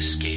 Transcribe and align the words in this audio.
Escape. 0.00 0.29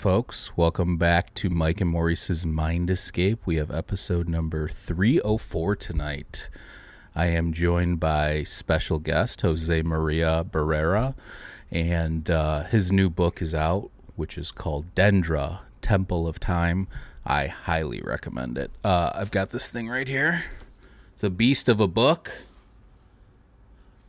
Folks, 0.00 0.56
welcome 0.56 0.96
back 0.96 1.34
to 1.34 1.50
Mike 1.50 1.78
and 1.82 1.90
Maurice's 1.90 2.46
Mind 2.46 2.88
Escape. 2.88 3.38
We 3.44 3.56
have 3.56 3.70
episode 3.70 4.30
number 4.30 4.66
304 4.66 5.76
tonight. 5.76 6.48
I 7.14 7.26
am 7.26 7.52
joined 7.52 8.00
by 8.00 8.44
special 8.44 8.98
guest 8.98 9.42
Jose 9.42 9.82
Maria 9.82 10.42
Barrera, 10.50 11.14
and 11.70 12.30
uh, 12.30 12.62
his 12.62 12.90
new 12.90 13.10
book 13.10 13.42
is 13.42 13.54
out, 13.54 13.90
which 14.16 14.38
is 14.38 14.50
called 14.50 14.86
Dendra 14.94 15.58
Temple 15.82 16.26
of 16.26 16.40
Time. 16.40 16.88
I 17.26 17.48
highly 17.48 18.00
recommend 18.00 18.56
it. 18.56 18.70
Uh, 18.82 19.10
I've 19.14 19.30
got 19.30 19.50
this 19.50 19.70
thing 19.70 19.86
right 19.86 20.08
here. 20.08 20.44
It's 21.12 21.24
a 21.24 21.28
beast 21.28 21.68
of 21.68 21.78
a 21.78 21.86
book. 21.86 22.32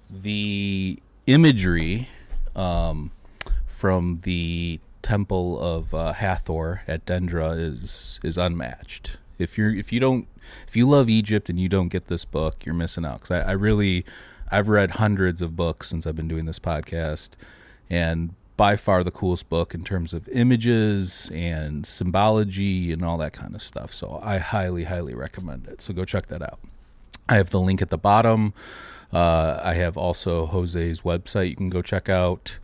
The 0.09 0.99
imagery 1.27 2.07
um, 2.55 3.11
from 3.67 4.21
the 4.23 4.79
temple 5.01 5.59
of 5.59 5.93
uh, 5.93 6.13
Hathor 6.13 6.81
at 6.87 7.05
Dendra 7.05 7.59
is 7.59 8.19
is 8.23 8.37
unmatched. 8.37 9.17
If 9.37 9.57
you're 9.57 9.73
if 9.73 9.91
you 9.91 9.99
don't 9.99 10.27
if 10.67 10.75
you 10.75 10.87
love 10.87 11.09
Egypt 11.09 11.49
and 11.49 11.59
you 11.59 11.69
don't 11.69 11.89
get 11.89 12.07
this 12.07 12.25
book, 12.25 12.65
you're 12.65 12.75
missing 12.75 13.05
out. 13.05 13.21
Because 13.21 13.43
I, 13.43 13.49
I 13.49 13.51
really 13.53 14.05
I've 14.51 14.69
read 14.69 14.91
hundreds 14.91 15.41
of 15.41 15.55
books 15.55 15.89
since 15.89 16.05
I've 16.05 16.15
been 16.15 16.27
doing 16.27 16.45
this 16.45 16.59
podcast, 16.59 17.31
and 17.89 18.35
by 18.57 18.75
far 18.75 19.03
the 19.03 19.11
coolest 19.11 19.49
book 19.49 19.73
in 19.73 19.83
terms 19.83 20.13
of 20.13 20.27
images 20.29 21.31
and 21.33 21.85
symbology 21.85 22.91
and 22.91 23.03
all 23.03 23.17
that 23.17 23.33
kind 23.33 23.55
of 23.55 23.61
stuff. 23.61 23.93
So 23.93 24.19
I 24.21 24.37
highly 24.37 24.83
highly 24.83 25.15
recommend 25.15 25.67
it. 25.67 25.81
So 25.81 25.93
go 25.93 26.05
check 26.05 26.27
that 26.27 26.41
out. 26.41 26.59
I 27.27 27.35
have 27.35 27.49
the 27.49 27.59
link 27.59 27.81
at 27.81 27.89
the 27.89 27.97
bottom. 27.97 28.53
Uh, 29.11 29.59
I 29.63 29.73
have 29.73 29.97
also 29.97 30.45
Jose's 30.45 31.01
website 31.01 31.49
you 31.49 31.55
can 31.55 31.69
go 31.69 31.81
check 31.81 32.07
out. 32.09 32.59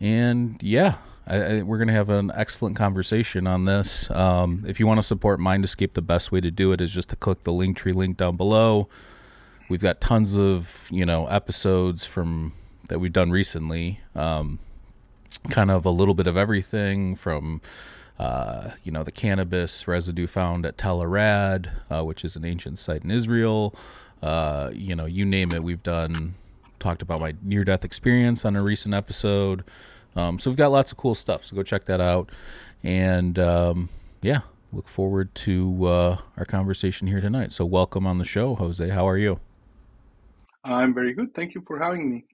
And 0.00 0.62
yeah, 0.62 0.96
I, 1.26 1.36
I, 1.36 1.62
we're 1.62 1.78
going 1.78 1.88
to 1.88 1.94
have 1.94 2.10
an 2.10 2.30
excellent 2.34 2.76
conversation 2.76 3.46
on 3.46 3.64
this. 3.64 4.10
Um, 4.10 4.64
if 4.66 4.78
you 4.78 4.86
want 4.86 4.98
to 4.98 5.02
support 5.02 5.40
Mind 5.40 5.64
Escape, 5.64 5.94
the 5.94 6.02
best 6.02 6.30
way 6.30 6.40
to 6.40 6.50
do 6.50 6.72
it 6.72 6.80
is 6.80 6.92
just 6.92 7.08
to 7.10 7.16
click 7.16 7.44
the 7.44 7.52
Linktree 7.52 7.94
link 7.94 8.16
down 8.16 8.36
below. 8.36 8.88
We've 9.68 9.80
got 9.80 10.00
tons 10.00 10.36
of 10.36 10.88
you 10.90 11.06
know 11.06 11.26
episodes 11.26 12.04
from 12.04 12.52
that 12.88 12.98
we've 12.98 13.12
done 13.12 13.30
recently. 13.30 14.00
Um, 14.14 14.58
kind 15.50 15.70
of 15.70 15.84
a 15.84 15.90
little 15.90 16.14
bit 16.14 16.26
of 16.26 16.36
everything 16.36 17.16
from 17.16 17.60
uh, 18.18 18.70
you 18.82 18.92
know 18.92 19.02
the 19.02 19.12
cannabis 19.12 19.88
residue 19.88 20.26
found 20.26 20.66
at 20.66 20.76
Tel 20.76 21.02
Arad, 21.02 21.70
uh, 21.90 22.04
which 22.04 22.24
is 22.24 22.36
an 22.36 22.44
ancient 22.44 22.78
site 22.78 23.02
in 23.02 23.10
Israel. 23.10 23.74
Uh, 24.22 24.70
you 24.72 24.94
know, 24.94 25.06
you 25.06 25.24
name 25.24 25.52
it, 25.52 25.62
we've 25.62 25.82
done. 25.82 26.34
Talked 26.78 27.00
about 27.00 27.20
my 27.20 27.34
near 27.42 27.64
death 27.64 27.84
experience 27.84 28.44
on 28.44 28.56
a 28.56 28.62
recent 28.62 28.94
episode. 28.94 29.64
Um, 30.16 30.38
so 30.38 30.50
we've 30.50 30.56
got 30.56 30.70
lots 30.70 30.92
of 30.92 30.98
cool 30.98 31.14
stuff. 31.14 31.44
So 31.44 31.56
go 31.56 31.62
check 31.62 31.84
that 31.84 32.00
out. 32.00 32.30
And 32.82 33.38
um, 33.38 33.88
yeah, 34.22 34.40
look 34.72 34.88
forward 34.88 35.34
to 35.36 35.86
uh, 35.86 36.16
our 36.36 36.44
conversation 36.44 37.06
here 37.08 37.20
tonight. 37.20 37.52
So 37.52 37.64
welcome 37.64 38.06
on 38.06 38.18
the 38.18 38.24
show, 38.24 38.54
Jose. 38.54 38.88
How 38.88 39.08
are 39.08 39.18
you? 39.18 39.40
I'm 40.64 40.94
very 40.94 41.12
good. 41.12 41.34
Thank 41.34 41.54
you 41.54 41.62
for 41.66 41.78
having 41.78 42.10
me. 42.10 42.24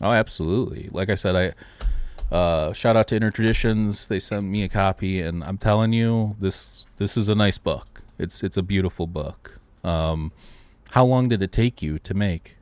Oh, 0.00 0.12
absolutely. 0.12 0.88
Like 0.90 1.10
I 1.10 1.14
said, 1.14 1.36
I 1.36 2.34
uh, 2.34 2.72
shout 2.72 2.96
out 2.96 3.08
to 3.08 3.16
Inner 3.16 3.30
Traditions. 3.30 4.08
They 4.08 4.18
sent 4.18 4.46
me 4.46 4.62
a 4.62 4.68
copy, 4.68 5.20
and 5.20 5.44
I'm 5.44 5.58
telling 5.58 5.92
you, 5.92 6.36
this 6.40 6.86
this 6.96 7.16
is 7.16 7.28
a 7.28 7.34
nice 7.34 7.58
book. 7.58 8.02
It's 8.18 8.42
it's 8.42 8.56
a 8.56 8.62
beautiful 8.62 9.06
book. 9.06 9.60
Um, 9.84 10.32
how 10.90 11.04
long 11.04 11.28
did 11.28 11.42
it 11.42 11.52
take 11.52 11.82
you 11.82 11.98
to 11.98 12.14
make? 12.14 12.56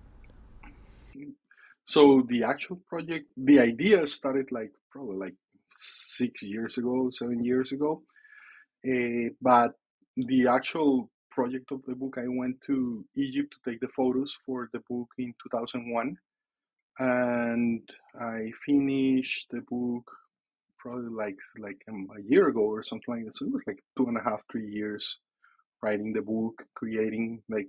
So 1.90 2.22
the 2.28 2.44
actual 2.44 2.76
project, 2.88 3.26
the 3.36 3.58
idea 3.58 4.06
started 4.06 4.52
like 4.52 4.70
probably 4.92 5.16
like 5.16 5.34
six 5.76 6.40
years 6.40 6.78
ago, 6.78 7.10
seven 7.10 7.42
years 7.42 7.72
ago. 7.72 8.02
Uh, 8.86 9.34
but 9.42 9.72
the 10.16 10.46
actual 10.46 11.10
project 11.32 11.72
of 11.72 11.80
the 11.88 11.96
book, 11.96 12.16
I 12.16 12.28
went 12.28 12.60
to 12.68 13.04
Egypt 13.16 13.52
to 13.54 13.70
take 13.70 13.80
the 13.80 13.88
photos 13.88 14.38
for 14.46 14.68
the 14.72 14.78
book 14.88 15.08
in 15.18 15.34
2001. 15.42 16.16
And 17.00 17.82
I 18.20 18.52
finished 18.64 19.48
the 19.50 19.62
book 19.68 20.08
probably 20.78 21.10
like 21.10 21.40
like 21.58 21.82
um, 21.88 22.06
a 22.16 22.22
year 22.22 22.50
ago 22.50 22.60
or 22.60 22.84
something 22.84 23.16
like 23.16 23.24
that. 23.24 23.36
So 23.36 23.46
it 23.46 23.52
was 23.52 23.66
like 23.66 23.82
two 23.96 24.06
and 24.06 24.16
a 24.16 24.22
half, 24.22 24.42
three 24.48 24.70
years 24.70 25.18
writing 25.82 26.12
the 26.12 26.22
book, 26.22 26.62
creating 26.76 27.42
like 27.48 27.66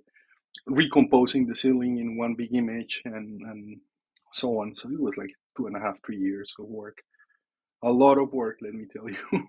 recomposing 0.68 1.48
the 1.48 1.56
ceiling 1.56 1.98
in 1.98 2.18
one 2.18 2.36
big 2.36 2.54
image 2.54 3.02
and 3.06 3.42
and 3.42 3.82
so 4.32 4.60
on. 4.60 4.76
So 4.76 4.90
it 4.90 5.00
was 5.00 5.18
like 5.18 5.32
two 5.58 5.68
and 5.68 5.76
a 5.76 5.80
half, 5.80 5.98
three 6.06 6.18
years 6.18 6.54
of 6.60 6.66
work. 6.66 6.98
A 7.84 7.92
lot 7.92 8.18
of 8.18 8.34
work, 8.34 8.58
let 8.62 8.74
me 8.74 8.86
tell 8.92 9.10
you. 9.10 9.48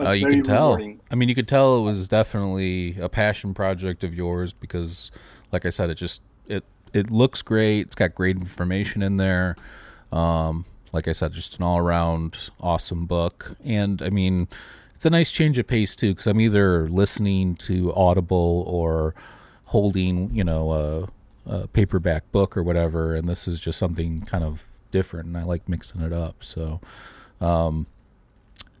uh, 0.00 0.10
you 0.12 0.26
can 0.26 0.42
tell. 0.42 0.74
Rewarding. 0.74 1.00
I 1.10 1.14
mean, 1.14 1.28
you 1.28 1.34
could 1.34 1.48
tell 1.48 1.78
it 1.78 1.82
was 1.82 2.08
definitely 2.08 2.96
a 3.00 3.08
passion 3.08 3.54
project 3.54 4.04
of 4.04 4.14
yours 4.14 4.52
because, 4.52 5.10
like 5.52 5.64
I 5.64 5.70
said, 5.70 5.90
it 5.90 5.94
just 5.94 6.20
it 6.46 6.64
it 6.92 7.10
looks 7.10 7.42
great. 7.42 7.86
It's 7.86 7.94
got 7.94 8.14
great 8.14 8.36
information 8.36 9.02
in 9.02 9.16
there. 9.16 9.56
Um, 10.12 10.64
like 10.92 11.08
I 11.08 11.12
said, 11.12 11.32
just 11.32 11.58
an 11.58 11.64
all 11.64 11.78
around 11.78 12.50
awesome 12.60 13.06
book. 13.06 13.56
And 13.64 14.00
I 14.00 14.08
mean, 14.10 14.48
it's 14.94 15.04
a 15.04 15.10
nice 15.10 15.30
change 15.30 15.58
of 15.58 15.66
pace 15.66 15.94
too, 15.94 16.12
because 16.12 16.26
I'm 16.26 16.40
either 16.40 16.88
listening 16.88 17.54
to 17.56 17.92
Audible 17.94 18.64
or 18.66 19.14
holding, 19.64 20.34
you 20.34 20.44
know, 20.44 20.72
a 20.72 21.08
a 21.46 21.66
paperback 21.68 22.30
book 22.32 22.56
or 22.56 22.62
whatever, 22.62 23.14
and 23.14 23.28
this 23.28 23.46
is 23.46 23.60
just 23.60 23.78
something 23.78 24.22
kind 24.22 24.44
of 24.44 24.64
different, 24.90 25.26
and 25.26 25.36
I 25.36 25.44
like 25.44 25.68
mixing 25.68 26.00
it 26.00 26.12
up. 26.12 26.42
So, 26.42 26.80
um, 27.40 27.86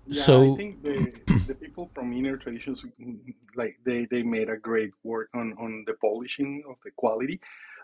yeah, 0.06 0.22
so 0.22 0.54
I 0.54 0.56
think 0.56 0.82
the, 0.82 1.12
the 1.46 1.54
people 1.54 1.90
from 1.94 2.12
Inner 2.12 2.36
Traditions, 2.36 2.84
like 3.54 3.78
they, 3.84 4.06
they 4.06 4.22
made 4.22 4.48
a 4.48 4.56
great 4.56 4.92
work 5.04 5.28
on 5.34 5.54
on 5.58 5.84
the 5.86 5.94
polishing 5.94 6.62
of 6.68 6.76
the 6.84 6.90
quality, 6.96 7.40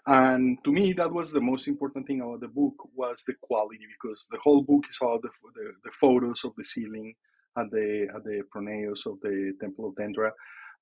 and 0.06 0.62
to 0.64 0.72
me 0.72 0.92
that 0.94 1.12
was 1.12 1.32
the 1.32 1.40
most 1.40 1.68
important 1.68 2.06
thing 2.06 2.20
about 2.20 2.40
the 2.40 2.48
book 2.48 2.74
was 2.94 3.24
the 3.26 3.34
quality 3.40 3.86
because 3.94 4.26
the 4.30 4.38
whole 4.38 4.62
book 4.62 4.84
is 4.88 4.98
all 5.00 5.18
the 5.20 5.30
the, 5.54 5.72
the 5.84 5.90
photos 5.90 6.44
of 6.44 6.52
the 6.56 6.64
ceiling 6.64 7.14
at 7.56 7.70
the 7.70 8.08
at 8.14 8.22
the 8.24 8.42
pronaos 8.54 9.06
of 9.06 9.20
the 9.20 9.54
Temple 9.60 9.88
of 9.88 9.94
Dendra, 9.94 10.30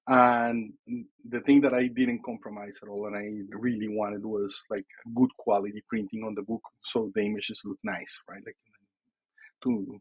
and 0.09 0.73
the 1.29 1.41
thing 1.43 1.61
that 1.63 1.75
I 1.75 1.87
didn't 1.89 2.25
compromise 2.25 2.79
at 2.83 2.89
all 2.89 3.07
and 3.07 3.17
I 3.17 3.57
really 3.57 3.89
wanted 3.89 4.25
was 4.25 4.63
like 4.71 4.87
good 5.15 5.31
quality 5.39 5.83
printing 5.89 6.25
on 6.25 6.35
the 6.35 6.43
book 6.43 6.63
so 6.85 7.11
the 7.15 7.23
images 7.23 7.63
look 7.65 7.79
nice, 7.85 8.19
right? 8.29 8.43
Like 8.45 8.57
to 9.65 10.01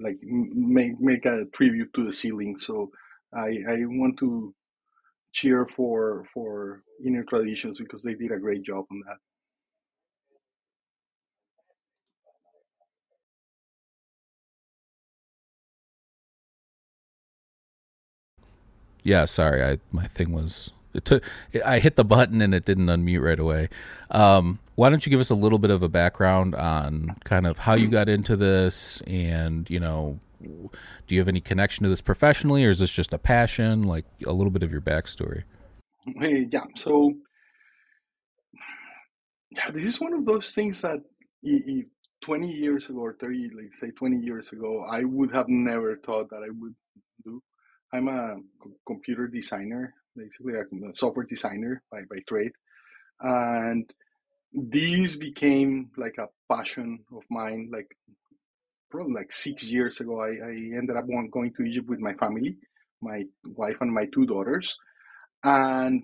like 0.00 0.18
make 0.22 1.00
make 1.00 1.26
a 1.26 1.46
tribute 1.54 1.92
to 1.94 2.04
the 2.06 2.12
ceiling. 2.12 2.58
So 2.58 2.90
I 3.34 3.48
I 3.68 3.76
want 3.86 4.18
to 4.20 4.54
cheer 5.32 5.66
for 5.66 6.26
for 6.34 6.82
inner 7.04 7.24
traditions 7.24 7.78
because 7.78 8.02
they 8.02 8.14
did 8.14 8.32
a 8.32 8.38
great 8.38 8.62
job 8.64 8.84
on 8.90 9.00
that. 9.06 9.33
Yeah, 19.04 19.26
sorry, 19.26 19.62
I 19.62 19.78
my 19.92 20.06
thing 20.08 20.32
was 20.32 20.72
it 20.94 21.04
took 21.04 21.22
I 21.64 21.78
hit 21.78 21.96
the 21.96 22.04
button 22.04 22.40
and 22.40 22.54
it 22.54 22.64
didn't 22.64 22.86
unmute 22.86 23.22
right 23.22 23.38
away. 23.38 23.68
Um, 24.10 24.58
why 24.76 24.90
don't 24.90 25.04
you 25.04 25.10
give 25.10 25.20
us 25.20 25.30
a 25.30 25.34
little 25.34 25.58
bit 25.58 25.70
of 25.70 25.82
a 25.82 25.88
background 25.88 26.54
on 26.54 27.16
kind 27.24 27.46
of 27.46 27.58
how 27.58 27.74
you 27.74 27.88
got 27.88 28.08
into 28.08 28.36
this 28.36 29.00
and 29.06 29.68
you 29.70 29.78
know 29.78 30.18
do 30.40 31.14
you 31.14 31.20
have 31.20 31.28
any 31.28 31.40
connection 31.40 31.84
to 31.84 31.88
this 31.88 32.00
professionally 32.00 32.64
or 32.64 32.70
is 32.70 32.78
this 32.78 32.90
just 32.90 33.12
a 33.12 33.18
passion 33.18 33.82
like 33.82 34.04
a 34.26 34.32
little 34.32 34.50
bit 34.50 34.62
of 34.62 34.70
your 34.70 34.80
backstory 34.80 35.44
yeah 36.20 36.64
so 36.76 37.14
yeah 39.52 39.70
this 39.70 39.84
is 39.84 40.00
one 40.00 40.12
of 40.12 40.26
those 40.26 40.52
things 40.52 40.82
that 40.82 41.02
20 42.22 42.50
years 42.50 42.90
ago 42.90 42.98
or 42.98 43.14
30 43.14 43.50
like 43.56 43.74
say 43.80 43.90
20 43.90 44.18
years 44.18 44.48
ago 44.52 44.84
i 44.90 45.02
would 45.04 45.32
have 45.32 45.48
never 45.48 45.96
thought 45.96 46.28
that 46.28 46.42
i 46.44 46.50
would 46.60 46.74
I'm 47.94 48.08
a 48.08 48.36
computer 48.86 49.28
designer, 49.28 49.94
basically 50.16 50.54
a 50.54 50.94
software 50.94 51.26
designer 51.26 51.80
by, 51.92 52.00
by 52.10 52.16
trade. 52.28 52.50
And 53.20 53.88
these 54.52 55.16
became 55.16 55.90
like 55.96 56.18
a 56.18 56.28
passion 56.52 57.04
of 57.14 57.22
mine. 57.30 57.70
Like 57.72 57.96
probably 58.90 59.14
like 59.14 59.30
six 59.30 59.64
years 59.64 60.00
ago, 60.00 60.20
I, 60.20 60.30
I 60.30 60.52
ended 60.76 60.96
up 60.96 61.06
going 61.30 61.52
to 61.56 61.62
Egypt 61.62 61.88
with 61.88 62.00
my 62.00 62.14
family, 62.14 62.56
my 63.00 63.24
wife 63.44 63.76
and 63.80 63.94
my 63.94 64.06
two 64.12 64.26
daughters, 64.26 64.76
and 65.44 66.02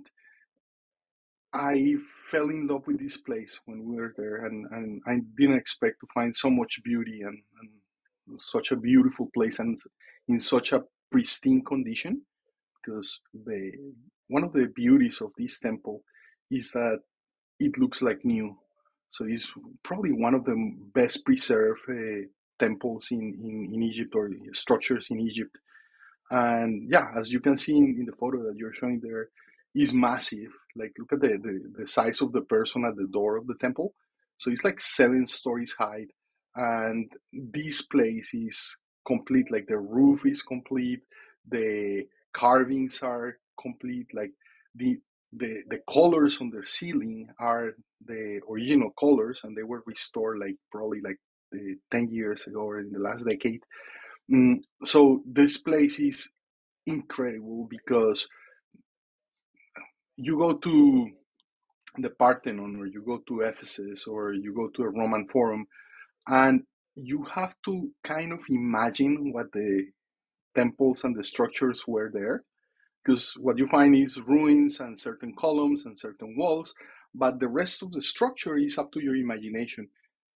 I 1.53 1.97
fell 2.31 2.51
in 2.51 2.69
love 2.69 2.87
with 2.87 3.01
this 3.01 3.17
place 3.17 3.59
when 3.67 3.85
we 3.85 3.97
were 3.97 4.15
there, 4.17 4.47
and, 4.47 4.67
and 4.71 5.03
I 5.09 5.19
didn't 5.37 5.57
expect 5.57 5.99
to 6.01 6.07
find 6.15 6.37
so 6.37 6.51
much 6.51 6.81
beauty 6.85 7.23
and, 7.23 7.39
and 7.61 8.41
such 8.41 8.71
a 8.71 8.77
beautiful 8.77 9.29
place 9.35 9.59
and 9.59 9.77
in 10.29 10.39
such 10.39 10.73
a 10.73 10.85
pristine 11.11 11.65
condition. 11.65 12.23
Because 12.83 13.21
the 13.35 13.73
one 14.29 14.45
of 14.45 14.53
the 14.53 14.67
beauties 14.75 15.21
of 15.21 15.33
this 15.37 15.59
temple 15.59 16.03
is 16.51 16.71
that 16.73 17.01
it 17.59 17.79
looks 17.79 18.01
like 18.01 18.25
new. 18.25 18.57
So 19.11 19.25
it's 19.29 19.51
probably 19.83 20.13
one 20.13 20.35
of 20.35 20.45
the 20.45 20.57
best 20.95 21.25
preserved 21.25 21.81
uh, 21.89 22.27
temples 22.59 23.09
in, 23.11 23.35
in, 23.43 23.75
in 23.75 23.83
Egypt 23.83 24.15
or 24.15 24.31
structures 24.53 25.09
in 25.11 25.21
Egypt. 25.21 25.59
And 26.31 26.89
yeah, 26.89 27.09
as 27.17 27.33
you 27.33 27.41
can 27.41 27.57
see 27.57 27.77
in, 27.77 27.97
in 27.99 28.07
the 28.07 28.13
photo 28.13 28.45
that 28.45 28.57
you're 28.57 28.73
showing 28.73 29.01
there, 29.01 29.31
is 29.75 29.93
massive. 29.93 30.53
Like 30.77 30.93
look 30.99 31.13
at 31.13 31.21
the, 31.21 31.39
the, 31.43 31.83
the 31.83 31.87
size 31.87 32.21
of 32.21 32.33
the 32.33 32.43
person 32.43 32.85
at 32.85 32.97
the 32.97 33.09
door 33.13 33.37
of 33.37 33.47
the 33.47 33.55
temple. 33.61 33.95
So 34.39 34.51
it's 34.51 34.65
like 34.65 34.79
seven 34.79 35.27
stories 35.27 35.75
high. 35.77 36.07
And 36.55 37.11
this 37.33 37.83
place 37.83 38.33
is 38.33 38.77
complete. 39.07 39.51
Like 39.51 39.67
the 39.67 39.79
roof 39.79 40.27
is 40.27 40.43
complete. 40.43 41.03
The 41.49 42.07
carvings 42.33 43.01
are 43.03 43.39
complete. 43.61 44.13
Like 44.15 44.33
the 44.75 45.01
the 45.33 45.63
the 45.69 45.81
colors 45.91 46.41
on 46.41 46.51
the 46.51 46.63
ceiling 46.67 47.29
are 47.39 47.73
the 48.07 48.41
original 48.51 48.91
colors 48.99 49.41
and 49.45 49.57
they 49.57 49.63
were 49.63 49.83
restored 49.87 50.39
like 50.39 50.57
probably 50.73 51.01
like 51.03 51.19
the 51.53 51.77
10 51.91 52.09
years 52.11 52.47
ago 52.47 52.61
or 52.61 52.81
in 52.81 52.93
the 52.93 52.99
last 52.99 53.25
decade 53.25 53.61
mm, 54.31 54.57
so 54.85 55.23
this 55.27 55.59
place 55.59 56.01
is 56.01 56.31
incredible 56.87 57.67
because 57.71 58.27
you 60.17 60.39
go 60.39 60.55
to 60.55 61.11
the 61.99 62.11
Parthenon 62.11 62.77
or 62.77 62.87
you 62.87 63.03
go 63.05 63.19
to 63.29 63.43
Ephesus 63.43 64.07
or 64.07 64.33
you 64.33 64.55
go 64.55 64.69
to 64.69 64.83
a 64.83 64.91
Roman 64.91 65.27
Forum 65.29 65.67
and 66.29 66.63
you 66.97 67.25
have 67.25 67.55
to 67.65 67.91
kind 68.05 68.33
of 68.33 68.41
imagine 68.51 69.33
what 69.33 69.53
the 69.53 69.87
temples 70.57 71.05
and 71.05 71.17
the 71.17 71.25
structures 71.25 71.85
were 71.87 72.11
there 72.13 72.45
because 73.05 73.35
what 73.39 73.59
you 73.59 73.67
find 73.69 73.97
is 73.97 74.19
ruins 74.27 74.81
and 74.81 74.99
certain 74.99 75.35
columns 75.39 75.85
and 75.87 75.99
certain 75.99 76.37
walls 76.37 76.75
but 77.15 77.41
the 77.41 77.49
rest 77.49 77.83
of 77.83 77.93
the 77.93 78.03
structure 78.03 78.57
is 78.59 78.79
up 78.79 78.93
to 78.93 79.01
your 79.01 79.17
imagination 79.17 79.89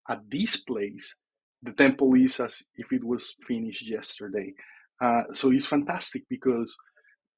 at 0.10 0.22
this 0.30 0.58
place 0.58 1.16
the 1.64 1.74
temple 1.74 2.14
is 2.16 2.40
as 2.40 2.64
if 2.78 2.92
it 2.94 3.04
was 3.04 3.36
finished 3.48 3.88
yesterday 3.88 4.54
uh, 5.02 5.24
so 5.34 5.52
it's 5.52 5.68
fantastic 5.68 6.24
because 6.30 6.76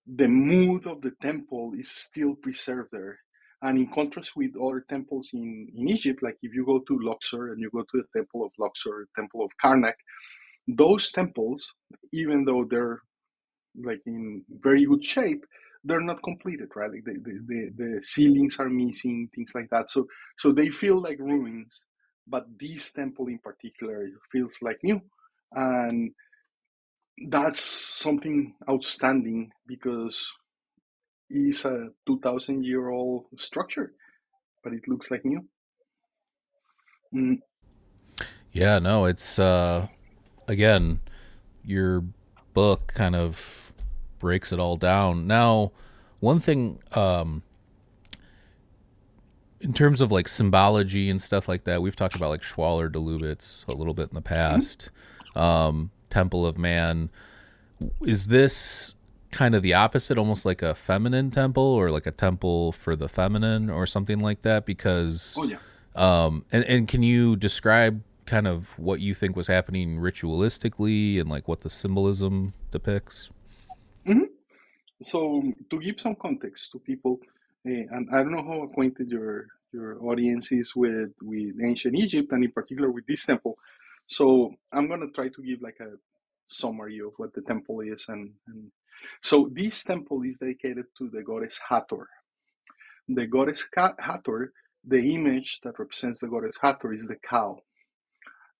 the 0.07 0.27
mood 0.27 0.85
of 0.87 1.01
the 1.01 1.11
temple 1.21 1.73
is 1.77 1.89
still 1.91 2.35
preserved 2.35 2.91
there. 2.91 3.19
And 3.65 3.79
in 3.79 3.87
contrast 3.87 4.35
with 4.35 4.51
other 4.55 4.83
temples 4.87 5.31
in, 5.33 5.67
in 5.75 5.89
Egypt, 5.89 6.21
like 6.21 6.37
if 6.43 6.53
you 6.53 6.63
go 6.65 6.79
to 6.87 6.99
Luxor 6.99 7.51
and 7.51 7.59
you 7.59 7.71
go 7.71 7.81
to 7.81 7.97
the 8.03 8.19
temple 8.19 8.45
of 8.45 8.51
Luxor, 8.59 9.07
temple 9.15 9.43
of 9.43 9.49
Karnak, 9.63 9.95
those 10.67 11.09
temples, 11.11 11.73
even 12.13 12.45
though 12.45 12.63
they're 12.69 13.01
like 13.83 14.01
in 14.05 14.43
very 14.59 14.85
good 14.85 15.03
shape, 15.03 15.43
they're 15.83 15.99
not 16.11 16.21
completed, 16.23 16.69
right? 16.75 16.91
Like 16.91 17.05
the, 17.05 17.13
the, 17.13 17.39
the, 17.47 17.61
the 17.77 18.01
ceilings 18.03 18.57
are 18.59 18.69
missing, 18.69 19.29
things 19.33 19.53
like 19.55 19.69
that. 19.71 19.89
So 19.89 20.05
so 20.37 20.51
they 20.51 20.69
feel 20.69 21.01
like 21.01 21.19
ruins, 21.19 21.85
but 22.27 22.45
this 22.59 22.91
temple 22.91 23.27
in 23.27 23.39
particular 23.39 24.07
feels 24.31 24.57
like 24.61 24.77
new. 24.83 25.01
And 25.53 26.11
that's 27.29 27.61
something 27.61 28.53
outstanding 28.69 29.51
because 29.65 30.23
it's 31.29 31.65
a 31.65 31.89
2000 32.07 32.63
year 32.63 32.89
old 32.89 33.25
structure 33.35 33.93
but 34.63 34.73
it 34.73 34.87
looks 34.87 35.11
like 35.11 35.23
new 35.25 35.43
mm. 37.13 37.39
yeah 38.51 38.79
no 38.79 39.05
it's 39.05 39.39
uh 39.39 39.87
again 40.47 40.99
your 41.63 42.03
book 42.53 42.93
kind 42.93 43.15
of 43.15 43.73
breaks 44.19 44.51
it 44.51 44.59
all 44.59 44.77
down 44.77 45.27
now 45.27 45.71
one 46.19 46.39
thing 46.39 46.79
um 46.93 47.41
in 49.59 49.73
terms 49.73 49.99
of 49.99 50.11
like 50.11 50.27
symbology 50.27 51.09
and 51.09 51.21
stuff 51.21 51.47
like 51.47 51.63
that 51.63 51.81
we've 51.81 51.95
talked 51.95 52.15
about 52.15 52.29
like 52.29 52.43
schwaller 52.43 52.91
de 52.91 52.99
lubicz 52.99 53.67
a 53.67 53.73
little 53.73 53.93
bit 53.93 54.09
in 54.09 54.15
the 54.15 54.21
past 54.21 54.89
mm-hmm. 55.35 55.39
um 55.39 55.91
temple 56.15 56.45
of 56.45 56.57
man. 56.57 57.09
Is 58.01 58.27
this 58.27 58.94
kind 59.35 59.53
of 59.53 59.61
the 59.61 59.73
opposite, 59.73 60.17
almost 60.17 60.45
like 60.45 60.61
a 60.61 60.73
feminine 60.73 61.29
temple 61.29 61.63
or 61.63 61.91
like 61.91 62.07
a 62.07 62.11
temple 62.11 62.71
for 62.71 62.95
the 62.95 63.09
feminine 63.09 63.69
or 63.69 63.85
something 63.85 64.19
like 64.19 64.41
that? 64.43 64.65
Because, 64.65 65.37
oh, 65.37 65.43
yeah. 65.43 65.57
um, 65.95 66.45
and, 66.51 66.63
and 66.63 66.87
can 66.87 67.03
you 67.03 67.35
describe 67.35 68.01
kind 68.25 68.47
of 68.47 68.77
what 68.79 69.01
you 69.01 69.13
think 69.13 69.35
was 69.35 69.47
happening 69.47 69.97
ritualistically 69.97 71.19
and 71.19 71.29
like 71.29 71.47
what 71.47 71.61
the 71.61 71.69
symbolism 71.69 72.53
depicts? 72.71 73.29
Mm-hmm. 74.07 74.31
So, 75.03 75.43
to 75.69 75.79
give 75.79 75.99
some 75.99 76.15
context 76.15 76.71
to 76.71 76.79
people, 76.79 77.19
uh, 77.67 77.83
and 77.91 78.07
I 78.13 78.23
don't 78.23 78.31
know 78.31 78.47
how 78.47 78.63
acquainted 78.63 79.09
your 79.09 79.47
your 79.73 80.01
audience 80.09 80.53
is 80.53 80.73
with 80.73 81.11
with 81.21 81.55
ancient 81.61 81.95
Egypt 81.95 82.31
and 82.31 82.45
in 82.45 82.51
particular 82.51 82.89
with 82.89 83.05
this 83.05 83.25
temple, 83.25 83.57
so 84.07 84.53
I'm 84.71 84.87
going 84.87 85.01
to 85.01 85.11
try 85.11 85.27
to 85.27 85.41
give 85.43 85.61
like 85.61 85.79
a 85.81 85.97
summary 86.47 86.99
of 86.99 87.11
what 87.17 87.33
the 87.33 87.41
temple 87.41 87.81
is. 87.81 88.05
And, 88.07 88.31
and 88.47 88.71
so 89.21 89.49
this 89.51 89.83
temple 89.83 90.23
is 90.23 90.37
dedicated 90.37 90.85
to 90.97 91.09
the 91.09 91.23
goddess 91.23 91.59
Hathor. 91.69 92.07
The 93.07 93.27
goddess 93.27 93.67
Hathor, 93.75 94.53
the 94.83 95.15
image 95.15 95.59
that 95.63 95.79
represents 95.79 96.21
the 96.21 96.27
goddess 96.27 96.55
Hathor 96.61 96.93
is 96.93 97.07
the 97.07 97.15
cow. 97.15 97.59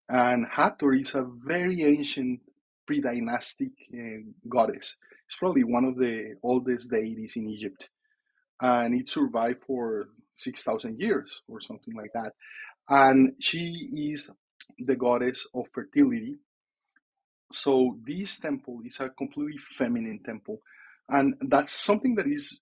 And 0.10 0.46
Hathor 0.52 0.94
is 0.94 1.16
a 1.16 1.26
very 1.46 1.84
ancient 1.84 2.42
pre-dynastic 2.86 3.72
uh, 3.94 4.22
goddess. 4.48 4.98
It's 5.28 5.38
probably 5.38 5.64
one 5.64 5.86
of 5.86 5.98
the 5.98 6.36
oldest 6.44 6.92
deities 6.92 7.36
in 7.36 7.50
Egypt. 7.50 7.90
And 8.62 8.94
it 8.94 9.10
survived 9.10 9.64
for 9.66 10.10
6,000 10.34 11.00
years 11.00 11.42
or 11.48 11.60
something 11.62 11.96
like 11.96 12.12
that. 12.14 12.34
And 12.90 13.34
she 13.42 14.14
is 14.14 14.30
the 14.80 14.96
goddess 14.96 15.48
of 15.54 15.68
fertility. 15.74 16.36
So 17.52 17.98
this 18.06 18.40
temple 18.40 18.82
is 18.86 19.00
a 19.00 19.10
completely 19.10 19.58
feminine 19.78 20.20
temple. 20.26 20.62
And 21.10 21.36
that's 21.42 21.72
something 21.72 22.16
that 22.16 22.28
is 22.28 22.58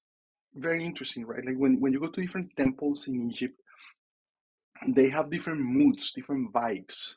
very 0.56 0.86
interesting, 0.86 1.26
right? 1.26 1.46
Like 1.46 1.56
when, 1.58 1.80
when 1.80 1.94
you 1.94 2.00
go 2.00 2.08
to 2.08 2.22
different 2.22 2.52
temples 2.58 3.08
in 3.08 3.30
Egypt, 3.30 3.60
they 4.88 5.10
have 5.10 5.32
different 5.32 5.62
moods, 5.62 6.12
different 6.14 6.52
vibes. 6.54 7.16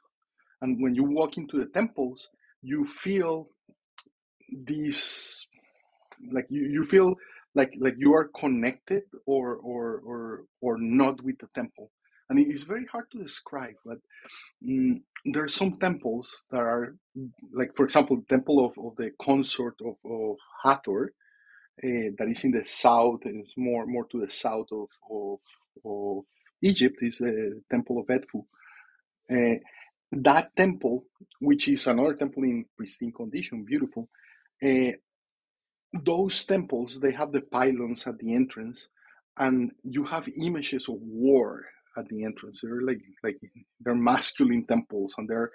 And 0.63 0.81
when 0.81 0.95
you 0.95 1.05
walk 1.05 1.37
into 1.37 1.59
the 1.59 1.67
temples, 1.67 2.29
you 2.63 2.85
feel 2.85 3.49
these 4.65 5.47
like 6.33 6.47
you, 6.49 6.63
you 6.63 6.85
feel 6.85 7.17
like 7.55 7.75
like 7.79 7.95
you 7.99 8.15
are 8.15 8.31
connected 8.39 9.03
or 9.27 9.57
or 9.57 10.01
or 10.07 10.45
or 10.61 10.79
not 10.79 11.21
with 11.23 11.39
the 11.39 11.49
temple 11.55 11.91
and 12.30 12.38
it 12.38 12.49
is 12.50 12.64
very 12.64 12.85
hard 12.87 13.11
to 13.11 13.23
describe 13.23 13.75
but 13.85 13.99
mm, 14.66 15.00
there 15.26 15.45
are 15.45 15.49
some 15.49 15.73
temples 15.78 16.37
that 16.50 16.61
are 16.61 16.97
like 17.52 17.75
for 17.76 17.85
example 17.85 18.16
the 18.16 18.26
temple 18.37 18.64
of, 18.64 18.76
of 18.78 18.97
the 18.97 19.11
consort 19.23 19.75
of, 19.85 19.97
of 20.11 20.37
hathor 20.64 21.12
uh, 21.85 22.11
that 22.18 22.28
is 22.28 22.45
in 22.45 22.52
the 22.52 22.64
south 22.64 23.21
is 23.26 23.52
more 23.56 23.87
more 23.87 24.06
to 24.06 24.21
the 24.21 24.30
south 24.30 24.68
of 24.73 24.88
of, 25.11 25.40
of 25.85 26.25
egypt 26.62 26.99
is 27.02 27.18
the 27.18 27.61
temple 27.71 27.99
of 27.99 28.06
edfu. 28.06 28.45
Uh, 29.30 29.59
that 30.12 30.54
temple 30.56 31.04
which 31.40 31.68
is 31.68 31.87
another 31.87 32.14
temple 32.14 32.45
in 32.45 32.64
pristine 32.76 33.12
condition 33.12 33.64
beautiful 33.64 34.09
uh, 34.64 34.92
those 36.04 36.45
temples 36.45 37.00
they 37.00 37.12
have 37.12 37.33
the 37.33 37.40
pylons 37.40 38.06
at 38.06 38.18
the 38.18 38.35
entrance 38.35 38.88
and 39.38 39.73
you 39.85 40.04
have 40.04 40.28
images 40.42 40.88
of 40.88 40.97
war 41.00 41.64
at 41.97 42.09
the 42.09 42.25
entrance. 42.25 42.61
They're 42.62 42.83
like 42.83 43.00
like 43.23 43.38
they're 43.81 43.95
masculine 43.95 44.65
temples, 44.65 45.15
and 45.19 45.29
they're 45.29 45.53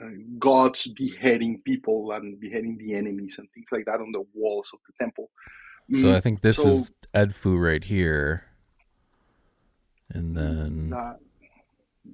uh, 0.00 0.06
gods 0.38 0.86
beheading 0.88 1.60
people 1.64 2.12
and 2.12 2.38
beheading 2.40 2.76
the 2.78 2.94
enemies 2.94 3.36
and 3.38 3.48
things 3.54 3.68
like 3.72 3.84
that 3.86 4.00
on 4.00 4.12
the 4.12 4.24
walls 4.34 4.70
of 4.72 4.80
the 4.86 4.92
temple. 5.04 5.30
So 5.94 6.04
mm, 6.04 6.14
I 6.14 6.20
think 6.20 6.42
this 6.42 6.58
so, 6.58 6.68
is 6.68 6.92
Edfu 7.14 7.58
right 7.58 7.82
here, 7.82 8.44
and 10.10 10.36
then 10.36 10.90
that 10.90 11.18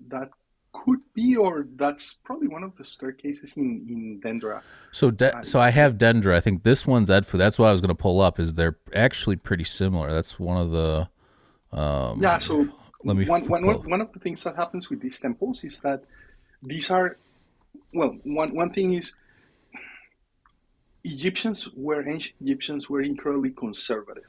that 0.09 0.31
could 0.73 1.01
be, 1.15 1.37
or 1.37 1.67
that's 1.77 2.17
probably 2.25 2.49
one 2.49 2.63
of 2.63 2.77
the 2.77 2.85
staircases 2.85 3.55
in 3.55 3.81
in 3.89 4.21
Dendra. 4.21 4.61
So 4.93 5.11
de- 5.11 5.45
so 5.45 5.61
I 5.61 5.71
have 5.71 5.95
Dendra. 5.95 6.35
I 6.35 6.41
think 6.41 6.63
this 6.63 6.87
one's 6.87 7.11
Edfu. 7.11 7.39
That's 7.39 7.59
what 7.59 7.69
I 7.69 7.73
was 7.73 7.81
going 7.81 7.89
to 7.89 7.95
pull 7.95 8.21
up. 8.21 8.39
Is 8.39 8.55
they're 8.55 8.79
actually 8.95 9.37
pretty 9.37 9.65
similar. 9.65 10.13
That's 10.13 10.39
one 10.39 10.57
of 10.57 10.71
the. 10.71 11.09
Um, 11.73 12.23
yeah. 12.23 12.39
So 12.39 12.69
let 13.05 13.17
me 13.17 13.27
one, 13.27 13.47
one, 13.47 13.65
one, 13.65 14.01
of 14.01 14.13
the 14.13 14.19
things 14.19 14.43
that 14.45 14.57
happens 14.57 14.91
with 14.91 15.01
these 15.01 15.19
temples 15.21 15.63
is 15.65 15.81
that 15.81 16.05
these 16.63 16.91
are 16.91 17.17
well 17.93 18.17
one, 18.25 18.55
one 18.55 18.71
thing 18.73 18.93
is 18.95 19.15
egyptians 21.05 21.69
were 21.77 22.09
ancient 22.09 22.35
egyptians 22.41 22.89
were 22.89 23.03
incredibly 23.03 23.51
conservative 23.51 24.25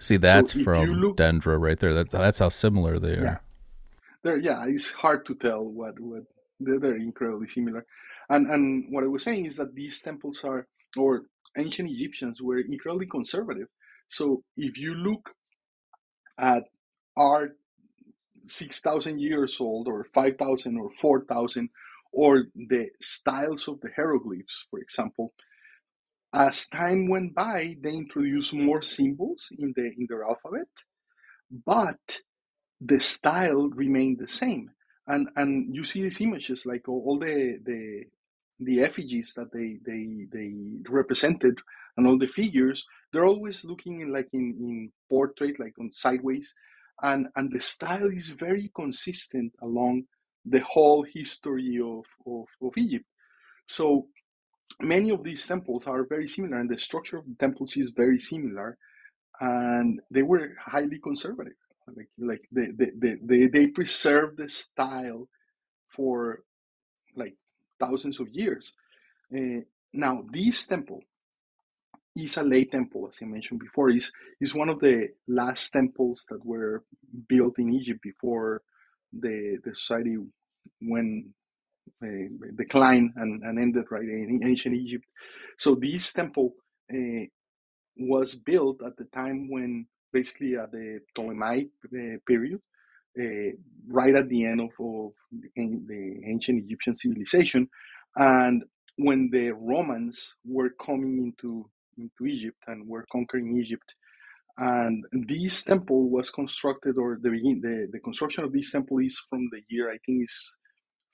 see 0.00 0.16
that's 0.16 0.54
you 0.54 0.64
from 0.64 0.90
look- 0.92 1.16
Dendra 1.16 1.60
right 1.60 1.78
there. 1.78 1.94
That, 1.94 2.10
that's 2.10 2.38
how 2.38 2.48
similar 2.48 2.98
they 2.98 3.16
are. 3.16 3.22
Yeah. 3.22 3.38
There, 4.22 4.38
yeah, 4.38 4.64
it's 4.66 4.90
hard 4.90 5.26
to 5.26 5.34
tell 5.34 5.64
what 5.64 5.98
what 6.00 6.24
they're, 6.60 6.78
they're 6.78 6.96
incredibly 6.96 7.48
similar, 7.48 7.86
and 8.28 8.50
and 8.50 8.86
what 8.90 9.04
I 9.04 9.06
was 9.06 9.22
saying 9.22 9.46
is 9.46 9.56
that 9.56 9.74
these 9.74 10.00
temples 10.00 10.42
are 10.44 10.66
or 10.96 11.22
ancient 11.56 11.90
Egyptians 11.90 12.42
were 12.42 12.58
incredibly 12.58 13.06
conservative. 13.06 13.68
So 14.08 14.42
if 14.56 14.78
you 14.78 14.94
look 14.94 15.34
at 16.38 16.64
art 17.16 17.56
six 18.48 18.80
thousand 18.80 19.20
years 19.20 19.58
old, 19.60 19.88
or 19.88 20.04
five 20.04 20.38
thousand, 20.38 20.78
or 20.78 20.90
four 20.92 21.24
thousand, 21.26 21.70
or 22.12 22.44
the 22.56 22.88
styles 23.02 23.68
of 23.68 23.80
the 23.80 23.90
hieroglyphs, 23.96 24.66
for 24.70 24.80
example, 24.80 25.34
as 26.34 26.68
time 26.68 27.08
went 27.08 27.34
by, 27.34 27.76
they 27.82 27.92
introduced 27.94 28.54
more 28.54 28.82
symbols 28.82 29.48
in 29.58 29.72
the 29.76 29.86
in 29.98 30.06
their 30.08 30.24
alphabet, 30.24 30.68
but 31.66 32.20
the 32.80 33.00
style 33.00 33.68
remained 33.70 34.18
the 34.20 34.28
same. 34.28 34.70
And 35.06 35.28
and 35.36 35.74
you 35.74 35.84
see 35.84 36.02
these 36.02 36.20
images 36.20 36.66
like 36.66 36.88
all, 36.88 37.02
all 37.06 37.18
the 37.18 37.58
the 37.64 38.04
the 38.60 38.82
effigies 38.82 39.34
that 39.36 39.52
they 39.52 39.78
they 39.86 40.26
they 40.32 40.52
represented 40.88 41.58
and 41.96 42.06
all 42.06 42.18
the 42.18 42.28
figures, 42.28 42.86
they're 43.12 43.26
always 43.26 43.64
looking 43.64 44.00
in 44.02 44.12
like 44.12 44.28
in, 44.32 44.56
in 44.60 44.92
portrait, 45.10 45.58
like 45.60 45.74
on 45.80 45.90
sideways, 45.92 46.54
and 47.02 47.28
and 47.36 47.52
the 47.52 47.60
style 47.60 48.10
is 48.10 48.30
very 48.30 48.70
consistent 48.74 49.52
along 49.62 50.04
the 50.44 50.60
whole 50.60 51.02
history 51.02 51.78
of, 51.82 52.04
of, 52.26 52.46
of 52.62 52.72
Egypt. 52.76 53.04
So 53.66 54.06
many 54.80 55.10
of 55.10 55.22
these 55.22 55.46
temples 55.46 55.86
are 55.86 56.04
very 56.04 56.26
similar, 56.26 56.58
and 56.58 56.70
the 56.70 56.78
structure 56.78 57.18
of 57.18 57.26
the 57.26 57.36
temples 57.38 57.76
is 57.76 57.92
very 57.94 58.18
similar, 58.18 58.78
and 59.40 60.00
they 60.10 60.22
were 60.22 60.52
highly 60.60 60.98
conservative. 60.98 61.54
Like 61.96 62.08
like 62.18 62.42
they 62.52 62.66
they, 62.76 63.14
they, 63.24 63.46
they, 63.46 63.66
preserved 63.68 64.36
the 64.36 64.48
style 64.48 65.26
for 65.88 66.40
like 67.16 67.34
thousands 67.80 68.20
of 68.20 68.28
years. 68.28 68.74
Uh, 69.34 69.62
now 69.94 70.22
this 70.30 70.66
temple 70.66 71.00
is 72.24 72.36
a 72.36 72.42
late 72.42 72.70
temple, 72.72 73.08
as 73.08 73.18
I 73.22 73.26
mentioned 73.26 73.60
before. 73.60 73.90
is 73.90 74.12
is 74.40 74.54
one 74.54 74.68
of 74.68 74.80
the 74.80 75.08
last 75.26 75.70
temples 75.70 76.26
that 76.30 76.44
were 76.44 76.84
built 77.28 77.58
in 77.58 77.72
Egypt 77.72 78.02
before 78.02 78.62
the 79.12 79.58
the 79.64 79.74
society 79.74 80.16
went 80.80 81.26
uh, 82.02 82.28
declined 82.56 83.12
and, 83.16 83.42
and 83.42 83.58
ended 83.58 83.86
right 83.90 84.04
in 84.04 84.40
ancient 84.44 84.74
Egypt. 84.74 85.04
So 85.56 85.74
this 85.74 86.12
temple 86.12 86.54
uh, 86.92 87.24
was 87.96 88.34
built 88.34 88.82
at 88.82 88.96
the 88.96 89.04
time 89.04 89.50
when 89.50 89.86
basically 90.12 90.56
at 90.56 90.70
the 90.70 91.00
Ptolemaic 91.14 91.68
uh, 91.86 92.18
period, 92.26 92.60
right 93.88 94.14
at 94.14 94.28
the 94.28 94.44
end 94.44 94.60
of, 94.60 94.70
of 94.80 95.12
the, 95.32 95.50
the 95.56 96.20
ancient 96.26 96.64
Egyptian 96.64 96.94
civilization, 96.94 97.68
and 98.16 98.62
when 98.96 99.30
the 99.30 99.50
Romans 99.50 100.34
were 100.44 100.70
coming 100.70 101.18
into 101.18 101.68
into 101.98 102.26
Egypt 102.26 102.58
and 102.68 102.86
were 102.88 103.06
conquering 103.12 103.56
Egypt, 103.58 103.94
and 104.58 105.04
this 105.12 105.64
temple 105.64 106.10
was 106.10 106.30
constructed, 106.30 106.96
or 106.98 107.18
the 107.22 107.30
the, 107.30 107.88
the 107.92 108.00
construction 108.00 108.44
of 108.44 108.52
this 108.52 108.72
temple 108.72 108.98
is 108.98 109.20
from 109.30 109.48
the 109.52 109.60
year 109.68 109.90
I 109.90 109.98
think 110.04 110.24
is 110.24 110.52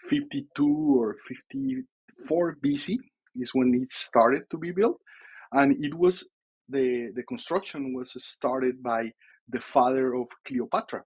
52 0.08 0.64
or 0.98 1.16
54 1.28 2.56
BC 2.64 2.96
is 3.36 3.50
when 3.54 3.74
it 3.74 3.90
started 3.92 4.44
to 4.50 4.58
be 4.58 4.72
built, 4.72 4.98
and 5.52 5.76
it 5.84 5.94
was 5.94 6.28
the 6.68 7.10
the 7.14 7.22
construction 7.24 7.94
was 7.94 8.12
started 8.24 8.82
by 8.82 9.12
the 9.48 9.60
father 9.60 10.14
of 10.14 10.26
Cleopatra. 10.46 11.02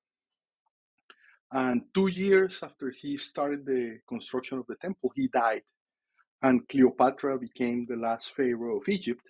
And 1.50 1.82
two 1.94 2.08
years 2.08 2.60
after 2.62 2.90
he 2.90 3.16
started 3.16 3.64
the 3.64 3.98
construction 4.08 4.58
of 4.58 4.66
the 4.68 4.76
temple, 4.76 5.12
he 5.16 5.28
died, 5.28 5.62
and 6.42 6.68
Cleopatra 6.68 7.38
became 7.38 7.86
the 7.88 7.96
last 7.96 8.34
pharaoh 8.36 8.78
of 8.78 8.88
Egypt, 8.88 9.22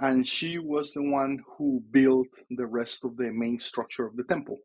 and 0.00 0.26
she 0.26 0.58
was 0.58 0.92
the 0.92 1.02
one 1.02 1.42
who 1.56 1.82
built 1.90 2.28
the 2.50 2.66
rest 2.66 3.04
of 3.04 3.16
the 3.16 3.30
main 3.32 3.58
structure 3.58 4.06
of 4.06 4.16
the 4.16 4.24
temple. 4.24 4.58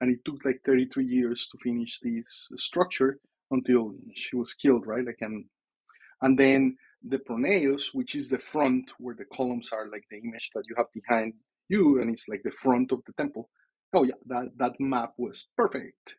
And 0.00 0.10
it 0.10 0.20
took 0.24 0.44
like 0.44 0.60
33 0.64 1.04
years 1.04 1.48
to 1.50 1.58
finish 1.58 1.98
this 2.00 2.48
structure 2.56 3.18
until 3.50 3.94
she 4.14 4.36
was 4.36 4.54
killed, 4.54 4.86
right? 4.86 5.04
Like 5.04 5.18
and 5.20 5.44
and 6.22 6.38
then 6.38 6.76
the 7.06 7.18
pronaos, 7.18 7.86
which 7.92 8.14
is 8.14 8.28
the 8.28 8.38
front 8.38 8.90
where 8.98 9.14
the 9.14 9.24
columns 9.26 9.70
are, 9.72 9.88
like 9.90 10.04
the 10.10 10.18
image 10.18 10.50
that 10.54 10.64
you 10.68 10.74
have 10.76 10.86
behind 10.94 11.34
you, 11.68 12.00
and 12.00 12.10
it's 12.10 12.28
like 12.28 12.42
the 12.44 12.50
front 12.52 12.92
of 12.92 13.00
the 13.06 13.12
temple. 13.12 13.48
Oh 13.92 14.04
yeah, 14.04 14.14
that 14.26 14.50
that 14.58 14.74
map 14.80 15.14
was 15.18 15.48
perfect. 15.56 16.16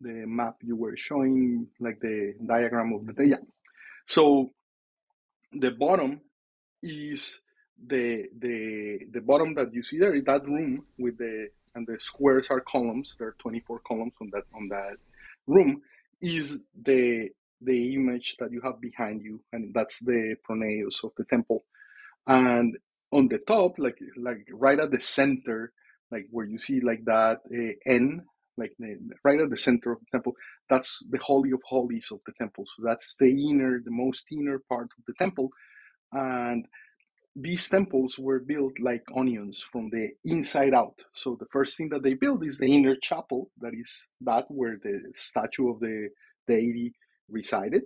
The 0.00 0.24
map 0.26 0.56
you 0.62 0.76
were 0.76 0.96
showing, 0.96 1.68
like 1.80 2.00
the 2.00 2.34
diagram 2.46 2.92
of 2.92 3.14
the 3.16 3.26
yeah. 3.26 3.36
So 4.06 4.50
the 5.52 5.70
bottom 5.70 6.20
is 6.86 7.40
the 7.84 8.28
the 8.38 9.00
the 9.12 9.20
bottom 9.20 9.54
that 9.54 9.74
you 9.74 9.82
see 9.82 9.98
there 9.98 10.18
that 10.22 10.48
room 10.48 10.84
with 10.98 11.18
the 11.18 11.48
and 11.74 11.86
the 11.86 12.00
squares 12.00 12.48
are 12.50 12.60
columns. 12.60 13.16
There 13.18 13.28
are 13.28 13.36
24 13.38 13.80
columns 13.80 14.14
on 14.20 14.30
that 14.32 14.44
on 14.54 14.68
that 14.68 14.96
room. 15.46 15.82
Is 16.22 16.64
the 16.82 17.30
the 17.60 17.94
image 17.94 18.36
that 18.38 18.50
you 18.50 18.60
have 18.62 18.80
behind 18.80 19.22
you, 19.22 19.40
and 19.52 19.74
that's 19.74 20.00
the 20.00 20.36
pronaos 20.48 21.04
of 21.04 21.12
the 21.16 21.24
temple. 21.24 21.64
And 22.26 22.76
on 23.12 23.28
the 23.28 23.38
top, 23.38 23.78
like 23.78 23.98
like 24.16 24.48
right 24.52 24.78
at 24.78 24.90
the 24.90 25.00
center, 25.00 25.72
like 26.10 26.26
where 26.30 26.46
you 26.46 26.58
see 26.58 26.80
like 26.80 27.04
that 27.04 27.40
uh, 27.52 27.74
N, 27.86 28.24
like 28.56 28.72
the, 28.78 28.98
right 29.24 29.40
at 29.40 29.50
the 29.50 29.56
center 29.56 29.92
of 29.92 30.00
the 30.00 30.06
temple, 30.10 30.34
that's 30.68 31.02
the 31.10 31.18
holy 31.18 31.52
of 31.52 31.60
holies 31.64 32.08
of 32.10 32.20
the 32.26 32.32
temple. 32.32 32.64
So 32.76 32.82
that's 32.84 33.16
the 33.16 33.28
inner, 33.28 33.80
the 33.84 33.90
most 33.90 34.26
inner 34.32 34.58
part 34.68 34.88
of 34.98 35.04
the 35.06 35.14
temple, 35.18 35.50
and 36.12 36.66
these 37.36 37.68
temples 37.68 38.18
were 38.18 38.40
built 38.40 38.78
like 38.80 39.04
onions 39.14 39.62
from 39.70 39.88
the 39.88 40.10
inside 40.24 40.72
out. 40.74 41.02
So 41.14 41.36
the 41.38 41.46
first 41.52 41.76
thing 41.76 41.90
that 41.90 42.02
they 42.02 42.14
build 42.14 42.46
is 42.46 42.58
the 42.58 42.66
inner 42.72 42.96
chapel, 42.96 43.50
that 43.60 43.74
is 43.74 44.06
that 44.22 44.46
where 44.48 44.78
the 44.82 45.12
statue 45.14 45.70
of 45.70 45.80
the 45.80 46.08
deity 46.48 46.94
resided, 47.28 47.84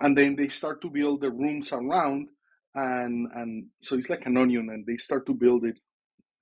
and 0.00 0.16
then 0.16 0.36
they 0.36 0.48
start 0.48 0.82
to 0.82 0.90
build 0.90 1.22
the 1.22 1.30
rooms 1.30 1.72
around, 1.72 2.28
and 2.74 3.28
and 3.34 3.66
so 3.80 3.96
it's 3.96 4.10
like 4.10 4.26
an 4.26 4.36
onion, 4.36 4.68
and 4.70 4.86
they 4.86 4.96
start 4.98 5.26
to 5.26 5.34
build 5.34 5.64
it, 5.64 5.78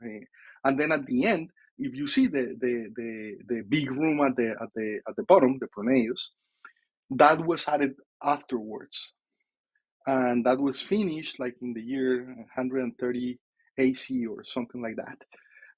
uh, 0.04 0.24
and 0.64 0.78
then 0.78 0.92
at 0.92 1.06
the 1.06 1.24
end, 1.26 1.50
if 1.78 1.94
you 1.94 2.08
see 2.08 2.26
the 2.26 2.56
the 2.60 2.88
the, 2.96 3.36
the 3.48 3.62
big 3.68 3.90
room 3.92 4.20
at 4.22 4.36
the 4.36 4.54
at 4.60 4.70
the 4.74 5.00
at 5.08 5.16
the 5.16 5.24
bottom, 5.24 5.58
the 5.60 5.68
pronaos, 5.68 6.28
that 7.10 7.44
was 7.46 7.68
added 7.68 7.94
afterwards 8.24 9.12
and 10.06 10.44
that 10.46 10.58
was 10.58 10.80
finished 10.80 11.38
like 11.38 11.56
in 11.62 11.72
the 11.72 11.82
year 11.82 12.24
130 12.24 13.38
AC 13.78 14.26
or 14.26 14.44
something 14.44 14.82
like 14.82 14.96
that. 14.96 15.24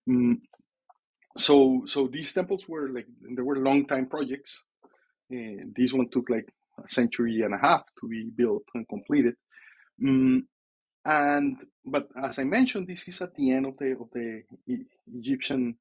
Mm, 0.08 0.40
so 1.36 1.82
so 1.86 2.08
these 2.08 2.32
temples 2.32 2.68
were 2.68 2.88
like 2.90 3.06
they 3.36 3.42
were 3.42 3.56
long 3.56 3.86
time 3.86 4.06
projects. 4.06 4.62
Uh, 5.32 5.64
this 5.76 5.92
one 5.92 6.08
took 6.10 6.28
like 6.28 6.48
a 6.82 6.88
century 6.88 7.42
and 7.42 7.54
a 7.54 7.58
half 7.58 7.82
to 8.00 8.08
be 8.08 8.30
built 8.34 8.64
and 8.74 8.88
completed. 8.88 9.34
Mm, 10.02 10.42
and 11.04 11.56
but 11.84 12.08
as 12.16 12.38
I 12.38 12.44
mentioned, 12.44 12.86
this 12.86 13.06
is 13.08 13.20
at 13.22 13.34
the 13.34 13.50
end 13.52 13.66
of 13.66 13.76
the 13.78 13.92
of 13.92 14.08
the 14.12 14.42
Egyptian 15.14 15.76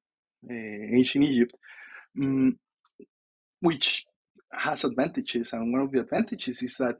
uh, 0.48 0.52
ancient 0.52 1.24
Egypt, 1.24 1.54
mm, 2.18 2.52
which 3.60 4.04
has 4.52 4.84
advantages, 4.84 5.52
and 5.52 5.72
one 5.72 5.82
of 5.82 5.92
the 5.92 6.00
advantages 6.00 6.62
is 6.62 6.76
that 6.78 6.96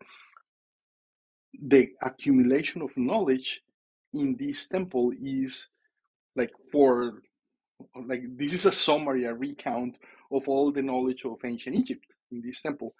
the 1.61 1.91
accumulation 2.03 2.83
of 2.83 2.91
knowledge 2.97 3.63
in 4.15 4.37
this 4.39 4.69
temple 4.69 5.13
is 5.23 5.69
like 6.37 6.53
for 6.71 7.23
like 8.07 8.23
this 8.37 8.55
is 8.55 8.67
a 8.67 8.73
summary 8.73 9.25
a 9.25 9.35
recount 9.35 9.97
of 10.31 10.49
all 10.49 10.71
the 10.71 10.83
knowledge 10.83 11.25
of 11.25 11.37
ancient 11.45 11.77
egypt 11.77 12.07
in 12.31 12.41
this 12.41 12.63
temple. 12.63 12.95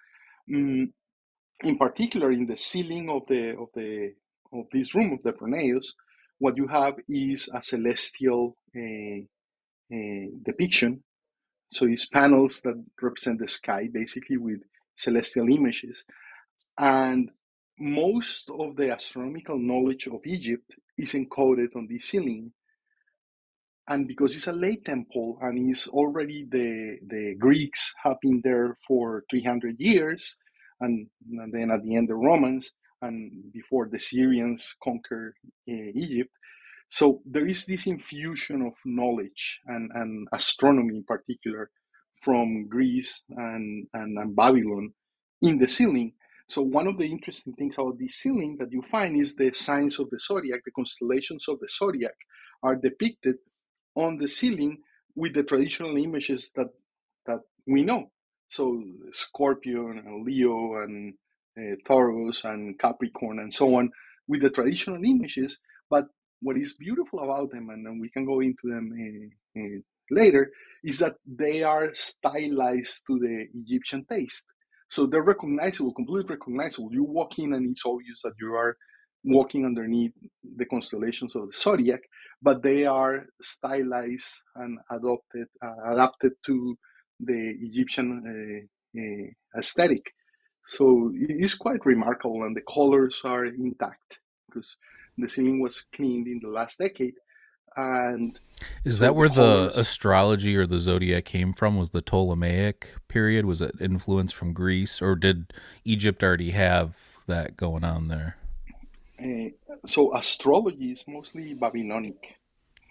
Mm, 0.49 0.91
in 1.63 1.77
particular 1.77 2.31
in 2.31 2.45
the 2.45 2.57
ceiling 2.57 3.09
of 3.09 3.23
the 3.27 3.55
of 3.57 3.69
the 3.73 4.13
of 4.51 4.65
this 4.71 4.93
room 4.93 5.13
of 5.13 5.23
the 5.23 5.33
pronaos 5.33 5.85
what 6.39 6.57
you 6.57 6.67
have 6.67 6.95
is 7.07 7.49
a 7.53 7.61
celestial 7.61 8.57
uh, 8.75 9.19
uh, 9.93 10.25
depiction. 10.43 11.03
So 11.71 11.85
it's 11.85 12.05
panels 12.05 12.61
that 12.61 12.83
represent 13.01 13.39
the 13.39 13.47
sky 13.47 13.87
basically 13.91 14.37
with 14.37 14.61
celestial 14.95 15.47
images. 15.49 16.03
And 16.77 17.31
most 17.79 18.49
of 18.49 18.75
the 18.77 18.91
astronomical 18.91 19.59
knowledge 19.59 20.07
of 20.07 20.21
Egypt 20.25 20.75
is 20.97 21.13
encoded 21.13 21.75
on 21.75 21.87
this 21.89 22.05
ceiling. 22.05 22.51
and 23.89 24.07
because 24.07 24.35
it's 24.35 24.47
a 24.47 24.53
late 24.53 24.85
temple 24.85 25.37
and 25.41 25.69
it's 25.69 25.87
already 25.89 26.45
the 26.51 26.97
the 27.07 27.35
Greeks 27.39 27.93
have 28.03 28.17
been 28.21 28.41
there 28.43 28.77
for 28.87 29.23
300 29.31 29.77
years, 29.79 30.37
and, 30.81 31.07
and 31.31 31.53
then 31.53 31.71
at 31.71 31.83
the 31.83 31.95
end 31.97 32.09
the 32.09 32.15
Romans, 32.15 32.71
and 33.01 33.31
before 33.53 33.89
the 33.91 33.99
Syrians 33.99 34.75
conquered 34.83 35.35
uh, 35.69 35.91
Egypt. 35.95 36.31
So 36.89 37.21
there 37.25 37.47
is 37.47 37.65
this 37.65 37.87
infusion 37.87 38.61
of 38.63 38.73
knowledge 38.85 39.59
and, 39.67 39.91
and 39.95 40.27
astronomy 40.33 40.97
in 40.97 41.03
particular 41.05 41.71
from 42.21 42.67
Greece 42.69 43.23
and, 43.29 43.87
and, 43.93 44.17
and 44.17 44.35
Babylon 44.35 44.93
in 45.41 45.59
the 45.59 45.67
ceiling. 45.69 46.13
So 46.47 46.61
one 46.61 46.87
of 46.87 46.97
the 46.97 47.09
interesting 47.09 47.53
things 47.53 47.75
about 47.77 47.97
this 47.97 48.15
ceiling 48.15 48.57
that 48.59 48.71
you 48.71 48.81
find 48.81 49.19
is 49.19 49.35
the 49.35 49.53
signs 49.53 49.99
of 49.99 50.09
the 50.09 50.19
zodiac, 50.19 50.61
the 50.65 50.71
constellations 50.71 51.47
of 51.47 51.59
the 51.59 51.69
zodiac 51.69 52.15
are 52.61 52.75
depicted 52.75 53.37
on 53.95 54.17
the 54.17 54.27
ceiling 54.27 54.77
with 55.15 55.33
the 55.33 55.43
traditional 55.43 55.95
images 55.97 56.51
that 56.55 56.67
that 57.25 57.39
we 57.67 57.83
know. 57.83 58.11
So 58.47 58.83
Scorpion 59.11 60.03
and 60.05 60.25
Leo 60.25 60.75
and 60.83 61.13
uh, 61.57 61.75
Taurus 61.85 62.43
and 62.43 62.77
Capricorn 62.77 63.39
and 63.39 63.53
so 63.53 63.75
on 63.75 63.89
with 64.27 64.41
the 64.41 64.49
traditional 64.49 65.03
images. 65.03 65.59
But 65.89 66.07
what 66.41 66.57
is 66.57 66.73
beautiful 66.73 67.21
about 67.21 67.51
them, 67.51 67.69
and, 67.69 67.87
and 67.87 68.01
we 68.01 68.09
can 68.09 68.25
go 68.25 68.41
into 68.41 68.63
them 68.65 69.31
uh, 69.57 69.61
uh, 69.61 69.79
later, 70.11 70.51
is 70.83 70.99
that 70.99 71.15
they 71.25 71.63
are 71.63 71.93
stylized 71.93 73.03
to 73.07 73.17
the 73.19 73.47
Egyptian 73.55 74.05
taste. 74.05 74.45
So 74.93 75.07
they're 75.07 75.23
recognizable, 75.23 75.91
completely 75.91 76.35
recognizable. 76.35 76.93
You 76.93 77.03
walk 77.03 77.39
in 77.39 77.53
and 77.53 77.71
it's 77.71 77.83
obvious 77.83 78.21
that 78.21 78.35
you 78.39 78.53
are 78.53 78.77
walking 79.23 79.65
underneath 79.65 80.13
the 80.59 80.65
constellations 80.65 81.35
of 81.35 81.47
the 81.47 81.53
zodiac, 81.63 82.01
but 82.43 82.61
they 82.61 82.85
are 82.85 83.25
stylized 83.41 84.31
and 84.55 84.77
adopted, 84.91 85.47
uh, 85.65 85.93
adapted 85.93 86.33
to 86.45 86.77
the 87.19 87.55
Egyptian 87.67 88.07
uh, 88.33 89.01
uh, 89.01 89.59
aesthetic. 89.59 90.05
So 90.67 91.11
it's 91.15 91.55
quite 91.55 91.83
remarkable, 91.87 92.43
and 92.43 92.55
the 92.55 92.67
colors 92.77 93.19
are 93.25 93.45
intact 93.45 94.19
because 94.47 94.75
the 95.17 95.27
ceiling 95.27 95.59
was 95.59 95.87
cleaned 95.95 96.27
in 96.27 96.39
the 96.43 96.49
last 96.49 96.77
decade. 96.77 97.15
And 97.75 98.39
is 98.85 98.99
that 98.99 99.15
where 99.15 99.29
the, 99.29 99.71
astrology 99.75 100.55
or 100.55 100.67
the 100.67 100.79
zodiac 100.79 101.25
came 101.25 101.53
from? 101.53 101.77
Was 101.77 101.89
the 101.89 102.01
Ptolemaic 102.01 102.93
period? 103.07 103.45
Was 103.45 103.61
it 103.61 103.75
influenced 103.79 104.35
from 104.35 104.53
Greece, 104.53 105.01
or 105.01 105.15
did 105.15 105.53
Egypt 105.83 106.23
already 106.23 106.51
have 106.51 107.19
that 107.27 107.57
going 107.57 107.83
on 107.83 108.07
there? 108.07 108.37
Uh, 109.21 109.49
so 109.85 110.13
astrology 110.15 110.91
is 110.91 111.05
mostly 111.07 111.53
Babylonic, 111.53 112.35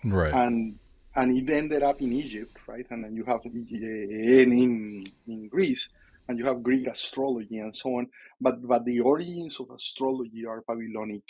right? 0.05 0.33
And 0.33 0.79
and 1.15 1.37
it 1.37 1.53
ended 1.53 1.83
up 1.83 2.01
in 2.01 2.12
Egypt, 2.12 2.57
right? 2.67 2.87
And 2.91 3.05
then 3.05 3.15
you 3.15 3.25
have 3.25 3.41
in 3.45 5.05
in 5.27 5.49
Greece, 5.49 5.89
and 6.29 6.39
you 6.39 6.45
have 6.47 6.62
Greek 6.62 6.87
astrology 6.87 7.59
and 7.59 7.75
so 7.75 7.99
on. 7.99 8.09
But 8.41 8.67
but 8.67 8.85
the 8.85 9.01
origins 9.01 9.61
of 9.61 9.71
astrology 9.71 10.47
are 10.47 10.62
Babylonic, 10.67 11.23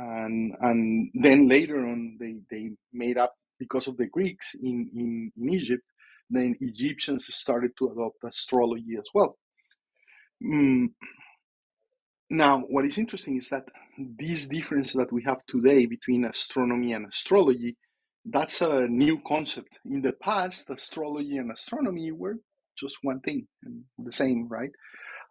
and 0.00 0.54
and 0.60 1.10
then 1.14 1.48
later 1.48 1.78
on 1.86 2.16
they 2.20 2.36
they 2.50 2.70
made 2.92 3.18
up 3.18 3.34
because 3.58 3.86
of 3.86 3.96
the 3.98 4.06
Greeks 4.06 4.54
in 4.62 4.90
in, 4.94 5.32
in 5.36 5.54
Egypt. 5.54 5.84
Then 6.30 6.56
Egyptians 6.60 7.26
started 7.34 7.72
to 7.78 7.90
adopt 7.90 8.24
astrology 8.24 8.96
as 8.98 9.06
well. 9.14 9.36
Mm. 10.42 10.88
Now, 12.30 12.60
what 12.60 12.86
is 12.86 12.98
interesting 12.98 13.36
is 13.36 13.48
that 13.50 13.64
this 13.98 14.48
difference 14.48 14.92
that 14.94 15.12
we 15.12 15.24
have 15.26 15.38
today 15.48 15.86
between 15.86 16.24
astronomy 16.24 16.92
and 16.92 17.06
astrology, 17.06 17.76
that's 18.24 18.60
a 18.62 18.86
new 18.88 19.20
concept. 19.26 19.80
In 19.84 20.02
the 20.02 20.12
past, 20.12 20.70
astrology 20.70 21.38
and 21.38 21.50
astronomy 21.52 22.12
were 22.12 22.36
just 22.78 22.98
one 23.02 23.20
thing 23.20 23.48
and 23.64 23.84
the 23.98 24.12
same, 24.12 24.48
right? 24.48 24.70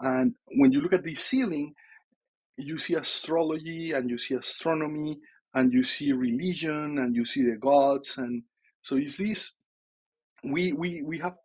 And 0.01 0.35
when 0.57 0.73
you 0.73 0.81
look 0.81 0.93
at 0.93 1.05
this 1.05 1.23
ceiling, 1.23 1.73
you 2.59 2.77
see 2.77 2.95
astrology 2.95 3.91
and 3.93 4.09
you 4.09 4.17
see 4.17 4.35
astronomy 4.35 5.17
and 5.53 5.73
you 5.73 5.83
see 5.83 6.11
religion 6.11 6.99
and 6.99 7.15
you 7.15 7.25
see 7.25 7.43
the 7.43 7.57
gods 7.57 8.17
and 8.17 8.43
so 8.81 8.95
is 8.97 9.17
this 9.17 9.53
we 10.43 10.73
we 10.73 11.01
we 11.03 11.17
have 11.17 11.35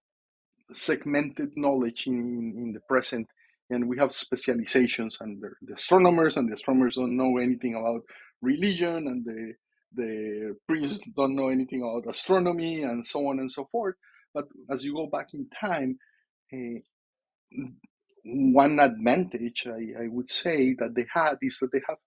segmented 0.72 1.50
knowledge 1.57 2.07
in, 2.07 2.14
in, 2.14 2.55
in 2.57 2.72
the 2.72 2.81
present 2.88 3.27
and 3.70 3.88
we 3.88 3.98
have 3.98 4.12
specializations 4.12 5.18
and 5.20 5.42
the, 5.42 5.50
the 5.62 5.74
astronomers 5.74 6.37
and 6.37 6.50
the 6.50 6.55
astronomers 6.55 6.96
don't 6.96 7.16
know 7.16 7.38
anything 7.38 7.74
about 7.74 8.03
religion 8.42 9.07
and 9.09 9.24
the 9.24 9.55
the 9.96 10.57
priests 10.66 11.07
don't 11.16 11.37
know 11.37 11.48
anything 11.48 11.83
about 11.83 12.11
astronomy 12.11 12.83
and 12.83 13.07
so 13.07 13.27
on 13.29 13.38
and 13.38 13.50
so 13.50 13.64
forth. 13.64 13.94
But 14.33 14.46
as 14.70 14.85
you 14.85 14.94
go 14.94 15.07
back 15.07 15.29
in 15.35 15.48
time, 15.61 15.98
uh, 16.53 16.81
one 18.24 18.80
advantage 18.80 19.66
I, 19.66 20.04
I, 20.04 20.08
would 20.08 20.30
say 20.30 20.74
that 20.78 20.94
they 20.94 21.06
had 21.12 21.37
is 21.42 21.58
that 21.58 21.72
they 21.72 21.82
have 21.87 21.98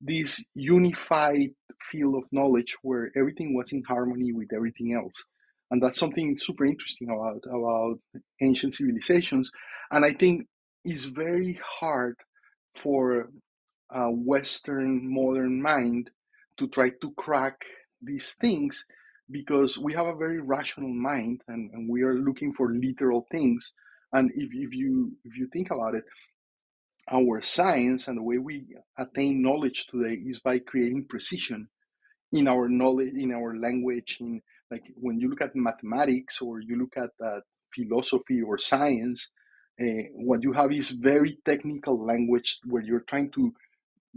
this 0.00 0.44
unified 0.54 1.50
field 1.90 2.16
of 2.16 2.24
knowledge 2.32 2.76
where 2.82 3.10
everything 3.16 3.54
was 3.54 3.72
in 3.72 3.82
harmony 3.86 4.32
with 4.32 4.52
everything 4.52 4.94
else. 4.94 5.24
And 5.70 5.80
that's 5.82 5.98
something 5.98 6.36
super 6.36 6.64
interesting 6.64 7.08
about, 7.10 7.44
about 7.46 7.98
ancient 8.40 8.74
civilizations. 8.74 9.50
And 9.92 10.04
I 10.04 10.12
think 10.12 10.46
it's 10.84 11.04
very 11.04 11.60
hard 11.62 12.16
for 12.74 13.28
a 13.90 14.10
Western 14.10 15.12
modern 15.12 15.62
mind 15.62 16.10
to 16.58 16.66
try 16.68 16.90
to 17.00 17.12
crack 17.16 17.60
these 18.02 18.32
things 18.40 18.84
because 19.30 19.78
we 19.78 19.92
have 19.92 20.06
a 20.06 20.16
very 20.16 20.40
rational 20.40 20.92
mind 20.92 21.42
and, 21.46 21.70
and 21.72 21.88
we 21.88 22.02
are 22.02 22.14
looking 22.14 22.52
for 22.52 22.72
literal 22.72 23.26
things 23.30 23.74
and 24.12 24.30
if, 24.34 24.50
if 24.52 24.74
you 24.74 25.12
if 25.24 25.36
you 25.36 25.48
think 25.52 25.70
about 25.70 25.94
it 25.94 26.04
our 27.10 27.40
science 27.40 28.08
and 28.08 28.18
the 28.18 28.22
way 28.22 28.38
we 28.38 28.64
attain 28.98 29.42
knowledge 29.42 29.86
today 29.86 30.14
is 30.14 30.40
by 30.40 30.58
creating 30.58 31.04
precision 31.08 31.68
in 32.32 32.46
our 32.48 32.68
knowledge 32.68 33.12
in 33.14 33.32
our 33.32 33.56
language 33.56 34.18
in 34.20 34.40
like 34.70 34.84
when 34.94 35.18
you 35.18 35.28
look 35.28 35.42
at 35.42 35.56
mathematics 35.56 36.40
or 36.40 36.60
you 36.60 36.78
look 36.78 36.94
at 36.96 37.10
uh, 37.24 37.40
philosophy 37.74 38.40
or 38.42 38.58
science 38.58 39.30
uh, 39.80 40.04
what 40.14 40.42
you 40.42 40.52
have 40.52 40.72
is 40.72 40.90
very 40.90 41.38
technical 41.44 42.04
language 42.04 42.60
where 42.66 42.82
you're 42.82 43.04
trying 43.08 43.30
to 43.30 43.52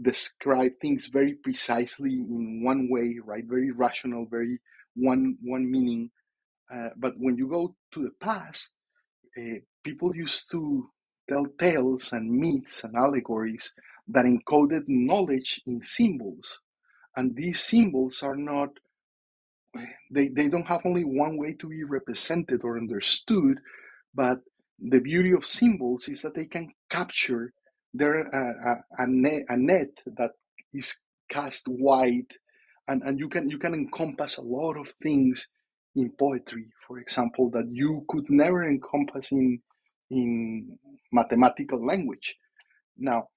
describe 0.02 0.72
things 0.82 1.08
very 1.08 1.34
precisely 1.36 2.12
in 2.14 2.62
one 2.64 2.90
way 2.90 3.20
right 3.26 3.46
very 3.48 3.72
rational 3.72 4.28
very 4.30 4.60
one 4.96 5.38
one 5.42 5.70
meaning. 5.70 6.10
Uh, 6.74 6.90
but 6.98 7.14
when 7.18 7.38
you 7.38 7.48
go 7.48 7.76
to 7.94 8.04
the 8.04 8.12
past, 8.20 8.74
uh, 9.38 9.60
people 9.84 10.16
used 10.16 10.50
to 10.52 10.90
tell 11.30 11.46
tales 11.60 12.12
and 12.14 12.32
myths 12.32 12.84
and 12.84 12.96
allegories 12.96 13.74
that 14.08 14.26
encoded 14.26 14.84
knowledge 14.88 15.62
in 15.66 15.82
symbols, 15.82 16.60
and 17.16 17.36
these 17.36 17.64
symbols 17.64 18.22
are 18.24 18.36
not. 18.36 18.70
They, 20.12 20.28
they 20.28 20.50
don't 20.50 20.68
have 20.68 20.82
only 20.86 21.04
one 21.04 21.38
way 21.38 21.54
to 21.60 21.68
be 21.68 21.84
represented 21.84 22.62
or 22.64 22.78
understood, 22.78 23.58
but 24.14 24.40
the 24.80 25.00
beauty 25.00 25.32
of 25.32 25.46
symbols 25.46 26.08
is 26.08 26.22
that 26.22 26.36
they 26.36 26.46
can 26.46 26.72
capture 26.92 27.54
their 27.94 28.22
a, 28.22 28.84
a, 29.00 29.08
net, 29.08 29.44
a 29.50 29.58
net 29.58 29.90
that 30.06 30.32
is 30.74 30.96
cast 31.30 31.68
wide 31.68 32.28
and 32.88 33.02
and 33.04 33.20
you 33.20 33.30
can 33.30 33.50
you 33.50 33.58
can 33.58 33.74
encompass 33.74 34.38
a 34.38 34.42
lot 34.42 34.78
of 34.78 34.94
things 35.02 35.48
in 35.96 36.12
poetry 36.20 36.66
for 36.88 37.00
example 37.00 37.50
that 37.52 37.68
you 37.72 38.06
could 38.10 38.30
never 38.30 38.64
encompass 38.68 39.32
in 39.32 39.60
in 40.10 40.78
mathematical 41.12 41.84
language. 41.86 42.36
Now 42.98 43.28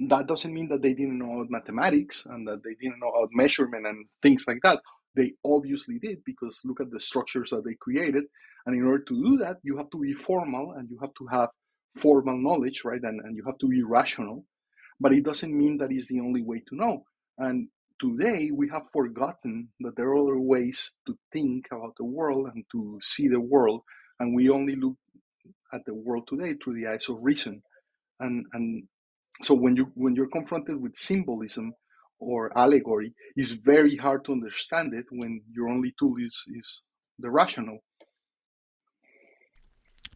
that 0.00 0.26
doesn't 0.26 0.52
mean 0.52 0.68
that 0.68 0.82
they 0.82 0.92
didn't 0.94 1.18
know 1.18 1.32
about 1.32 1.50
mathematics 1.50 2.26
and 2.26 2.46
that 2.46 2.62
they 2.64 2.74
didn't 2.80 3.00
know 3.00 3.08
about 3.10 3.30
measurement 3.32 3.86
and 3.86 4.06
things 4.22 4.44
like 4.46 4.58
that. 4.62 4.80
They 5.14 5.32
obviously 5.44 5.98
did 5.98 6.18
because 6.24 6.60
look 6.64 6.80
at 6.80 6.90
the 6.90 7.00
structures 7.00 7.50
that 7.50 7.64
they 7.64 7.74
created. 7.80 8.24
And 8.66 8.76
in 8.76 8.84
order 8.86 9.04
to 9.04 9.24
do 9.24 9.38
that 9.38 9.58
you 9.62 9.76
have 9.76 9.90
to 9.90 9.98
be 9.98 10.14
formal 10.14 10.72
and 10.72 10.88
you 10.90 10.98
have 11.00 11.14
to 11.18 11.26
have 11.30 11.48
formal 11.94 12.36
knowledge 12.38 12.82
right? 12.84 13.02
And, 13.02 13.20
and 13.22 13.36
you 13.36 13.44
have 13.46 13.58
to 13.58 13.68
be 13.68 13.82
rational. 13.82 14.44
But 15.00 15.12
it 15.12 15.24
doesn't 15.24 15.56
mean 15.56 15.78
that 15.78 15.92
is 15.92 16.08
the 16.08 16.20
only 16.20 16.42
way 16.42 16.62
to 16.68 16.76
know. 16.76 17.04
And 17.38 17.68
today 18.00 18.50
we 18.52 18.68
have 18.68 18.84
forgotten 18.92 19.68
that 19.80 19.96
there 19.96 20.08
are 20.08 20.18
other 20.18 20.38
ways 20.38 20.94
to 21.06 21.16
think 21.32 21.66
about 21.70 21.94
the 21.96 22.04
world 22.04 22.48
and 22.54 22.64
to 22.72 22.98
see 23.02 23.28
the 23.28 23.40
world 23.40 23.82
and 24.20 24.34
we 24.34 24.48
only 24.48 24.76
look 24.76 24.96
at 25.72 25.84
the 25.84 25.94
world 25.94 26.26
today 26.28 26.54
through 26.54 26.74
the 26.74 26.88
eyes 26.88 27.08
of 27.08 27.18
reason. 27.20 27.62
And 28.20 28.46
and 28.52 28.84
so 29.42 29.54
when 29.54 29.76
you 29.76 29.90
when 29.94 30.14
you're 30.14 30.28
confronted 30.28 30.80
with 30.80 30.96
symbolism 30.96 31.72
or 32.18 32.56
allegory 32.56 33.12
it's 33.36 33.50
very 33.50 33.94
hard 33.96 34.24
to 34.24 34.32
understand 34.32 34.94
it 34.94 35.04
when 35.10 35.42
your 35.52 35.68
only 35.68 35.92
tool 35.98 36.14
is 36.18 36.42
is 36.56 36.80
the 37.18 37.30
rational. 37.30 37.78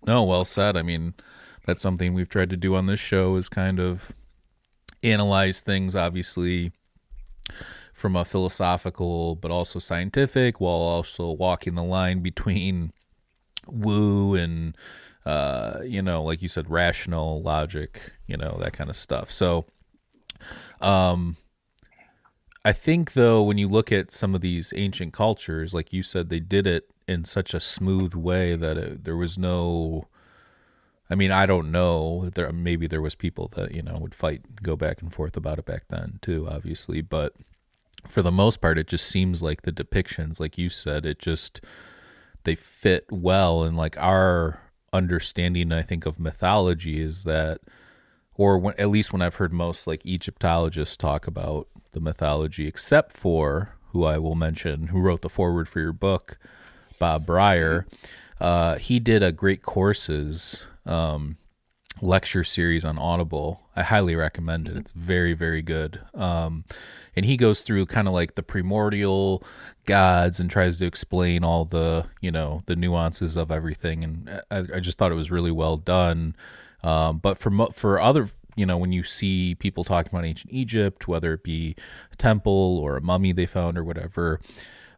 No 0.07 0.25
well 0.25 0.47
said. 0.47 0.77
I 0.77 0.83
mean 0.83 1.15
that's 1.67 1.83
something 1.83 2.15
we've 2.15 2.29
tried 2.29 2.51
to 2.51 2.57
do 2.57 2.75
on 2.75 2.87
this 2.87 3.01
show 3.01 3.37
is 3.37 3.49
kind 3.49 3.79
of 3.79 4.13
analyze 5.03 5.61
things 5.61 5.95
obviously 5.97 6.73
from 7.93 8.17
a 8.17 8.25
philosophical 8.25 9.37
but 9.37 9.51
also 9.51 9.79
scientific, 9.79 10.61
while 10.61 10.73
also 10.73 11.33
walking 11.33 11.75
the 11.75 11.85
line 11.85 12.21
between 12.21 12.93
woo 13.67 14.35
and 14.35 14.77
uh, 15.27 15.81
you 15.85 16.01
know, 16.03 16.23
like 16.23 16.43
you 16.43 16.49
said, 16.49 16.71
rational 16.71 17.43
logic, 17.43 18.13
you 18.27 18.37
know, 18.37 18.57
that 18.61 18.73
kind 18.73 18.89
of 18.89 18.97
stuff. 18.97 19.31
So, 19.31 19.67
um, 20.81 21.37
I 22.65 22.73
think 22.73 23.13
though, 23.13 23.43
when 23.43 23.59
you 23.59 23.69
look 23.69 23.93
at 23.93 24.13
some 24.13 24.35
of 24.35 24.41
these 24.41 24.73
ancient 24.77 25.13
cultures, 25.13 25.75
like 25.75 25.93
you 25.93 26.03
said, 26.03 26.29
they 26.29 26.41
did 26.41 26.67
it 26.67 26.91
in 27.07 27.25
such 27.25 27.55
a 27.55 27.61
smooth 27.61 28.15
way 28.15 28.57
that 28.57 28.77
it, 28.77 29.05
there 29.05 29.17
was 29.17 29.39
no. 29.39 30.09
I 31.11 31.17
mean, 31.17 31.33
I 31.33 31.45
don't 31.45 31.73
know. 31.73 32.31
There 32.33 32.51
maybe 32.53 32.87
there 32.87 33.03
was 33.03 33.17
people 33.17 33.51
that 33.57 33.75
you 33.75 33.83
know 33.83 33.99
would 33.99 34.15
fight, 34.15 34.63
go 34.63 34.77
back 34.77 35.03
and 35.03 35.13
forth 35.13 35.37
about 35.37 35.59
it 35.59 35.67
back 35.67 35.85
then 35.89 36.21
too, 36.23 36.49
obviously. 36.49 37.01
But 37.01 37.35
for 38.07 38.23
the 38.23 38.31
most 38.31 38.61
part, 38.61 38.79
it 38.79 38.87
just 38.87 39.07
seems 39.07 39.43
like 39.43 39.63
the 39.63 39.73
depictions, 39.73 40.39
like 40.39 40.57
you 40.57 40.69
said, 40.69 41.05
it 41.05 41.19
just 41.19 41.61
they 42.45 42.55
fit 42.55 43.07
well. 43.11 43.65
And 43.65 43.77
like 43.77 43.99
our 43.99 44.61
understanding, 44.93 45.73
I 45.73 45.83
think, 45.83 46.07
of 46.07 46.21
mythology 46.21 47.01
is 47.01 47.25
that, 47.25 47.61
or 48.35 48.57
when, 48.59 48.75
at 48.79 48.89
least 48.89 49.13
when 49.13 49.21
I've 49.21 49.37
heard 49.37 49.53
most 49.53 49.87
like 49.89 50.07
Egyptologists 50.07 50.97
talk 50.97 51.27
about 51.27 51.69
the 51.93 52.01
mythology, 52.01 52.69
except 52.69 53.13
for 53.13 53.75
who 53.89 54.05
I 54.05 54.19
will 54.19 54.37
mention, 54.37 54.89
who 54.89 55.01
wrote 55.01 55.23
the 55.23 55.29
foreword 55.29 55.69
for 55.69 55.81
your 55.81 55.93
book, 55.93 56.39
Bob 57.01 57.27
Brier. 57.27 57.87
Uh, 58.41 58.77
he 58.77 59.01
did 59.01 59.23
a 59.23 59.33
great 59.33 59.63
courses 59.63 60.65
um, 60.87 61.37
lecture 62.01 62.45
series 62.45 62.85
on 62.85 62.99
Audible. 62.99 63.61
I 63.77 63.83
highly 63.83 64.15
recommend 64.15 64.69
it. 64.69 64.77
It's 64.77 64.91
very, 64.93 65.33
very 65.33 65.63
good. 65.63 66.01
Um, 66.15 66.65
and 67.17 67.25
he 67.27 67.37
goes 67.37 67.63
through 67.63 67.87
kind 67.87 68.09
of 68.09 68.15
like 68.15 68.35
the 68.35 68.43
primordial 68.43 69.43
gods 69.87 70.41
and 70.41 70.51
tries 70.51 70.79
to 70.79 70.87
explain 70.87 71.45
all 71.45 71.65
the, 71.65 72.07
you 72.21 72.31
know, 72.31 72.63
the 72.67 72.77
nuances 72.77 73.37
of 73.37 73.51
everything. 73.51 74.05
And 74.05 74.43
I, 74.51 74.77
I 74.77 74.81
just 74.81 74.99
thought 74.99 75.13
it 75.13 75.17
was 75.17 75.31
really 75.31 75.51
well 75.51 75.77
done. 75.77 76.37
Um, 76.83 77.19
but 77.19 77.37
for 77.37 77.51
for 77.73 78.01
other 78.01 78.29
you 78.57 78.67
know, 78.67 78.77
when 78.77 78.93
you 78.93 79.03
see 79.03 79.55
people 79.55 79.85
talking 79.85 80.11
about 80.13 80.25
ancient 80.25 80.53
Egypt, 80.53 81.09
whether 81.09 81.33
it 81.33 81.43
be 81.43 81.77
a 82.13 82.17
temple 82.17 82.79
or 82.83 82.97
a 82.97 83.01
mummy 83.01 83.33
they 83.33 83.47
found 83.47 83.79
or 83.79 83.85
whatever, 83.85 84.41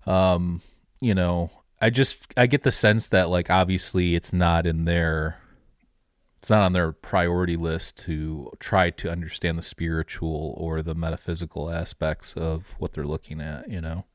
um, 0.06 0.60
you 1.00 1.14
know, 1.14 1.50
I 1.80 1.90
just 1.90 2.32
I 2.36 2.46
get 2.46 2.62
the 2.62 2.70
sense 2.70 3.08
that 3.08 3.28
like 3.28 3.50
obviously 3.50 4.14
it's 4.14 4.32
not 4.32 4.66
in 4.66 4.84
their 4.84 5.38
it's 6.42 6.50
not 6.50 6.64
on 6.64 6.72
their 6.72 6.90
priority 6.90 7.56
list 7.56 7.96
to 7.98 8.50
try 8.58 8.90
to 8.90 9.08
understand 9.08 9.56
the 9.56 9.62
spiritual 9.62 10.54
or 10.58 10.82
the 10.82 10.92
metaphysical 10.92 11.70
aspects 11.70 12.34
of 12.34 12.74
what 12.80 12.92
they're 12.92 13.06
looking 13.06 13.40
at, 13.40 13.70
you 13.70 13.80
know. 13.80 14.06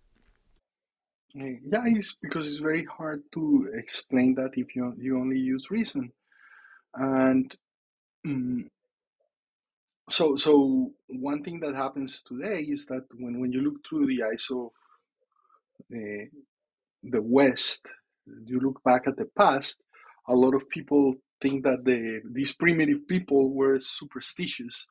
Yeah, 1.34 1.84
it's 1.86 2.18
because 2.22 2.46
it's 2.46 2.58
very 2.58 2.84
hard 2.84 3.24
to 3.34 3.70
explain 3.76 4.36
that 4.36 4.52
if 4.58 4.76
you 4.76 4.94
you 4.98 5.18
only 5.18 5.40
use 5.40 5.72
reason, 5.72 6.12
and 6.96 7.56
um, 8.26 8.70
so 10.10 10.36
so 10.36 10.92
one 11.08 11.44
thing 11.44 11.62
that 11.62 11.76
happens 11.76 12.24
today 12.26 12.62
is 12.62 12.88
that 12.88 13.06
when, 13.18 13.40
when 13.40 13.54
you 13.54 13.62
look 13.62 13.76
through 13.88 14.08
the 14.08 14.24
eyes 14.24 14.46
of 14.52 14.72
uh, 15.94 16.26
the 17.04 17.22
west 17.22 17.86
you 18.46 18.60
look 18.60 18.84
back 18.84 19.04
at 19.08 19.16
the 19.16 19.30
past 19.38 19.82
a 20.28 20.34
lot 20.34 20.54
of 20.56 20.68
people 20.70 21.16
think 21.42 21.64
that 21.64 21.86
the 21.86 22.22
these 22.32 22.54
primitive 22.54 23.08
people 23.08 23.54
were 23.54 23.80
superstitious 23.80 24.88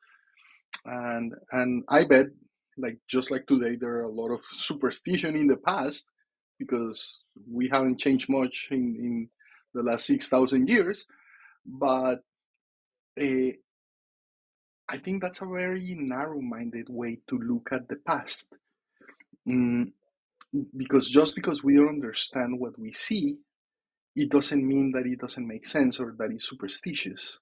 and 0.85 1.33
and 1.51 1.83
i 1.89 2.03
bet 2.05 2.27
like 2.77 2.99
just 3.07 3.31
like 3.31 3.45
today 3.47 3.75
there 3.75 3.97
are 3.97 4.03
a 4.03 4.09
lot 4.09 4.29
of 4.31 4.41
superstition 4.51 5.35
in 5.35 5.47
the 5.47 5.57
past 5.57 6.11
because 6.59 7.19
we 7.51 7.69
haven't 7.69 7.99
changed 7.99 8.29
much 8.29 8.67
in 8.71 8.95
in 8.97 9.29
the 9.73 9.83
last 9.83 10.05
6000 10.07 10.67
years 10.69 11.05
but 11.65 12.19
uh, 13.21 13.51
I 14.89 14.97
think 14.99 15.21
that's 15.21 15.41
a 15.41 15.45
very 15.47 15.95
narrow-minded 15.95 16.87
way 16.89 17.19
to 17.29 17.37
look 17.39 17.69
at 17.71 17.87
the 17.87 17.97
past. 17.97 18.47
Mm, 19.47 19.91
because 20.77 21.09
just 21.09 21.35
because 21.35 21.63
we 21.63 21.75
don't 21.75 21.89
understand 21.89 22.59
what 22.59 22.77
we 22.79 22.93
see, 22.93 23.37
it 24.17 24.29
doesn't 24.29 24.67
mean 24.67 24.91
that 24.93 25.05
it 25.05 25.19
doesn't 25.19 25.47
make 25.47 25.67
sense 25.67 25.99
or 25.99 26.15
that 26.17 26.31
it's 26.31 26.49
superstitious. 26.49 27.37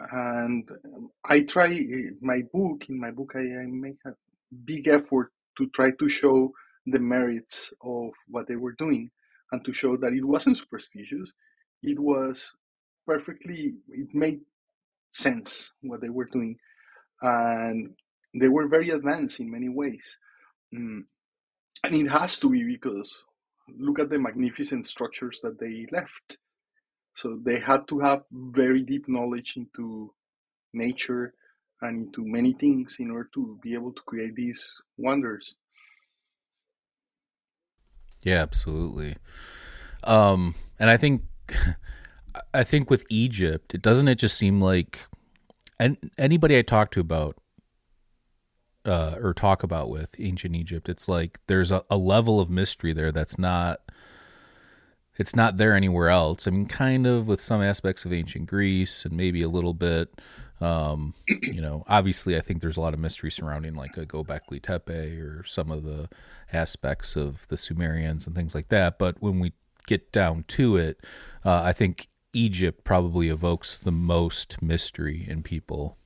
And 0.00 0.66
um, 0.86 1.10
I 1.24 1.42
try 1.42 1.66
eh, 1.66 2.10
my 2.22 2.40
book, 2.52 2.86
in 2.88 2.98
my 2.98 3.10
book, 3.10 3.32
I, 3.34 3.40
I 3.40 3.66
make 3.66 3.98
a 4.06 4.12
big 4.64 4.88
effort 4.88 5.30
to 5.58 5.68
try 5.68 5.90
to 5.98 6.08
show 6.08 6.52
the 6.86 6.98
merits 6.98 7.70
of 7.82 8.12
what 8.28 8.48
they 8.48 8.56
were 8.56 8.72
doing 8.78 9.10
and 9.52 9.62
to 9.66 9.74
show 9.74 9.96
that 9.98 10.14
it 10.14 10.24
wasn't 10.24 10.56
superstitious. 10.56 11.30
It 11.82 11.98
was 11.98 12.50
perfectly, 13.06 13.74
it 13.90 14.08
made 14.14 14.40
sense 15.10 15.72
what 15.82 16.00
they 16.00 16.08
were 16.08 16.28
doing, 16.32 16.56
and 17.20 17.90
they 18.40 18.48
were 18.48 18.68
very 18.68 18.88
advanced 18.88 19.40
in 19.40 19.50
many 19.50 19.68
ways. 19.68 20.16
Mm. 20.74 21.00
And 21.84 21.94
it 21.94 22.08
has 22.08 22.38
to 22.38 22.48
be 22.48 22.64
because 22.64 23.14
look 23.76 23.98
at 23.98 24.10
the 24.10 24.18
magnificent 24.18 24.86
structures 24.86 25.40
that 25.42 25.58
they 25.58 25.86
left. 25.92 26.38
So 27.16 27.38
they 27.42 27.58
had 27.58 27.88
to 27.88 27.98
have 28.00 28.22
very 28.32 28.82
deep 28.82 29.08
knowledge 29.08 29.54
into 29.56 30.12
nature 30.72 31.34
and 31.80 32.06
into 32.06 32.24
many 32.24 32.52
things 32.52 32.96
in 32.98 33.10
order 33.10 33.28
to 33.34 33.58
be 33.62 33.74
able 33.74 33.92
to 33.92 34.02
create 34.06 34.34
these 34.34 34.68
wonders. 34.96 35.54
Yeah, 38.22 38.42
absolutely. 38.42 39.16
Um, 40.04 40.54
and 40.78 40.90
I 40.90 40.96
think 40.96 41.22
I 42.54 42.64
think 42.64 42.90
with 42.90 43.04
Egypt, 43.10 43.74
it 43.74 43.82
doesn't 43.82 44.08
it 44.08 44.16
just 44.16 44.36
seem 44.36 44.60
like 44.60 45.06
and 45.78 45.96
anybody 46.18 46.58
I 46.58 46.62
talk 46.62 46.90
to 46.92 47.00
about 47.00 47.36
uh, 48.84 49.16
or 49.20 49.34
talk 49.34 49.62
about 49.62 49.90
with 49.90 50.14
ancient 50.18 50.54
Egypt, 50.54 50.88
it's 50.88 51.08
like 51.08 51.40
there's 51.46 51.70
a, 51.70 51.84
a 51.90 51.96
level 51.96 52.40
of 52.40 52.50
mystery 52.50 52.92
there 52.92 53.12
that's 53.12 53.38
not 53.38 53.80
it's 55.18 55.34
not 55.34 55.56
there 55.56 55.74
anywhere 55.74 56.08
else. 56.08 56.46
I 56.46 56.52
mean, 56.52 56.66
kind 56.66 57.06
of 57.06 57.26
with 57.26 57.42
some 57.42 57.60
aspects 57.60 58.04
of 58.04 58.12
ancient 58.12 58.46
Greece 58.46 59.04
and 59.04 59.16
maybe 59.16 59.42
a 59.42 59.48
little 59.48 59.74
bit. 59.74 60.20
Um, 60.60 61.14
you 61.42 61.60
know, 61.60 61.84
obviously, 61.88 62.36
I 62.36 62.40
think 62.40 62.60
there's 62.60 62.76
a 62.76 62.80
lot 62.80 62.94
of 62.94 63.00
mystery 63.00 63.30
surrounding 63.30 63.74
like 63.74 63.96
a 63.96 64.06
Gobekli 64.06 64.62
Tepe 64.62 65.20
or 65.20 65.44
some 65.44 65.70
of 65.70 65.84
the 65.84 66.08
aspects 66.52 67.16
of 67.16 67.46
the 67.48 67.56
Sumerians 67.56 68.26
and 68.26 68.36
things 68.36 68.54
like 68.54 68.68
that. 68.68 68.98
But 68.98 69.16
when 69.20 69.40
we 69.40 69.52
get 69.86 70.12
down 70.12 70.44
to 70.48 70.76
it, 70.76 71.00
uh, 71.44 71.62
I 71.62 71.72
think 71.72 72.08
Egypt 72.32 72.84
probably 72.84 73.28
evokes 73.28 73.76
the 73.76 73.92
most 73.92 74.62
mystery 74.62 75.26
in 75.28 75.42
people 75.42 75.96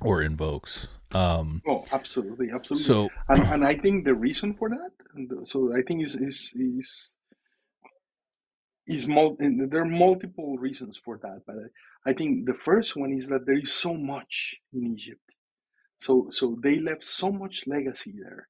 or 0.00 0.22
invokes. 0.22 0.88
Um, 1.14 1.62
oh, 1.66 1.84
absolutely, 1.92 2.50
absolutely. 2.52 2.84
So, 2.84 3.08
and, 3.28 3.42
and 3.44 3.64
I 3.64 3.76
think 3.76 4.04
the 4.04 4.14
reason 4.14 4.54
for 4.54 4.68
that, 4.68 4.90
so 5.44 5.74
I 5.76 5.82
think 5.82 6.02
is 6.02 6.14
is 6.14 6.52
is 6.54 7.12
is 8.86 9.06
mul- 9.08 9.36
there 9.38 9.82
are 9.82 9.86
multiple 9.86 10.58
reasons 10.58 11.00
for 11.02 11.18
that, 11.22 11.42
but 11.46 11.56
I 12.06 12.12
think 12.12 12.46
the 12.46 12.54
first 12.54 12.96
one 12.96 13.12
is 13.12 13.28
that 13.28 13.46
there 13.46 13.58
is 13.58 13.72
so 13.72 13.94
much 13.94 14.56
in 14.72 14.86
Egypt, 14.86 15.34
so 15.98 16.28
so 16.30 16.58
they 16.62 16.80
left 16.80 17.04
so 17.04 17.30
much 17.30 17.66
legacy 17.66 18.12
there, 18.20 18.48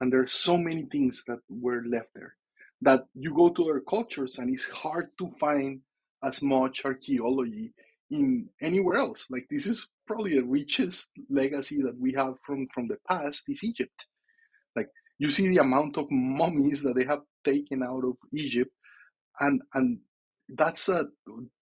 and 0.00 0.12
there 0.12 0.20
are 0.20 0.26
so 0.26 0.58
many 0.58 0.82
things 0.82 1.24
that 1.26 1.38
were 1.48 1.82
left 1.86 2.10
there 2.14 2.36
that 2.82 3.04
you 3.14 3.32
go 3.32 3.48
to 3.48 3.62
other 3.62 3.80
cultures 3.80 4.38
and 4.38 4.52
it's 4.52 4.66
hard 4.66 5.06
to 5.16 5.30
find 5.40 5.80
as 6.22 6.42
much 6.42 6.84
archaeology 6.84 7.72
in 8.10 8.48
anywhere 8.60 8.98
else. 8.98 9.26
Like 9.30 9.46
this 9.48 9.66
is 9.66 9.88
probably 10.06 10.36
the 10.36 10.44
richest 10.44 11.10
legacy 11.30 11.82
that 11.82 11.98
we 11.98 12.12
have 12.14 12.34
from 12.46 12.66
from 12.74 12.88
the 12.88 12.98
past 13.08 13.44
is 13.48 13.64
Egypt. 13.64 14.06
Like 14.76 14.88
you 15.18 15.30
see 15.30 15.48
the 15.48 15.58
amount 15.58 15.98
of 15.98 16.06
mummies 16.10 16.82
that 16.82 16.94
they 16.96 17.04
have 17.06 17.22
taken 17.44 17.82
out 17.82 18.04
of 18.04 18.16
Egypt, 18.34 18.72
and 19.40 19.62
and 19.74 19.98
that's 20.50 20.88
a 20.88 21.06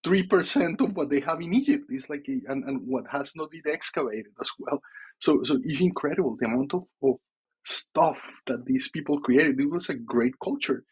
three 0.04 0.24
percent 0.24 0.80
of 0.80 0.96
what 0.96 1.10
they 1.10 1.20
have 1.20 1.40
in 1.40 1.54
Egypt. 1.54 1.86
It's 1.90 2.10
like 2.10 2.26
a, 2.28 2.52
and 2.52 2.64
and 2.64 2.82
what 2.86 3.04
has 3.10 3.34
not 3.36 3.50
been 3.50 3.62
excavated 3.66 4.32
as 4.40 4.50
well. 4.58 4.80
So 5.18 5.42
so 5.44 5.56
it's 5.62 5.80
incredible 5.80 6.36
the 6.40 6.46
amount 6.46 6.74
of, 6.74 6.84
of 7.02 7.16
stuff 7.64 8.40
that 8.46 8.64
these 8.66 8.88
people 8.88 9.20
created. 9.20 9.60
It 9.60 9.70
was 9.70 9.88
a 9.90 9.94
great 9.94 10.34
culture. 10.42 10.84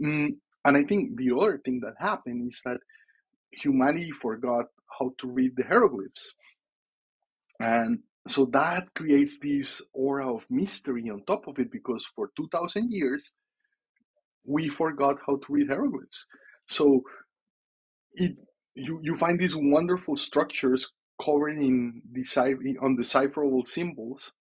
Mm, 0.00 0.36
and 0.64 0.76
I 0.76 0.84
think 0.84 1.16
the 1.16 1.32
other 1.36 1.58
thing 1.64 1.80
that 1.80 1.94
happened 1.98 2.48
is 2.48 2.60
that 2.64 2.80
humanity 3.52 4.10
forgot 4.12 4.66
how 4.98 5.12
to 5.20 5.28
read 5.28 5.52
the 5.56 5.64
hieroglyphs. 5.64 6.34
And 7.60 8.00
so 8.28 8.46
that 8.46 8.94
creates 8.94 9.38
this 9.40 9.82
aura 9.94 10.34
of 10.34 10.46
mystery 10.50 11.10
on 11.10 11.24
top 11.26 11.48
of 11.48 11.58
it 11.58 11.72
because 11.72 12.06
for 12.14 12.30
2000 12.36 12.92
years 12.92 13.32
we 14.46 14.68
forgot 14.68 15.18
how 15.26 15.36
to 15.36 15.46
read 15.52 15.68
hieroglyphs. 15.68 16.26
So 16.68 17.02
it 18.14 18.36
you, 18.74 19.00
you 19.02 19.16
find 19.16 19.38
these 19.40 19.56
wonderful 19.56 20.16
structures 20.16 20.90
covered 21.24 21.56
in 21.56 22.02
decipher, 22.12 22.62
undecipherable 22.82 23.66
symbols 23.66 24.32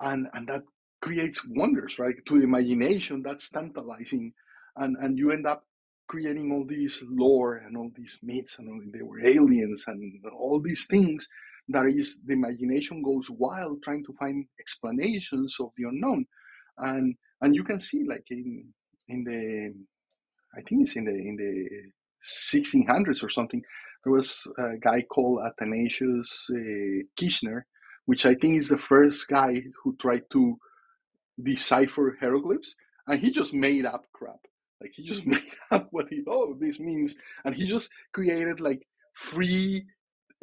and 0.00 0.28
and 0.34 0.48
that 0.48 0.62
creates 1.00 1.46
wonders, 1.50 1.98
right? 1.98 2.14
To 2.26 2.38
the 2.38 2.44
imagination, 2.44 3.22
that's 3.24 3.50
tantalizing, 3.50 4.32
and 4.76 4.96
and 5.00 5.18
you 5.18 5.32
end 5.32 5.46
up 5.46 5.64
creating 6.08 6.52
all 6.52 6.64
these 6.66 7.04
lore 7.08 7.56
and 7.56 7.76
all 7.76 7.90
these 7.96 8.18
myths 8.22 8.58
and 8.58 8.68
all, 8.68 8.80
they 8.92 9.02
were 9.02 9.20
aliens 9.26 9.84
and 9.88 10.22
all 10.32 10.60
these 10.60 10.86
things 10.86 11.28
that 11.68 11.86
is 11.86 12.22
the 12.24 12.32
imagination 12.34 13.02
goes 13.02 13.30
wild 13.30 13.82
trying 13.82 14.04
to 14.04 14.12
find 14.14 14.46
explanations 14.60 15.56
of 15.60 15.70
the 15.76 15.84
unknown. 15.84 16.26
And 16.78 17.16
and 17.40 17.54
you 17.54 17.64
can 17.64 17.80
see 17.80 18.04
like 18.04 18.26
in 18.30 18.64
in 19.08 19.24
the 19.24 19.74
i 20.58 20.62
think 20.62 20.82
it's 20.82 20.96
in 20.96 21.04
the 21.04 21.12
in 21.12 21.36
the 21.36 21.92
1600s 22.22 23.22
or 23.22 23.28
something 23.28 23.62
there 24.02 24.12
was 24.12 24.46
a 24.58 24.76
guy 24.78 25.02
called 25.02 25.40
athanasius 25.46 26.48
uh, 26.50 27.02
kircher 27.18 27.66
which 28.06 28.24
i 28.24 28.34
think 28.34 28.56
is 28.56 28.68
the 28.70 28.78
first 28.78 29.28
guy 29.28 29.62
who 29.82 29.94
tried 29.96 30.24
to 30.30 30.58
decipher 31.42 32.16
hieroglyphs 32.20 32.74
and 33.06 33.20
he 33.20 33.30
just 33.30 33.52
made 33.54 33.84
up 33.86 34.06
crap. 34.12 34.40
Like 34.80 34.92
he 34.94 35.02
just 35.02 35.26
made 35.28 35.44
up 35.70 35.88
what 35.90 36.08
he 36.08 36.22
oh 36.26 36.56
this 36.58 36.80
means. 36.80 37.16
And 37.44 37.54
he 37.54 37.66
just 37.66 37.90
created 38.12 38.60
like 38.60 38.86
free 39.14 39.86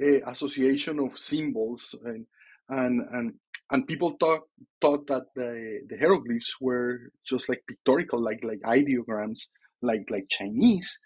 uh, 0.02 0.30
association 0.32 1.00
of 1.00 1.18
symbols 1.18 1.96
and 2.06 2.26
and 2.70 3.02
and 3.14 3.34
and 3.72 3.88
people 3.88 4.16
thought 4.20 4.42
thought 4.82 5.08
that 5.08 5.24
the 5.36 5.82
the 5.90 5.98
hieroglyphs 5.98 6.54
were 6.62 7.12
just 7.26 7.50
like 7.50 7.64
pictorial 7.68 8.22
like 8.22 8.44
like 8.44 8.62
ideograms 8.66 9.48
like 9.82 10.06
like 10.10 10.26
chinese. 10.30 11.00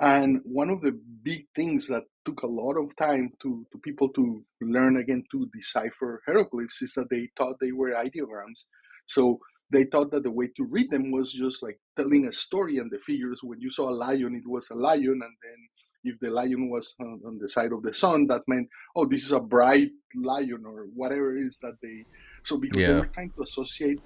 And 0.00 0.40
one 0.44 0.70
of 0.70 0.80
the 0.80 0.98
big 1.22 1.46
things 1.54 1.86
that 1.88 2.04
took 2.24 2.42
a 2.42 2.46
lot 2.46 2.74
of 2.76 2.96
time 2.96 3.30
to, 3.42 3.66
to 3.72 3.78
people 3.78 4.08
to 4.10 4.44
learn 4.60 4.96
again 4.96 5.24
to 5.32 5.48
decipher 5.54 6.22
hieroglyphs 6.26 6.82
is 6.82 6.94
that 6.94 7.10
they 7.10 7.28
thought 7.36 7.56
they 7.60 7.72
were 7.72 7.92
ideograms. 7.92 8.64
So 9.06 9.38
they 9.72 9.84
thought 9.84 10.10
that 10.12 10.24
the 10.24 10.30
way 10.32 10.46
to 10.56 10.64
read 10.64 10.90
them 10.90 11.12
was 11.12 11.32
just 11.32 11.62
like 11.62 11.78
telling 11.96 12.26
a 12.26 12.32
story 12.32 12.78
and 12.78 12.90
the 12.90 12.98
figures. 13.06 13.40
When 13.42 13.60
you 13.60 13.70
saw 13.70 13.90
a 13.90 13.94
lion 13.94 14.34
it 14.34 14.48
was 14.48 14.68
a 14.70 14.74
lion 14.74 15.20
and 15.22 15.36
then 15.44 15.60
if 16.04 16.18
the 16.20 16.30
lion 16.30 16.70
was 16.70 16.94
on, 17.00 17.20
on 17.26 17.38
the 17.38 17.48
side 17.48 17.72
of 17.72 17.82
the 17.82 17.94
sun 17.94 18.26
that 18.26 18.42
meant 18.46 18.68
oh 18.96 19.06
this 19.06 19.24
is 19.24 19.32
a 19.32 19.40
bright 19.40 19.90
lion 20.14 20.64
or 20.66 20.86
whatever 20.94 21.36
it 21.36 21.46
is 21.46 21.58
that 21.58 21.74
they 21.82 22.04
so 22.42 22.58
because 22.58 22.86
they 22.86 22.94
were 22.94 23.10
trying 23.14 23.32
to 23.36 23.42
associate 23.42 24.00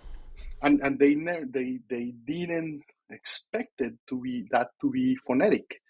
and 0.62 0.80
and 0.82 0.98
they 0.98 1.14
ne- 1.14 1.44
they 1.50 1.78
they 1.88 2.12
didn't 2.26 2.82
expect 3.10 3.80
it 3.80 3.94
to 4.08 4.20
be 4.20 4.46
that 4.50 4.70
to 4.80 4.90
be 4.90 5.16
phonetic. 5.26 5.80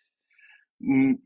Mm, 0.82 1.18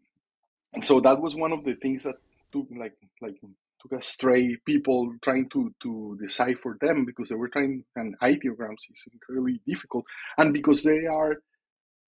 so 0.83 1.01
that 1.01 1.21
was 1.21 1.35
one 1.35 1.53
of 1.53 1.65
the 1.65 1.75
things 1.75 2.05
that 2.05 2.17
took 2.53 2.67
like 2.77 2.95
like 3.21 3.37
took 3.83 3.93
astray 3.99 4.57
people 4.67 5.13
trying 5.23 5.49
to 5.49 5.75
to 5.83 6.19
decipher 6.21 6.77
them 6.81 7.05
because 7.05 7.29
they 7.29 7.35
were 7.35 7.49
trying 7.49 7.85
and 7.97 8.19
ideograms 8.21 8.85
is 8.93 9.05
incredibly 9.13 9.61
difficult. 9.67 10.05
And 10.39 10.53
because 10.53 10.83
they 10.83 11.07
are 11.07 11.43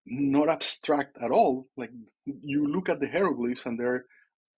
not 0.06 0.48
abstract 0.48 1.16
at 1.22 1.30
all. 1.30 1.68
Like 1.76 1.90
you 2.26 2.66
look 2.66 2.88
at 2.88 3.00
the 3.00 3.08
hieroglyphs 3.08 3.66
and 3.66 3.78
they're 3.78 4.04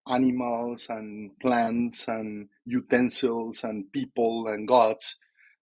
animals 0.08 0.86
and 0.90 1.30
plants 1.40 2.08
and 2.08 2.48
utensils 2.66 3.64
and 3.64 3.90
people 3.92 4.48
and 4.48 4.68
gods 4.68 5.16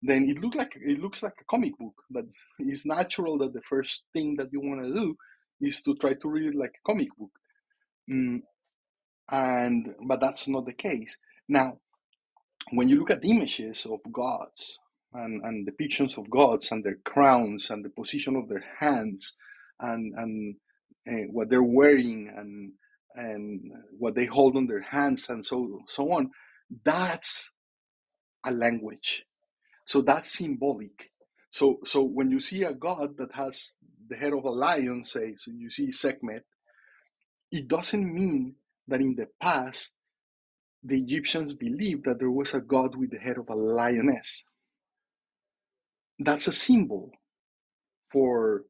then 0.02 0.26
it 0.28 0.40
looks 0.40 0.56
like 0.56 0.72
it 0.76 0.98
looks 0.98 1.22
like 1.22 1.34
a 1.40 1.44
comic 1.44 1.76
book 1.78 1.92
but 2.10 2.24
it's 2.58 2.86
natural 2.86 3.36
that 3.36 3.52
the 3.52 3.60
first 3.60 4.04
thing 4.14 4.34
that 4.36 4.48
you 4.50 4.60
want 4.60 4.82
to 4.82 4.94
do 4.94 5.14
is 5.60 5.82
to 5.82 5.94
try 5.96 6.14
to 6.14 6.28
read 6.28 6.48
it 6.50 6.54
like 6.54 6.74
a 6.74 6.90
comic 6.90 7.08
book. 7.18 7.30
Mm, 8.10 8.40
and 9.30 9.94
but 10.06 10.20
that's 10.20 10.48
not 10.48 10.66
the 10.66 10.72
case. 10.72 11.16
Now 11.48 11.78
when 12.72 12.88
you 12.88 12.98
look 12.98 13.10
at 13.10 13.24
images 13.24 13.86
of 13.86 14.00
gods 14.12 14.78
and, 15.12 15.42
and 15.44 15.68
depictions 15.68 16.16
of 16.16 16.30
gods 16.30 16.72
and 16.72 16.84
their 16.84 16.98
crowns 17.04 17.70
and 17.70 17.84
the 17.84 17.90
position 17.90 18.36
of 18.36 18.48
their 18.48 18.64
hands 18.78 19.36
and 19.82 20.14
and 20.16 20.56
uh, 21.10 21.26
what 21.32 21.50
they're 21.50 21.62
wearing 21.62 22.32
and 22.36 22.72
and 23.16 23.60
what 23.98 24.14
they 24.14 24.26
hold 24.26 24.56
on 24.56 24.66
their 24.66 24.82
hands 24.82 25.28
and 25.28 25.44
so 25.44 25.80
so 25.88 26.12
on 26.12 26.30
that's 26.84 27.50
a 28.46 28.50
language 28.52 29.24
so 29.86 30.00
that's 30.02 30.38
symbolic 30.38 31.10
so 31.50 31.78
so 31.84 32.02
when 32.02 32.30
you 32.30 32.40
see 32.40 32.62
a 32.64 32.74
god 32.74 33.16
that 33.18 33.32
has 33.32 33.78
the 34.08 34.16
head 34.16 34.32
of 34.32 34.44
a 34.44 34.50
lion 34.50 35.04
say 35.04 35.34
so 35.36 35.50
you 35.50 35.70
see 35.70 35.90
Sekhmet 35.92 36.44
it 37.52 37.68
doesn't 37.68 38.14
mean 38.14 38.54
that 38.88 39.00
in 39.00 39.14
the 39.16 39.28
past 39.42 39.94
the 40.82 40.98
Egyptians 40.98 41.52
believed 41.52 42.04
that 42.04 42.18
there 42.18 42.30
was 42.30 42.54
a 42.54 42.60
god 42.60 42.96
with 42.96 43.10
the 43.10 43.18
head 43.18 43.38
of 43.38 43.48
a 43.50 43.54
lioness. 43.54 44.44
That's 46.18 46.46
a 46.48 46.52
symbol 46.52 47.12
for 48.10 48.64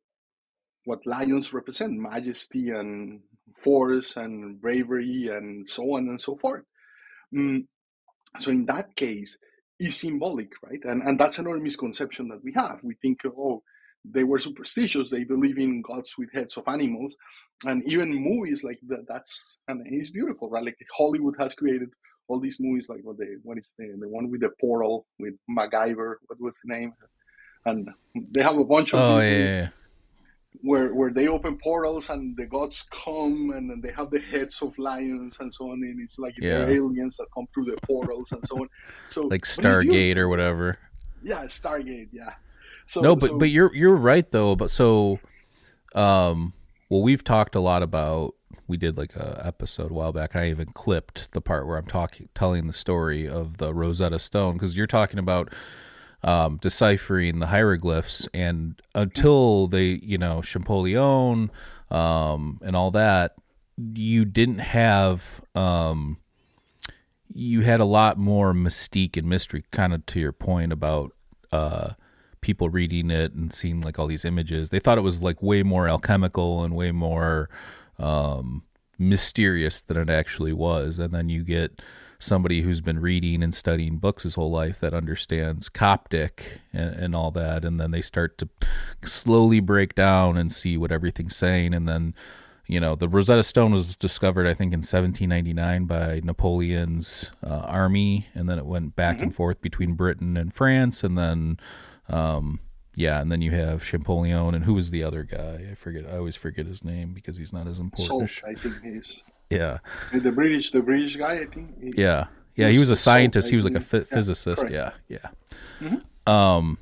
what 0.84 1.06
lions 1.06 1.52
represent 1.52 1.92
majesty 1.92 2.70
and 2.70 3.20
force 3.56 4.16
and 4.16 4.60
bravery 4.60 5.28
and 5.28 5.68
so 5.68 5.94
on 5.96 6.08
and 6.08 6.20
so 6.20 6.36
forth. 6.36 6.64
Mm, 7.34 7.66
so, 8.38 8.50
in 8.50 8.64
that 8.66 8.94
case, 8.96 9.36
is 9.78 9.96
symbolic, 9.96 10.52
right? 10.62 10.80
And, 10.84 11.02
and 11.02 11.18
that's 11.18 11.38
another 11.38 11.58
misconception 11.58 12.28
that 12.28 12.42
we 12.44 12.52
have. 12.54 12.78
We 12.82 12.94
think, 13.02 13.20
oh, 13.24 13.62
they 14.04 14.24
were 14.24 14.38
superstitious, 14.38 15.10
they 15.10 15.24
believe 15.24 15.58
in 15.58 15.82
gods 15.82 16.14
with 16.16 16.32
heads 16.32 16.56
of 16.56 16.64
animals. 16.66 17.16
And 17.66 17.82
even 17.84 18.14
movies 18.14 18.64
like 18.64 18.78
that, 18.88 19.04
that's, 19.08 19.58
and 19.68 19.86
it's 19.86 20.10
beautiful, 20.10 20.48
right? 20.48 20.64
Like 20.64 20.78
Hollywood 20.96 21.34
has 21.38 21.54
created 21.54 21.90
all 22.30 22.40
these 22.40 22.60
movies 22.60 22.88
like 22.88 23.00
what 23.02 23.18
the 23.18 23.38
what 23.42 23.58
is 23.58 23.74
the 23.76 23.92
the 23.98 24.08
one 24.08 24.30
with 24.30 24.40
the 24.40 24.50
portal 24.60 25.04
with 25.18 25.34
MacGyver 25.50 26.14
what 26.28 26.40
was 26.40 26.58
the 26.62 26.72
name 26.72 26.92
and 27.66 27.90
they 28.14 28.40
have 28.40 28.56
a 28.56 28.64
bunch 28.64 28.92
of 28.92 29.00
Oh 29.00 29.14
movies 29.16 29.52
yeah, 29.52 29.60
yeah. 29.62 29.68
Where 30.62 30.92
where 30.94 31.10
they 31.10 31.28
open 31.28 31.56
portals 31.56 32.10
and 32.10 32.36
the 32.36 32.44
gods 32.44 32.84
come 32.90 33.52
and 33.56 33.70
then 33.70 33.80
they 33.80 33.92
have 33.92 34.10
the 34.10 34.18
heads 34.20 34.60
of 34.62 34.76
lions 34.78 35.36
and 35.40 35.52
so 35.54 35.70
on 35.70 35.80
and 35.82 36.00
it's 36.00 36.18
like 36.18 36.34
Yeah. 36.38 36.66
aliens 36.66 37.16
that 37.18 37.26
come 37.32 37.46
through 37.54 37.66
the 37.66 37.76
portals 37.86 38.32
and 38.32 38.44
so 38.46 38.56
on 38.56 38.68
so 39.08 39.22
like. 39.22 39.42
Stargate 39.44 40.16
or 40.16 40.28
whatever. 40.28 40.78
yeah 41.22 41.44
Stargate 41.44 42.08
yeah 42.12 42.32
so 42.86 43.00
no, 43.00 43.14
but 43.14 43.28
so, 43.30 43.38
but 43.38 43.50
you're 43.50 43.72
you're 43.74 43.94
right 43.94 44.28
though. 44.32 44.56
But 44.56 44.68
so, 44.68 45.20
um, 45.94 46.52
well, 46.88 47.02
we've 47.02 47.22
talked 47.22 47.54
a 47.54 47.60
lot 47.60 47.84
about. 47.84 48.34
We 48.66 48.76
did 48.76 48.96
like 48.96 49.14
a 49.14 49.40
episode 49.44 49.92
a 49.92 49.94
while 49.94 50.10
back. 50.12 50.34
I 50.34 50.48
even 50.50 50.66
clipped 50.66 51.30
the 51.30 51.40
part 51.40 51.66
where 51.68 51.76
I'm 51.76 51.86
talking, 51.86 52.28
telling 52.34 52.66
the 52.66 52.72
story 52.72 53.28
of 53.28 53.58
the 53.58 53.72
Rosetta 53.72 54.18
Stone 54.18 54.54
because 54.54 54.76
you're 54.76 54.88
talking 54.88 55.20
about 55.20 55.52
um, 56.22 56.58
deciphering 56.58 57.38
the 57.38 57.46
hieroglyphs, 57.46 58.28
and 58.34 58.80
until 58.94 59.66
they, 59.66 60.00
you 60.02 60.18
know, 60.18 60.40
Champollion, 60.42 61.50
um, 61.90 62.60
and 62.62 62.76
all 62.76 62.90
that, 62.90 63.34
you 63.76 64.24
didn't 64.24 64.58
have. 64.58 65.40
Um, 65.54 66.18
you 67.32 67.60
had 67.60 67.80
a 67.80 67.84
lot 67.84 68.18
more 68.18 68.52
mystique 68.52 69.16
and 69.16 69.28
mystery, 69.28 69.64
kind 69.70 69.94
of 69.94 70.04
to 70.06 70.18
your 70.18 70.32
point 70.32 70.72
about 70.72 71.12
uh, 71.52 71.90
people 72.40 72.68
reading 72.68 73.10
it 73.10 73.32
and 73.34 73.52
seeing 73.52 73.80
like 73.80 73.98
all 73.98 74.06
these 74.06 74.24
images. 74.24 74.70
They 74.70 74.80
thought 74.80 74.98
it 74.98 75.02
was 75.02 75.22
like 75.22 75.42
way 75.42 75.62
more 75.62 75.88
alchemical 75.88 76.64
and 76.64 76.74
way 76.74 76.90
more 76.90 77.48
um, 77.98 78.64
mysterious 78.98 79.80
than 79.80 79.96
it 79.96 80.10
actually 80.10 80.52
was. 80.52 80.98
And 80.98 81.12
then 81.12 81.28
you 81.28 81.44
get 81.44 81.80
somebody 82.20 82.60
who's 82.60 82.80
been 82.80 83.00
reading 83.00 83.42
and 83.42 83.54
studying 83.54 83.96
books 83.96 84.22
his 84.22 84.34
whole 84.34 84.50
life 84.50 84.78
that 84.78 84.94
understands 84.94 85.68
Coptic 85.68 86.60
and, 86.72 86.94
and 86.94 87.14
all 87.16 87.30
that, 87.32 87.64
and 87.64 87.80
then 87.80 87.90
they 87.90 88.02
start 88.02 88.38
to 88.38 88.48
slowly 89.02 89.58
break 89.58 89.94
down 89.94 90.36
and 90.36 90.52
see 90.52 90.76
what 90.76 90.92
everything's 90.92 91.34
saying, 91.34 91.74
and 91.74 91.88
then 91.88 92.14
you 92.66 92.78
know 92.78 92.94
the 92.94 93.08
Rosetta 93.08 93.42
Stone 93.42 93.72
was 93.72 93.96
discovered 93.96 94.46
I 94.46 94.54
think 94.54 94.72
in 94.72 94.78
1799 94.78 95.86
by 95.86 96.20
Napoleon's 96.22 97.32
uh, 97.44 97.64
army, 97.66 98.28
and 98.34 98.48
then 98.48 98.58
it 98.58 98.66
went 98.66 98.94
back 98.94 99.20
and 99.20 99.34
forth 99.34 99.60
between 99.60 99.94
Britain 99.94 100.36
and 100.36 100.54
France, 100.54 101.02
and 101.02 101.18
then 101.18 101.58
um, 102.08 102.60
yeah, 102.94 103.20
and 103.20 103.32
then 103.32 103.40
you 103.40 103.52
have 103.52 103.82
Champollion, 103.82 104.54
and 104.54 104.64
who 104.64 104.74
was 104.74 104.90
the 104.90 105.02
other 105.02 105.22
guy? 105.22 105.68
I 105.70 105.74
forget. 105.74 106.06
I 106.06 106.18
always 106.18 106.36
forget 106.36 106.66
his 106.66 106.84
name 106.84 107.14
because 107.14 107.38
he's 107.38 107.52
not 107.52 107.66
as 107.66 107.78
important. 107.78 108.30
Salt 108.30 108.50
I 108.50 108.54
think 108.54 108.76
is 108.84 109.22
Yeah, 109.50 109.78
the 110.12 110.32
British 110.32 110.70
the 110.70 110.80
British 110.82 111.16
guy 111.16 111.40
I 111.40 111.44
think 111.46 111.82
he- 111.82 112.00
yeah, 112.00 112.26
yeah. 112.54 112.68
He 112.68 112.78
was 112.78 112.90
a 112.90 112.96
scientist. 112.96 113.48
I 113.48 113.50
He 113.50 113.56
was 113.56 113.64
like 113.64 113.74
a. 113.74 113.96
Yeah, 113.98 114.04
physicist. 114.04 114.62
correct. 114.62 114.96
Yeah, 115.08 115.18
yeah. 115.80 115.96
Um, 116.26 116.78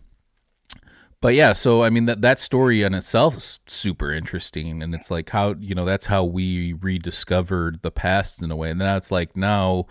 but 1.20 1.34
yeah, 1.34 1.52
so 1.52 1.82
I 1.82 1.90
mean 1.90 2.04
that 2.04 2.20
that 2.22 2.38
story 2.38 2.82
in 2.82 2.94
itself 2.94 3.36
is 3.36 3.60
super 3.66 4.12
interesting, 4.12 4.82
and 4.82 4.94
it's 4.94 5.10
like 5.10 5.30
how 5.30 5.54
you 5.58 5.74
know 5.74 5.84
that's 5.84 6.06
how 6.06 6.24
we 6.24 6.74
rediscovered 6.74 7.80
the 7.82 7.90
past 7.90 8.42
in 8.42 8.50
a 8.50 8.56
way, 8.56 8.70
and 8.70 8.78
now 8.78 8.96
it's 8.96 9.10
like 9.10 9.36
now 9.36 9.86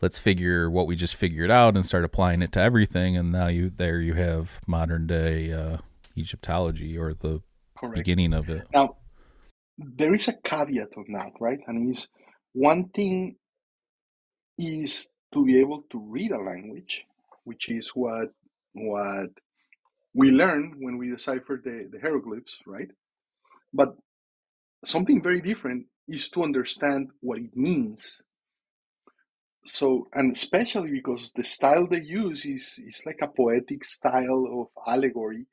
let's 0.00 0.18
figure 0.18 0.70
what 0.70 0.86
we 0.86 0.96
just 0.96 1.14
figured 1.14 1.50
out 1.50 1.74
and 1.74 1.84
start 1.84 2.04
applying 2.04 2.40
it 2.40 2.52
to 2.52 2.60
everything, 2.60 3.16
and 3.16 3.32
now 3.32 3.48
you 3.48 3.68
there 3.68 4.00
you 4.00 4.14
have 4.14 4.60
modern 4.66 5.06
day 5.06 5.52
uh, 5.52 5.78
Egyptology 6.16 6.96
or 6.96 7.12
the 7.14 7.42
correct 7.76 7.96
beginning 7.96 8.32
of 8.32 8.48
it. 8.48 8.66
Now, 8.72 8.96
there 9.78 10.14
is 10.14 10.28
a 10.28 10.34
caveat 10.34 10.90
on 10.96 11.06
that, 11.12 11.32
right? 11.40 11.60
And 11.66 11.90
is 11.92 12.08
one 12.52 12.88
thing 12.90 13.36
is 14.58 15.08
to 15.32 15.44
be 15.44 15.60
able 15.60 15.84
to 15.90 15.98
read 15.98 16.32
a 16.32 16.38
language, 16.38 17.04
which 17.44 17.70
is 17.70 17.90
what 17.94 18.28
what 18.74 19.30
we 20.14 20.30
learn 20.30 20.74
when 20.80 20.98
we 20.98 21.10
decipher 21.10 21.60
the, 21.62 21.88
the 21.90 22.00
hieroglyphs, 22.00 22.56
right? 22.66 22.90
But 23.72 23.96
something 24.84 25.22
very 25.22 25.40
different 25.40 25.86
is 26.08 26.28
to 26.30 26.42
understand 26.42 27.10
what 27.20 27.38
it 27.38 27.56
means. 27.56 28.22
So, 29.66 30.08
and 30.14 30.32
especially 30.32 30.90
because 30.90 31.32
the 31.32 31.44
style 31.44 31.86
they 31.86 32.02
use 32.02 32.44
is, 32.44 32.80
is 32.86 33.02
like 33.06 33.18
a 33.22 33.28
poetic 33.28 33.84
style 33.84 34.46
of 34.52 34.68
allegory, 34.86 35.46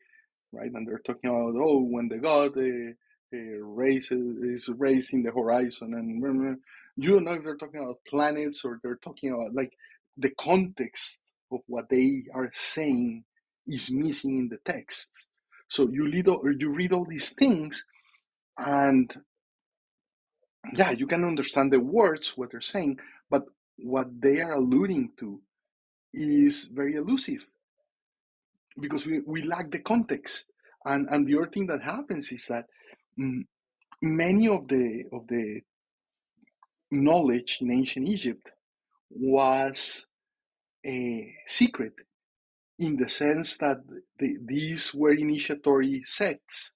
right? 0.51 0.71
And 0.71 0.87
they're 0.87 0.99
talking 1.05 1.29
about, 1.29 1.55
oh, 1.57 1.83
when 1.83 2.09
the 2.09 2.17
god 2.17 2.57
uh, 2.57 2.93
uh, 3.33 3.37
raises, 3.61 4.41
is 4.41 4.69
raising 4.77 5.23
the 5.23 5.31
horizon, 5.31 5.93
and 5.93 6.59
you 6.97 7.11
don't 7.13 7.25
know 7.25 7.33
if 7.33 7.43
they're 7.43 7.57
talking 7.57 7.81
about 7.81 7.99
planets 8.07 8.63
or 8.65 8.79
they're 8.83 8.99
talking 9.03 9.31
about 9.31 9.53
like 9.53 9.73
the 10.17 10.31
context 10.31 11.21
of 11.51 11.59
what 11.67 11.89
they 11.89 12.23
are 12.33 12.49
saying 12.53 13.23
is 13.67 13.91
missing 13.91 14.39
in 14.39 14.49
the 14.49 14.59
text. 14.71 15.27
So 15.69 15.87
you 15.89 16.05
read 16.05 16.27
all, 16.27 16.41
you 16.57 16.71
read 16.71 16.93
all 16.93 17.05
these 17.05 17.31
things, 17.31 17.85
and 18.57 19.15
yeah, 20.73 20.91
you 20.91 21.07
can 21.07 21.23
understand 21.25 21.71
the 21.73 21.79
words 21.79 22.33
what 22.35 22.51
they're 22.51 22.61
saying, 22.61 22.99
but 23.29 23.43
what 23.77 24.07
they 24.21 24.41
are 24.41 24.53
alluding 24.53 25.11
to 25.19 25.41
is 26.13 26.65
very 26.65 26.95
elusive 26.95 27.45
because 28.79 29.05
we, 29.05 29.21
we 29.25 29.43
lack 29.43 29.71
the 29.71 29.79
context. 29.79 30.45
And 30.85 31.07
and 31.11 31.27
the 31.27 31.37
other 31.37 31.49
thing 31.49 31.67
that 31.67 31.81
happens 31.81 32.31
is 32.31 32.47
that 32.47 32.65
Mm, 33.19 33.45
many 34.01 34.47
of 34.47 34.67
the 34.67 35.03
of 35.11 35.27
the 35.27 35.61
knowledge 36.91 37.57
in 37.61 37.71
ancient 37.71 38.07
Egypt 38.07 38.51
was 39.09 40.07
a 40.85 41.35
secret 41.45 41.93
in 42.79 42.95
the 42.95 43.09
sense 43.09 43.57
that 43.57 43.79
the, 44.19 44.37
these 44.45 44.93
were 44.93 45.11
initiatory 45.11 46.01
sects. 46.05 46.71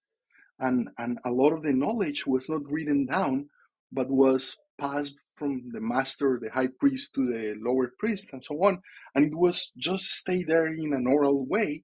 And, 0.60 0.90
and 0.98 1.20
a 1.26 1.32
lot 1.32 1.54
of 1.54 1.64
the 1.64 1.74
knowledge 1.74 2.28
was 2.28 2.50
not 2.50 2.70
written 2.70 3.06
down 3.06 3.50
but 3.92 4.10
was 4.10 4.58
passed 4.80 5.16
from 5.36 5.70
the 5.72 5.82
master 5.82 6.40
the 6.42 6.50
high 6.50 6.70
priest 6.80 7.14
to 7.16 7.26
the 7.26 7.56
lower 7.60 7.94
priest 8.00 8.34
and 8.34 8.44
so 8.44 8.56
on. 8.64 8.82
And 9.16 9.26
it 9.26 9.36
was 9.36 9.72
just 9.78 10.12
stay 10.12 10.44
there 10.44 10.68
in 10.68 10.94
an 10.94 11.08
oral 11.08 11.46
way 11.46 11.84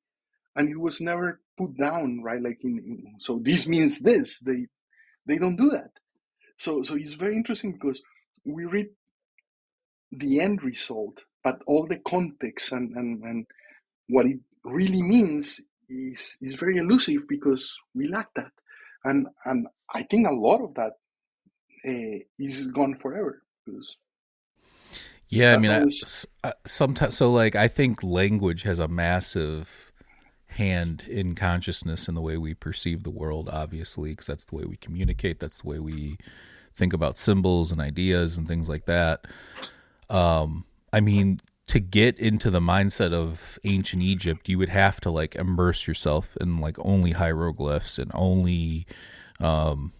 and 0.55 0.69
it 0.69 0.79
was 0.79 1.01
never 1.01 1.41
put 1.59 1.71
down 1.77 2.21
right 2.23 2.41
like 2.41 2.59
in, 2.63 2.75
in 2.89 2.97
so 3.19 3.39
this 3.49 3.67
means 3.67 3.99
this 3.99 4.39
they 4.39 4.61
they 5.27 5.37
don't 5.37 5.61
do 5.63 5.69
that 5.69 5.91
so 6.57 6.81
so 6.83 6.95
it's 6.95 7.13
very 7.23 7.35
interesting 7.35 7.73
because 7.73 8.01
we 8.45 8.63
read 8.65 8.89
the 10.11 10.39
end 10.39 10.63
result 10.63 11.25
but 11.43 11.61
all 11.67 11.85
the 11.85 11.99
context 11.99 12.71
and, 12.71 12.95
and, 12.95 13.23
and 13.23 13.45
what 14.07 14.25
it 14.25 14.39
really 14.63 15.01
means 15.01 15.61
is 15.89 16.37
is 16.41 16.53
very 16.55 16.77
elusive 16.77 17.27
because 17.27 17.73
we 17.95 18.07
lack 18.07 18.27
that, 18.35 18.51
and 19.05 19.27
and 19.45 19.67
I 19.93 20.03
think 20.03 20.27
a 20.27 20.33
lot 20.33 20.61
of 20.61 20.73
that 20.75 20.93
uh, 21.87 22.19
is 22.37 22.67
gone 22.67 22.95
forever 22.95 23.41
because. 23.65 23.95
Yeah, 25.29 25.53
I 25.53 25.57
mean. 25.57 25.91
I, 26.43 26.53
sometimes 26.65 27.15
so 27.15 27.31
like 27.31 27.55
I 27.55 27.67
think 27.67 28.01
language 28.01 28.63
has 28.63 28.79
a 28.79 28.87
massive 28.87 29.88
hand 30.59 31.05
in 31.09 31.33
consciousness 31.33 32.07
and 32.07 32.15
the 32.15 32.21
way 32.21 32.37
we 32.37 32.53
perceive 32.53 33.03
the 33.03 33.09
world. 33.09 33.49
Obviously, 33.51 34.11
because 34.11 34.27
that's 34.27 34.45
the 34.45 34.55
way 34.55 34.65
we 34.65 34.77
communicate. 34.77 35.39
That's 35.39 35.61
the 35.61 35.67
way 35.67 35.79
we 35.79 36.17
think 36.75 36.93
about 36.93 37.17
symbols 37.17 37.71
and 37.71 37.81
ideas 37.81 38.37
and 38.37 38.47
things 38.47 38.69
like 38.69 38.85
that. 38.85 39.25
Um, 40.09 40.65
I 40.93 41.01
mean, 41.01 41.39
to 41.67 41.79
get 41.79 42.17
into 42.17 42.49
the 42.49 42.59
mindset 42.59 43.13
of 43.13 43.59
ancient 43.63 44.01
Egypt, 44.01 44.49
you 44.49 44.57
would 44.57 44.69
have 44.69 44.99
to 45.01 45.11
like 45.11 45.35
immerse 45.35 45.87
yourself 45.87 46.35
in 46.41 46.59
like 46.59 46.77
only 46.79 47.11
hieroglyphs 47.11 47.99
and 47.99 48.11
only, 48.13 48.87
um, 49.39 49.93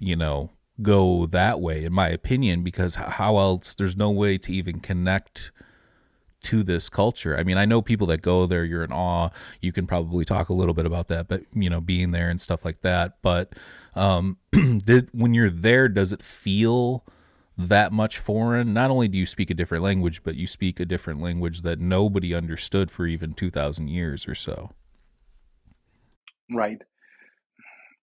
you 0.00 0.16
know, 0.16 0.50
go 0.80 1.26
that 1.26 1.60
way, 1.60 1.84
in 1.84 1.92
my 1.92 2.08
opinion, 2.08 2.62
because 2.62 2.94
how 2.96 3.38
else? 3.38 3.74
There's 3.74 3.96
no 3.96 4.10
way 4.10 4.38
to 4.38 4.52
even 4.52 4.80
connect 4.80 5.52
to 6.44 6.62
this 6.62 6.88
culture. 6.88 7.36
I 7.36 7.42
mean, 7.42 7.58
I 7.58 7.64
know 7.64 7.82
people 7.82 8.06
that 8.08 8.22
go 8.22 8.46
there, 8.46 8.64
you're 8.64 8.84
in 8.84 8.92
awe. 8.92 9.30
You 9.60 9.72
can 9.72 9.86
probably 9.86 10.24
talk 10.24 10.48
a 10.48 10.54
little 10.54 10.74
bit 10.74 10.86
about 10.86 11.08
that, 11.08 11.28
but 11.28 11.42
you 11.52 11.68
know, 11.68 11.80
being 11.80 12.12
there 12.12 12.30
and 12.30 12.40
stuff 12.40 12.64
like 12.64 12.82
that. 12.82 13.18
But 13.22 13.54
um, 13.94 14.38
did, 14.52 15.08
when 15.12 15.34
you're 15.34 15.50
there, 15.50 15.88
does 15.88 16.12
it 16.12 16.22
feel 16.22 17.04
that 17.56 17.92
much 17.92 18.18
foreign, 18.18 18.72
not 18.72 18.90
only 18.90 19.08
do 19.08 19.16
you 19.16 19.26
speak 19.26 19.50
a 19.50 19.54
different 19.54 19.84
language, 19.84 20.22
but 20.24 20.34
you 20.34 20.46
speak 20.46 20.80
a 20.80 20.84
different 20.84 21.20
language 21.20 21.62
that 21.62 21.78
nobody 21.78 22.34
understood 22.34 22.90
for 22.90 23.06
even 23.06 23.32
2,000 23.32 23.88
years 23.88 24.26
or 24.26 24.34
so. 24.34 24.72
Right. 26.50 26.82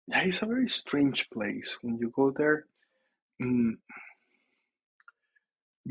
Yeah, 0.09 0.23
it's 0.25 0.43
a 0.43 0.47
very 0.47 0.69
strange 0.69 1.31
place 1.31 1.79
when 1.83 1.97
you 1.99 2.13
go 2.15 2.31
there. 2.31 2.67
Mm, 3.43 3.79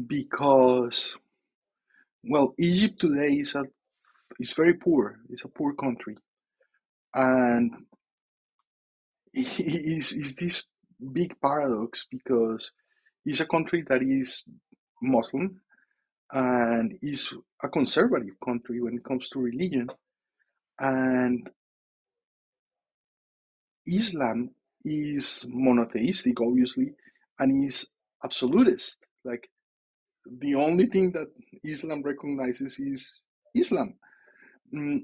because, 0.07 1.15
well, 2.23 2.53
Egypt 2.57 2.99
today 2.99 3.33
is 3.33 3.55
a 3.55 3.63
is 4.39 4.53
very 4.53 4.73
poor. 4.73 5.19
It's 5.29 5.43
a 5.45 5.49
poor 5.49 5.73
country, 5.73 6.17
and 7.15 7.71
is 9.33 10.11
is 10.11 10.35
this 10.35 10.65
big 11.13 11.35
paradox 11.41 12.05
because 12.11 12.71
it's 13.25 13.39
a 13.39 13.45
country 13.47 13.83
that 13.89 14.01
is 14.01 14.43
Muslim 15.01 15.61
and 16.31 16.97
is 17.01 17.29
a 17.63 17.69
conservative 17.69 18.35
country 18.43 18.81
when 18.81 18.95
it 18.95 19.03
comes 19.03 19.29
to 19.29 19.39
religion. 19.39 19.89
And 20.79 21.49
Islam 23.87 24.51
is 24.83 25.45
monotheistic, 25.47 26.39
obviously, 26.39 26.93
and 27.39 27.65
is 27.65 27.87
absolutist. 28.23 28.99
Like 29.25 29.49
the 30.39 30.55
only 30.55 30.87
thing 30.87 31.11
that 31.13 31.27
Islam 31.63 32.03
recognizes 32.03 32.79
is 32.79 33.23
Islam. 33.55 33.95
Mm, 34.73 35.03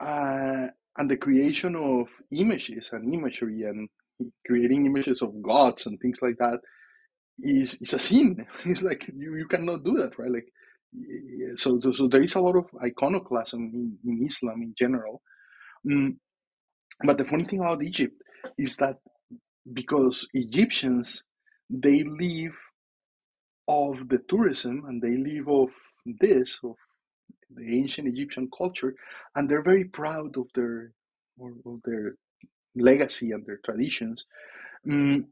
uh, 0.00 0.68
and 0.98 1.10
the 1.10 1.16
creation 1.16 1.76
of 1.76 2.08
images 2.32 2.90
and 2.92 3.12
imagery 3.14 3.62
and 3.64 3.88
creating 4.46 4.86
images 4.86 5.22
of 5.22 5.42
gods 5.42 5.86
and 5.86 6.00
things 6.00 6.20
like 6.22 6.36
that 6.38 6.60
is 7.38 7.76
is 7.80 7.92
a 7.94 7.98
sin. 7.98 8.46
It's 8.64 8.82
like 8.82 9.08
you, 9.08 9.36
you 9.36 9.46
cannot 9.46 9.84
do 9.84 9.96
that, 9.98 10.18
right? 10.18 10.30
Like 10.30 10.48
so, 11.56 11.80
so, 11.80 11.92
so 11.92 12.08
there 12.08 12.22
is 12.22 12.34
a 12.34 12.40
lot 12.40 12.56
of 12.56 12.66
iconoclasm 12.84 13.60
in, 13.74 13.98
in 14.06 14.26
Islam 14.26 14.62
in 14.62 14.74
general. 14.78 15.22
Mm, 15.88 16.16
but 17.04 17.18
the 17.18 17.24
funny 17.24 17.44
thing 17.44 17.60
about 17.60 17.82
Egypt 17.82 18.22
is 18.58 18.76
that 18.76 18.96
because 19.72 20.26
Egyptians 20.34 21.22
they 21.70 22.04
live 22.04 22.54
of 23.68 24.08
the 24.08 24.18
tourism 24.28 24.84
and 24.88 25.02
they 25.02 25.16
live 25.16 25.48
of 25.48 25.70
this 26.20 26.58
of 26.62 26.76
the 27.50 27.78
ancient 27.78 28.08
Egyptian 28.08 28.50
culture, 28.56 28.94
and 29.36 29.48
they're 29.48 29.62
very 29.62 29.84
proud 29.84 30.36
of 30.36 30.46
their 30.54 30.92
of 31.40 31.80
their 31.84 32.16
legacy 32.74 33.32
and 33.32 33.44
their 33.46 33.60
traditions. 33.64 34.26
Mm, 34.86 35.24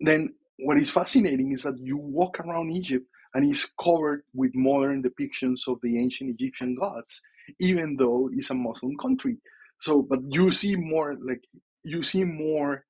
then 0.00 0.34
what 0.58 0.78
is 0.78 0.90
fascinating 0.90 1.52
is 1.52 1.62
that 1.62 1.78
you 1.78 1.96
walk 1.96 2.40
around 2.40 2.72
Egypt 2.72 3.06
and 3.34 3.48
it's 3.48 3.72
covered 3.80 4.22
with 4.34 4.52
modern 4.54 5.02
depictions 5.02 5.68
of 5.68 5.78
the 5.82 5.98
ancient 5.98 6.30
Egyptian 6.30 6.74
gods, 6.74 7.20
even 7.60 7.96
though 7.96 8.30
it's 8.32 8.50
a 8.50 8.54
Muslim 8.54 8.96
country. 8.96 9.36
So, 9.80 10.02
but 10.02 10.20
you 10.30 10.50
see 10.50 10.76
more 10.76 11.16
like 11.20 11.42
you 11.84 12.02
see 12.02 12.24
more 12.24 12.84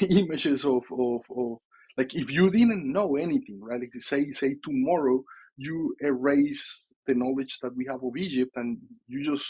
images 0.10 0.64
of, 0.64 0.84
of, 0.90 1.22
of 1.36 1.58
like 1.98 2.14
if 2.14 2.32
you 2.32 2.50
didn't 2.50 2.92
know 2.92 3.16
anything, 3.16 3.60
right? 3.62 3.80
Like 3.80 3.92
say 4.00 4.32
say 4.32 4.56
tomorrow 4.64 5.24
you 5.56 5.96
erase 6.00 6.86
the 7.06 7.14
knowledge 7.14 7.58
that 7.62 7.76
we 7.76 7.86
have 7.88 8.02
of 8.04 8.16
Egypt 8.16 8.52
and 8.56 8.78
you 9.08 9.24
just 9.24 9.46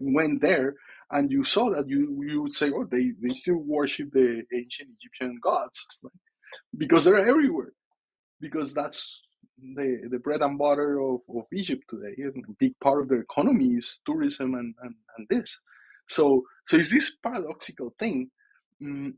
went 0.00 0.42
there 0.42 0.74
and 1.12 1.30
you 1.30 1.44
saw 1.44 1.70
that 1.70 1.88
you 1.88 2.22
you 2.28 2.42
would 2.42 2.54
say, 2.54 2.70
oh, 2.74 2.86
they, 2.90 3.12
they 3.22 3.34
still 3.34 3.58
worship 3.58 4.10
the 4.12 4.42
ancient 4.54 4.90
Egyptian 5.00 5.38
gods, 5.42 5.86
right? 6.02 6.12
because 6.78 7.04
they're 7.04 7.16
everywhere. 7.18 7.72
Because 8.40 8.74
that's 8.74 9.20
the, 9.58 10.08
the 10.10 10.18
bread 10.18 10.42
and 10.42 10.58
butter 10.58 11.00
of, 11.00 11.20
of 11.34 11.44
Egypt 11.52 11.84
today. 11.90 12.14
And 12.18 12.44
a 12.48 12.52
big 12.58 12.78
part 12.80 13.02
of 13.02 13.08
their 13.08 13.20
economy 13.20 13.74
is 13.76 14.00
tourism 14.06 14.54
and, 14.54 14.74
and, 14.82 14.94
and 15.18 15.26
this. 15.30 15.58
So 16.08 16.44
so 16.66 16.76
it's 16.76 16.92
this 16.92 17.16
paradoxical 17.22 17.94
thing. 17.98 18.30
Mm, 18.82 19.14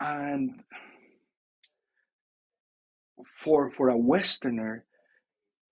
and 0.00 0.62
for 3.42 3.70
for 3.72 3.88
a 3.90 3.96
Westerner 3.98 4.84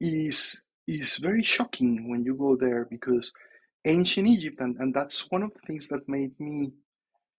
is 0.01 0.62
is 0.88 1.16
very 1.18 1.43
shocking 1.45 2.11
when 2.11 2.24
you 2.24 2.34
go 2.36 2.57
there 2.57 2.86
because 2.90 3.32
ancient 3.86 4.28
Egypt 4.28 4.59
and, 4.61 4.76
and 4.78 4.95
that's 4.95 5.30
one 5.30 5.43
of 5.43 5.53
the 5.55 5.61
things 5.66 5.88
that 5.88 6.09
made 6.09 6.38
me 6.40 6.72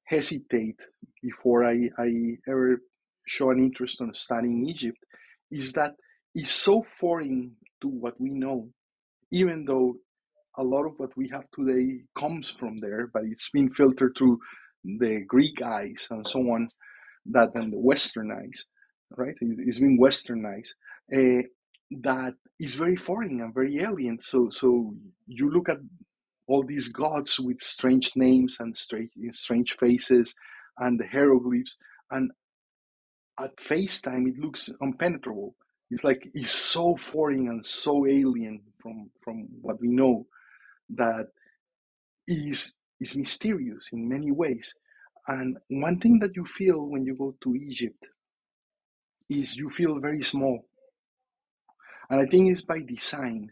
hesitate 0.06 0.80
before 1.22 1.66
I, 1.66 1.90
I 1.98 2.38
ever 2.50 2.82
show 3.28 3.52
an 3.52 3.60
interest 3.60 4.02
in 4.02 4.14
studying 4.14 4.68
Egypt 4.68 4.98
is 5.52 5.74
that 5.74 5.94
it's 6.36 6.52
so 6.52 6.84
foreign 6.84 7.54
to 7.82 7.88
what 7.88 8.16
we 8.20 8.32
know, 8.32 8.70
even 9.32 9.66
though 9.66 9.96
a 10.58 10.64
lot 10.64 10.86
of 10.86 10.94
what 10.98 11.16
we 11.18 11.30
have 11.30 11.46
today 11.54 12.02
comes 12.18 12.52
from 12.52 12.80
there, 12.80 13.10
but 13.14 13.24
it's 13.26 13.50
been 13.52 13.70
filtered 13.72 14.16
through 14.18 14.40
the 14.84 15.24
Greek 15.28 15.62
eyes 15.64 16.08
and 16.12 16.28
so 16.28 16.40
on, 16.52 16.70
that 17.28 17.52
and 17.56 17.74
the 17.74 17.80
Western 17.80 18.32
eyes, 18.32 18.66
right? 19.18 19.36
It's 19.42 19.80
been 19.80 20.00
westernized. 20.00 20.74
Uh, 21.14 21.44
that 22.02 22.34
is 22.60 22.76
very 22.76 22.96
foreign 22.96 23.42
and 23.42 23.54
very 23.54 23.80
alien. 23.82 24.20
So, 24.20 24.50
so 24.52 24.96
you 25.28 25.52
look 25.52 25.70
at 25.70 25.80
all 26.48 26.64
these 26.64 26.88
gods 26.88 27.40
with 27.40 27.62
strange 27.62 28.12
names 28.16 28.58
and 28.60 28.76
strange, 28.76 29.12
strange 29.32 29.74
faces 29.74 30.34
and 30.80 31.00
the 31.00 31.08
hieroglyphs, 31.08 31.78
and 32.12 32.32
at 33.40 33.60
face 33.60 34.02
time 34.02 34.28
it 34.28 34.38
looks 34.40 34.70
impenetrable. 34.82 35.56
It's 35.92 36.04
like 36.04 36.28
it's 36.34 36.50
so 36.50 36.96
foreign 36.96 37.48
and 37.48 37.66
so 37.66 38.08
alien 38.08 38.62
from 38.82 39.10
from 39.24 39.48
what 39.62 39.80
we 39.80 39.90
know 39.90 40.26
that 40.90 41.28
is 42.28 42.76
is 43.00 43.16
mysterious 43.16 43.86
in 43.92 44.08
many 44.10 44.32
ways. 44.32 44.74
And 45.28 45.58
one 45.70 46.00
thing 46.00 46.20
that 46.20 46.36
you 46.36 46.46
feel 46.46 46.86
when 46.88 47.06
you 47.06 47.16
go 47.16 47.36
to 47.44 47.56
Egypt 47.56 48.04
is 49.30 49.56
you 49.56 49.70
feel 49.70 50.00
very 50.00 50.22
small. 50.22 50.66
And 52.10 52.22
I 52.22 52.26
think 52.26 52.52
it's 52.52 52.62
by 52.62 52.82
design 52.82 53.52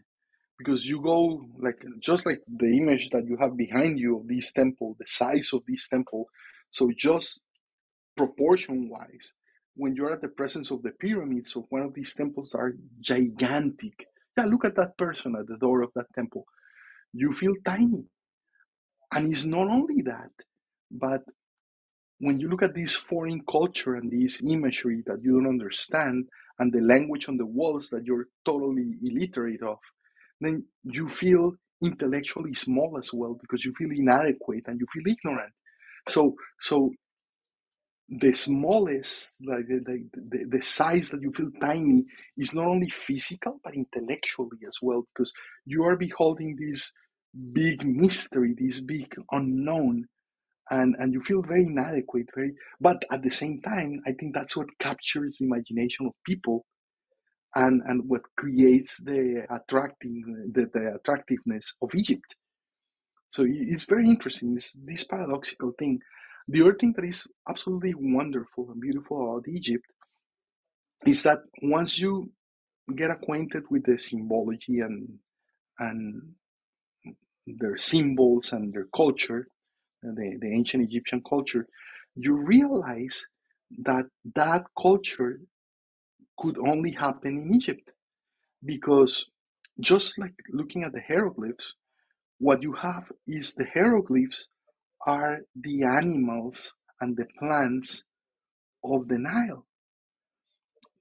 because 0.58 0.86
you 0.86 1.00
go 1.00 1.44
like 1.58 1.82
just 2.00 2.26
like 2.26 2.40
the 2.46 2.76
image 2.76 3.10
that 3.10 3.26
you 3.26 3.36
have 3.40 3.56
behind 3.56 3.98
you 3.98 4.18
of 4.18 4.28
this 4.28 4.52
temple, 4.52 4.96
the 4.98 5.06
size 5.06 5.50
of 5.52 5.62
this 5.66 5.88
temple. 5.88 6.28
So 6.70 6.90
just 6.96 7.42
proportion 8.16 8.88
wise, 8.88 9.34
when 9.74 9.96
you're 9.96 10.12
at 10.12 10.22
the 10.22 10.28
presence 10.28 10.70
of 10.70 10.82
the 10.82 10.92
pyramids 11.00 11.56
of 11.56 11.64
one 11.70 11.82
of 11.82 11.94
these 11.94 12.14
temples 12.14 12.54
are 12.54 12.72
gigantic. 13.00 14.06
Yeah, 14.36 14.44
look 14.44 14.64
at 14.64 14.76
that 14.76 14.96
person 14.96 15.34
at 15.38 15.46
the 15.46 15.56
door 15.56 15.82
of 15.82 15.90
that 15.94 16.06
temple. 16.14 16.44
You 17.12 17.32
feel 17.32 17.54
tiny. 17.66 18.04
And 19.12 19.30
it's 19.30 19.44
not 19.44 19.68
only 19.68 20.02
that, 20.02 20.30
but 20.90 21.22
when 22.22 22.38
you 22.38 22.48
look 22.48 22.62
at 22.62 22.74
this 22.74 22.94
foreign 22.94 23.42
culture 23.50 23.96
and 23.96 24.08
this 24.08 24.44
imagery 24.46 25.02
that 25.06 25.18
you 25.24 25.32
don't 25.32 25.48
understand, 25.48 26.28
and 26.60 26.72
the 26.72 26.80
language 26.80 27.28
on 27.28 27.36
the 27.36 27.44
walls 27.44 27.88
that 27.90 28.04
you're 28.04 28.28
totally 28.44 28.94
illiterate 29.02 29.62
of, 29.62 29.78
then 30.40 30.64
you 30.84 31.08
feel 31.08 31.54
intellectually 31.82 32.54
small 32.54 32.96
as 32.96 33.12
well 33.12 33.36
because 33.40 33.64
you 33.64 33.74
feel 33.74 33.90
inadequate 33.90 34.62
and 34.68 34.78
you 34.78 34.86
feel 34.92 35.12
ignorant. 35.12 35.52
So, 36.08 36.36
so 36.60 36.92
the 38.08 38.32
smallest, 38.34 39.34
like 39.44 39.66
the, 39.66 39.80
the, 39.84 40.08
the, 40.14 40.44
the 40.58 40.62
size 40.62 41.08
that 41.08 41.22
you 41.22 41.32
feel 41.32 41.50
tiny, 41.60 42.04
is 42.36 42.54
not 42.54 42.66
only 42.66 42.90
physical 42.90 43.58
but 43.64 43.74
intellectually 43.74 44.58
as 44.68 44.76
well 44.80 45.08
because 45.12 45.32
you 45.64 45.82
are 45.82 45.96
beholding 45.96 46.56
this 46.56 46.92
big 47.52 47.84
mystery, 47.84 48.54
this 48.56 48.78
big 48.78 49.12
unknown, 49.32 50.06
and 50.70 50.94
and 50.98 51.12
you 51.12 51.22
feel 51.22 51.42
very 51.42 51.64
inadequate, 51.64 52.28
very. 52.34 52.54
But 52.80 53.04
at 53.10 53.22
the 53.22 53.30
same 53.30 53.60
time, 53.60 54.02
I 54.06 54.12
think 54.12 54.34
that's 54.34 54.56
what 54.56 54.68
captures 54.78 55.38
the 55.38 55.46
imagination 55.46 56.06
of 56.06 56.12
people, 56.26 56.66
and 57.54 57.82
and 57.86 58.08
what 58.08 58.22
creates 58.36 58.98
the 58.98 59.46
attracting 59.50 60.50
the, 60.54 60.70
the 60.74 60.94
attractiveness 60.96 61.74
of 61.82 61.94
Egypt. 61.94 62.36
So 63.30 63.44
it's 63.48 63.84
very 63.84 64.06
interesting. 64.06 64.54
This 64.54 64.72
this 64.84 65.04
paradoxical 65.04 65.72
thing. 65.78 66.00
The 66.48 66.62
other 66.62 66.74
thing 66.74 66.94
that 66.96 67.04
is 67.04 67.26
absolutely 67.48 67.94
wonderful 67.96 68.70
and 68.70 68.80
beautiful 68.80 69.22
about 69.22 69.48
Egypt 69.48 69.86
is 71.06 71.22
that 71.24 71.40
once 71.62 71.98
you 72.00 72.30
get 72.96 73.10
acquainted 73.10 73.64
with 73.70 73.84
the 73.86 73.98
symbology 73.98 74.80
and 74.80 75.08
and 75.78 76.22
their 77.46 77.78
symbols 77.78 78.52
and 78.52 78.72
their 78.72 78.88
culture, 78.96 79.48
Uh, 80.04 80.12
the, 80.14 80.36
the 80.40 80.52
ancient 80.52 80.82
Egyptian 80.82 81.22
culture, 81.28 81.66
you 82.16 82.34
realize 82.34 83.26
that 83.84 84.06
that 84.34 84.64
culture 84.80 85.40
could 86.38 86.58
only 86.58 86.90
happen 86.92 87.38
in 87.38 87.54
Egypt 87.54 87.90
because 88.64 89.26
just 89.80 90.18
like 90.18 90.34
looking 90.52 90.82
at 90.84 90.92
the 90.92 91.00
hieroglyphs, 91.00 91.74
what 92.38 92.62
you 92.62 92.72
have 92.72 93.10
is 93.26 93.54
the 93.54 93.66
hieroglyphs 93.72 94.48
are 95.06 95.40
the 95.54 95.84
animals 95.84 96.74
and 97.00 97.16
the 97.16 97.26
plants 97.38 98.04
of 98.84 99.08
the 99.08 99.18
Nile. 99.18 99.66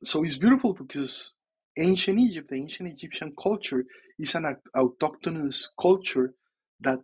So 0.03 0.23
it's 0.23 0.37
beautiful 0.37 0.73
because 0.73 1.33
ancient 1.77 2.19
Egypt, 2.19 2.49
the 2.49 2.57
ancient 2.57 2.89
Egyptian 2.89 3.33
culture, 3.41 3.85
is 4.19 4.35
an 4.35 4.55
autochthonous 4.75 5.67
culture 5.79 6.33
that 6.79 6.99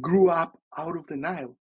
grew 0.00 0.28
up 0.28 0.58
out 0.76 0.96
of 0.96 1.06
the 1.06 1.16
Nile. 1.16 1.56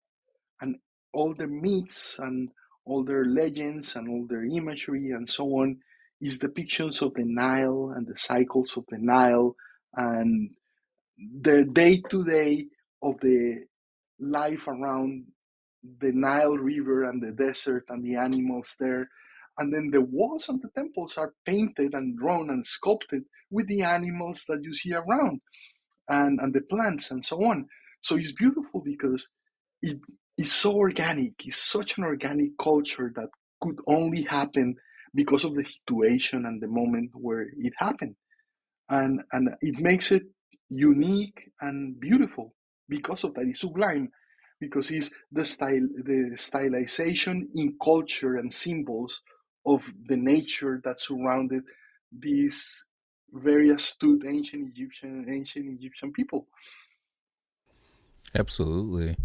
And 0.61 0.77
all 1.13 1.33
the 1.33 1.47
myths 1.47 2.17
and 2.19 2.49
all 2.85 3.03
their 3.03 3.25
legends 3.25 3.95
and 3.95 4.09
all 4.09 4.25
their 4.27 4.43
imagery 4.43 5.11
and 5.11 5.29
so 5.29 5.45
on 5.61 5.77
is 6.21 6.39
depictions 6.39 7.01
of 7.01 7.13
the 7.13 7.23
Nile 7.25 7.93
and 7.95 8.07
the 8.07 8.17
cycles 8.17 8.75
of 8.77 8.85
the 8.89 8.97
Nile 8.97 9.55
and 9.95 10.51
the 11.41 11.65
day 11.65 12.01
to 12.09 12.23
day 12.23 12.65
of 13.01 13.19
the 13.21 13.65
life 14.19 14.67
around 14.67 15.25
the 15.99 16.11
Nile 16.11 16.57
River 16.57 17.03
and 17.03 17.21
the 17.21 17.31
desert 17.33 17.85
and 17.89 18.03
the 18.03 18.15
animals 18.15 18.75
there. 18.79 19.09
And 19.59 19.71
then 19.73 19.91
the 19.91 20.01
walls 20.01 20.49
of 20.49 20.61
the 20.61 20.69
temples 20.75 21.15
are 21.17 21.33
painted 21.45 21.93
and 21.93 22.17
drawn 22.17 22.49
and 22.49 22.65
sculpted 22.65 23.23
with 23.51 23.67
the 23.67 23.83
animals 23.83 24.45
that 24.47 24.63
you 24.63 24.73
see 24.73 24.93
around 24.93 25.41
and, 26.09 26.39
and 26.41 26.53
the 26.53 26.61
plants 26.61 27.11
and 27.11 27.23
so 27.23 27.37
on. 27.43 27.67
So 28.03 28.17
it's 28.17 28.33
beautiful 28.33 28.81
because 28.83 29.29
it 29.81 29.97
is 30.37 30.51
so 30.51 30.75
organic. 30.75 31.33
It's 31.45 31.57
such 31.57 31.97
an 31.97 32.03
organic 32.03 32.57
culture 32.57 33.11
that 33.15 33.29
could 33.61 33.79
only 33.87 34.23
happen 34.23 34.75
because 35.15 35.45
of 35.45 35.55
the 35.55 35.63
situation 35.63 36.45
and 36.45 36.61
the 36.61 36.67
moment 36.67 37.11
where 37.13 37.47
it 37.57 37.73
happened. 37.77 38.15
And, 38.89 39.21
and 39.31 39.49
it 39.61 39.79
makes 39.79 40.11
it 40.11 40.23
unique 40.69 41.49
and 41.61 41.97
beautiful 41.99 42.53
because 42.89 43.23
of 43.23 43.33
that. 43.35 43.45
It's 43.45 43.61
sublime 43.61 44.09
because 44.59 44.91
it's 44.91 45.11
the 45.31 45.45
style, 45.45 45.87
the 46.03 46.35
stylization 46.35 47.43
in 47.55 47.77
culture 47.81 48.35
and 48.35 48.51
symbols 48.51 49.21
of 49.65 49.81
the 50.07 50.17
nature 50.17 50.81
that 50.83 50.99
surrounded 50.99 51.63
these 52.11 52.83
very 53.31 53.69
astute 53.69 54.25
ancient 54.27 54.69
Egyptian 54.75 55.25
ancient 55.29 55.65
Egyptian 55.79 56.11
people. 56.11 56.47
Absolutely. 58.35 59.17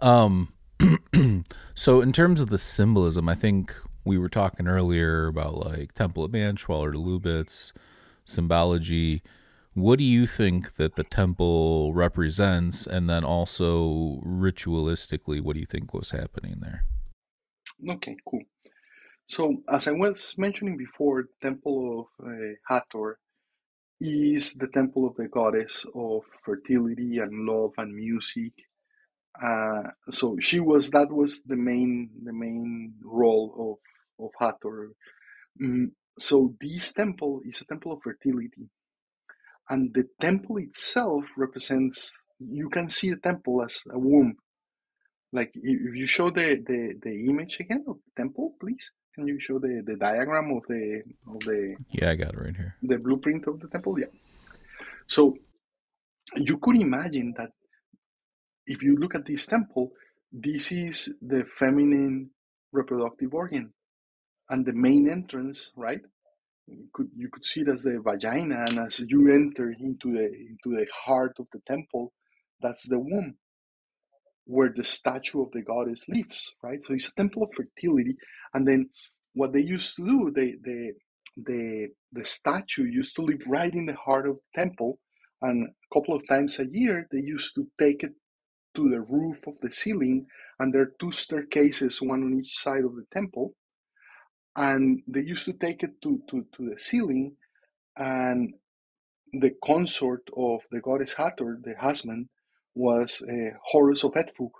Um, 0.00 0.52
so 1.74 2.00
in 2.00 2.12
terms 2.12 2.40
of 2.40 2.50
the 2.50 2.58
symbolism, 2.58 3.28
I 3.28 3.34
think 3.34 3.74
we 4.04 4.18
were 4.18 4.28
talking 4.28 4.68
earlier 4.68 5.26
about 5.26 5.54
like 5.66 5.92
Temple 5.94 6.24
of 6.24 6.32
Man 6.32 6.56
Schwaller 6.56 6.92
de 6.92 6.98
Lubicz 6.98 7.72
symbology. 8.24 9.22
What 9.74 9.98
do 9.98 10.04
you 10.04 10.26
think 10.26 10.76
that 10.76 10.94
the 10.94 11.04
temple 11.04 11.92
represents, 11.92 12.86
and 12.86 13.10
then 13.10 13.24
also 13.24 14.22
ritualistically, 14.24 15.42
what 15.42 15.52
do 15.52 15.60
you 15.60 15.66
think 15.66 15.92
was 15.92 16.12
happening 16.12 16.60
there? 16.60 16.86
Okay, 17.86 18.16
cool. 18.26 18.40
So, 19.26 19.62
as 19.68 19.86
I 19.86 19.92
was 19.92 20.34
mentioning 20.38 20.78
before, 20.78 21.28
Temple 21.42 22.08
of 22.20 22.26
uh, 22.26 22.54
Hathor 22.68 23.18
is 24.00 24.54
the 24.54 24.68
temple 24.68 25.06
of 25.06 25.16
the 25.16 25.28
goddess 25.28 25.84
of 25.94 26.24
fertility 26.44 27.18
and 27.18 27.46
love 27.46 27.72
and 27.78 27.94
music. 27.94 28.52
Uh, 29.42 29.82
so 30.10 30.36
she 30.40 30.60
was 30.60 30.90
that 30.90 31.10
was 31.12 31.42
the 31.44 31.56
main 31.56 32.10
the 32.24 32.32
main 32.32 32.94
role 33.04 33.78
of 34.18 34.24
of 34.26 34.32
Hathor. 34.40 34.92
Mm, 35.62 35.92
so 36.18 36.54
this 36.60 36.92
temple 36.92 37.42
is 37.44 37.60
a 37.60 37.66
temple 37.66 37.92
of 37.92 38.02
fertility, 38.02 38.68
and 39.70 39.92
the 39.94 40.04
temple 40.20 40.58
itself 40.58 41.24
represents. 41.36 42.24
You 42.40 42.68
can 42.70 42.88
see 42.90 43.10
the 43.10 43.18
temple 43.18 43.62
as 43.64 43.80
a 43.90 43.98
womb. 43.98 44.36
Like 45.32 45.52
if 45.54 45.96
you 45.96 46.06
show 46.06 46.30
the 46.30 46.62
the, 46.66 46.94
the 47.02 47.26
image 47.28 47.58
again 47.60 47.84
of 47.88 47.96
the 47.96 48.22
temple, 48.22 48.54
please. 48.60 48.92
Can 49.16 49.26
you 49.26 49.40
show 49.40 49.58
the, 49.58 49.82
the 49.84 49.96
diagram 49.96 50.50
of 50.54 50.62
the 50.68 51.02
of 51.26 51.40
the 51.40 51.74
Yeah, 51.90 52.10
I 52.10 52.14
got 52.16 52.34
it 52.34 52.38
right 52.40 52.54
here. 52.54 52.76
the 52.82 52.98
blueprint 52.98 53.46
of 53.48 53.58
the 53.60 53.68
temple? 53.68 53.98
Yeah. 53.98 54.12
So 55.06 55.36
you 56.36 56.58
could 56.58 56.76
imagine 56.76 57.34
that 57.38 57.50
if 58.66 58.82
you 58.82 58.96
look 58.96 59.14
at 59.14 59.24
this 59.24 59.46
temple, 59.46 59.92
this 60.30 60.70
is 60.70 61.14
the 61.22 61.44
feminine 61.58 62.30
reproductive 62.72 63.32
organ, 63.32 63.72
and 64.50 64.66
the 64.66 64.74
main 64.74 65.08
entrance, 65.08 65.70
right? 65.76 66.02
You 66.66 66.88
could 66.92 67.08
you 67.16 67.30
could 67.32 67.46
see 67.46 67.60
it 67.60 67.68
as 67.68 67.82
the 67.82 67.98
vagina, 68.04 68.66
and 68.68 68.78
as 68.80 69.00
you 69.08 69.32
enter 69.32 69.70
into 69.70 70.12
the 70.12 70.26
into 70.26 70.76
the 70.78 70.86
heart 71.04 71.34
of 71.38 71.46
the 71.54 71.60
temple, 71.66 72.12
that's 72.60 72.86
the 72.88 72.98
womb 72.98 73.36
where 74.46 74.72
the 74.74 74.84
statue 74.84 75.42
of 75.42 75.50
the 75.52 75.62
goddess 75.62 76.06
lives, 76.08 76.52
right? 76.62 76.82
So 76.84 76.94
it's 76.94 77.08
a 77.08 77.14
temple 77.14 77.44
of 77.44 77.50
fertility. 77.54 78.16
And 78.54 78.66
then 78.66 78.90
what 79.34 79.52
they 79.52 79.62
used 79.62 79.96
to 79.96 80.06
do, 80.06 80.32
they, 80.34 80.54
they, 80.64 80.92
the, 81.36 81.88
the 82.12 82.24
statue 82.24 82.84
used 82.86 83.16
to 83.16 83.22
live 83.22 83.42
right 83.48 83.74
in 83.74 83.86
the 83.86 83.96
heart 83.96 84.28
of 84.28 84.36
the 84.36 84.62
temple, 84.62 84.98
And 85.42 85.68
a 85.68 85.94
couple 85.94 86.14
of 86.14 86.26
times 86.26 86.58
a 86.58 86.66
year, 86.70 87.06
they 87.12 87.20
used 87.20 87.54
to 87.56 87.66
take 87.80 88.02
it 88.02 88.12
to 88.76 88.88
the 88.90 89.00
roof 89.00 89.46
of 89.46 89.54
the 89.62 89.70
ceiling, 89.70 90.26
and 90.58 90.72
there 90.72 90.82
are 90.82 90.92
two 91.00 91.12
staircases, 91.12 92.02
one 92.02 92.22
on 92.22 92.40
each 92.40 92.56
side 92.58 92.84
of 92.84 92.94
the 92.96 93.06
temple. 93.12 93.54
And 94.56 95.02
they 95.08 95.20
used 95.20 95.44
to 95.46 95.52
take 95.52 95.82
it 95.82 96.00
to, 96.02 96.20
to, 96.30 96.46
to 96.56 96.70
the 96.70 96.78
ceiling, 96.78 97.36
and 97.96 98.54
the 99.32 99.52
consort 99.64 100.22
of 100.36 100.60
the 100.70 100.80
goddess 100.80 101.14
Hathor, 101.14 101.58
the 101.62 101.74
husband, 101.78 102.28
was 102.76 103.22
uh, 103.30 103.56
Horus 103.64 104.04
of 104.04 104.14
Edfu, 104.14 104.50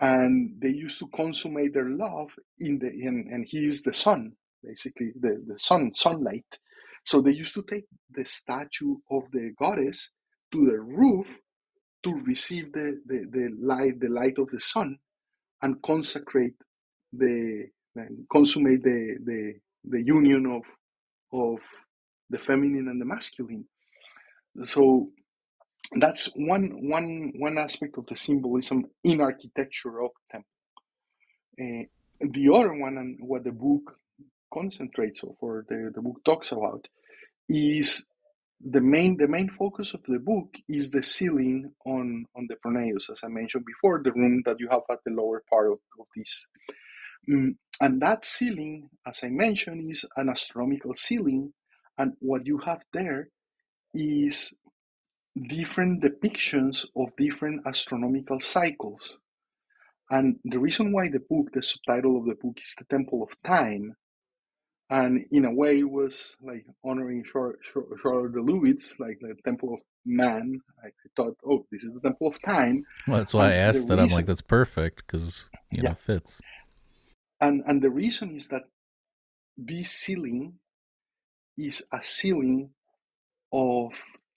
and 0.00 0.56
they 0.60 0.70
used 0.70 0.98
to 1.00 1.08
consummate 1.14 1.74
their 1.74 1.90
love 1.90 2.30
in 2.60 2.78
the 2.80 2.88
in, 2.90 3.28
and 3.32 3.46
he 3.48 3.66
is 3.66 3.82
the 3.82 3.94
sun, 3.94 4.32
basically 4.64 5.12
the 5.20 5.42
the 5.46 5.58
sun 5.58 5.92
sunlight. 5.96 6.58
So 7.04 7.22
they 7.22 7.32
used 7.32 7.54
to 7.54 7.62
take 7.64 7.86
the 8.10 8.26
statue 8.26 8.96
of 9.10 9.30
the 9.32 9.52
goddess 9.58 10.10
to 10.52 10.66
the 10.66 10.80
roof 10.80 11.38
to 12.04 12.14
receive 12.26 12.72
the, 12.72 13.00
the, 13.06 13.26
the 13.32 13.50
light 13.60 14.00
the 14.00 14.08
light 14.10 14.38
of 14.38 14.48
the 14.50 14.60
sun 14.60 14.98
and 15.62 15.82
consecrate 15.82 16.54
the 17.12 17.66
and 17.96 18.26
consummate 18.32 18.82
the, 18.84 19.16
the 19.24 19.54
the 19.84 20.02
union 20.02 20.46
of 20.46 20.64
of 21.32 21.60
the 22.30 22.38
feminine 22.38 22.88
and 22.88 23.00
the 23.00 23.06
masculine. 23.06 23.64
So 24.64 25.10
that's 25.96 26.26
one 26.36 26.88
one 26.88 27.32
one 27.36 27.58
aspect 27.58 27.98
of 27.98 28.06
the 28.06 28.16
symbolism 28.16 28.84
in 29.02 29.20
architecture 29.20 30.02
of 30.02 30.10
temple. 30.30 30.46
Uh, 31.60 31.84
the 32.20 32.50
other 32.52 32.72
one, 32.74 32.98
and 32.98 33.18
what 33.20 33.44
the 33.44 33.52
book 33.52 33.96
concentrates 34.52 35.22
of, 35.22 35.36
or 35.40 35.64
the, 35.68 35.90
the 35.94 36.02
book 36.02 36.20
talks 36.24 36.52
about, 36.52 36.86
is 37.48 38.04
the 38.64 38.80
main 38.80 39.16
the 39.16 39.26
main 39.26 39.48
focus 39.48 39.94
of 39.94 40.00
the 40.06 40.18
book 40.18 40.54
is 40.68 40.90
the 40.90 41.02
ceiling 41.02 41.72
on 41.86 42.26
on 42.36 42.46
the 42.48 42.56
pronaos, 42.64 43.10
as 43.10 43.20
I 43.24 43.28
mentioned 43.28 43.64
before, 43.64 44.00
the 44.02 44.12
room 44.12 44.42
that 44.46 44.60
you 44.60 44.68
have 44.70 44.82
at 44.90 44.98
the 45.04 45.12
lower 45.12 45.42
part 45.50 45.72
of, 45.72 45.78
of 45.98 46.06
this. 46.14 46.46
Mm, 47.28 47.56
and 47.80 48.00
that 48.02 48.24
ceiling, 48.24 48.88
as 49.06 49.20
I 49.24 49.28
mentioned, 49.28 49.90
is 49.90 50.04
an 50.16 50.28
astronomical 50.28 50.94
ceiling, 50.94 51.52
and 51.98 52.12
what 52.20 52.46
you 52.46 52.58
have 52.58 52.82
there 52.92 53.28
is 53.94 54.54
different 55.48 56.02
depictions 56.02 56.84
of 56.96 57.08
different 57.16 57.62
astronomical 57.66 58.40
cycles. 58.40 59.18
And 60.10 60.36
the 60.44 60.58
reason 60.58 60.92
why 60.92 61.08
the 61.08 61.20
book, 61.20 61.52
the 61.52 61.62
subtitle 61.62 62.18
of 62.18 62.26
the 62.26 62.34
book 62.34 62.58
is 62.58 62.74
The 62.76 62.84
Temple 62.84 63.22
of 63.22 63.30
Time, 63.44 63.94
and 64.90 65.24
in 65.30 65.44
a 65.44 65.54
way 65.54 65.78
it 65.78 65.90
was 65.90 66.36
like 66.42 66.66
honoring 66.84 67.22
Schwaller 67.24 68.32
de 68.32 68.40
Lubicz, 68.40 68.98
like 68.98 69.18
the 69.20 69.36
Temple 69.44 69.74
of 69.74 69.80
Man. 70.04 70.58
I 70.84 70.88
thought, 71.16 71.36
oh, 71.46 71.64
this 71.70 71.84
is 71.84 71.94
the 71.94 72.00
Temple 72.00 72.26
of 72.26 72.42
Time. 72.42 72.84
Well, 73.06 73.18
that's 73.18 73.32
why 73.32 73.46
and 73.46 73.54
I 73.54 73.56
asked 73.56 73.86
that. 73.86 73.98
Reason, 73.98 74.10
I'm 74.10 74.16
like, 74.16 74.26
that's 74.26 74.42
perfect 74.42 75.06
because 75.06 75.44
you 75.70 75.82
know 75.82 75.94
fits. 75.94 76.40
And 77.40 77.62
and 77.66 77.80
the 77.80 77.90
reason 77.90 78.34
is 78.34 78.48
that 78.48 78.64
this 79.56 79.92
ceiling 79.92 80.54
is 81.56 81.84
a 81.92 82.02
ceiling 82.02 82.70
of 83.52 83.92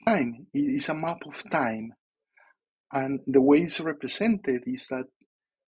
time. 0.06 0.48
Is 0.54 0.90
a 0.90 0.94
map 0.94 1.20
of 1.28 1.50
time. 1.50 1.94
And 2.92 3.20
the 3.26 3.42
way 3.42 3.58
it's 3.60 3.80
represented 3.80 4.64
is 4.68 4.88
that 4.88 5.06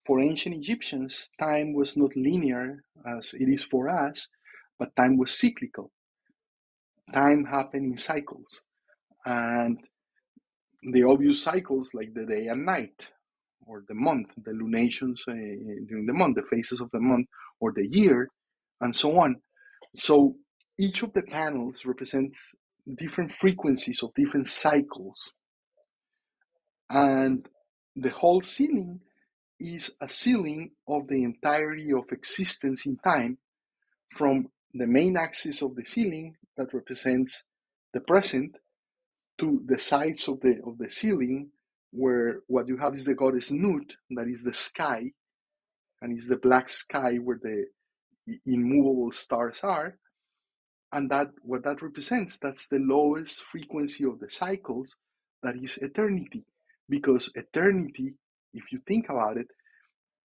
for 0.06 0.20
ancient 0.20 0.56
Egyptians, 0.56 1.30
time 1.40 1.74
was 1.74 1.96
not 1.96 2.16
linear 2.16 2.84
as 3.06 3.34
it 3.34 3.48
is 3.48 3.64
for 3.64 3.90
us, 3.90 4.30
but 4.80 4.96
time 4.96 5.18
was 5.18 5.38
cyclical. 5.38 5.92
Time 7.14 7.46
happened 7.46 7.92
in 7.92 7.98
cycles. 7.98 8.62
And 9.26 9.78
the 10.92 11.04
obvious 11.04 11.44
cycles 11.44 11.92
like 11.94 12.14
the 12.16 12.26
day 12.26 12.48
and 12.48 12.66
night, 12.66 13.12
or 13.68 13.84
the 13.88 13.94
month, 13.94 14.30
the 14.44 14.52
lunations 14.52 15.24
uh, 15.28 15.34
during 15.88 16.08
the 16.08 16.14
month, 16.14 16.36
the 16.36 16.44
phases 16.50 16.82
of 16.82 16.90
the 16.92 17.00
month, 17.00 17.28
or 17.60 17.72
the 17.72 17.88
year, 17.92 18.28
and 18.82 18.96
so 18.96 19.20
on. 19.20 19.36
So 19.96 20.36
each 20.80 21.04
of 21.04 21.14
the 21.14 21.22
panels 21.22 21.86
represents 21.86 22.54
different 22.98 23.32
frequencies 23.32 24.04
of 24.04 24.14
different 24.14 24.48
cycles. 24.48 25.32
And 26.90 27.48
the 27.96 28.10
whole 28.10 28.42
ceiling 28.42 29.02
is 29.60 29.94
a 30.02 30.10
ceiling 30.10 30.72
of 30.88 31.08
the 31.08 31.24
entirety 31.24 31.94
of 31.94 32.06
existence 32.12 32.86
in 32.86 32.98
time 32.98 33.38
from 34.16 34.48
the 34.74 34.88
main 34.88 35.18
axis 35.18 35.62
of 35.62 35.76
the 35.76 35.86
ceiling 35.86 36.36
that 36.58 36.74
represents 36.74 37.44
the 37.94 38.02
present 38.02 38.58
to 39.38 39.62
the 39.66 39.80
sides 39.80 40.28
of 40.28 40.40
the 40.42 40.60
of 40.66 40.78
the 40.78 40.90
ceiling 40.90 41.50
where 41.92 42.40
what 42.48 42.68
you 42.68 42.78
have 42.78 42.94
is 42.94 43.06
the 43.06 43.14
goddess 43.16 43.52
Nut, 43.52 43.96
that 44.12 44.28
is 44.28 44.44
the 44.44 44.54
sky, 44.54 45.12
and 46.02 46.18
is 46.18 46.28
the 46.28 46.38
black 46.38 46.70
sky 46.70 47.16
where 47.18 47.40
the 47.42 47.66
immovable 48.46 49.12
stars 49.12 49.60
are, 49.64 49.98
and 50.94 51.10
that 51.10 51.30
what 51.42 51.64
that 51.64 51.82
represents 51.82 52.38
that's 52.38 52.68
the 52.68 52.80
lowest 52.80 53.44
frequency 53.44 54.04
of 54.04 54.20
the 54.20 54.30
cycles 54.30 54.96
that 55.44 55.56
is 55.56 55.78
eternity. 55.78 56.44
Because 56.90 57.32
eternity 57.36 58.14
if 58.54 58.72
you 58.72 58.80
think 58.88 59.10
about 59.10 59.38
it 59.38 59.48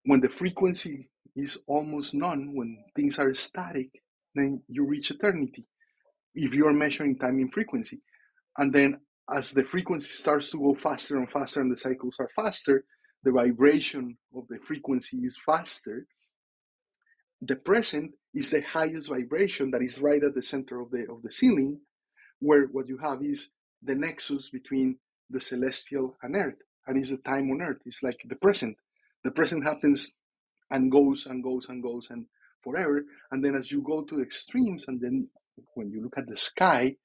when 0.04 0.20
the 0.20 0.28
frequency 0.28 1.10
is 1.36 1.58
almost 1.66 2.14
none 2.14 2.54
when 2.54 2.78
things 2.96 3.18
are 3.18 3.32
static 3.34 3.90
then 4.34 4.62
you 4.68 4.84
reach 4.84 5.10
eternity 5.10 5.66
if 6.34 6.54
you 6.54 6.66
are 6.66 6.72
measuring 6.72 7.16
time 7.16 7.38
in 7.38 7.48
frequency. 7.50 8.00
And 8.58 8.72
then 8.72 9.00
as 9.32 9.52
the 9.52 9.64
frequency 9.64 10.08
starts 10.08 10.50
to 10.50 10.58
go 10.58 10.74
faster 10.74 11.16
and 11.18 11.30
faster 11.30 11.60
and 11.60 11.70
the 11.70 11.78
cycles 11.78 12.16
are 12.18 12.28
faster 12.28 12.84
the 13.22 13.32
vibration 13.32 14.16
of 14.36 14.46
the 14.48 14.58
frequency 14.58 15.18
is 15.18 15.36
faster 15.36 16.06
the 17.40 17.56
present 17.56 18.12
is 18.34 18.50
the 18.50 18.62
highest 18.62 19.08
vibration 19.08 19.70
that 19.70 19.82
is 19.82 20.00
right 20.00 20.22
at 20.22 20.34
the 20.34 20.42
center 20.42 20.80
of 20.80 20.90
the 20.90 21.06
of 21.10 21.22
the 21.22 21.30
ceiling, 21.30 21.80
where 22.40 22.66
what 22.66 22.88
you 22.88 22.98
have 22.98 23.22
is 23.22 23.50
the 23.82 23.94
nexus 23.94 24.50
between 24.50 24.98
the 25.30 25.40
celestial 25.40 26.16
and 26.22 26.36
earth, 26.36 26.58
and 26.86 26.98
is 26.98 27.10
the 27.10 27.18
time 27.18 27.50
on 27.50 27.62
earth. 27.62 27.80
It's 27.86 28.02
like 28.02 28.20
the 28.24 28.36
present. 28.36 28.76
The 29.22 29.30
present 29.30 29.64
happens 29.64 30.12
and 30.70 30.90
goes 30.90 31.26
and 31.26 31.42
goes 31.42 31.66
and 31.68 31.82
goes 31.82 32.08
and 32.10 32.26
forever. 32.62 33.04
And 33.30 33.44
then 33.44 33.54
as 33.54 33.70
you 33.70 33.82
go 33.82 34.02
to 34.02 34.20
extremes, 34.20 34.84
and 34.88 35.00
then 35.00 35.28
when 35.74 35.90
you 35.90 36.02
look 36.02 36.18
at 36.18 36.26
the 36.26 36.36
sky, 36.36 36.96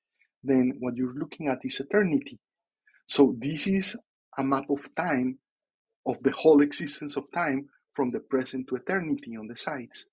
then 0.43 0.73
what 0.79 0.95
you're 0.95 1.13
looking 1.13 1.47
at 1.47 1.59
is 1.63 1.79
eternity. 1.79 2.39
So 3.07 3.35
this 3.37 3.67
is 3.67 3.95
a 4.37 4.43
map 4.43 4.69
of 4.69 4.93
time, 4.95 5.37
of 6.05 6.21
the 6.23 6.31
whole 6.31 6.61
existence 6.61 7.15
of 7.15 7.31
time, 7.31 7.69
from 7.93 8.09
the 8.09 8.19
present 8.19 8.67
to 8.69 8.75
eternity 8.75 9.35
on 9.37 9.47
the 9.47 9.57
sides 9.57 10.07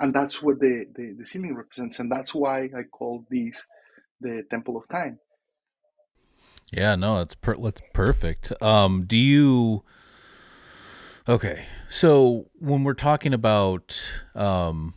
and 0.00 0.12
that's 0.12 0.42
what 0.42 0.60
the, 0.60 0.86
the, 0.94 1.14
the 1.18 1.26
ceiling 1.26 1.54
represents 1.54 1.98
and 1.98 2.10
that's 2.10 2.34
why 2.34 2.64
i 2.76 2.82
call 2.90 3.24
this 3.30 3.62
the 4.20 4.42
temple 4.50 4.76
of 4.76 4.88
time. 4.88 5.18
Yeah 6.72 6.96
no 6.96 7.20
it's 7.20 7.34
per- 7.34 7.56
that's 7.56 7.82
perfect. 7.92 8.52
Um 8.62 9.04
do 9.06 9.16
you 9.16 9.84
okay 11.28 11.66
so 11.88 12.46
when 12.58 12.84
we're 12.84 12.94
talking 12.94 13.32
about 13.32 14.22
um 14.34 14.94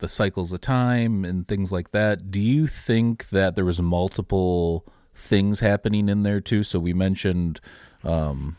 the 0.00 0.08
cycles 0.08 0.52
of 0.52 0.60
time 0.60 1.24
and 1.24 1.46
things 1.46 1.70
like 1.70 1.92
that 1.92 2.30
do 2.30 2.40
you 2.40 2.66
think 2.66 3.28
that 3.28 3.54
there 3.54 3.64
was 3.64 3.80
multiple 3.80 4.84
things 5.14 5.60
happening 5.60 6.08
in 6.08 6.22
there 6.22 6.40
too? 6.40 6.62
So 6.62 6.78
we 6.78 6.92
mentioned 6.92 7.60
um 8.04 8.56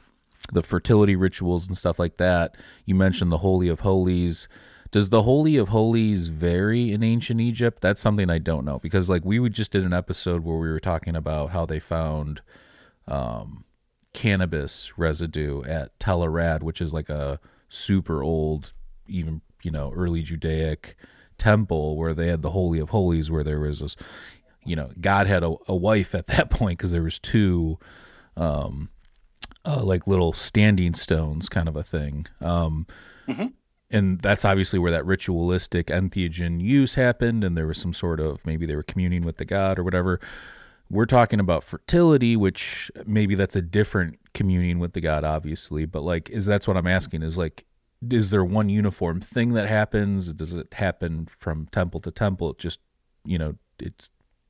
the 0.52 0.64
fertility 0.64 1.16
rituals 1.16 1.68
and 1.68 1.78
stuff 1.78 1.98
like 1.98 2.18
that. 2.18 2.56
You 2.86 2.96
mentioned 2.96 3.32
the 3.32 3.40
holy 3.40 3.70
of 3.70 3.80
holies 3.80 4.48
does 4.94 5.10
the 5.10 5.24
Holy 5.24 5.58
of 5.58 5.70
Holies 5.70 6.28
vary 6.28 6.91
in 6.91 7.02
ancient 7.02 7.41
Egypt? 7.41 7.82
That's 7.82 8.00
something 8.00 8.30
I 8.30 8.38
don't 8.38 8.64
know 8.64 8.78
because 8.78 9.10
like 9.10 9.26
we 9.26 9.50
just 9.50 9.72
did 9.72 9.84
an 9.84 9.91
episode 9.91 10.44
where 10.44 10.56
we 10.56 10.70
were 10.70 10.80
talking 10.80 11.16
about 11.16 11.50
how 11.50 11.66
they 11.66 11.80
found 11.80 12.44
um, 13.08 13.66
cannabis 14.14 14.96
residue 14.96 15.64
at 15.64 16.00
Tel 16.00 16.22
which 16.62 16.80
is 16.80 16.94
like 16.94 17.10
a 17.10 17.39
super 17.70 18.22
old, 18.22 18.72
even 19.08 19.41
you 19.64 19.72
know, 19.72 19.91
early 19.96 20.22
Judaic 20.22 20.96
temple 21.39 21.98
where 21.98 22.14
they 22.14 22.28
had 22.28 22.44
the 22.44 22.52
Holy 22.52 22.78
of 22.78 22.91
Holies, 22.91 23.32
where 23.32 23.44
there 23.44 23.62
was 23.62 23.80
this, 23.80 23.96
you 24.64 24.76
know, 24.76 24.91
God 25.02 25.26
had 25.26 25.44
a, 25.44 25.56
a 25.68 25.76
wife 25.76 26.14
at 26.14 26.28
that 26.28 26.50
point 26.52 26.78
because 26.78 26.91
there 26.91 27.02
was 27.02 27.18
two, 27.18 27.80
um, 28.38 28.89
uh, 29.66 29.82
like 29.84 30.06
little 30.06 30.34
standing 30.34 30.94
stones, 30.94 31.50
kind 31.50 31.68
of 31.68 31.76
a 31.76 31.84
thing. 31.84 32.28
Um, 32.39 32.86
mm-hmm 33.28 33.48
and 33.94 34.20
that's 34.22 34.44
obviously 34.44 34.80
where 34.80 34.91
that 34.91 35.06
ritualistic 35.06 35.88
entheogen 35.88 36.62
use 36.62 36.96
happened 36.96 37.44
and 37.44 37.58
there 37.58 37.68
was 37.68 37.78
some 37.78 37.94
sort 37.94 38.20
of 38.20 38.46
maybe 38.46 38.66
they 38.66 38.76
were 38.76 38.84
communing 38.84 39.22
with 39.22 39.38
the 39.38 39.46
god 39.46 39.80
or 39.80 39.84
whatever. 39.84 40.20
We're 40.89 41.06
talking 41.06 41.39
about 41.39 41.64
fertility 41.64 42.36
which 42.36 42.91
maybe 43.06 43.36
that's 43.36 43.56
a 43.56 43.62
different 43.62 44.20
communing 44.34 44.80
with 44.80 44.94
the 44.94 45.02
god 45.02 45.24
obviously 45.24 45.86
but 45.86 46.02
like 46.02 46.30
is 46.30 46.46
that's 46.46 46.68
what 46.68 46.76
i'm 46.76 46.88
asking 46.88 47.22
is 47.22 47.38
like 47.38 47.66
is 48.12 48.32
there 48.32 48.44
one 48.44 48.70
uniform 48.70 49.22
thing 49.22 49.54
that 49.54 49.68
happens? 49.68 50.34
Does 50.34 50.54
it 50.54 50.74
happen 50.74 51.26
from 51.26 51.68
temple 51.68 52.00
to 52.02 52.12
temple? 52.12 52.52
It 52.52 52.58
just 52.58 52.80
you 53.26 53.38
know 53.38 53.56
it's 53.80 54.10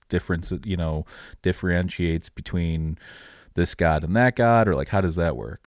difference, 0.09 0.53
you 0.63 0.77
know, 0.77 1.05
differentiates 1.41 2.29
between 2.29 2.97
this 3.55 3.75
god 3.75 4.03
and 4.03 4.15
that 4.15 4.35
god, 4.35 4.67
or 4.67 4.75
like 4.75 4.89
how 4.89 5.01
does 5.01 5.15
that 5.15 5.35
work? 5.35 5.67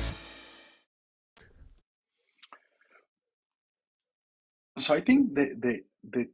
So 4.81 4.95
I 4.95 5.01
think 5.01 5.35
the, 5.35 5.55
the 5.59 5.79
the 6.03 6.25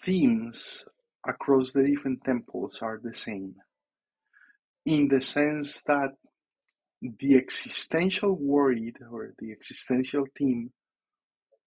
themes 0.00 0.84
across 1.28 1.72
the 1.72 1.84
different 1.84 2.24
temples 2.24 2.78
are 2.80 2.98
the 3.02 3.12
same 3.12 3.54
in 4.86 5.08
the 5.08 5.20
sense 5.20 5.82
that 5.82 6.12
the 7.02 7.36
existential 7.36 8.34
worry 8.40 8.94
or 9.10 9.34
the 9.38 9.52
existential 9.52 10.24
theme 10.38 10.70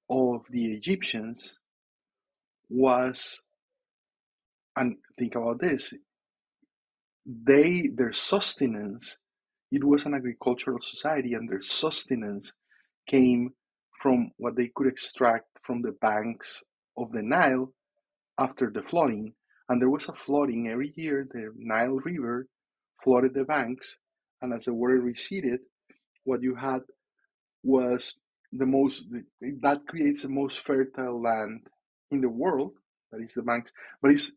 of 0.09 0.41
the 0.49 0.73
Egyptians 0.73 1.59
was 2.69 3.43
and 4.76 4.97
think 5.19 5.36
about 5.36 5.61
this 5.61 5.93
they 7.26 7.84
their 7.95 8.13
sustenance 8.13 9.19
it 9.71 9.84
was 9.84 10.05
an 10.05 10.15
agricultural 10.15 10.80
society 10.82 11.34
and 11.34 11.47
their 11.47 11.61
sustenance 11.61 12.51
came 13.07 13.51
from 14.01 14.32
what 14.38 14.55
they 14.55 14.71
could 14.76 14.88
extract 14.88 15.54
from 15.66 15.82
the 15.82 15.93
banks 16.01 16.63
of 16.97 17.11
the 17.11 17.24
Nile 17.24 17.74
after 18.39 18.72
the 18.72 18.84
flooding. 18.84 19.34
And 19.70 19.82
there 19.82 19.89
was 19.89 20.07
a 20.07 20.13
flooding 20.13 20.70
every 20.70 20.93
year. 20.95 21.28
The 21.32 21.51
Nile 21.57 21.99
River 22.05 22.47
flooded 23.03 23.34
the 23.34 23.43
banks, 23.45 23.99
and 24.41 24.53
as 24.53 24.66
the 24.66 24.74
water 24.74 24.99
receded, 24.99 25.61
what 26.24 26.41
you 26.43 26.55
had 26.55 26.82
was 27.63 28.20
the 28.51 28.66
most 28.66 29.05
that 29.61 29.88
creates 29.88 30.24
the 30.24 30.30
most 30.30 30.59
fertile 30.66 31.22
land 31.22 31.61
in 32.11 32.22
the 32.22 32.30
world. 32.30 32.74
That 33.11 33.22
is 33.22 33.34
the 33.34 33.43
banks, 33.43 33.74
but 34.01 34.11
it's 34.11 34.32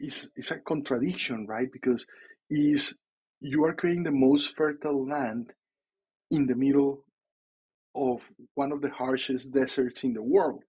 it's, 0.00 0.30
it's 0.34 0.50
a 0.50 0.58
contradiction, 0.58 1.46
right? 1.46 1.68
Because 1.72 2.06
is 2.50 2.96
you 3.40 3.64
are 3.64 3.74
creating 3.74 4.04
the 4.04 4.10
most 4.10 4.56
fertile 4.56 5.06
land 5.08 5.52
in 6.30 6.46
the 6.46 6.54
middle 6.56 7.04
of 7.94 8.22
one 8.54 8.72
of 8.72 8.80
the 8.82 8.90
harshest 8.90 9.52
deserts 9.52 10.04
in 10.04 10.14
the 10.14 10.22
world. 10.22 10.62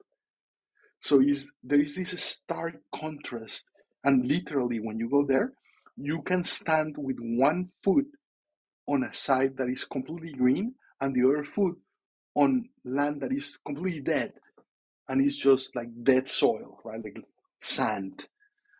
So 1.00 1.22
is 1.22 1.52
there 1.64 1.80
is 1.80 1.96
this 1.96 2.12
stark 2.24 2.76
contrast, 2.96 3.66
and 4.04 4.26
literally 4.26 4.80
when 4.80 4.98
you 4.98 5.10
go 5.10 5.26
there, 5.26 5.54
you 5.98 6.22
can 6.22 6.44
stand 6.44 6.96
with 6.98 7.18
one 7.20 7.70
foot 7.84 8.06
on 8.88 9.04
a 9.04 9.14
side 9.14 9.58
that 9.58 9.70
is 9.70 9.86
completely 9.86 10.34
green 10.34 10.76
and 11.02 11.16
the 11.16 11.28
other 11.28 11.44
foot 11.44 11.76
on 12.36 12.68
land 12.86 13.22
that 13.22 13.32
is 13.32 13.58
completely 13.66 14.02
dead 14.02 14.34
and 15.10 15.22
it's 15.22 15.36
just 15.36 15.76
like 15.76 15.88
dead 16.04 16.28
soil, 16.28 16.80
right? 16.84 17.04
Like 17.04 17.18
sand. 17.62 18.28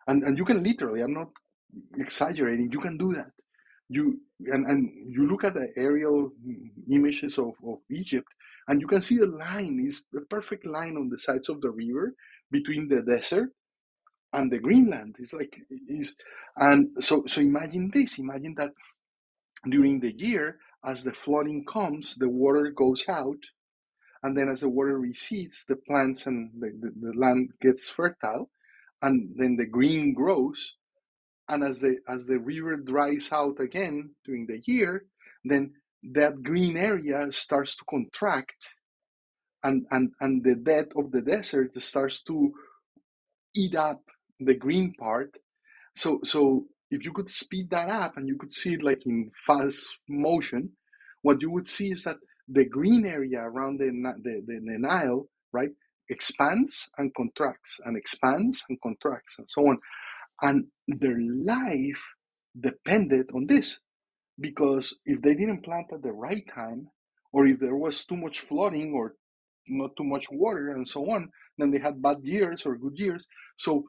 And 0.08 0.22
and 0.24 0.36
you 0.38 0.44
can 0.44 0.62
literally, 0.62 1.02
I'm 1.02 1.14
not 1.14 1.28
exaggerating, 1.98 2.70
you 2.72 2.80
can 2.80 2.96
do 2.96 3.14
that. 3.14 3.30
You 3.88 4.20
and, 4.46 4.66
and 4.66 4.90
you 5.08 5.28
look 5.28 5.44
at 5.44 5.54
the 5.54 5.68
aerial 5.76 6.30
images 6.90 7.38
of, 7.38 7.54
of 7.66 7.78
Egypt 7.90 8.28
and 8.68 8.80
you 8.80 8.86
can 8.86 9.00
see 9.00 9.18
the 9.18 9.26
line 9.26 9.82
is 9.86 10.02
the 10.12 10.22
perfect 10.22 10.66
line 10.66 10.96
on 10.96 11.08
the 11.08 11.18
sides 11.18 11.48
of 11.48 11.60
the 11.60 11.70
river 11.70 12.14
between 12.50 12.88
the 12.88 13.02
desert 13.02 13.50
and 14.32 14.50
the 14.50 14.58
Greenland. 14.58 15.16
It's 15.18 15.32
like 15.34 15.56
is 15.88 16.14
and 16.56 16.88
so 17.00 17.24
so 17.26 17.40
imagine 17.40 17.90
this. 17.92 18.18
Imagine 18.18 18.54
that 18.58 18.72
during 19.68 20.00
the 20.00 20.12
year, 20.12 20.58
as 20.84 21.04
the 21.04 21.12
flooding 21.12 21.64
comes, 21.64 22.16
the 22.16 22.28
water 22.28 22.70
goes 22.70 23.04
out, 23.08 23.42
and 24.22 24.36
then 24.36 24.48
as 24.48 24.60
the 24.60 24.68
water 24.68 24.98
recedes, 24.98 25.64
the 25.68 25.76
plants 25.76 26.26
and 26.26 26.50
the, 26.60 26.72
the, 26.80 26.92
the 27.12 27.18
land 27.18 27.50
gets 27.60 27.90
fertile, 27.90 28.50
and 29.02 29.34
then 29.36 29.56
the 29.56 29.66
green 29.66 30.14
grows. 30.14 30.72
And 31.48 31.62
as 31.62 31.80
the 31.80 31.98
as 32.08 32.26
the 32.26 32.38
river 32.38 32.76
dries 32.76 33.28
out 33.32 33.60
again 33.60 34.10
during 34.24 34.46
the 34.46 34.62
year, 34.66 35.04
then 35.44 35.72
that 36.12 36.42
green 36.42 36.76
area 36.76 37.30
starts 37.30 37.76
to 37.76 37.84
contract 37.88 38.70
and, 39.62 39.86
and, 39.90 40.10
and 40.20 40.44
the 40.44 40.54
dead 40.54 40.88
of 40.96 41.10
the 41.10 41.22
desert 41.22 41.80
starts 41.82 42.20
to 42.22 42.52
eat 43.56 43.74
up 43.74 44.02
the 44.38 44.54
green 44.54 44.92
part. 44.98 45.34
So, 45.96 46.20
so 46.24 46.66
if 46.90 47.04
you 47.04 47.12
could 47.12 47.30
speed 47.30 47.70
that 47.70 47.88
up 47.88 48.12
and 48.16 48.28
you 48.28 48.36
could 48.36 48.52
see 48.52 48.74
it 48.74 48.82
like 48.82 49.06
in 49.06 49.30
fast 49.46 49.86
motion, 50.08 50.72
what 51.22 51.40
you 51.40 51.50
would 51.50 51.66
see 51.66 51.90
is 51.90 52.04
that 52.04 52.16
the 52.48 52.66
green 52.66 53.06
area 53.06 53.40
around 53.40 53.78
the, 53.78 53.86
the, 54.22 54.42
the, 54.46 54.60
the 54.62 54.78
Nile, 54.78 55.26
right, 55.52 55.70
expands 56.10 56.90
and 56.98 57.14
contracts 57.14 57.80
and 57.84 57.96
expands 57.96 58.62
and 58.68 58.78
contracts 58.82 59.36
and 59.38 59.48
so 59.48 59.62
on. 59.62 59.78
And 60.42 60.66
their 60.86 61.16
life 61.18 62.02
depended 62.60 63.30
on 63.34 63.46
this 63.48 63.80
because 64.40 64.96
if 65.06 65.20
they 65.22 65.34
didn't 65.34 65.64
plant 65.64 65.86
at 65.92 66.02
the 66.02 66.12
right 66.12 66.44
time, 66.54 66.88
or 67.32 67.46
if 67.46 67.58
there 67.58 67.76
was 67.76 68.04
too 68.04 68.16
much 68.16 68.40
flooding 68.40 68.92
or 68.94 69.14
not 69.68 69.96
too 69.96 70.04
much 70.04 70.26
water 70.30 70.70
and 70.70 70.86
so 70.86 71.10
on, 71.10 71.30
then 71.58 71.70
they 71.70 71.78
had 71.78 72.02
bad 72.02 72.18
years 72.22 72.66
or 72.66 72.76
good 72.76 72.96
years. 72.96 73.26
So 73.56 73.84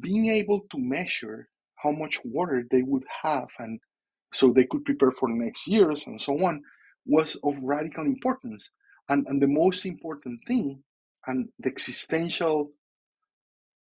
being 0.00 0.30
able 0.30 0.60
to 0.70 0.78
measure 0.78 1.48
how 1.76 1.92
much 1.92 2.20
water 2.24 2.64
they 2.70 2.82
would 2.82 3.04
have 3.22 3.48
and 3.58 3.80
so 4.32 4.52
they 4.52 4.64
could 4.64 4.84
prepare 4.84 5.12
for 5.12 5.28
next 5.28 5.66
years 5.68 6.06
and 6.06 6.20
so 6.20 6.34
on 6.44 6.62
was 7.06 7.36
of 7.44 7.56
radical 7.62 8.04
importance. 8.04 8.70
And, 9.08 9.26
and 9.28 9.40
the 9.40 9.46
most 9.46 9.86
important 9.86 10.40
thing 10.46 10.82
and 11.26 11.48
the 11.60 11.68
existential 11.68 12.72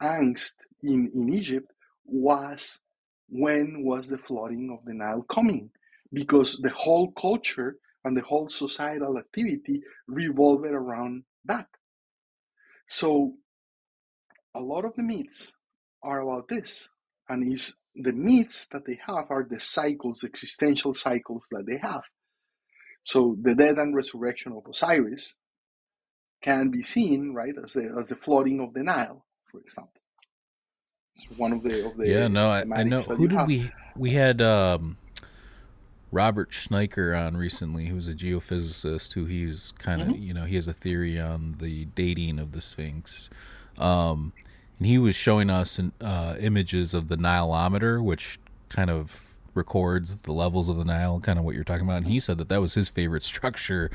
angst 0.03 0.55
in, 0.83 1.11
in 1.15 1.33
Egypt 1.35 1.73
was 2.05 2.81
when 3.29 3.85
was 3.85 4.09
the 4.09 4.19
flooding 4.19 4.71
of 4.77 4.85
the 4.85 4.95
Nile 4.95 5.23
coming? 5.23 5.71
Because 6.13 6.59
the 6.63 6.71
whole 6.71 7.13
culture 7.13 7.77
and 8.05 8.17
the 8.17 8.23
whole 8.23 8.49
societal 8.49 9.19
activity 9.19 9.83
revolved 10.07 10.67
around 10.67 11.25
that. 11.45 11.67
So 12.87 13.35
a 14.55 14.61
lot 14.61 14.85
of 14.85 14.95
the 14.97 15.03
myths 15.03 15.53
are 16.03 16.21
about 16.21 16.49
this, 16.49 16.89
and 17.29 17.51
is 17.51 17.77
the 17.95 18.13
myths 18.13 18.67
that 18.67 18.85
they 18.87 18.99
have 19.07 19.31
are 19.31 19.47
the 19.49 19.61
cycles, 19.61 20.25
existential 20.25 20.95
cycles 20.95 21.47
that 21.51 21.65
they 21.67 21.79
have. 21.81 22.03
So 23.03 23.37
the 23.41 23.55
death 23.55 23.79
and 23.79 23.95
resurrection 23.95 24.53
of 24.53 24.65
Osiris 24.69 25.37
can 26.43 26.71
be 26.71 26.83
seen, 26.83 27.33
right, 27.35 27.55
as 27.63 27.73
the 27.75 27.95
as 27.99 28.09
the 28.09 28.17
flooding 28.17 28.61
of 28.61 28.75
the 28.75 28.83
Nile, 28.83 29.25
for 29.51 29.61
example. 29.61 30.01
It's 31.15 31.27
one 31.39 31.53
of 31.53 31.63
the 31.63 31.87
of 31.87 31.97
the 31.97 32.09
yeah. 32.09 32.29
No, 32.29 32.51
I, 32.51 32.65
I 32.75 32.83
know. 32.83 32.99
Who 32.99 33.29
did 33.29 33.39
have. 33.39 33.49
we 33.49 33.71
we 33.97 34.11
had? 34.11 34.43
um 34.43 34.99
Robert 36.13 36.51
Schneiker 36.51 37.19
on 37.19 37.37
recently, 37.37 37.87
who's 37.87 38.07
a 38.07 38.15
geophysicist, 38.15 39.15
who 39.15 39.25
he's 39.25 39.73
kind 39.79 40.03
of, 40.03 40.09
mm-hmm. 40.09 40.23
you 40.23 40.35
know, 40.35 40.45
he 40.45 40.57
has 40.57 40.69
a 40.69 40.73
theory 40.75 41.19
on 41.19 41.57
the 41.59 41.87
dating 41.87 42.39
of 42.39 42.53
the 42.53 42.61
Sphinx. 42.61 43.31
Um, 43.79 44.35
and 44.79 44.87
he 44.87 44.99
was 44.99 45.17
showing 45.17 45.49
us 45.49 45.81
uh, 46.01 46.37
images 46.39 46.93
of 46.93 47.09
the 47.09 47.17
Nilometer, 47.17 48.03
which 48.03 48.39
kind 48.69 48.91
of 48.91 49.37
records 49.55 50.19
the 50.19 50.33
levels 50.33 50.69
of 50.69 50.77
the 50.77 50.85
Nile, 50.85 51.19
kind 51.21 51.39
of 51.39 51.45
what 51.47 51.55
you're 51.55 51.65
talking 51.65 51.87
about. 51.87 51.99
And 51.99 52.09
he 52.09 52.21
said 52.21 52.37
that 52.39 52.51
that 52.51 52.61
was 52.61 52.75
his 52.75 52.91
favorite 52.91 53.23
structure 53.23 53.91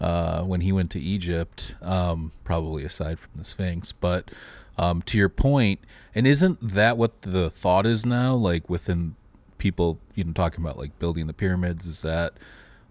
uh, 0.00 0.42
when 0.42 0.60
he 0.60 0.70
went 0.70 0.90
to 0.92 1.00
Egypt, 1.00 1.74
um, 1.82 2.32
probably 2.44 2.84
aside 2.84 3.18
from 3.18 3.32
the 3.34 3.44
Sphinx. 3.44 3.90
But 3.90 4.30
um, 4.78 5.02
to 5.02 5.18
your 5.18 5.28
point, 5.28 5.80
and 6.14 6.26
isn't 6.26 6.58
that 6.60 6.96
what 6.96 7.22
the 7.22 7.50
thought 7.50 7.86
is 7.86 8.06
now? 8.06 8.34
Like 8.34 8.70
within 8.70 9.16
people 9.58 9.98
you 10.14 10.24
know 10.24 10.32
talking 10.32 10.64
about 10.64 10.78
like 10.78 10.98
building 10.98 11.26
the 11.26 11.32
pyramids 11.32 11.86
is 11.86 12.02
that 12.02 12.34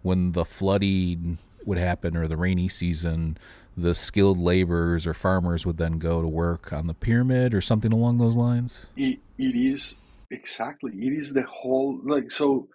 when 0.01 0.31
the 0.33 0.45
flooding 0.45 1.37
would 1.65 1.77
happen 1.77 2.15
or 2.15 2.27
the 2.27 2.37
rainy 2.37 2.69
season 2.69 3.37
the 3.77 3.93
skilled 3.93 4.39
laborers 4.39 5.05
or 5.05 5.13
farmers 5.13 5.65
would 5.65 5.77
then 5.77 5.99
go 5.99 6.21
to 6.21 6.27
work 6.27 6.71
on 6.71 6.87
the 6.87 6.93
pyramid 6.93 7.53
or 7.53 7.61
something 7.61 7.91
along 7.91 8.17
those 8.17 8.35
lines? 8.35 8.85
It, 8.95 9.19
it 9.37 9.55
is 9.55 9.95
exactly. 10.31 10.93
It 10.93 11.13
is 11.13 11.33
the 11.33 11.43
whole 11.43 11.99
like 12.03 12.31
so 12.31 12.69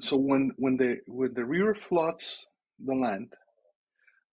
so 0.00 0.16
when 0.16 0.52
when 0.56 0.76
the 0.76 0.98
when 1.06 1.34
the 1.34 1.44
river 1.44 1.74
floods 1.74 2.46
the 2.84 2.94
land 2.94 3.32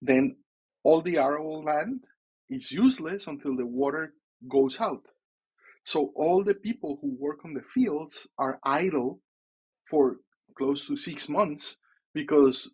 then 0.01 0.36
all 0.84 1.01
the 1.01 1.18
arable 1.18 1.64
land 1.64 2.03
is 2.49 2.72
useless 2.72 3.28
until 3.28 3.55
the 3.55 3.66
water 3.66 4.14
goes 4.49 4.82
out 4.82 5.05
so 5.84 6.11
all 6.15 6.43
the 6.43 6.55
people 6.55 6.97
who 7.01 7.15
work 7.19 7.39
on 7.45 7.53
the 7.53 7.61
fields 7.73 8.27
are 8.38 8.59
idle 8.63 9.19
for 9.89 10.17
close 10.57 10.88
to 10.88 10.97
six 10.97 11.27
months 11.29 11.77
because 12.13 12.71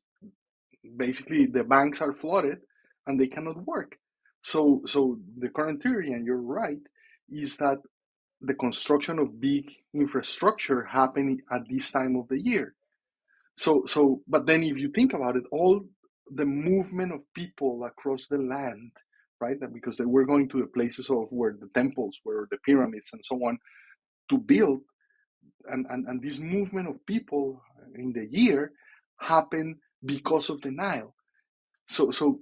basically 0.97 1.45
the 1.45 1.63
banks 1.63 2.01
are 2.01 2.13
flooded 2.13 2.59
and 3.07 3.19
they 3.19 3.27
cannot 3.27 3.65
work. 3.65 3.97
So, 4.41 4.83
so 4.85 5.19
the 5.37 5.49
current 5.49 5.81
theory, 5.83 6.13
and 6.13 6.25
you're 6.25 6.41
right, 6.41 6.79
is 7.29 7.57
that 7.57 7.79
the 8.41 8.53
construction 8.53 9.19
of 9.19 9.41
big 9.41 9.69
infrastructure 9.93 10.83
happening 10.85 11.41
at 11.51 11.67
this 11.69 11.91
time 11.91 12.15
of 12.15 12.27
the 12.29 12.39
year. 12.39 12.75
So, 13.55 13.83
so, 13.85 14.21
but 14.27 14.45
then 14.45 14.63
if 14.63 14.77
you 14.77 14.89
think 14.91 15.13
about 15.13 15.35
it, 15.35 15.43
all 15.51 15.85
the 16.27 16.45
movement 16.45 17.11
of 17.11 17.33
people 17.33 17.83
across 17.85 18.27
the 18.27 18.37
land, 18.37 18.91
right? 19.41 19.57
Because 19.73 19.97
they 19.97 20.05
were 20.05 20.25
going 20.25 20.49
to 20.49 20.61
the 20.61 20.67
places 20.67 21.09
of 21.09 21.27
where 21.31 21.55
the 21.59 21.69
temples 21.75 22.19
were, 22.25 22.47
the 22.51 22.57
pyramids, 22.65 23.11
and 23.13 23.21
so 23.25 23.35
on, 23.37 23.59
to 24.29 24.37
build, 24.39 24.81
and 25.67 25.85
and, 25.89 26.07
and 26.07 26.21
this 26.21 26.39
movement 26.39 26.89
of 26.89 27.05
people 27.07 27.61
in 27.95 28.13
the 28.13 28.27
year 28.31 28.71
happened 29.19 29.77
because 30.05 30.49
of 30.49 30.61
the 30.61 30.71
Nile. 30.71 31.15
So, 31.87 32.11
so 32.11 32.39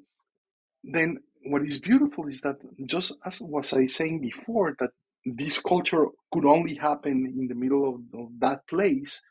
then 0.83 1.19
what 1.45 1.63
is 1.63 1.79
beautiful 1.79 2.27
is 2.27 2.41
that 2.41 2.57
just 2.87 3.13
as 3.25 3.41
was 3.41 3.73
I 3.73 3.87
saying 3.87 4.21
before, 4.21 4.75
that 4.79 4.91
this 5.25 5.59
culture 5.59 6.07
could 6.33 6.45
only 6.45 6.75
happen 6.75 7.33
in 7.39 7.47
the 7.47 7.55
middle 7.55 7.89
of, 7.89 8.19
of 8.19 8.29
that 8.39 8.67
place, 8.69 9.21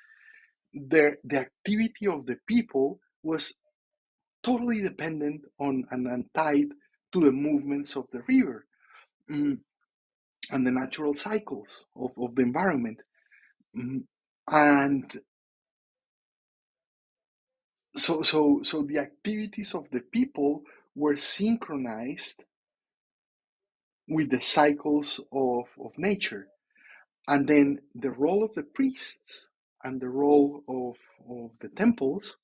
the, 0.74 1.16
the 1.24 1.40
activity 1.40 2.08
of 2.08 2.26
the 2.26 2.36
people 2.48 3.00
was 3.22 3.54
totally 4.44 4.82
dependent 4.82 5.42
on 5.60 5.84
and, 5.92 6.06
and 6.08 6.26
tied 6.36 6.66
to 7.16 7.24
the 7.24 7.32
movements 7.32 7.96
of 7.96 8.06
the 8.10 8.22
river 8.28 8.66
mm, 9.30 9.58
and 10.50 10.66
the 10.66 10.70
natural 10.70 11.14
cycles 11.14 11.86
of, 11.96 12.10
of 12.18 12.34
the 12.34 12.42
environment. 12.42 12.98
Mm, 13.76 14.02
and 14.48 15.16
so 17.96 18.22
so 18.22 18.60
so 18.62 18.82
the 18.82 18.98
activities 18.98 19.74
of 19.74 19.86
the 19.90 20.00
people 20.00 20.62
were 20.94 21.16
synchronized 21.16 22.44
with 24.08 24.30
the 24.30 24.40
cycles 24.40 25.20
of, 25.32 25.64
of 25.84 25.92
nature. 25.96 26.46
And 27.28 27.48
then 27.48 27.80
the 27.94 28.10
role 28.10 28.44
of 28.44 28.52
the 28.52 28.62
priests 28.62 29.48
and 29.82 30.00
the 30.00 30.08
role 30.08 30.62
of, 30.68 30.96
of 31.28 31.50
the 31.60 31.68
temples, 31.76 32.36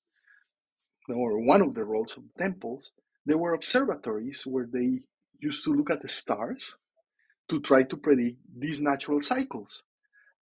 or 1.09 1.39
one 1.39 1.63
of 1.63 1.75
the 1.75 1.85
roles 1.85 2.17
of 2.17 2.25
the 2.25 2.43
temples, 2.43 2.91
they 3.27 3.35
were 3.35 3.55
observatories 3.55 4.43
where 4.47 4.67
they 4.71 5.01
used 5.39 5.65
to 5.65 5.73
look 5.73 5.91
at 5.91 6.03
the 6.03 6.09
stars 6.09 6.77
to 7.49 7.61
try 7.61 7.83
to 7.85 7.97
predict 7.97 8.39
these 8.57 8.81
natural 8.81 9.21
cycles. 9.21 9.83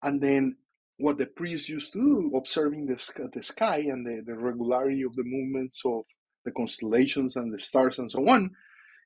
And 0.03 0.21
then 0.21 0.57
what 0.99 1.19
the 1.19 1.27
priests 1.27 1.69
used 1.69 1.93
to 1.93 2.01
do, 2.01 2.37
observing 2.37 2.87
the, 2.87 3.29
the 3.33 3.43
sky 3.43 3.79
and 3.89 4.07
the, 4.07 4.23
the 4.25 4.39
regularity 4.39 5.03
of 5.03 5.15
the 5.15 5.25
movements 5.25 5.83
of 5.85 6.05
the 6.45 6.53
constellations 6.53 7.37
and 7.37 7.53
the 7.53 7.59
stars 7.59 7.99
and 7.99 8.11
so 8.11 8.27
on, 8.29 8.51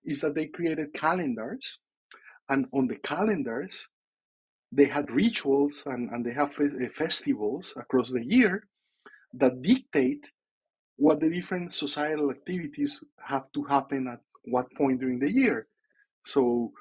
is 0.05 0.21
that 0.21 0.35
they 0.35 0.47
created 0.47 0.93
calendars. 0.95 1.79
And 2.49 2.67
on 2.73 2.87
the 2.87 2.97
calendars, 2.97 3.89
they 4.73 4.85
had 4.87 5.11
rituals 5.11 5.83
and, 5.87 6.11
and 6.11 6.25
they 6.25 6.33
have 6.33 6.55
festivals 6.95 7.75
across 7.77 8.11
the 8.11 8.25
year 8.25 8.65
that 9.35 9.63
dictate 9.63 10.31
what 11.01 11.19
the 11.19 11.31
different 11.31 11.73
societal 11.73 12.31
activities 12.31 13.03
have 13.27 13.51
to 13.55 13.65
happen 13.65 14.07
at 14.07 14.21
what 14.45 14.67
point 14.77 15.01
during 15.01 15.19
the 15.19 15.33
year. 15.33 15.67
So, 16.27 16.73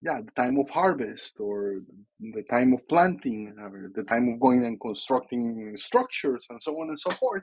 yeah, 0.00 0.20
the 0.24 0.30
time 0.40 0.58
of 0.60 0.70
harvest 0.70 1.38
or 1.40 1.80
the 2.20 2.44
time 2.48 2.72
of 2.72 2.86
planting 2.88 3.56
or 3.60 3.90
the 3.92 4.04
time 4.04 4.28
of 4.28 4.38
going 4.38 4.64
and 4.64 4.80
constructing 4.80 5.72
structures 5.76 6.46
and 6.50 6.62
so 6.62 6.72
on 6.80 6.88
and 6.88 6.98
so 6.98 7.10
forth. 7.10 7.42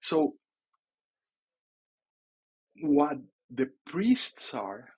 So 0.00 0.34
what 2.82 3.18
the 3.48 3.70
priests 3.86 4.52
are, 4.52 4.88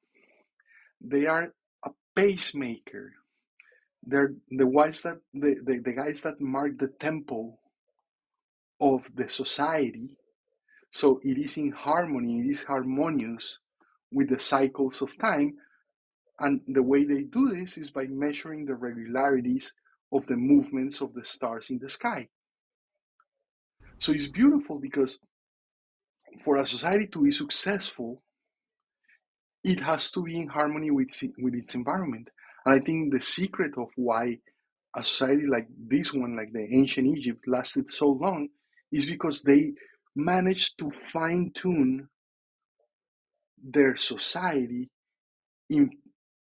they 1.03 1.27
are 1.27 1.53
a 1.85 1.91
pacemaker. 2.17 3.13
They're 4.03 4.33
the 4.51 4.67
ones 4.67 5.03
that 5.03 5.19
the, 5.35 5.57
the, 5.63 5.81
the 5.85 5.93
guys 5.93 6.23
that 6.23 6.41
mark 6.41 6.79
the 6.79 6.89
tempo 6.89 7.59
of 8.81 9.11
the 9.15 9.29
society. 9.29 10.18
So 10.99 11.21
it 11.23 11.39
is 11.39 11.57
in 11.57 11.71
harmony, 11.71 12.41
it 12.41 12.51
is 12.51 12.65
harmonious 12.65 13.61
with 14.11 14.31
the 14.31 14.41
cycles 14.41 15.01
of 15.01 15.17
time. 15.19 15.55
And 16.41 16.61
the 16.67 16.83
way 16.83 17.05
they 17.05 17.23
do 17.23 17.51
this 17.51 17.79
is 17.79 17.93
by 17.93 18.07
measuring 18.09 18.67
the 18.67 18.75
regularities 18.75 19.73
of 20.13 20.27
the 20.27 20.35
movements 20.35 21.01
of 21.01 21.15
the 21.15 21.25
stars 21.25 21.71
in 21.71 21.79
the 21.79 21.89
sky. 21.89 22.27
So 24.01 24.11
it's 24.11 24.27
beautiful 24.27 24.81
because 24.81 25.21
for 26.43 26.57
a 26.57 26.67
society 26.67 27.07
to 27.13 27.23
be 27.23 27.31
successful, 27.31 28.21
it 29.63 29.79
has 29.79 30.11
to 30.11 30.25
be 30.25 30.37
in 30.37 30.49
harmony 30.49 30.91
with, 30.91 31.11
with 31.39 31.55
its 31.55 31.77
environment. 31.77 32.29
And 32.67 32.75
I 32.75 32.81
think 32.85 33.13
the 33.13 33.21
secret 33.21 33.79
of 33.79 33.87
why 33.95 34.39
a 34.97 35.05
society 35.05 35.47
like 35.47 35.69
this 35.79 36.13
one, 36.13 36.35
like 36.35 36.53
the 36.53 36.67
ancient 36.75 37.07
Egypt, 37.07 37.47
lasted 37.47 37.89
so 37.89 38.09
long 38.09 38.49
is 38.91 39.07
because 39.07 39.43
they 39.43 39.75
managed 40.19 40.79
to 40.79 40.91
fine 40.91 41.51
tune 41.55 42.09
their 43.63 43.97
society 43.97 44.91
in 45.71 45.91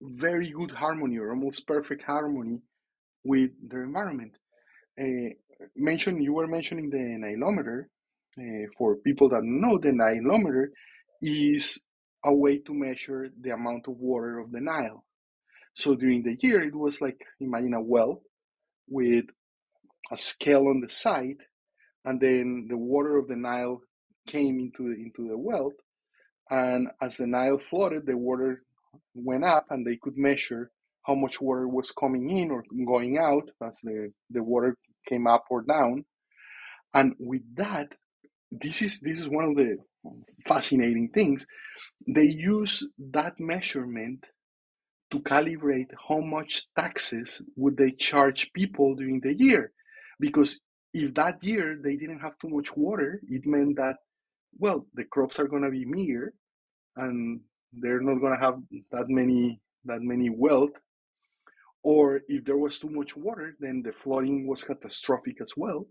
very 0.01 0.51
good 0.51 0.71
harmony 0.71 1.19
or 1.19 1.31
almost 1.31 1.67
perfect 1.67 2.03
harmony 2.03 2.61
with 3.25 3.51
their 3.69 3.85
environment. 3.85 4.37
Uh, 5.01 5.31
mention 5.77 6.23
you 6.23 6.35
were 6.35 6.47
mentioning 6.47 6.91
the 6.91 6.99
nilometer 6.99 7.87
uh, 8.39 8.67
for 8.77 8.97
people 8.97 9.29
that 9.29 9.45
know, 9.45 9.79
the 9.79 9.91
Nilometer 9.91 10.67
is 11.23 11.81
a 12.25 12.35
way 12.35 12.59
to 12.59 12.75
measure 12.75 13.29
the 13.41 13.51
amount 13.51 13.87
of 13.87 13.97
water 13.99 14.39
of 14.39 14.51
the 14.51 14.61
Nile. 14.61 15.05
So 15.75 15.95
during 15.95 16.23
the 16.23 16.37
year, 16.41 16.63
it 16.63 16.75
was 16.75 17.01
like 17.01 17.21
imagine 17.41 17.75
a 17.75 17.81
well 17.81 18.23
with 18.89 19.27
a 20.11 20.17
scale 20.17 20.69
on 20.69 20.81
the 20.81 20.91
side, 20.91 21.45
and 22.05 22.21
then 22.21 22.67
the 22.69 22.77
water 22.77 23.17
of 23.17 23.29
the 23.29 23.37
Nile 23.37 23.81
came 24.27 24.59
into 24.59 24.93
into 24.93 25.29
the 25.29 25.39
well, 25.39 25.73
and 26.51 26.89
as 27.01 27.19
the 27.19 27.27
Nile 27.27 27.59
flooded, 27.59 28.07
the 28.07 28.17
water 28.17 28.63
went 29.15 29.45
up, 29.45 29.67
and 29.71 29.87
they 29.87 29.97
could 29.97 30.17
measure 30.17 30.71
how 31.07 31.15
much 31.15 31.41
water 31.41 31.69
was 31.69 31.91
coming 31.91 32.31
in 32.39 32.51
or 32.51 32.65
going 32.87 33.19
out 33.19 33.51
as 33.63 33.81
the, 33.83 34.11
the 34.31 34.43
water 34.43 34.77
came 35.07 35.27
up 35.27 35.45
or 35.51 35.63
down. 35.63 36.05
And 36.95 37.15
with 37.19 37.43
that, 37.57 37.93
this 38.51 38.83
is 38.83 39.01
this 39.01 39.21
is 39.21 39.29
one 39.29 39.45
of 39.45 39.57
the 39.57 39.77
fascinating 40.47 41.11
things. 41.13 41.47
They 42.07 42.27
use 42.27 42.87
that 43.13 43.35
measurement 43.39 44.29
to 45.11 45.21
calibrate 45.21 45.91
how 46.09 46.21
much 46.21 46.67
taxes 46.79 47.43
would 47.57 47.77
they 47.77 47.91
charge 47.91 48.53
people 48.53 48.95
during 48.95 49.21
the 49.21 49.35
year, 49.35 49.73
because 50.21 50.61
if 50.95 51.15
that 51.15 51.45
year 51.45 51.79
they 51.83 51.97
didn't 51.97 52.21
have 52.21 52.39
too 52.39 52.49
much 52.49 52.77
water, 52.77 53.21
it 53.29 53.47
meant 53.47 53.77
that 53.77 53.97
well 54.59 54.87
the 54.95 55.05
crops 55.05 55.39
are 55.39 55.49
going 55.49 55.63
to 55.63 55.71
be 55.71 55.85
meager, 55.85 56.33
and 56.97 57.41
they're 57.73 58.01
not 58.01 58.21
going 58.21 58.35
to 58.35 58.41
have 58.41 58.59
that 58.93 59.09
many 59.09 59.61
that 59.85 60.01
many 60.01 60.31
wealth 60.31 60.73
or 61.83 62.23
if 62.29 62.45
there 62.47 62.57
was 62.57 62.79
too 62.79 62.89
much 62.89 63.15
water 63.17 63.55
then 63.61 63.83
the 63.83 63.93
flooding 63.93 64.47
was 64.47 64.65
catastrophic 64.65 65.41
as 65.43 65.53
well 65.57 65.87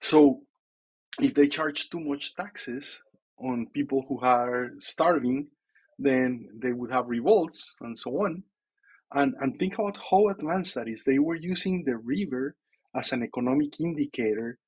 so 0.00 0.40
if 1.20 1.34
they 1.34 1.48
charge 1.48 1.88
too 1.88 2.00
much 2.00 2.34
taxes 2.34 3.00
on 3.38 3.66
people 3.72 4.04
who 4.08 4.20
are 4.20 4.70
starving, 4.78 5.48
then 5.98 6.48
they 6.54 6.72
would 6.72 6.92
have 6.92 7.08
revolts 7.08 7.74
and 7.80 7.98
so 7.98 8.10
on. 8.24 8.42
And, 9.12 9.34
and 9.40 9.58
think 9.58 9.74
about 9.74 9.96
how 10.10 10.28
advanced 10.28 10.74
that 10.74 10.88
is. 10.88 11.04
They 11.04 11.18
were 11.18 11.36
using 11.36 11.84
the 11.84 11.96
river 11.96 12.56
as 12.96 13.12
an 13.12 13.22
economic 13.22 13.80
indicator 13.80 14.58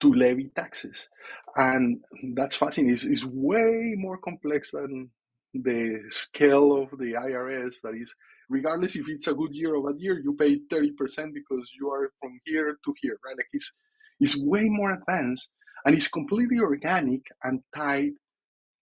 to 0.00 0.12
levy 0.12 0.50
taxes. 0.54 1.08
And 1.56 2.00
that's 2.34 2.56
fascinating. 2.56 2.92
It's, 2.94 3.04
it's 3.04 3.24
way 3.24 3.94
more 3.96 4.18
complex 4.18 4.72
than 4.72 5.10
the 5.54 6.04
scale 6.08 6.82
of 6.82 6.90
the 6.98 7.14
IRS 7.14 7.80
that 7.82 7.94
is 7.94 8.14
regardless 8.48 8.96
if 8.96 9.08
it's 9.08 9.26
a 9.26 9.34
good 9.34 9.54
year 9.54 9.74
or 9.74 9.92
bad 9.92 10.00
year, 10.00 10.18
you 10.18 10.34
pay 10.34 10.58
30% 10.58 11.34
because 11.34 11.72
you 11.78 11.90
are 11.90 12.10
from 12.20 12.38
here 12.44 12.78
to 12.84 12.94
here, 13.00 13.18
right? 13.24 13.36
Like 13.36 13.48
it's, 13.52 13.74
it's 14.20 14.36
way 14.36 14.68
more 14.68 14.92
advanced 14.92 15.50
and 15.84 15.94
it's 15.94 16.08
completely 16.08 16.58
organic 16.60 17.20
and 17.42 17.60
tied 17.74 18.12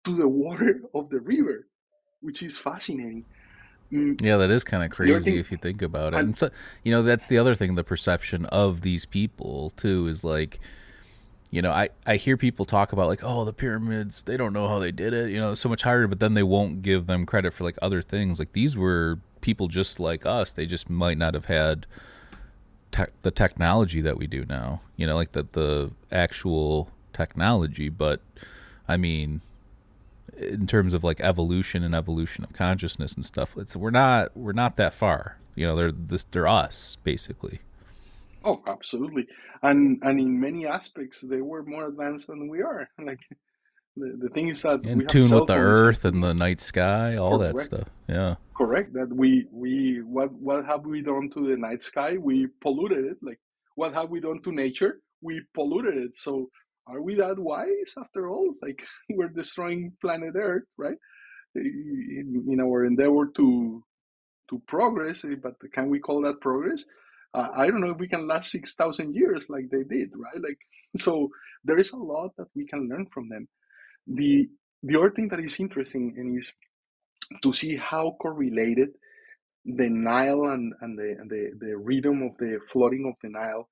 to 0.04 0.16
the 0.16 0.28
water 0.28 0.80
of 0.94 1.08
the 1.10 1.20
river, 1.20 1.66
which 2.20 2.42
is 2.42 2.58
fascinating. 2.58 3.24
Mm, 3.92 4.20
Yeah, 4.22 4.36
that 4.38 4.50
is 4.50 4.64
kind 4.64 4.82
of 4.82 4.90
crazy 4.90 5.38
if 5.38 5.50
you 5.52 5.56
think 5.58 5.82
about 5.82 6.14
it. 6.14 6.38
so, 6.38 6.50
you 6.82 6.90
know, 6.92 7.02
that's 7.02 7.26
the 7.26 7.38
other 7.38 7.54
thing. 7.54 7.74
The 7.74 7.84
perception 7.84 8.44
of 8.46 8.80
these 8.82 9.04
people 9.06 9.70
too 9.76 10.06
is 10.08 10.24
like, 10.24 10.58
you 11.50 11.62
know, 11.62 11.70
I 11.70 11.90
I 12.06 12.16
hear 12.16 12.36
people 12.36 12.64
talk 12.64 12.92
about 12.92 13.06
like, 13.06 13.20
oh, 13.22 13.44
the 13.44 13.52
pyramids, 13.52 14.22
they 14.24 14.36
don't 14.36 14.52
know 14.52 14.66
how 14.68 14.78
they 14.80 14.90
did 14.90 15.12
it. 15.14 15.30
You 15.30 15.38
know, 15.38 15.54
so 15.54 15.68
much 15.68 15.82
harder, 15.82 16.08
but 16.08 16.18
then 16.18 16.34
they 16.34 16.42
won't 16.42 16.82
give 16.82 17.06
them 17.06 17.26
credit 17.26 17.52
for 17.52 17.62
like 17.64 17.78
other 17.80 18.02
things. 18.02 18.38
Like 18.38 18.52
these 18.52 18.76
were 18.76 19.20
people 19.40 19.68
just 19.68 20.00
like 20.00 20.26
us. 20.26 20.52
They 20.52 20.66
just 20.66 20.90
might 20.90 21.18
not 21.18 21.34
have 21.34 21.44
had 21.44 21.86
tech 22.90 23.12
the 23.20 23.30
technology 23.30 24.00
that 24.00 24.16
we 24.16 24.26
do 24.26 24.44
now. 24.46 24.80
You 24.96 25.06
know, 25.06 25.14
like 25.14 25.32
the 25.32 25.46
the 25.52 25.92
actual 26.10 26.90
technology. 27.12 27.88
But 27.88 28.20
I 28.88 28.96
mean, 28.96 29.40
in 30.38 30.66
terms 30.66 30.94
of 30.94 31.04
like 31.04 31.20
evolution 31.20 31.82
and 31.82 31.94
evolution 31.94 32.44
of 32.44 32.52
consciousness 32.52 33.14
and 33.14 33.24
stuff, 33.24 33.56
it's 33.56 33.76
we're 33.76 33.90
not 33.90 34.36
we're 34.36 34.52
not 34.52 34.76
that 34.76 34.94
far. 34.94 35.38
You 35.54 35.66
know, 35.66 35.76
they're 35.76 35.92
this 35.92 36.24
they're 36.24 36.48
us 36.48 36.96
basically. 37.04 37.60
Oh, 38.44 38.62
absolutely. 38.66 39.26
And 39.62 39.98
and 40.02 40.20
in 40.20 40.38
many 40.40 40.66
aspects, 40.66 41.20
they 41.20 41.40
were 41.40 41.62
more 41.64 41.86
advanced 41.88 42.26
than 42.28 42.48
we 42.48 42.62
are. 42.62 42.88
Like 43.02 43.20
the, 43.96 44.16
the 44.22 44.28
thing 44.30 44.48
is 44.48 44.62
that 44.62 44.84
In 44.84 44.98
we 44.98 45.04
have 45.04 45.12
tune 45.12 45.30
with 45.30 45.46
the 45.46 45.54
earth 45.54 46.04
and 46.04 46.22
the 46.22 46.34
night 46.34 46.60
sky, 46.60 47.16
all 47.16 47.38
that 47.38 47.58
stuff. 47.60 47.88
Yeah. 48.08 48.34
correct 48.56 48.92
that 48.94 49.08
we 49.08 49.46
we 49.52 50.02
what 50.02 50.32
what 50.32 50.64
have 50.66 50.84
we 50.84 51.00
done 51.00 51.30
to 51.34 51.48
the 51.48 51.56
night 51.56 51.82
sky 51.82 52.16
we 52.18 52.46
polluted 52.60 53.04
it 53.04 53.16
like 53.22 53.40
what 53.76 53.94
have 53.94 54.10
we 54.10 54.20
done 54.20 54.40
to 54.42 54.52
nature 54.52 55.00
we 55.22 55.40
polluted 55.54 55.96
it 55.96 56.14
so 56.14 56.48
are 56.86 57.00
we 57.02 57.14
that 57.16 57.38
wise 57.38 57.94
after 57.98 58.28
all? 58.28 58.54
Like 58.62 58.84
we're 59.10 59.28
destroying 59.28 59.92
planet 60.00 60.34
earth 60.36 60.64
right? 60.76 60.96
In, 61.54 62.46
in 62.50 62.60
our 62.60 62.84
endeavor 62.84 63.26
to 63.36 63.84
to 64.50 64.62
progress 64.66 65.24
eh, 65.24 65.36
but 65.42 65.54
can 65.72 65.88
we 65.88 66.00
call 66.00 66.22
that 66.22 66.40
progress? 66.40 66.84
Uh, 67.32 67.48
i 67.56 67.66
don't 67.68 67.80
know 67.80 67.90
if 67.90 67.98
we 67.98 68.06
can 68.08 68.28
last 68.28 68.50
6000 68.52 69.14
years 69.14 69.50
like 69.50 69.68
they 69.70 69.82
did 69.84 70.10
right? 70.16 70.42
Like 70.42 70.58
so 70.96 71.28
there 71.64 71.78
is 71.78 71.92
a 71.92 71.96
lot 71.96 72.32
that 72.38 72.48
we 72.54 72.66
can 72.66 72.88
learn 72.88 73.06
from 73.12 73.28
them. 73.28 73.48
The 74.06 74.48
the 74.82 74.98
other 74.98 75.10
thing 75.10 75.28
that 75.28 75.40
is 75.40 75.58
interesting 75.60 76.14
and 76.16 76.38
is 76.38 76.52
to 77.42 77.52
see 77.52 77.76
how 77.76 78.16
correlated 78.20 78.90
the 79.64 79.88
Nile 79.88 80.44
and, 80.50 80.74
and 80.80 80.98
the, 80.98 81.16
and 81.18 81.30
the, 81.30 81.52
the 81.58 81.76
rhythm 81.76 82.22
of 82.22 82.36
the 82.38 82.58
flooding 82.70 83.06
of 83.06 83.14
the 83.22 83.30
Nile 83.30 83.68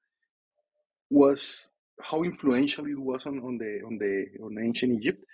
was 1.10 1.68
how 2.02 2.22
influential 2.22 2.86
it 2.86 2.98
was 2.98 3.26
on, 3.26 3.38
on 3.40 3.58
the 3.58 3.80
on 3.86 3.98
the 3.98 4.26
on 4.44 4.58
ancient 4.64 4.92
Egypt 4.96 5.24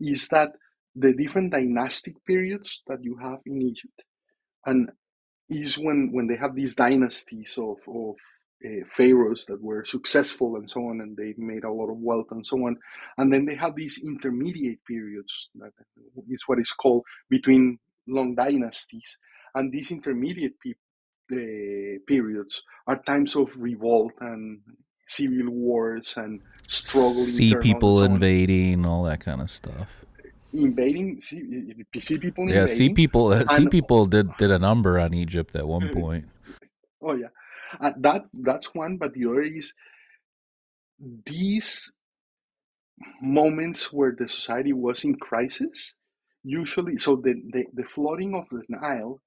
is 0.00 0.28
that 0.28 0.52
the 0.96 1.14
different 1.14 1.52
dynastic 1.52 2.14
periods 2.26 2.82
that 2.88 3.02
you 3.02 3.16
have 3.22 3.40
in 3.46 3.62
Egypt 3.62 4.02
and 4.66 4.90
is 5.50 5.78
when 5.78 6.10
when 6.12 6.28
they 6.28 6.36
have 6.36 6.56
these 6.56 6.74
dynasties 6.76 7.54
of 7.58 7.78
of 7.88 8.16
uh, 8.66 8.84
pharaohs 8.96 9.46
that 9.46 9.62
were 9.62 9.84
successful 9.84 10.56
and 10.56 10.70
so 10.70 10.80
on 10.88 11.00
and 11.02 11.16
they 11.16 11.34
made 11.38 11.64
a 11.64 11.72
lot 11.72 11.90
of 11.90 11.98
wealth 11.98 12.28
and 12.32 12.46
so 12.46 12.56
on 12.66 12.76
and 13.18 13.32
then 13.32 13.46
they 13.46 13.54
have 13.54 13.76
these 13.76 14.00
intermediate 14.04 14.84
periods 14.86 15.50
that 15.56 15.72
is 16.30 16.44
what 16.46 16.60
is 16.60 16.72
called 16.72 17.04
between 17.30 17.78
long 18.08 18.34
dynasties 18.34 19.18
and 19.56 19.72
these 19.72 19.92
intermediate 19.92 20.54
pe- 20.64 20.72
uh, 21.32 21.98
periods 22.08 22.62
are 22.88 23.02
times 23.02 23.36
of 23.36 23.50
revolt 23.58 24.12
and 24.20 24.60
civil 25.12 25.50
wars 25.50 26.14
and 26.16 26.40
struggle 26.66 27.12
See 27.12 27.52
and 27.52 27.60
people 27.60 28.02
invading, 28.02 28.86
all 28.86 29.04
that 29.04 29.20
kind 29.20 29.40
of 29.40 29.50
stuff. 29.50 30.04
invading 30.52 31.20
see, 31.20 31.74
Sea 31.98 32.18
People 32.18 32.48
Yeah, 32.48 32.62
invading 32.62 32.66
Sea 32.66 32.88
People 32.94 33.46
Sea 33.48 33.66
People 33.68 34.06
did 34.06 34.36
did 34.36 34.50
a 34.50 34.58
number 34.58 34.98
on 34.98 35.14
Egypt 35.14 35.54
at 35.54 35.66
one 35.66 35.88
point. 35.88 36.26
Oh 37.04 37.16
yeah, 37.16 37.34
uh, 37.80 37.90
that 37.98 38.26
that's 38.32 38.76
one. 38.76 38.96
But 38.96 39.12
the 39.14 39.26
other 39.26 39.42
is 39.42 39.74
these 41.26 41.92
moments 43.20 43.92
where 43.92 44.14
the 44.16 44.28
society 44.28 44.72
was 44.72 45.02
in 45.02 45.16
crisis. 45.16 45.96
Usually, 46.44 46.96
so 46.98 47.16
the 47.16 47.34
the, 47.52 47.64
the 47.74 47.82
flooding 47.82 48.36
of 48.36 48.46
the 48.52 48.62
Nile 48.68 49.20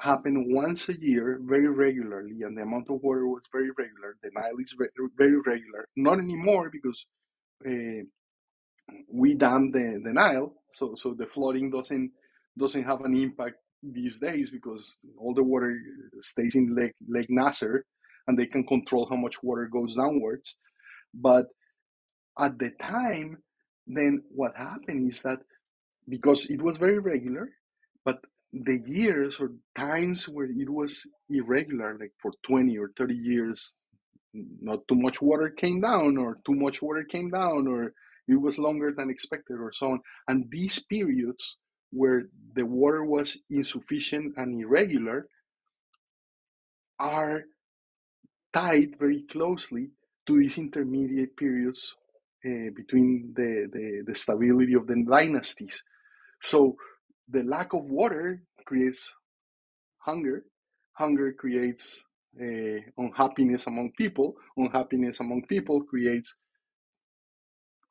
happened 0.00 0.46
once 0.54 0.88
a 0.88 1.00
year, 1.00 1.40
very 1.44 1.68
regularly, 1.68 2.42
and 2.42 2.56
the 2.56 2.62
amount 2.62 2.90
of 2.90 3.02
water 3.02 3.26
was 3.28 3.48
very 3.52 3.70
regular. 3.78 4.16
The 4.22 4.30
Nile 4.34 4.58
is 4.60 4.74
ve- 4.78 5.08
very 5.16 5.38
regular. 5.40 5.86
Not 5.96 6.18
anymore 6.18 6.70
because 6.72 7.06
uh, 7.66 8.04
we 9.12 9.34
dam 9.34 9.70
the, 9.70 10.00
the 10.04 10.12
Nile, 10.12 10.54
so 10.72 10.94
so 10.96 11.14
the 11.14 11.26
flooding 11.26 11.70
doesn't 11.70 12.12
doesn't 12.58 12.84
have 12.84 13.02
an 13.02 13.16
impact 13.16 13.56
these 13.82 14.18
days 14.18 14.50
because 14.50 14.98
all 15.18 15.34
the 15.34 15.42
water 15.42 15.76
stays 16.20 16.56
in 16.56 16.76
Lake 16.76 16.94
Lake 17.08 17.30
Nasser, 17.30 17.84
and 18.28 18.38
they 18.38 18.46
can 18.46 18.66
control 18.66 19.06
how 19.10 19.16
much 19.16 19.42
water 19.42 19.68
goes 19.72 19.96
downwards. 19.96 20.56
But 21.14 21.46
at 22.38 22.58
the 22.58 22.70
time, 22.72 23.38
then 23.86 24.22
what 24.30 24.56
happened 24.56 25.08
is 25.10 25.22
that 25.22 25.40
because 26.08 26.46
it 26.46 26.62
was 26.62 26.76
very 26.78 26.98
regular, 26.98 27.50
but 28.04 28.18
the 28.52 28.80
years 28.86 29.38
or 29.40 29.52
times 29.76 30.28
where 30.28 30.46
it 30.46 30.68
was 30.68 31.02
irregular, 31.30 31.96
like 31.98 32.12
for 32.20 32.32
20 32.46 32.76
or 32.78 32.90
30 32.96 33.14
years, 33.14 33.76
not 34.34 34.80
too 34.88 34.94
much 34.94 35.22
water 35.22 35.50
came 35.50 35.80
down, 35.80 36.16
or 36.18 36.38
too 36.46 36.54
much 36.54 36.82
water 36.82 37.04
came 37.04 37.30
down, 37.30 37.66
or 37.66 37.92
it 38.28 38.40
was 38.40 38.58
longer 38.58 38.92
than 38.96 39.10
expected, 39.10 39.54
or 39.54 39.72
so 39.72 39.92
on. 39.92 40.00
And 40.28 40.46
these 40.50 40.78
periods 40.84 41.58
where 41.90 42.24
the 42.54 42.64
water 42.64 43.04
was 43.04 43.38
insufficient 43.50 44.34
and 44.36 44.60
irregular 44.60 45.26
are 46.98 47.44
tied 48.52 48.98
very 48.98 49.22
closely 49.22 49.90
to 50.26 50.38
these 50.38 50.58
intermediate 50.58 51.36
periods 51.36 51.92
uh, 52.44 52.70
between 52.74 53.32
the, 53.34 53.68
the, 53.72 54.02
the 54.06 54.14
stability 54.14 54.74
of 54.74 54.86
the 54.86 55.04
dynasties. 55.08 55.82
So 56.40 56.76
the 57.32 57.42
lack 57.42 57.72
of 57.72 57.84
water 57.84 58.42
creates 58.64 59.12
hunger. 59.98 60.44
Hunger 60.92 61.32
creates 61.32 62.02
uh, 62.40 62.80
unhappiness 62.98 63.66
among 63.66 63.92
people. 63.92 64.36
Unhappiness 64.56 65.20
among 65.20 65.42
people 65.46 65.82
creates 65.82 66.36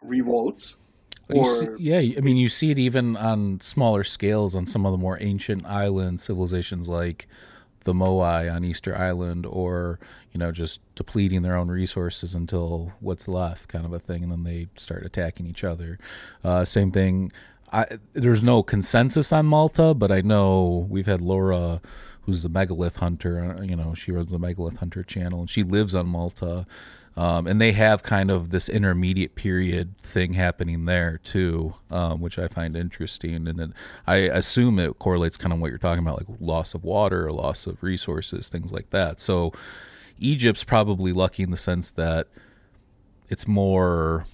revolts. 0.01 0.77
See- 1.31 1.67
yeah, 1.77 2.17
I 2.17 2.21
mean, 2.21 2.35
you 2.35 2.49
see 2.49 2.71
it 2.71 2.79
even 2.79 3.15
on 3.15 3.61
smaller 3.61 4.03
scales 4.03 4.53
on 4.53 4.65
some 4.65 4.85
of 4.85 4.91
the 4.91 4.97
more 4.97 5.17
ancient 5.21 5.65
island 5.65 6.19
civilizations 6.19 6.89
like 6.89 7.27
the 7.83 7.93
Moai 7.93 8.53
on 8.53 8.63
Easter 8.63 8.95
Island, 8.95 9.45
or 9.45 9.99
you 10.33 10.39
know, 10.39 10.51
just 10.51 10.81
depleting 10.95 11.41
their 11.41 11.55
own 11.55 11.69
resources 11.69 12.35
until 12.35 12.91
what's 12.99 13.27
left, 13.27 13.69
kind 13.69 13.85
of 13.85 13.93
a 13.93 13.99
thing, 13.99 14.23
and 14.23 14.31
then 14.31 14.43
they 14.43 14.67
start 14.77 15.05
attacking 15.05 15.47
each 15.47 15.63
other. 15.63 15.97
Uh, 16.43 16.65
same 16.65 16.91
thing. 16.91 17.31
I, 17.71 17.85
there's 18.13 18.43
no 18.43 18.63
consensus 18.63 19.31
on 19.31 19.45
Malta, 19.45 19.93
but 19.93 20.11
I 20.11 20.21
know 20.21 20.87
we've 20.89 21.05
had 21.05 21.21
Laura, 21.21 21.81
who's 22.23 22.43
the 22.43 22.49
megalith 22.49 22.97
hunter. 22.97 23.39
uh, 23.57 23.61
You 23.61 23.75
know, 23.75 23.93
she 23.93 24.11
runs 24.11 24.31
the 24.31 24.39
megalith 24.39 24.77
hunter 24.77 25.03
channel, 25.03 25.39
and 25.39 25.49
she 25.49 25.63
lives 25.63 25.95
on 25.95 26.07
Malta. 26.07 26.65
Um, 27.17 27.45
and 27.45 27.59
they 27.59 27.73
have 27.73 28.03
kind 28.03 28.31
of 28.31 28.51
this 28.51 28.69
intermediate 28.69 29.35
period 29.35 29.97
thing 30.01 30.33
happening 30.33 30.85
there 30.85 31.19
too, 31.21 31.75
um, 31.89 32.21
which 32.21 32.39
I 32.39 32.47
find 32.47 32.75
interesting. 32.75 33.47
And 33.47 33.59
it, 33.59 33.71
I 34.07 34.15
assume 34.15 34.79
it 34.79 34.97
correlates 34.97 35.35
kind 35.35 35.51
of 35.51 35.59
what 35.59 35.69
you're 35.71 35.77
talking 35.77 36.05
about, 36.05 36.25
like 36.25 36.37
loss 36.39 36.73
of 36.73 36.85
water, 36.85 37.27
or 37.27 37.33
loss 37.33 37.67
of 37.67 37.83
resources, 37.83 38.47
things 38.47 38.71
like 38.71 38.91
that. 38.91 39.19
So 39.19 39.51
Egypt's 40.19 40.63
probably 40.63 41.11
lucky 41.11 41.43
in 41.43 41.51
the 41.51 41.57
sense 41.57 41.91
that 41.91 42.27
it's 43.27 43.45
more 43.45 44.25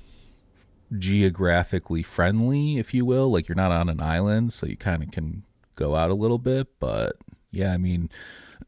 geographically 0.98 2.04
friendly, 2.04 2.78
if 2.78 2.94
you 2.94 3.06
will. 3.06 3.32
Like 3.32 3.48
you're 3.48 3.56
not 3.56 3.72
on 3.72 3.90
an 3.90 4.02
island, 4.02 4.54
so 4.54 4.66
you 4.66 4.78
kind 4.78 5.04
of 5.04 5.12
can 5.12 5.44
go 5.76 5.96
out 5.96 6.12
a 6.12 6.16
little 6.16 6.38
bit. 6.38 6.68
But 6.80 7.18
yeah, 7.52 7.74
I 7.74 7.78
mean, 7.78 8.10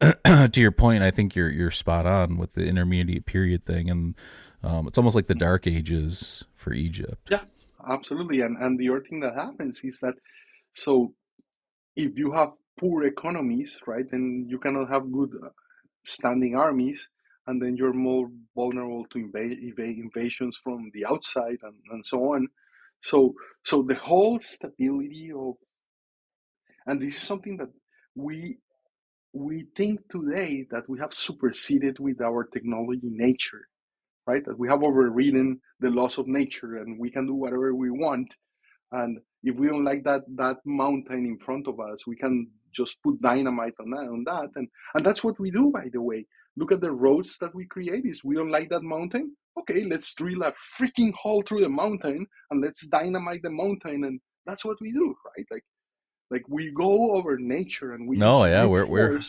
to 0.00 0.50
your 0.56 0.72
point, 0.72 1.02
I 1.02 1.10
think 1.10 1.34
you're 1.34 1.50
you're 1.50 1.70
spot 1.70 2.06
on 2.06 2.38
with 2.38 2.54
the 2.54 2.66
intermediate 2.66 3.26
period 3.26 3.64
thing, 3.64 3.90
and 3.90 4.14
um, 4.62 4.86
it's 4.86 4.98
almost 4.98 5.16
like 5.16 5.26
the 5.26 5.34
Dark 5.34 5.66
Ages 5.66 6.44
for 6.54 6.72
Egypt. 6.72 7.28
Yeah, 7.30 7.42
absolutely. 7.88 8.40
And 8.40 8.56
and 8.58 8.78
the 8.78 8.90
other 8.90 9.00
thing 9.00 9.20
that 9.20 9.34
happens 9.34 9.80
is 9.84 10.00
that 10.00 10.14
so 10.72 11.14
if 11.96 12.16
you 12.16 12.32
have 12.32 12.50
poor 12.78 13.04
economies, 13.04 13.78
right, 13.86 14.04
then 14.10 14.46
you 14.48 14.58
cannot 14.58 14.90
have 14.90 15.12
good 15.12 15.30
uh, 15.44 15.48
standing 16.04 16.56
armies, 16.56 17.08
and 17.50 17.60
then 17.60 17.76
you're 17.76 17.92
more 17.92 18.28
vulnerable 18.54 19.04
to 19.12 19.18
invasions 19.18 20.56
from 20.62 20.88
the 20.94 21.04
outside 21.04 21.58
and, 21.64 21.74
and 21.90 22.06
so 22.06 22.32
on. 22.32 22.46
So 23.02 23.34
so 23.64 23.82
the 23.82 23.96
whole 23.96 24.38
stability 24.38 25.32
of 25.36 25.54
and 26.86 27.02
this 27.02 27.16
is 27.16 27.22
something 27.22 27.56
that 27.56 27.70
we 28.14 28.58
we 29.32 29.66
think 29.74 30.00
today 30.10 30.66
that 30.70 30.88
we 30.88 31.00
have 31.00 31.12
superseded 31.12 31.98
with 31.98 32.20
our 32.20 32.44
technology 32.44 33.10
nature, 33.10 33.62
right? 34.26 34.44
That 34.44 34.58
we 34.58 34.68
have 34.68 34.84
overridden 34.84 35.60
the 35.80 35.90
laws 35.90 36.18
of 36.18 36.28
nature 36.28 36.76
and 36.76 37.00
we 37.00 37.10
can 37.10 37.26
do 37.26 37.34
whatever 37.34 37.74
we 37.74 37.90
want. 37.90 38.36
And 38.92 39.18
if 39.42 39.56
we 39.56 39.66
don't 39.66 39.84
like 39.84 40.04
that 40.04 40.22
that 40.36 40.58
mountain 40.64 41.26
in 41.26 41.38
front 41.38 41.66
of 41.66 41.80
us, 41.80 42.06
we 42.06 42.14
can 42.14 42.48
just 42.72 43.02
put 43.02 43.20
dynamite 43.20 43.74
on 43.80 43.90
that, 43.90 44.08
on 44.08 44.22
that. 44.26 44.50
And 44.54 44.68
and 44.94 45.04
that's 45.04 45.24
what 45.24 45.40
we 45.40 45.50
do, 45.50 45.72
by 45.72 45.88
the 45.92 46.00
way. 46.00 46.26
Look 46.56 46.72
at 46.72 46.80
the 46.80 46.90
roads 46.92 47.36
that 47.40 47.54
we 47.54 47.64
create. 47.66 48.04
Is 48.04 48.24
we 48.24 48.34
don't 48.34 48.50
like 48.50 48.68
that 48.70 48.82
mountain? 48.82 49.36
Okay, 49.58 49.84
let's 49.84 50.14
drill 50.14 50.42
a 50.42 50.52
freaking 50.78 51.12
hole 51.14 51.42
through 51.42 51.62
the 51.62 51.68
mountain 51.68 52.26
and 52.50 52.60
let's 52.60 52.86
dynamite 52.86 53.42
the 53.42 53.50
mountain. 53.50 54.04
And 54.04 54.20
that's 54.46 54.64
what 54.64 54.78
we 54.80 54.92
do, 54.92 55.14
right? 55.36 55.46
Like 55.50 55.64
like 56.30 56.44
we 56.48 56.70
go 56.70 57.12
over 57.12 57.38
nature 57.38 57.92
and 57.94 58.08
we 58.08 58.16
No, 58.16 58.44
yeah, 58.44 58.64
we're- 58.64 58.88
we're- 58.88 59.20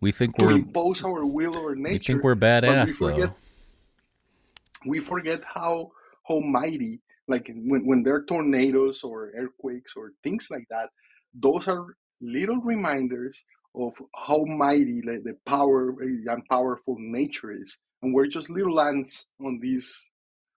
We 0.00 0.10
think 0.12 0.38
we're 0.38 0.52
impose 0.52 1.04
our 1.04 1.24
will 1.24 1.56
over 1.56 1.74
nature. 1.76 1.92
we 1.92 1.98
think 1.98 2.22
we're 2.24 2.34
but 2.34 2.62
we 2.64 2.92
forget 2.92 3.30
though. 3.30 4.90
we 4.90 5.00
forget 5.00 5.40
how 5.44 5.90
how 6.28 6.38
mighty 6.40 7.00
like 7.26 7.50
when, 7.70 7.84
when 7.86 8.02
there 8.02 8.14
are 8.16 8.24
tornadoes 8.24 9.02
or 9.02 9.32
earthquakes 9.36 9.94
or 9.96 10.12
things 10.22 10.48
like 10.50 10.66
that 10.70 10.88
those 11.34 11.66
are 11.68 11.96
little 12.20 12.60
reminders 12.60 13.42
of 13.78 13.94
how 14.16 14.44
mighty 14.44 15.02
like, 15.02 15.22
the 15.24 15.36
power 15.46 15.90
and 16.00 16.44
powerful 16.50 16.96
nature 16.98 17.52
is 17.52 17.78
and 18.02 18.14
we're 18.14 18.26
just 18.26 18.50
little 18.50 18.80
ants 18.80 19.26
on 19.44 19.58
this 19.60 19.94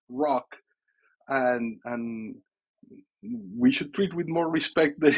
rock 0.09 0.55
and 1.29 1.79
and 1.85 2.35
we 3.57 3.71
should 3.71 3.93
treat 3.93 4.13
with 4.13 4.27
more 4.27 4.49
respect 4.49 4.99
the 4.99 5.15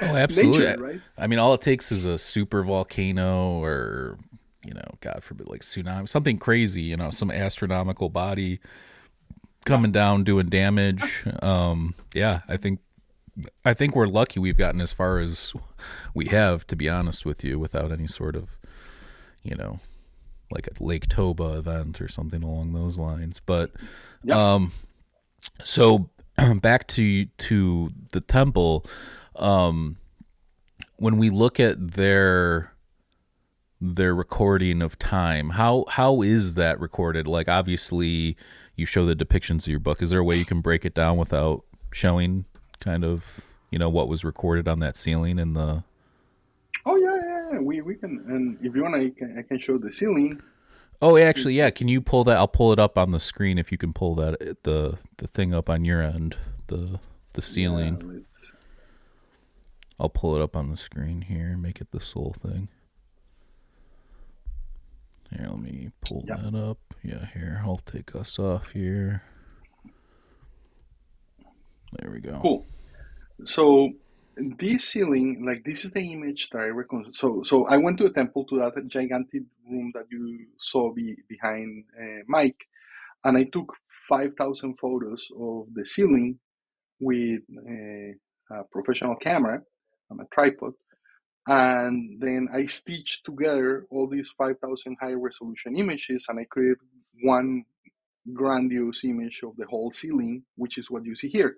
Oh, 0.00 0.16
absolutely. 0.16 0.66
nature 0.66 0.80
right 0.80 1.00
I 1.16 1.26
mean, 1.26 1.38
all 1.38 1.54
it 1.54 1.60
takes 1.60 1.92
is 1.92 2.04
a 2.04 2.18
super 2.18 2.62
volcano 2.62 3.62
or, 3.62 4.18
you 4.64 4.74
know, 4.74 4.84
God 5.00 5.22
forbid, 5.22 5.48
like 5.48 5.62
tsunami, 5.62 6.08
something 6.08 6.38
crazy, 6.38 6.82
you 6.82 6.96
know, 6.96 7.10
some 7.10 7.30
astronomical 7.30 8.08
body 8.08 8.60
coming 9.64 9.92
down 9.92 10.24
doing 10.24 10.48
damage. 10.48 11.24
Um, 11.42 11.94
yeah, 12.14 12.40
I 12.48 12.56
think, 12.56 12.80
I 13.64 13.74
think 13.74 13.94
we're 13.96 14.06
lucky 14.06 14.38
we've 14.40 14.56
gotten 14.56 14.80
as 14.80 14.92
far 14.92 15.18
as 15.18 15.52
we 16.14 16.26
have, 16.26 16.66
to 16.68 16.76
be 16.76 16.88
honest 16.88 17.26
with 17.26 17.42
you, 17.42 17.58
without 17.58 17.90
any 17.90 18.06
sort 18.06 18.36
of, 18.36 18.56
you 19.42 19.56
know, 19.56 19.80
like 20.50 20.68
a 20.68 20.82
Lake 20.82 21.08
Toba 21.08 21.58
event 21.58 22.00
or 22.00 22.08
something 22.08 22.42
along 22.42 22.72
those 22.72 22.98
lines. 22.98 23.40
But, 23.44 23.70
Yep. 24.22 24.36
um, 24.36 24.72
so 25.64 26.08
back 26.60 26.86
to 26.88 27.26
to 27.26 27.90
the 28.12 28.20
temple 28.20 28.84
um 29.36 29.96
when 30.96 31.16
we 31.18 31.28
look 31.30 31.60
at 31.60 31.92
their 31.92 32.72
their 33.80 34.14
recording 34.14 34.80
of 34.80 34.98
time 34.98 35.50
how 35.50 35.84
how 35.88 36.22
is 36.22 36.54
that 36.54 36.80
recorded 36.80 37.26
like 37.28 37.48
obviously 37.48 38.36
you 38.76 38.86
show 38.86 39.04
the 39.04 39.14
depictions 39.14 39.62
of 39.62 39.68
your 39.68 39.78
book 39.78 40.00
is 40.00 40.10
there 40.10 40.20
a 40.20 40.24
way 40.24 40.36
you 40.36 40.44
can 40.46 40.60
break 40.60 40.84
it 40.84 40.94
down 40.94 41.16
without 41.16 41.62
showing 41.92 42.44
kind 42.84 43.04
of 43.04 43.40
you 43.70 43.78
know 43.78 43.88
what 43.88 44.08
was 44.08 44.24
recorded 44.24 44.68
on 44.68 44.78
that 44.80 44.96
ceiling 44.96 45.38
in 45.38 45.54
the 45.54 45.82
oh 46.84 46.96
yeah 46.96 47.16
yeah, 47.16 47.48
yeah. 47.54 47.60
we 47.60 47.80
we 47.80 47.94
can 47.94 48.22
and 48.28 48.58
if 48.60 48.74
you 48.76 48.82
want 48.82 48.94
I 48.94 49.08
can, 49.10 49.38
I 49.38 49.42
can 49.42 49.58
show 49.58 49.78
the 49.78 49.90
ceiling 49.92 50.40
oh 51.00 51.16
actually 51.16 51.54
yeah 51.54 51.70
can 51.70 51.88
you 51.88 52.00
pull 52.02 52.24
that 52.24 52.36
i'll 52.36 52.46
pull 52.46 52.72
it 52.72 52.78
up 52.78 52.98
on 52.98 53.10
the 53.10 53.20
screen 53.20 53.56
if 53.58 53.72
you 53.72 53.78
can 53.78 53.92
pull 53.94 54.14
that 54.16 54.34
uh, 54.34 54.54
the 54.64 54.98
the 55.16 55.26
thing 55.28 55.54
up 55.54 55.70
on 55.70 55.84
your 55.84 56.02
end 56.02 56.36
the 56.66 57.00
the 57.32 57.42
ceiling 57.42 57.98
Yeah, 58.00 58.20
I'll 59.98 60.08
pull 60.08 60.34
it 60.34 60.42
up 60.42 60.56
on 60.56 60.70
the 60.70 60.76
screen 60.76 61.20
here, 61.22 61.56
make 61.56 61.80
it 61.80 61.92
this 61.92 62.16
little 62.16 62.32
thing. 62.32 62.66
Here, 65.30 65.46
let 65.48 65.60
me 65.60 65.90
pull 66.00 66.24
Yep. 66.26 66.42
that 66.42 66.54
up. 66.58 66.78
Yeah, 67.00 67.26
here, 67.32 67.62
I'll 67.64 67.76
take 67.76 68.12
us 68.16 68.36
off 68.40 68.72
here. 68.72 69.22
There 71.92 72.10
we 72.10 72.18
go. 72.18 72.40
Cool. 72.42 72.66
So 73.42 73.90
this 74.36 74.84
ceiling, 74.84 75.44
like 75.44 75.64
this 75.64 75.84
is 75.84 75.90
the 75.90 76.12
image 76.12 76.50
that 76.50 76.58
I 76.58 76.66
recon. 76.66 77.12
So 77.12 77.42
so 77.44 77.66
I 77.66 77.76
went 77.76 77.98
to 77.98 78.06
a 78.06 78.12
temple 78.12 78.44
to 78.46 78.58
that 78.58 78.86
gigantic 78.86 79.42
room 79.68 79.90
that 79.94 80.06
you 80.10 80.46
saw 80.58 80.92
be, 80.92 81.16
behind 81.28 81.84
uh, 82.00 82.22
Mike, 82.28 82.66
and 83.24 83.36
I 83.36 83.44
took 83.44 83.72
five 84.08 84.32
thousand 84.38 84.78
photos 84.78 85.26
of 85.38 85.66
the 85.74 85.84
ceiling 85.84 86.38
with 87.00 87.42
a, 87.68 88.14
a 88.50 88.64
professional 88.70 89.16
camera 89.16 89.60
and 90.10 90.20
a 90.20 90.24
tripod, 90.32 90.74
and 91.46 92.20
then 92.20 92.48
I 92.52 92.66
stitched 92.66 93.24
together 93.24 93.86
all 93.90 94.08
these 94.08 94.30
five 94.38 94.58
thousand 94.60 94.96
high 95.00 95.14
resolution 95.14 95.76
images, 95.76 96.26
and 96.28 96.38
I 96.38 96.44
created 96.44 96.78
one 97.22 97.64
grandiose 98.32 99.04
image 99.04 99.42
of 99.42 99.54
the 99.56 99.66
whole 99.66 99.92
ceiling, 99.92 100.44
which 100.56 100.78
is 100.78 100.90
what 100.90 101.04
you 101.04 101.14
see 101.14 101.28
here 101.28 101.56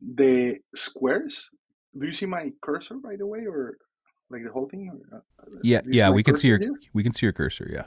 the 0.00 0.56
squares? 0.74 1.50
Do 1.98 2.06
you 2.06 2.12
see 2.12 2.26
my 2.26 2.52
cursor 2.62 2.94
by 3.02 3.16
the 3.16 3.26
way 3.26 3.46
or 3.46 3.76
like 4.30 4.44
the 4.44 4.52
whole 4.52 4.68
thing 4.68 4.90
or, 4.92 5.18
uh, 5.18 5.20
Yeah, 5.62 5.80
yeah, 5.86 6.10
we 6.10 6.22
can 6.22 6.36
see 6.36 6.48
your 6.48 6.58
cursor 6.58 6.70
here? 6.70 6.90
we 6.92 7.02
can 7.02 7.12
see 7.12 7.26
your 7.26 7.32
cursor, 7.32 7.68
yeah. 7.70 7.84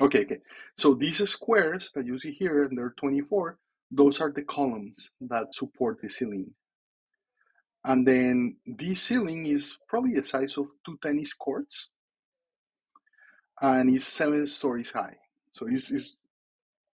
okay 0.00 0.22
okay. 0.24 0.38
So 0.76 0.94
these 0.94 1.18
squares 1.28 1.90
that 1.94 2.04
you 2.06 2.18
see 2.18 2.32
here 2.32 2.64
and 2.64 2.76
there 2.76 2.86
are 2.86 2.94
24 2.98 3.58
those 3.90 4.20
are 4.20 4.30
the 4.30 4.42
columns 4.42 5.10
that 5.22 5.54
support 5.54 5.98
the 6.02 6.10
ceiling. 6.10 6.52
And 7.84 8.06
then 8.06 8.56
this 8.66 9.00
ceiling 9.02 9.46
is 9.46 9.76
probably 9.88 10.14
the 10.14 10.24
size 10.24 10.58
of 10.58 10.66
two 10.84 10.98
tennis 11.02 11.32
courts 11.32 11.88
and 13.62 13.88
it's 13.94 14.04
seven 14.06 14.46
stories 14.46 14.90
high. 14.90 15.16
So 15.52 15.66
it's, 15.68 15.90
it's 15.90 16.16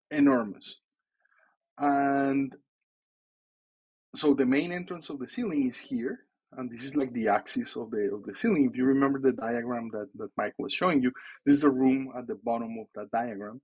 enormous. 0.09 0.79
And 1.77 2.55
so 4.17 4.33
the 4.33 4.45
main 4.45 4.71
entrance 4.71 5.09
of 5.09 5.19
the 5.19 5.27
ceiling 5.27 5.67
is 5.67 5.77
here 5.79 6.19
and 6.57 6.71
this 6.71 6.83
is 6.83 6.95
like 6.95 7.11
the 7.13 7.27
axis 7.27 7.75
of 7.75 7.91
the 7.91 8.09
of 8.13 8.23
the 8.23 8.35
ceiling. 8.35 8.69
If 8.69 8.77
you 8.77 8.85
remember 8.85 9.19
the 9.19 9.33
diagram 9.33 9.89
that 9.93 10.09
that 10.15 10.29
mike 10.37 10.53
was 10.57 10.73
showing 10.73 11.01
you 11.01 11.11
this 11.45 11.55
is 11.55 11.63
a 11.63 11.69
room 11.69 12.11
at 12.17 12.27
the 12.27 12.35
bottom 12.35 12.77
of 12.79 12.87
that 12.95 13.11
diagram 13.11 13.61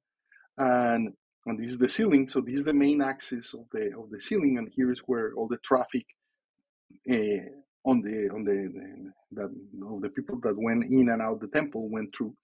and 0.57 1.13
and 1.47 1.59
this 1.59 1.71
is 1.71 1.77
the 1.79 1.89
ceiling. 1.89 2.27
So 2.27 2.41
this 2.41 2.59
is 2.59 2.65
the 2.65 2.73
main 2.73 3.01
axis 3.01 3.53
of 3.53 3.65
the 3.71 3.91
of 3.97 4.09
the 4.11 4.19
ceiling 4.19 4.57
and 4.57 4.69
here 4.75 4.91
is 4.91 5.01
where 5.05 5.33
all 5.35 5.47
the 5.47 5.57
traffic 5.57 6.05
uh, 7.09 7.49
on 7.85 8.01
the 8.01 8.29
on 8.33 8.43
the, 8.43 8.71
the 8.73 9.11
that 9.33 9.49
of 9.87 10.01
the 10.01 10.09
people 10.09 10.39
that 10.43 10.57
went 10.57 10.83
in 10.85 11.09
and 11.09 11.21
out 11.21 11.39
the 11.39 11.47
temple 11.47 11.89
went 11.89 12.15
through. 12.15 12.35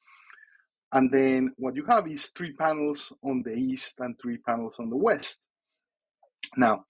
And 0.94 1.12
then 1.12 1.54
what 1.58 1.76
you 1.76 1.86
have 1.86 2.08
is 2.08 2.28
three 2.28 2.54
panels 2.54 3.12
on 3.22 3.44
the 3.44 3.52
east 3.54 3.96
and 4.00 4.16
three 4.20 4.38
panels 4.38 4.74
on 4.80 4.90
the 4.90 4.96
west. 4.96 5.42
Now 6.56 6.86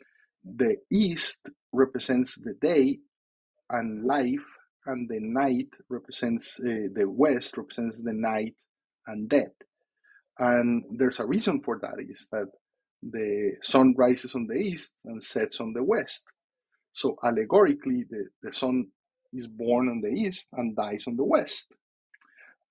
the 0.56 0.78
east 0.92 1.40
represents 1.74 2.36
the 2.36 2.54
day 2.62 3.00
and 3.70 4.06
life, 4.06 4.46
and 4.86 5.10
the 5.10 5.20
night 5.20 5.68
represents 5.90 6.60
uh, 6.62 6.88
the 6.94 7.06
west 7.08 7.58
represents 7.58 8.02
the 8.02 8.14
night 8.14 8.56
and 9.08 9.28
death. 9.30 9.54
And 10.40 10.84
there's 10.98 11.20
a 11.20 11.26
reason 11.26 11.62
for 11.62 11.80
that 11.82 11.96
is 12.00 12.28
that 12.32 12.48
the 13.04 13.54
sun 13.62 13.94
rises 13.98 14.36
on 14.36 14.48
the 14.48 14.56
east 14.56 14.94
and 15.06 15.22
sets 15.22 15.60
on 15.60 15.74
the 15.74 15.84
west. 15.84 16.26
So 16.94 17.18
allegorically, 17.24 18.06
the, 18.10 18.28
the 18.42 18.54
sun 18.54 18.88
is 19.34 19.48
born 19.48 19.90
on 19.90 20.02
the 20.02 20.10
east 20.10 20.48
and 20.54 20.76
dies 20.76 21.04
on 21.08 21.16
the 21.18 21.24
west. 21.24 21.72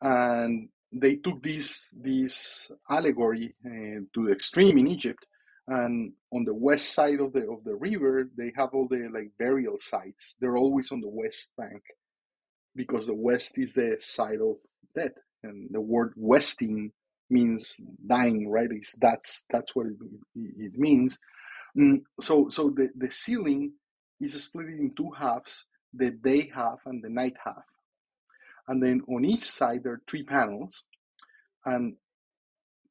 And 0.00 0.68
they 0.92 1.16
took 1.16 1.42
this 1.42 1.94
this 2.00 2.70
allegory 2.88 3.54
uh, 3.64 4.00
to 4.14 4.26
the 4.26 4.32
extreme 4.32 4.78
in 4.78 4.86
Egypt 4.86 5.24
and 5.68 6.12
on 6.32 6.44
the 6.44 6.54
west 6.54 6.94
side 6.94 7.20
of 7.20 7.32
the 7.32 7.48
of 7.50 7.64
the 7.64 7.74
river 7.74 8.28
they 8.36 8.52
have 8.56 8.70
all 8.72 8.86
the 8.88 9.08
like 9.12 9.30
burial 9.38 9.76
sites. 9.78 10.36
They're 10.40 10.56
always 10.56 10.92
on 10.92 11.00
the 11.00 11.08
west 11.08 11.52
bank 11.56 11.82
because 12.74 13.06
the 13.06 13.14
west 13.14 13.58
is 13.58 13.74
the 13.74 13.96
side 13.98 14.40
of 14.40 14.56
death. 14.94 15.12
And 15.42 15.68
the 15.70 15.80
word 15.80 16.12
westing 16.16 16.92
means 17.30 17.76
dying 18.06 18.48
right? 18.48 18.68
It's, 18.70 18.94
that's 19.00 19.44
that's 19.50 19.74
what 19.74 19.86
it, 19.86 19.96
it 20.34 20.78
means. 20.78 21.18
Mm, 21.76 22.02
so 22.20 22.48
so 22.48 22.70
the, 22.70 22.90
the 22.96 23.10
ceiling 23.10 23.72
is 24.20 24.40
split 24.42 24.66
in 24.68 24.92
two 24.96 25.10
halves 25.10 25.64
the 25.92 26.10
day 26.10 26.50
half 26.54 26.78
and 26.86 27.02
the 27.02 27.08
night 27.08 27.34
half. 27.44 27.64
And 28.68 28.82
then 28.82 29.02
on 29.08 29.24
each 29.24 29.44
side 29.44 29.82
there 29.84 29.94
are 29.94 30.02
three 30.08 30.22
panels. 30.24 30.84
And 31.64 31.96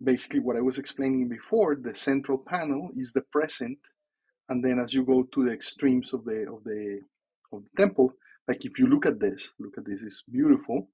basically 0.04 0.40
what 0.40 0.56
I 0.56 0.62
was 0.62 0.78
explaining 0.78 1.28
before, 1.30 1.76
the 1.76 1.96
central 1.96 2.38
panel 2.38 2.90
is 2.96 3.14
the 3.14 3.22
present, 3.22 3.78
and 4.50 4.64
then 4.64 4.80
as 4.80 4.94
you 4.94 5.04
go 5.04 5.24
to 5.34 5.46
the 5.46 5.52
extremes 5.52 6.14
of 6.14 6.24
the 6.26 6.46
of 6.52 6.64
the 6.64 7.00
of 7.52 7.64
the 7.64 7.82
temple, 7.82 8.14
like 8.48 8.66
if 8.66 8.78
you 8.78 8.88
look 8.88 9.06
at 9.06 9.20
this, 9.20 9.52
look 9.60 9.78
at 9.78 9.86
this, 9.86 10.02
it's 10.04 10.24
beautiful. 10.30 10.88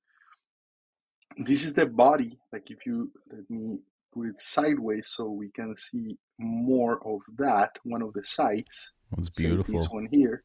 This 1.37 1.65
is 1.65 1.73
the 1.73 1.85
body. 1.85 2.37
Like 2.51 2.69
if 2.69 2.85
you 2.85 3.11
let 3.31 3.49
me 3.49 3.79
put 4.13 4.27
it 4.27 4.41
sideways 4.41 5.07
so 5.15 5.29
we 5.29 5.49
can 5.49 5.75
see 5.77 6.17
more 6.37 6.99
of 7.07 7.21
that. 7.37 7.71
One 7.83 8.01
of 8.01 8.13
the 8.13 8.23
sides. 8.23 8.91
It's 9.17 9.29
beautiful. 9.29 9.79
this 9.79 9.89
one 9.89 10.07
here. 10.11 10.43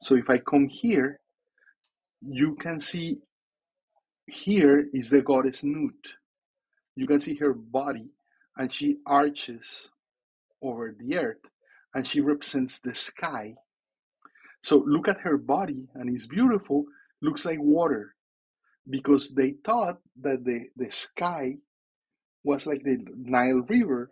So 0.00 0.14
if 0.14 0.28
I 0.28 0.38
come 0.38 0.68
here, 0.68 1.20
you 2.20 2.54
can 2.54 2.80
see 2.80 3.18
here 4.26 4.88
is 4.92 5.10
the 5.10 5.22
goddess 5.22 5.62
Nut. 5.64 5.94
You 6.96 7.06
can 7.06 7.20
see 7.20 7.34
her 7.36 7.52
body, 7.52 8.10
and 8.56 8.72
she 8.72 8.98
arches 9.06 9.90
over 10.62 10.96
the 10.98 11.18
earth, 11.18 11.44
and 11.94 12.06
she 12.06 12.20
represents 12.20 12.80
the 12.80 12.94
sky. 12.94 13.54
So 14.62 14.82
look 14.86 15.08
at 15.08 15.20
her 15.20 15.36
body, 15.36 15.86
and 15.94 16.08
it's 16.14 16.26
beautiful. 16.26 16.86
Looks 17.22 17.44
like 17.44 17.60
water, 17.60 18.14
because 18.88 19.34
they 19.34 19.54
thought 19.64 19.98
that 20.22 20.44
the, 20.44 20.66
the 20.76 20.90
sky 20.90 21.56
was 22.44 22.66
like 22.66 22.82
the 22.82 22.98
Nile 23.16 23.62
River, 23.68 24.10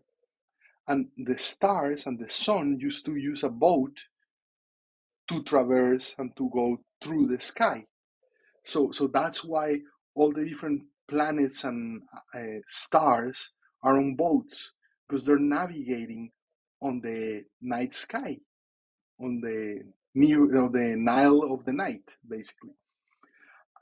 and 0.87 1.09
the 1.17 1.39
stars 1.39 2.07
and 2.07 2.19
the 2.19 2.29
sun 2.29 2.79
used 2.79 3.07
to 3.07 3.17
use 3.17 3.43
a 3.43 3.49
boat 3.49 3.99
to 5.31 5.43
traverse 5.43 6.15
and 6.19 6.37
to 6.37 6.51
go 6.53 6.79
through 7.03 7.27
the 7.29 7.41
sky. 7.41 7.87
So, 8.65 8.93
so 8.93 9.07
that's 9.07 9.43
why 9.43 9.79
all 10.15 10.33
the 10.33 10.45
different 10.45 10.83
planets 11.09 11.65
and 11.65 12.03
uh, 12.35 12.61
stars 12.67 13.51
are 13.83 13.99
on 13.99 14.15
boats 14.15 14.73
because 15.09 15.27
they're 15.27 15.39
navigating 15.39 16.31
on 16.83 17.01
the 17.01 17.43
night 17.61 17.95
sky, 17.95 18.39
on 19.21 19.41
the 19.41 19.81
know, 20.15 20.69
the 20.69 20.95
Nile 20.97 21.43
of 21.53 21.65
the 21.65 21.73
night, 21.73 22.17
basically. 22.29 22.75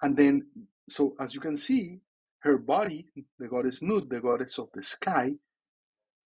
And 0.00 0.16
then, 0.16 0.46
so 0.88 1.14
as 1.20 1.34
you 1.34 1.40
can 1.40 1.56
see, 1.56 1.98
her 2.40 2.58
body, 2.58 3.06
the 3.38 3.48
goddess 3.48 3.82
Nut, 3.82 4.08
the 4.08 4.20
goddess 4.20 4.58
of 4.58 4.68
the 4.74 4.82
sky, 4.82 5.32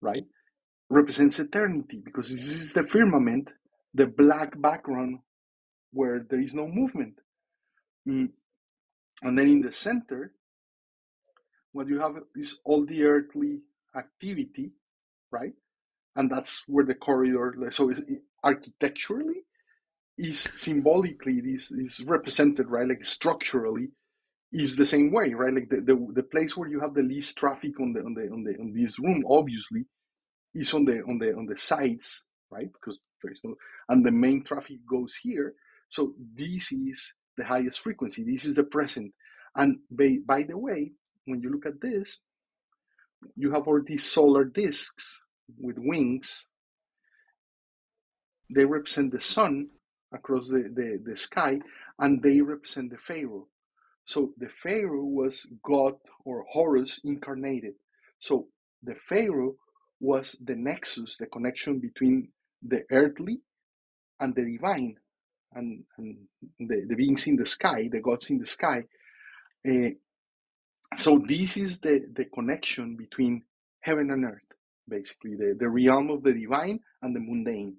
right, 0.01 0.24
represents 0.88 1.38
eternity 1.38 2.01
because 2.05 2.30
this 2.30 2.53
is 2.53 2.72
the 2.72 2.84
firmament, 2.84 3.53
the 3.94 4.07
black 4.07 4.61
background 4.61 5.18
where 5.92 6.24
there 6.30 6.40
is 6.40 6.55
no 6.55 6.66
movement. 6.66 7.18
Mm. 8.09 8.30
And 9.22 9.38
then 9.38 9.49
in 9.49 9.61
the 9.62 9.72
center, 9.72 10.32
what 11.77 11.89
you 11.89 12.01
have 12.01 12.16
is 12.35 12.59
all 12.64 12.85
the 12.85 13.05
earthly 13.05 13.61
activity, 13.95 14.72
right? 15.31 15.53
And 16.16 16.31
that's 16.31 16.62
where 16.66 16.85
the 16.85 16.95
corridor, 16.95 17.55
so 17.70 17.93
architecturally, 18.43 19.45
is 20.18 20.49
symbolically 20.55 21.43
this 21.43 21.70
is 21.70 22.03
represented, 22.05 22.70
right? 22.70 22.89
Like 22.89 23.05
structurally, 23.05 23.91
is 24.53 24.77
the 24.77 24.87
same 24.87 25.12
way, 25.12 25.35
right? 25.35 25.53
Like 25.53 25.68
the, 25.68 25.83
the, 25.83 26.07
the 26.14 26.22
place 26.22 26.57
where 26.57 26.68
you 26.68 26.81
have 26.81 26.95
the 26.95 27.03
least 27.03 27.37
traffic 27.37 27.79
on 27.79 27.93
the 27.93 28.01
on 28.01 28.14
the 28.14 28.22
on 28.33 28.45
the 28.45 28.59
on 28.59 28.72
this 28.72 28.99
room, 28.99 29.22
obviously, 29.29 29.85
is 30.55 30.72
on 30.72 30.87
the 30.87 31.03
on 31.03 31.18
the 31.18 31.35
on 31.37 31.47
the 31.47 31.57
sides, 31.59 32.22
right? 32.51 32.70
Because 32.72 32.99
there's 33.22 33.41
no 33.45 33.55
and 33.91 34.07
the 34.07 34.12
main 34.12 34.43
traffic 34.43 34.79
goes 34.89 35.16
here. 35.16 35.53
So 35.91 36.14
this 36.35 36.72
is 36.72 37.12
the 37.37 37.45
highest 37.45 37.81
frequency. 37.81 38.24
This 38.24 38.47
is 38.47 38.55
the 38.55 38.64
present. 38.64 39.12
And 39.55 39.79
by, 39.91 40.18
by 40.27 40.43
the 40.43 40.57
way, 40.57 40.93
when 41.27 41.41
you 41.41 41.51
look 41.51 41.66
at 41.66 41.81
this, 41.81 42.20
you 43.37 43.53
have 43.53 43.66
all 43.68 43.81
these 43.85 44.05
solar 44.11 44.45
disks 44.45 45.22
with 45.59 45.77
wings. 45.79 46.47
They 48.55 48.64
represent 48.64 49.12
the 49.12 49.20
sun 49.20 49.68
across 50.12 50.49
the, 50.49 50.70
the, 50.74 51.01
the 51.05 51.16
sky, 51.16 51.61
and 51.99 52.22
they 52.22 52.41
represent 52.41 52.91
the 52.91 52.99
Pharaoh. 52.99 53.49
So 54.05 54.33
the 54.39 54.49
Pharaoh 54.49 55.05
was 55.05 55.47
God 55.64 55.95
or 56.24 56.45
Horus 56.49 57.01
incarnated. 57.05 57.74
So 58.18 58.47
the 58.83 58.95
Pharaoh 58.95 59.55
was 60.01 60.37
the 60.45 60.55
nexus, 60.55 61.16
the 61.16 61.27
connection 61.27 61.81
between 61.81 62.29
the 62.62 62.83
earthly 62.93 63.41
and 64.20 64.35
the 64.35 64.45
divine, 64.45 64.97
and, 65.55 65.83
and 65.99 66.16
the, 66.61 66.87
the 66.89 66.95
beings 66.95 67.27
in 67.27 67.37
the 67.37 67.47
sky, 67.47 67.89
the 67.91 68.01
gods 68.01 68.31
in 68.31 68.39
the 68.39 68.47
sky. 68.47 68.85
Uh, 69.68 69.91
so 70.97 71.22
this 71.26 71.57
is 71.57 71.78
the, 71.78 72.07
the 72.14 72.24
connection 72.26 72.97
between 72.97 73.43
heaven 73.80 74.11
and 74.11 74.24
earth, 74.24 74.41
basically, 74.89 75.34
the, 75.34 75.57
the 75.59 75.68
realm 75.68 76.11
of 76.11 76.22
the 76.22 76.32
divine 76.32 76.80
and 77.03 77.14
the 77.14 77.20
mundane. 77.20 77.76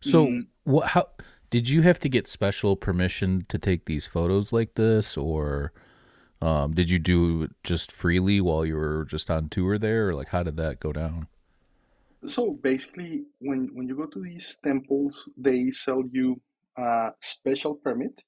So 0.00 0.26
mm. 0.26 0.46
what 0.64 0.88
how 0.88 1.08
did 1.50 1.68
you 1.68 1.82
have 1.82 1.98
to 2.00 2.08
get 2.08 2.26
special 2.26 2.76
permission 2.76 3.44
to 3.48 3.58
take 3.58 3.84
these 3.84 4.06
photos 4.06 4.52
like 4.52 4.74
this 4.74 5.16
or 5.16 5.72
um, 6.40 6.72
did 6.72 6.88
you 6.88 6.98
do 6.98 7.42
it 7.42 7.50
just 7.62 7.92
freely 7.92 8.40
while 8.40 8.64
you 8.64 8.76
were 8.76 9.04
just 9.04 9.30
on 9.30 9.48
tour 9.48 9.76
there 9.76 10.08
or 10.08 10.14
like 10.14 10.28
how 10.28 10.42
did 10.42 10.56
that 10.56 10.80
go 10.80 10.92
down? 10.92 11.28
So 12.24 12.52
basically 12.52 13.24
when 13.40 13.70
when 13.74 13.88
you 13.88 13.96
go 13.96 14.06
to 14.06 14.22
these 14.22 14.58
temples 14.64 15.24
they 15.36 15.70
sell 15.70 16.02
you 16.10 16.40
a 16.78 17.10
special 17.20 17.74
permit 17.74 18.22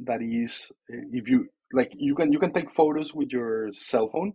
that 0.00 0.20
is 0.22 0.72
if 0.88 1.28
you 1.28 1.48
like 1.72 1.92
you 1.96 2.14
can 2.14 2.32
you 2.32 2.38
can 2.38 2.52
take 2.52 2.70
photos 2.70 3.14
with 3.14 3.30
your 3.30 3.72
cell 3.72 4.08
phone 4.08 4.32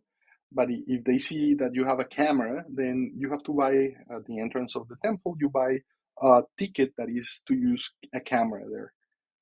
but 0.52 0.68
if 0.70 1.04
they 1.06 1.18
see 1.18 1.54
that 1.54 1.74
you 1.74 1.86
have 1.86 2.00
a 2.00 2.06
camera 2.06 2.64
then 2.70 3.14
you 3.16 3.30
have 3.30 3.44
to 3.44 3.54
buy 3.54 3.74
at 4.16 4.26
the 4.26 4.40
entrance 4.40 4.76
of 4.76 4.88
the 4.88 4.96
temple 5.04 5.36
you 5.40 5.50
buy 5.50 5.78
a 6.22 6.42
ticket 6.58 6.94
that 6.98 7.10
is 7.10 7.42
to 7.48 7.54
use 7.56 7.94
a 8.14 8.20
camera 8.20 8.64
there 8.70 8.94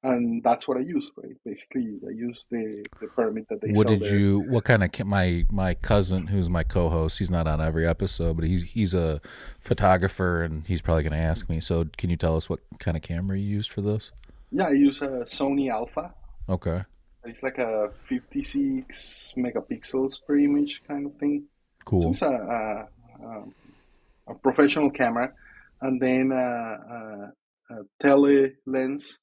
and 0.04 0.42
that's 0.44 0.68
what 0.68 0.78
I 0.78 0.82
use, 0.82 1.12
right? 1.18 1.36
Basically, 1.46 2.00
I 2.08 2.12
use 2.12 2.46
the, 2.50 2.86
the 3.02 3.08
permit 3.08 3.48
that 3.50 3.60
they. 3.62 3.72
What 3.72 3.88
did 3.88 4.04
there. 4.04 4.16
you? 4.16 4.40
What 4.40 4.64
kind 4.64 4.84
of 4.84 5.06
my 5.06 5.46
my 5.52 5.74
cousin, 5.74 6.28
who's 6.28 6.50
my 6.50 6.64
co-host, 6.64 7.20
he's 7.20 7.30
not 7.30 7.48
on 7.48 7.60
every 7.60 7.86
episode, 7.86 8.38
but 8.38 8.46
he's 8.46 8.64
he's 8.64 8.94
a 8.94 9.20
photographer, 9.60 10.42
and 10.42 10.66
he's 10.66 10.82
probably 10.82 11.04
going 11.04 11.14
to 11.14 11.20
ask 11.20 11.50
me. 11.50 11.60
So, 11.60 11.86
can 11.98 12.10
you 12.10 12.16
tell 12.16 12.38
us 12.38 12.50
what 12.50 12.62
kind 12.80 12.96
of 12.96 13.04
camera 13.04 13.38
you 13.38 13.46
used 13.46 13.74
for 13.74 13.82
this? 13.82 14.12
Yeah, 14.52 14.68
I 14.68 14.72
use 14.72 15.02
a 15.02 15.26
Sony 15.26 15.70
Alpha. 15.70 16.14
Okay. 16.48 16.84
It's 17.26 17.44
like 17.44 17.58
a 17.58 17.90
56 18.08 19.34
megapixels 19.38 20.26
per 20.26 20.38
image 20.38 20.82
kind 20.88 21.06
of 21.06 21.16
thing. 21.18 21.46
Cool. 21.86 22.02
So 22.02 22.10
it's 22.10 22.22
a, 22.22 22.88
a, 23.26 24.32
a 24.32 24.36
professional 24.36 24.90
camera, 24.90 25.34
and 25.82 26.02
then 26.02 26.32
a, 26.32 27.34
a 27.72 27.76
tele 28.02 28.52
lens 28.66 29.20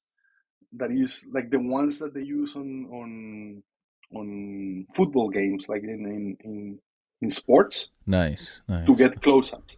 that 0.73 0.91
is 0.91 1.25
like 1.31 1.49
the 1.49 1.59
ones 1.59 1.99
that 1.99 2.13
they 2.13 2.21
use 2.21 2.53
on 2.55 2.85
on 2.91 3.63
on 4.13 4.85
football 4.93 5.29
games, 5.29 5.67
like 5.67 5.83
in 5.83 6.37
in 6.43 6.79
in, 7.21 7.29
sports. 7.29 7.89
Nice, 8.05 8.61
nice. 8.67 8.85
To 8.85 8.95
get 8.95 9.21
close-ups. 9.21 9.77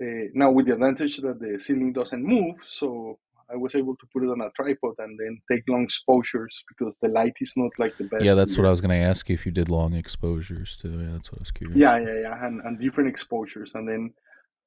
Uh, 0.00 0.28
now 0.34 0.50
with 0.50 0.66
the 0.66 0.74
advantage 0.74 1.16
that 1.16 1.40
the 1.40 1.58
ceiling 1.58 1.92
doesn't 1.92 2.22
move, 2.22 2.56
so 2.66 3.18
I 3.50 3.56
was 3.56 3.74
able 3.74 3.96
to 3.96 4.06
put 4.12 4.22
it 4.24 4.30
on 4.30 4.40
a 4.40 4.50
tripod 4.54 4.94
and 4.98 5.18
then 5.18 5.40
take 5.50 5.62
long 5.68 5.84
exposures 5.84 6.54
because 6.68 6.98
the 7.00 7.08
light 7.08 7.34
is 7.40 7.52
not 7.56 7.70
like 7.78 7.96
the 7.96 8.04
best. 8.04 8.24
Yeah, 8.24 8.34
that's 8.34 8.56
what 8.58 8.66
I 8.66 8.70
was 8.70 8.80
going 8.80 8.90
to 8.90 9.06
ask 9.06 9.28
you 9.28 9.34
if 9.34 9.46
you 9.46 9.52
did 9.52 9.68
long 9.70 9.94
exposures 9.94 10.76
too. 10.76 10.90
Yeah, 10.90 11.12
that's 11.12 11.32
what 11.32 11.40
I 11.40 11.42
was 11.42 11.50
curious. 11.50 11.78
Yeah, 11.78 11.98
yeah, 11.98 12.20
yeah, 12.22 12.46
and, 12.46 12.60
and 12.62 12.78
different 12.78 13.08
exposures, 13.08 13.72
and 13.74 13.88
then 13.88 14.14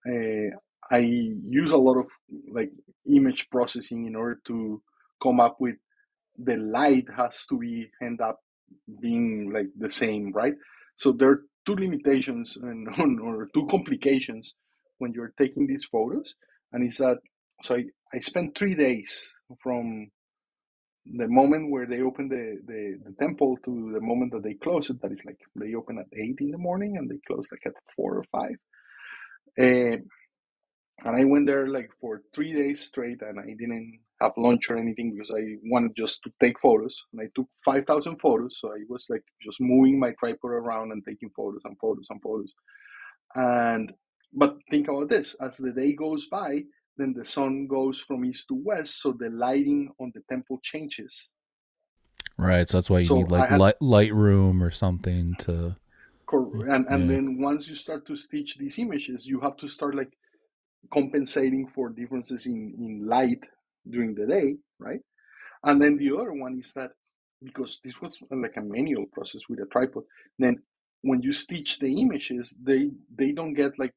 uh, 0.07 0.57
I 0.95 0.99
use 0.99 1.71
a 1.71 1.77
lot 1.77 1.97
of 1.97 2.07
like 2.51 2.71
image 3.05 3.49
processing 3.49 4.07
in 4.07 4.15
order 4.15 4.39
to 4.47 4.81
come 5.21 5.39
up 5.39 5.57
with 5.59 5.75
the 6.37 6.57
light 6.57 7.05
has 7.15 7.45
to 7.49 7.57
be 7.57 7.89
end 8.01 8.19
up 8.21 8.39
being 8.99 9.51
like 9.53 9.67
the 9.77 9.91
same, 9.91 10.31
right? 10.31 10.55
So 10.95 11.11
there 11.11 11.29
are 11.29 11.41
two 11.65 11.75
limitations 11.75 12.57
and 12.61 12.87
or 13.21 13.47
two 13.53 13.67
complications 13.67 14.55
when 14.97 15.13
you're 15.13 15.33
taking 15.37 15.67
these 15.67 15.85
photos, 15.85 16.33
and 16.73 16.85
it's 16.85 16.97
that 16.97 17.19
so 17.63 17.75
I, 17.75 17.83
I 18.13 18.19
spent 18.19 18.57
three 18.57 18.75
days 18.75 19.33
from 19.61 20.09
the 21.05 21.27
moment 21.27 21.71
where 21.71 21.87
they 21.87 22.01
open 22.01 22.29
the, 22.29 22.59
the, 22.65 22.97
the 23.05 23.15
temple 23.19 23.57
to 23.65 23.91
the 23.93 24.01
moment 24.01 24.31
that 24.33 24.43
they 24.43 24.53
close 24.53 24.89
it. 24.89 25.01
That 25.01 25.11
is 25.11 25.23
like 25.25 25.39
they 25.55 25.73
open 25.73 25.97
at 25.97 26.05
eight 26.19 26.37
in 26.39 26.51
the 26.51 26.57
morning 26.57 26.97
and 26.97 27.09
they 27.09 27.19
close 27.27 27.47
like 27.51 27.65
at 27.65 27.73
four 27.95 28.17
or 28.17 28.23
five. 28.23 28.55
Uh, 29.59 29.97
and 31.03 31.15
I 31.15 31.23
went 31.23 31.47
there 31.47 31.67
like 31.67 31.89
for 31.99 32.21
three 32.33 32.53
days 32.53 32.81
straight, 32.81 33.21
and 33.21 33.39
I 33.39 33.55
didn't 33.57 33.99
have 34.19 34.33
lunch 34.37 34.69
or 34.69 34.77
anything 34.77 35.11
because 35.11 35.31
I 35.31 35.55
wanted 35.63 35.95
just 35.95 36.21
to 36.23 36.31
take 36.39 36.59
photos. 36.59 36.95
And 37.11 37.21
I 37.21 37.29
took 37.35 37.47
5,000 37.65 38.17
photos. 38.19 38.59
So 38.59 38.69
I 38.69 38.83
was 38.87 39.07
like 39.09 39.23
just 39.41 39.59
moving 39.59 39.99
my 39.99 40.11
tripod 40.19 40.51
around 40.51 40.91
and 40.91 41.03
taking 41.03 41.31
photos 41.35 41.61
and 41.65 41.75
photos 41.79 42.05
and 42.11 42.21
photos. 42.21 42.51
And, 43.35 43.91
but 44.33 44.57
think 44.69 44.89
about 44.89 45.09
this 45.09 45.35
as 45.41 45.57
the 45.57 45.71
day 45.71 45.93
goes 45.93 46.27
by, 46.27 46.61
then 46.97 47.13
the 47.13 47.25
sun 47.25 47.67
goes 47.67 47.99
from 47.99 48.25
east 48.25 48.47
to 48.49 48.55
west. 48.55 49.01
So 49.01 49.13
the 49.13 49.29
lighting 49.29 49.91
on 49.99 50.11
the 50.13 50.21
temple 50.29 50.59
changes. 50.61 51.29
Right. 52.37 52.67
So 52.67 52.77
that's 52.77 52.89
why 52.89 52.99
you 52.99 53.05
so 53.05 53.17
need 53.17 53.31
like 53.31 53.49
had, 53.49 53.59
light, 53.59 53.79
Lightroom 53.81 54.61
or 54.61 54.71
something 54.71 55.35
to. 55.39 55.75
And, 56.33 56.85
and 56.87 57.09
yeah. 57.09 57.15
then 57.15 57.41
once 57.41 57.67
you 57.67 57.75
start 57.75 58.07
to 58.07 58.15
stitch 58.15 58.57
these 58.57 58.79
images, 58.79 59.25
you 59.25 59.41
have 59.41 59.57
to 59.57 59.67
start 59.67 59.95
like 59.95 60.13
compensating 60.93 61.67
for 61.67 61.89
differences 61.89 62.45
in, 62.45 62.73
in 62.79 63.05
light 63.05 63.45
during 63.89 64.15
the 64.15 64.25
day, 64.25 64.55
right? 64.79 65.01
And 65.63 65.81
then 65.81 65.97
the 65.97 66.15
other 66.15 66.31
one 66.31 66.57
is 66.57 66.71
that 66.73 66.91
because 67.43 67.79
this 67.83 68.01
was 68.01 68.17
like 68.31 68.55
a 68.57 68.61
manual 68.61 69.05
process 69.11 69.41
with 69.49 69.59
a 69.59 69.65
tripod, 69.65 70.03
then 70.39 70.61
when 71.01 71.21
you 71.21 71.33
stitch 71.33 71.79
the 71.79 72.01
images, 72.01 72.53
they 72.61 72.91
they 73.15 73.31
don't 73.31 73.53
get 73.53 73.77
like 73.79 73.93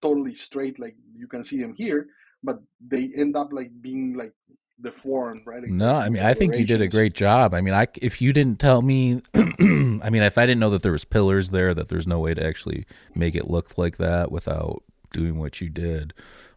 totally 0.00 0.34
straight 0.34 0.78
like 0.78 0.96
you 1.14 1.26
can 1.26 1.44
see 1.44 1.60
them 1.60 1.74
here, 1.76 2.06
but 2.44 2.60
they 2.86 3.10
end 3.16 3.36
up 3.36 3.48
like 3.52 3.70
being 3.80 4.14
like 4.14 4.34
deformed, 4.80 5.42
right? 5.46 5.62
Like, 5.62 5.70
No, 5.70 5.94
I 5.94 6.08
mean 6.08 6.22
I 6.22 6.34
think 6.34 6.54
you 6.56 6.66
did 6.66 6.80
a 6.80 6.88
great 6.88 7.14
job. 7.14 7.54
I 7.54 7.60
mean, 7.60 7.74
I 7.74 7.88
if 8.00 8.20
you 8.20 8.32
didn't 8.32 8.60
tell 8.60 8.82
me, 8.82 9.22
I 9.34 10.10
mean, 10.10 10.22
if 10.22 10.38
I 10.38 10.46
didn't 10.46 10.60
know 10.60 10.70
that 10.70 10.82
there 10.82 10.92
was 10.92 11.04
pillars 11.04 11.50
there, 11.50 11.74
that 11.74 11.88
there's 11.88 12.06
no 12.06 12.20
way 12.20 12.34
to 12.34 12.46
actually 12.46 12.86
make 13.14 13.34
it 13.34 13.50
look 13.50 13.76
like 13.78 13.96
that 13.96 14.30
without 14.30 14.82
doing 15.12 15.38
what 15.38 15.60
you 15.60 15.68
did, 15.70 16.12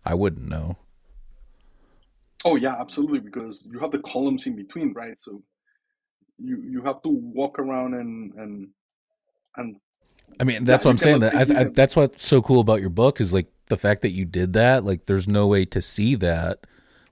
I 0.06 0.14
wouldn't 0.14 0.48
know. 0.48 0.78
Oh 2.46 2.56
yeah, 2.56 2.76
absolutely, 2.80 3.20
because 3.20 3.68
you 3.72 3.80
have 3.80 3.92
the 3.92 4.00
columns 4.00 4.46
in 4.46 4.56
between, 4.56 4.94
right? 4.94 5.18
So 5.22 5.42
you 6.38 6.62
you 6.68 6.82
have 6.84 7.02
to 7.04 7.10
walk 7.10 7.60
around 7.60 7.94
and 7.94 8.34
and 8.34 8.68
and 9.56 9.78
I 10.40 10.44
mean, 10.44 10.66
that's 10.66 10.86
what 10.86 10.92
I'm 10.92 10.98
saying. 10.98 11.22
That 11.22 11.34
I, 11.34 11.62
I, 11.62 11.64
that's 11.66 11.96
what's 11.96 12.26
so 12.26 12.42
cool 12.42 12.60
about 12.60 12.82
your 12.82 12.90
book 12.90 13.20
is 13.22 13.34
like 13.34 13.48
the 13.68 13.78
fact 13.78 14.02
that 14.02 14.12
you 14.12 14.26
did 14.26 14.54
that. 14.54 14.84
Like, 14.84 15.06
there's 15.06 15.28
no 15.28 15.48
way 15.48 15.66
to 15.66 15.82
see 15.82 16.16
that 16.16 16.66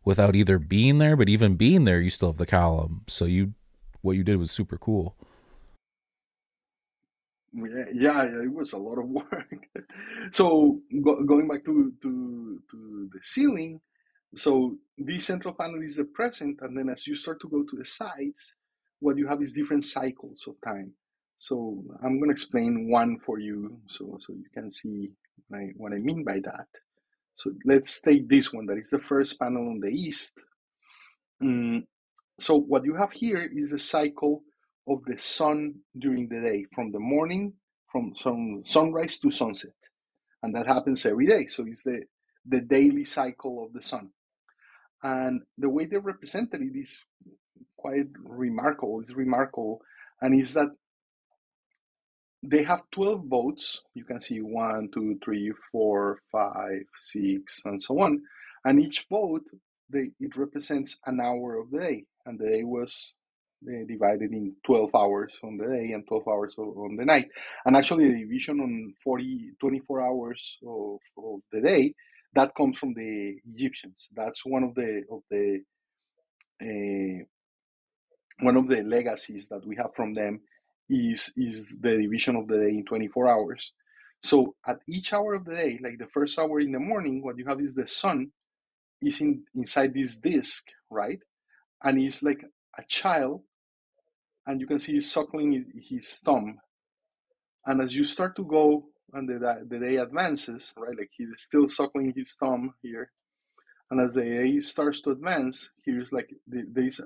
without 0.04 0.36
either 0.36 0.60
being 0.60 1.00
there, 1.00 1.16
but 1.16 1.30
even 1.30 1.56
being 1.56 1.84
there, 1.86 2.02
you 2.02 2.10
still 2.10 2.30
have 2.30 2.38
the 2.38 2.46
column. 2.46 3.02
So 3.08 3.26
you, 3.26 3.54
what 4.02 4.16
you 4.16 4.24
did 4.24 4.38
was 4.38 4.52
super 4.52 4.78
cool. 4.78 5.16
Yeah, 7.54 7.86
yeah, 7.94 8.44
it 8.44 8.54
was 8.54 8.74
a 8.74 8.78
lot 8.78 9.00
of 9.00 9.06
work. 9.10 9.68
So 10.32 10.82
go, 11.02 11.16
going 11.24 11.48
back 11.48 11.64
to, 11.66 11.94
to 12.02 12.62
to 12.70 13.10
the 13.14 13.20
ceiling, 13.22 13.80
so 14.36 14.76
this 14.98 15.26
central 15.26 15.54
panel 15.54 15.82
is 15.82 15.96
the 15.96 16.04
present, 16.04 16.60
and 16.62 16.78
then 16.78 16.90
as 16.90 17.08
you 17.08 17.16
start 17.16 17.40
to 17.42 17.50
go 17.50 17.64
to 17.64 17.76
the 17.78 17.86
sides, 17.86 18.56
what 19.00 19.18
you 19.18 19.28
have 19.28 19.42
is 19.42 19.54
different 19.54 19.86
cycles 19.86 20.44
of 20.48 20.56
time. 20.68 20.92
So 21.38 21.82
I'm 22.04 22.18
going 22.20 22.30
to 22.30 22.34
explain 22.34 22.90
one 22.90 23.20
for 23.20 23.40
you, 23.40 23.80
so 23.88 24.18
so 24.26 24.34
you 24.34 24.50
can 24.54 24.70
see 24.70 25.12
I, 25.54 25.72
what 25.78 25.94
I 25.94 25.98
mean 25.98 26.24
by 26.24 26.40
that. 26.46 26.68
So 27.36 27.52
let's 27.66 28.02
take 28.02 28.30
this 28.30 28.54
one. 28.54 28.66
That 28.66 28.78
is 28.78 28.90
the 28.90 29.00
first 29.00 29.40
panel 29.40 29.70
on 29.70 29.80
the 29.80 29.90
east. 29.92 30.34
Mm, 31.44 31.84
so 32.40 32.58
what 32.60 32.86
you 32.86 32.96
have 32.96 33.12
here 33.12 33.50
is 33.54 33.72
the 33.72 33.80
cycle 33.80 34.44
of 34.88 35.04
the 35.06 35.18
sun 35.18 35.76
during 35.98 36.28
the 36.28 36.42
day, 36.42 36.66
from 36.74 36.92
the 36.92 37.00
morning, 37.00 37.54
from 37.92 38.14
from 38.22 38.62
sunrise 38.64 39.20
to 39.20 39.32
sunset, 39.32 39.76
and 40.44 40.56
that 40.56 40.68
happens 40.68 41.06
every 41.06 41.26
day. 41.28 41.48
So 41.48 41.66
it's 41.68 41.84
the 41.84 42.04
the 42.46 42.62
daily 42.62 43.04
cycle 43.04 43.64
of 43.66 43.74
the 43.74 43.82
sun, 43.82 44.10
and 45.04 45.42
the 45.58 45.70
way 45.70 45.86
they 45.86 45.98
represented 45.98 46.62
it 46.62 46.78
is 46.78 47.00
quite 47.78 48.08
remarkable. 48.24 49.02
It's 49.02 49.14
remarkable, 49.14 49.82
and 50.22 50.40
is 50.40 50.54
that 50.54 50.70
they 52.50 52.64
have 52.64 52.82
12 52.92 53.28
boats. 53.28 53.82
You 53.94 54.04
can 54.04 54.22
see 54.22 54.40
one, 54.42 54.90
two, 54.94 55.20
three, 55.24 55.52
four, 55.72 56.20
five, 56.32 56.84
six, 57.00 57.62
and 57.66 57.82
so 57.82 58.00
on. 58.02 58.22
And 58.64 58.82
each 58.82 59.08
boat, 59.10 59.44
they, 59.90 60.12
it 60.20 60.36
represents 60.36 60.98
an 61.06 61.20
hour 61.22 61.58
of 61.60 61.72
the 61.72 61.80
day. 61.80 62.06
And 62.26 62.40
the 62.40 62.48
day 62.48 62.64
was 62.64 63.14
uh, 63.68 63.86
divided 63.88 64.32
in 64.32 64.56
12 64.66 64.90
hours 64.96 65.34
on 65.44 65.58
the 65.58 65.66
day 65.66 65.92
and 65.94 66.08
12 66.08 66.28
hours 66.28 66.56
on 66.58 66.96
the 66.96 67.06
night. 67.06 67.28
And 67.66 67.76
actually, 67.76 68.10
the 68.10 68.20
division 68.20 68.60
on 68.60 68.94
40, 69.04 69.52
24 69.60 70.02
hours 70.02 70.58
of, 70.66 71.00
of 71.18 71.40
the 71.52 71.62
day, 71.62 71.94
that 72.34 72.54
comes 72.56 72.78
from 72.78 72.94
the 72.94 73.38
Egyptians. 73.56 74.10
That's 74.16 74.46
one 74.46 74.64
of 74.64 74.76
the 74.76 75.04
of 75.10 75.22
the 75.32 75.62
uh, 76.62 77.24
one 78.42 78.58
of 78.58 78.68
the 78.68 78.84
legacies 78.84 79.48
that 79.48 79.66
we 79.66 79.76
have 79.78 79.96
from 79.96 80.14
them 80.14 80.42
is 80.90 81.32
is 81.38 81.78
the 81.82 81.98
division 81.98 82.36
of 82.36 82.48
the 82.48 82.58
day 82.58 82.70
in 82.70 82.86
24 82.86 83.30
hours. 83.30 83.74
So 84.24 84.56
at 84.68 84.80
each 84.88 85.14
hour 85.14 85.36
of 85.36 85.46
the 85.46 85.56
day 85.56 85.80
like 85.84 85.98
the 86.00 86.08
first 86.08 86.40
hour 86.40 86.60
in 86.60 86.72
the 86.72 86.80
morning 86.80 87.24
what 87.24 87.38
you 87.38 87.46
have 87.48 87.62
is 87.62 87.74
the 87.74 87.88
sun 87.88 88.32
is 89.02 89.22
in 89.22 89.44
inside 89.56 89.94
this 89.94 90.18
disk 90.18 90.66
right? 90.92 91.20
And 91.84 92.00
he's 92.00 92.24
like 92.24 92.44
a 92.78 92.84
child 92.88 93.42
and 94.48 94.62
you 94.62 94.68
can 94.68 94.80
see 94.80 94.94
he's 94.94 95.12
suckling 95.12 95.66
his 95.90 96.22
thumb. 96.26 96.60
And 97.66 97.82
as 97.82 97.96
you 97.96 98.06
start 98.06 98.36
to 98.38 98.46
go 98.46 98.86
and 99.14 99.30
the, 99.30 99.66
the 99.70 99.80
day 99.80 99.98
advances 99.98 100.74
right 100.78 100.98
like 100.98 101.12
he's 101.18 101.30
still 101.38 101.68
suckling 101.68 102.14
his 102.16 102.36
thumb 102.40 102.74
here 102.82 103.12
and 103.92 104.02
as 104.02 104.16
the 104.16 104.24
day 104.24 104.60
starts 104.60 105.02
to 105.02 105.12
advance 105.12 105.70
here's 105.86 106.12
like 106.12 106.30
the- 106.48 106.68
there's 106.72 107.00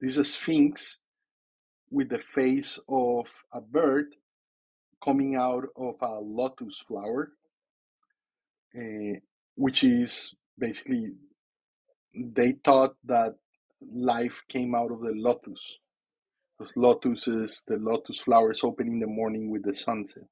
there's 0.00 0.18
a 0.18 0.24
sphinx 0.24 1.00
with 1.94 2.08
the 2.08 2.18
face 2.18 2.78
of 2.88 3.26
a 3.52 3.60
bird 3.60 4.06
coming 5.02 5.36
out 5.36 5.64
of 5.76 5.94
a 6.02 6.14
lotus 6.20 6.82
flower, 6.88 7.30
uh, 8.76 9.14
which 9.54 9.84
is 9.84 10.34
basically 10.58 11.12
they 12.14 12.52
thought 12.64 12.96
that 13.04 13.36
life 13.94 14.42
came 14.48 14.74
out 14.74 14.90
of 14.90 15.00
the 15.00 15.12
lotus. 15.14 15.78
Because 16.58 16.76
lotus 16.76 17.28
is 17.28 17.62
the 17.66 17.76
lotus 17.76 18.20
flowers 18.20 18.64
open 18.64 18.88
in 18.88 19.00
the 19.00 19.06
morning 19.06 19.50
with 19.50 19.64
the 19.64 19.74
sunset, 19.74 20.24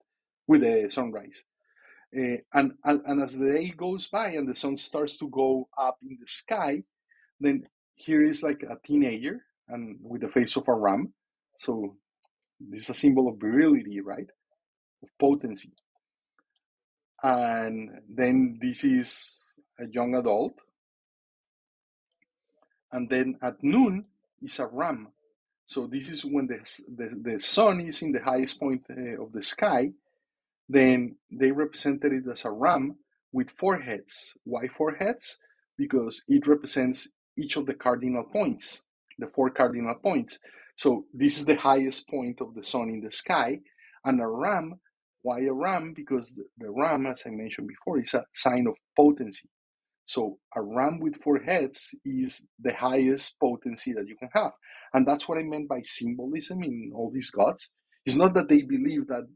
with 0.48 0.62
the 0.62 0.88
sunrise. 0.90 1.44
Uh, 2.16 2.38
and, 2.54 2.72
and, 2.84 3.00
and 3.06 3.22
as 3.22 3.38
the 3.38 3.50
day 3.50 3.72
goes 3.76 4.06
by 4.08 4.30
and 4.30 4.48
the 4.48 4.54
sun 4.54 4.76
starts 4.76 5.16
to 5.18 5.28
go 5.28 5.68
up 5.78 5.98
in 6.02 6.18
the 6.20 6.26
sky, 6.26 6.82
then 7.40 7.62
here 7.94 8.24
is 8.24 8.42
like 8.42 8.62
a 8.62 8.76
teenager 8.84 9.44
and 9.68 9.98
with 10.02 10.22
the 10.22 10.28
face 10.28 10.56
of 10.56 10.68
a 10.68 10.74
ram. 10.74 11.12
So 11.62 11.94
this 12.58 12.82
is 12.82 12.90
a 12.90 12.94
symbol 12.94 13.28
of 13.28 13.38
virility, 13.38 14.00
right? 14.00 14.26
Of 15.00 15.08
potency. 15.20 15.72
And 17.22 18.00
then 18.08 18.58
this 18.60 18.82
is 18.82 19.54
a 19.78 19.86
young 19.86 20.16
adult. 20.16 20.54
And 22.90 23.08
then 23.08 23.38
at 23.42 23.62
noon 23.62 24.04
is 24.42 24.58
a 24.58 24.66
ram. 24.66 25.12
So 25.64 25.86
this 25.86 26.10
is 26.10 26.24
when 26.24 26.48
the, 26.48 26.58
the, 26.96 27.16
the 27.30 27.38
sun 27.38 27.78
is 27.78 28.02
in 28.02 28.10
the 28.10 28.22
highest 28.24 28.58
point 28.58 28.82
uh, 28.90 29.22
of 29.22 29.32
the 29.32 29.42
sky. 29.44 29.92
Then 30.68 31.14
they 31.30 31.52
represented 31.52 32.12
it 32.12 32.24
as 32.28 32.44
a 32.44 32.50
ram 32.50 32.96
with 33.32 33.50
four 33.50 33.76
heads. 33.76 34.34
Why 34.42 34.66
four 34.66 34.94
heads? 34.94 35.38
Because 35.78 36.22
it 36.26 36.48
represents 36.48 37.06
each 37.38 37.56
of 37.56 37.66
the 37.66 37.74
cardinal 37.74 38.24
points, 38.24 38.82
the 39.16 39.28
four 39.28 39.50
cardinal 39.50 39.94
points. 40.02 40.40
So 40.76 41.04
this 41.12 41.38
is 41.38 41.44
the 41.44 41.56
highest 41.56 42.08
point 42.08 42.40
of 42.40 42.54
the 42.54 42.64
sun 42.64 42.88
in 42.88 43.00
the 43.00 43.12
sky. 43.12 43.60
And 44.04 44.20
a 44.20 44.26
ram, 44.26 44.80
why 45.22 45.40
a 45.40 45.52
ram? 45.52 45.92
Because 45.94 46.34
the, 46.34 46.44
the 46.58 46.70
ram, 46.70 47.06
as 47.06 47.22
I 47.26 47.30
mentioned 47.30 47.68
before, 47.68 48.00
is 48.00 48.14
a 48.14 48.24
sign 48.34 48.66
of 48.66 48.74
potency. 48.96 49.48
So 50.04 50.38
a 50.56 50.62
ram 50.62 50.98
with 51.00 51.16
four 51.16 51.38
heads 51.38 51.90
is 52.04 52.44
the 52.60 52.74
highest 52.74 53.38
potency 53.40 53.92
that 53.92 54.08
you 54.08 54.16
can 54.16 54.30
have. 54.34 54.52
And 54.94 55.06
that's 55.06 55.28
what 55.28 55.38
I 55.38 55.42
meant 55.44 55.68
by 55.68 55.82
symbolism 55.84 56.62
in 56.62 56.92
all 56.94 57.10
these 57.12 57.30
gods. 57.30 57.68
It's 58.04 58.16
not 58.16 58.34
that 58.34 58.48
they 58.48 58.62
believe 58.62 59.06
that 59.08 59.28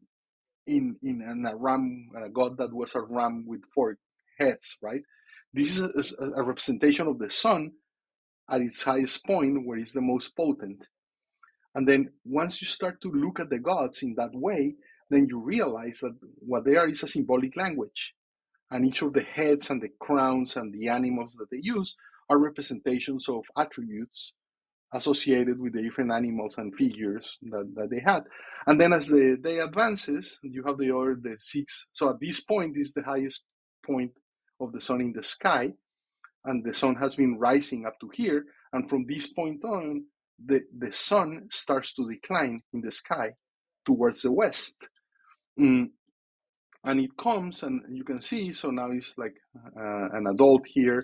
in 0.67 0.97
in 1.03 1.47
a 1.49 1.57
ram, 1.57 2.09
a 2.17 2.29
god 2.29 2.59
that 2.59 2.75
was 2.75 2.95
a 2.95 3.01
ram 3.01 3.45
with 3.47 3.63
four 3.75 3.97
heads, 4.39 4.77
right? 4.83 5.03
This 5.55 5.79
is 5.79 6.15
a, 6.19 6.41
a 6.41 6.43
representation 6.43 7.07
of 7.07 7.19
the 7.19 7.31
sun 7.31 7.73
at 8.51 8.61
its 8.61 8.83
highest 8.83 9.25
point, 9.25 9.65
where 9.65 9.79
it's 9.79 9.93
the 9.93 10.01
most 10.01 10.37
potent. 10.37 10.87
And 11.77 11.87
then 11.87 12.09
once 12.25 12.63
you 12.63 12.67
start 12.67 13.03
to 13.03 13.13
look 13.13 13.39
at 13.39 13.51
the 13.51 13.59
gods 13.59 14.03
in 14.03 14.15
that 14.17 14.31
way, 14.33 14.75
then 15.11 15.27
you 15.29 15.39
realize 15.39 16.01
that 16.01 16.17
what 16.39 16.65
they 16.65 16.77
are 16.77 16.89
is 16.89 17.03
a 17.03 17.07
symbolic 17.07 17.55
language. 17.55 18.15
And 18.71 18.87
each 18.87 19.03
of 19.03 19.13
the 19.13 19.23
heads 19.23 19.69
and 19.69 19.81
the 19.83 19.91
crowns 20.01 20.57
and 20.57 20.73
the 20.73 20.89
animals 20.89 21.35
that 21.35 21.51
they 21.51 21.61
use 21.61 21.95
are 22.31 22.39
representations 22.39 23.29
of 23.29 23.45
attributes 23.59 24.33
associated 24.95 25.61
with 25.61 25.75
the 25.75 25.83
different 25.83 26.13
animals 26.13 26.57
and 26.57 26.75
figures 26.75 27.39
that, 27.43 27.71
that 27.75 27.91
they 27.91 28.01
had. 28.01 28.25
And 28.67 28.81
then 28.81 28.95
as 28.95 29.09
the 29.09 29.37
day 29.41 29.59
advances, 29.59 30.39
you 30.43 30.65
have 30.65 30.79
the 30.79 30.97
other, 30.97 31.17
the 31.21 31.37
six. 31.39 31.87
So 31.93 32.09
at 32.09 32.21
this 32.21 32.41
point 32.41 32.79
is 32.79 32.95
the 32.95 33.03
highest 33.03 33.45
point 33.85 34.13
of 34.61 34.73
the 34.73 34.81
sun 34.81 35.03
in 35.03 35.13
the 35.13 35.23
sky. 35.23 35.75
And 36.47 36.65
the 36.65 36.73
sun 36.73 36.95
has 36.95 37.17
been 37.17 37.39
rising 37.39 37.85
up 37.85 38.01
to 38.01 38.11
here. 38.15 38.47
And 38.73 38.89
from 38.89 39.05
this 39.07 39.27
point 39.27 39.63
on, 39.63 40.05
the, 40.45 40.63
the 40.77 40.93
sun 40.93 41.47
starts 41.51 41.95
to 41.95 42.09
decline 42.09 42.59
in 42.73 42.81
the 42.81 42.91
sky 42.91 43.31
towards 43.85 44.23
the 44.23 44.33
west. 44.33 44.89
Mm, 45.59 45.87
and 46.85 47.01
it 47.01 47.17
comes, 47.17 47.63
and 47.63 47.83
you 47.91 48.05
can 48.05 48.21
see, 48.21 48.53
so 48.53 48.71
now 48.71 48.91
it's 48.91 49.17
like 49.19 49.35
uh, 49.57 50.09
an 50.13 50.27
adult 50.31 50.67
here. 50.67 51.03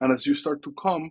And 0.00 0.12
as 0.12 0.26
you 0.26 0.34
start 0.34 0.62
to 0.62 0.74
come 0.80 1.10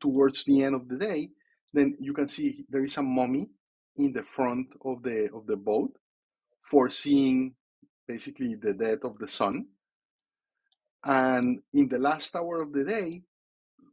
towards 0.00 0.44
the 0.44 0.62
end 0.62 0.74
of 0.74 0.88
the 0.88 0.96
day, 0.96 1.28
then 1.72 1.96
you 2.00 2.12
can 2.12 2.28
see 2.28 2.64
there 2.68 2.84
is 2.84 2.96
a 2.96 3.02
mummy 3.02 3.48
in 3.96 4.12
the 4.12 4.22
front 4.22 4.66
of 4.84 5.02
the 5.02 5.28
of 5.34 5.46
the 5.46 5.56
boat, 5.56 5.92
foreseeing 6.62 7.54
basically 8.06 8.56
the 8.56 8.74
death 8.74 9.04
of 9.04 9.18
the 9.18 9.28
sun. 9.28 9.66
And 11.04 11.60
in 11.72 11.88
the 11.88 11.98
last 11.98 12.34
hour 12.34 12.60
of 12.60 12.72
the 12.72 12.84
day, 12.84 13.22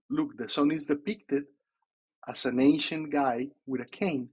look, 0.09 0.37
the 0.37 0.49
sun 0.49 0.71
is 0.71 0.85
depicted 0.85 1.43
as 2.27 2.45
an 2.45 2.59
ancient 2.59 3.11
guy 3.11 3.47
with 3.65 3.81
a 3.81 3.85
cane. 3.85 4.29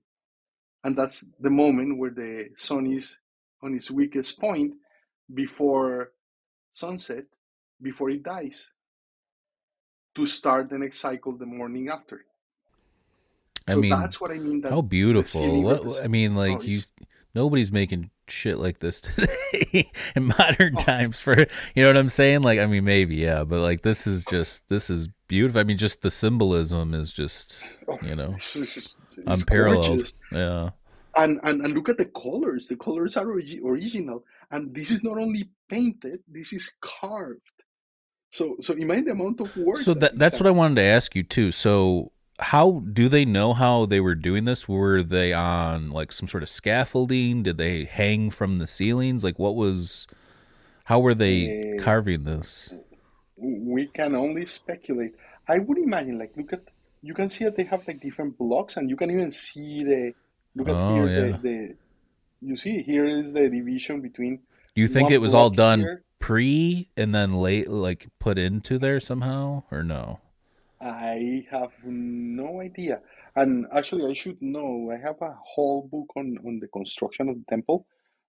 And 0.85 0.97
that's 0.97 1.25
the 1.41 1.51
moment 1.51 1.99
where 1.99 2.11
the 2.11 2.51
sun 2.57 2.87
is 2.93 3.19
on 3.63 3.75
its 3.75 3.91
weakest 3.91 4.41
point 4.41 4.75
before 5.35 6.13
sunset, 6.73 7.25
before 7.83 8.11
it 8.11 8.23
dies, 8.23 8.71
to 10.15 10.27
start 10.27 10.69
the 10.71 10.79
next 10.79 10.99
cycle 10.99 11.37
the 11.37 11.47
morning 11.47 11.89
after. 11.89 12.25
I 13.67 13.73
So 13.73 13.81
mean, 13.81 13.91
that's 13.91 14.21
what 14.21 14.33
I 14.33 14.39
mean. 14.39 14.61
That 14.63 14.73
How 14.73 14.81
beautiful! 14.81 15.63
What 15.63 16.03
I 16.03 16.09
mean, 16.09 16.35
like 16.35 16.59
Oh, 16.59 16.63
you, 16.63 16.81
nobody's 17.43 17.71
making 17.73 18.11
shit 18.29 18.59
like 18.59 18.79
this 18.81 19.01
today 19.07 19.91
in 20.17 20.25
modern 20.39 20.75
Oh. 20.79 20.83
times. 20.83 21.21
For 21.21 21.35
you 21.75 21.83
know 21.83 21.89
what 21.89 21.97
I'm 21.97 22.09
saying? 22.09 22.43
Like, 22.43 22.59
I 22.59 22.67
mean, 22.67 22.85
maybe 22.85 23.17
yeah, 23.17 23.45
but 23.45 23.61
like 23.61 23.83
this 23.83 24.07
is 24.07 24.25
just 24.25 24.67
this 24.69 24.91
is 24.91 25.09
beautiful. 25.29 25.61
I 25.61 25.65
mean, 25.65 25.79
just 25.79 26.03
the 26.03 26.11
symbolism 26.11 26.95
is 26.95 27.13
just 27.13 27.61
oh, 27.89 27.99
you 28.03 28.17
know 28.17 28.33
It's, 28.35 28.57
it's- 28.57 28.99
unparalleled. 29.27 29.87
gorgeous. 29.87 30.15
Yeah, 30.33 30.71
And, 31.17 31.41
and 31.43 31.57
and 31.65 31.75
look 31.75 31.89
at 31.89 31.99
the 31.99 32.07
colors. 32.25 32.69
The 32.69 32.77
colors 32.77 33.17
are 33.17 33.27
origi- 33.27 33.63
original, 33.65 34.25
and 34.51 34.75
this 34.75 34.91
is 34.91 35.03
not 35.03 35.17
only 35.19 35.43
painted. 35.69 36.21
This 36.29 36.53
is 36.53 36.65
carved. 36.81 37.41
So 38.31 38.57
so 38.61 38.75
imagine 38.75 39.07
the 39.07 39.13
amount 39.19 39.41
of 39.41 39.57
work. 39.57 39.79
so 39.79 39.95
that 39.95 40.19
that's 40.19 40.39
what 40.39 40.47
I 40.47 40.51
wanted 40.61 40.77
to 40.77 40.87
ask 40.97 41.15
you 41.17 41.23
too. 41.37 41.51
So. 41.53 42.13
How 42.41 42.83
do 42.93 43.09
they 43.09 43.25
know 43.25 43.53
how 43.53 43.85
they 43.87 44.01
were 44.01 44.15
doing 44.15 44.45
this? 44.45 44.69
Were 44.69 45.03
they 45.03 45.33
on 45.33 45.91
like 45.91 46.13
some 46.13 46.29
sort 46.29 46.43
of 46.43 46.49
scaffolding? 46.49 47.43
Did 47.43 47.59
they 47.59 47.85
hang 47.85 48.31
from 48.31 48.59
the 48.59 48.67
ceilings? 48.67 49.25
Like 49.25 49.39
what 49.39 49.57
was 49.57 50.07
how 50.85 51.01
were 51.01 51.15
they 51.15 51.75
Uh, 51.79 51.83
carving 51.83 52.25
this? 52.25 52.73
we 53.37 53.87
can 53.87 54.15
only 54.15 54.45
speculate. 54.47 55.15
I 55.49 55.59
would 55.61 55.79
imagine, 55.79 56.19
like, 56.19 56.37
look 56.37 56.53
at 56.53 56.63
you 57.03 57.15
can 57.15 57.29
see 57.31 57.45
that 57.45 57.57
they 57.57 57.63
have 57.65 57.87
like 57.87 58.01
different 58.01 58.37
blocks, 58.37 58.77
and 58.77 58.91
you 58.91 58.97
can 58.97 59.11
even 59.11 59.31
see 59.31 59.85
the 59.85 60.13
look 60.57 60.69
at 60.69 60.75
Oh, 60.75 60.95
here 60.95 61.07
yeah. 61.07 61.37
the, 61.37 61.39
the 61.39 61.77
you 62.41 62.57
see 62.57 62.83
here 62.83 63.07
is 63.07 63.33
the 63.33 63.49
division 63.49 64.01
between. 64.01 64.41
Do 64.75 64.83
you 64.83 64.89
think 64.89 65.11
it 65.11 65.19
was 65.19 65.35
all 65.35 65.51
done 65.51 65.81
here. 65.81 66.03
pre 66.21 66.89
and 66.97 67.15
then 67.15 67.33
late, 67.33 67.69
like 67.69 68.09
put 68.19 68.39
into 68.39 68.79
there 68.79 69.01
somehow, 69.01 69.65
or 69.71 69.83
no? 69.85 70.21
I 70.81 71.47
have 71.51 71.73
no 71.85 72.61
idea. 72.61 73.03
And 73.37 73.67
actually, 73.75 74.11
I 74.11 74.15
should 74.15 74.43
know. 74.43 74.91
I 74.93 74.99
have 75.05 75.17
a 75.23 75.35
whole 75.45 75.89
book 75.91 76.09
on, 76.17 76.39
on 76.47 76.61
the 76.61 76.69
construction 76.69 77.29
of 77.29 77.37
the 77.37 77.45
temple, 77.51 77.87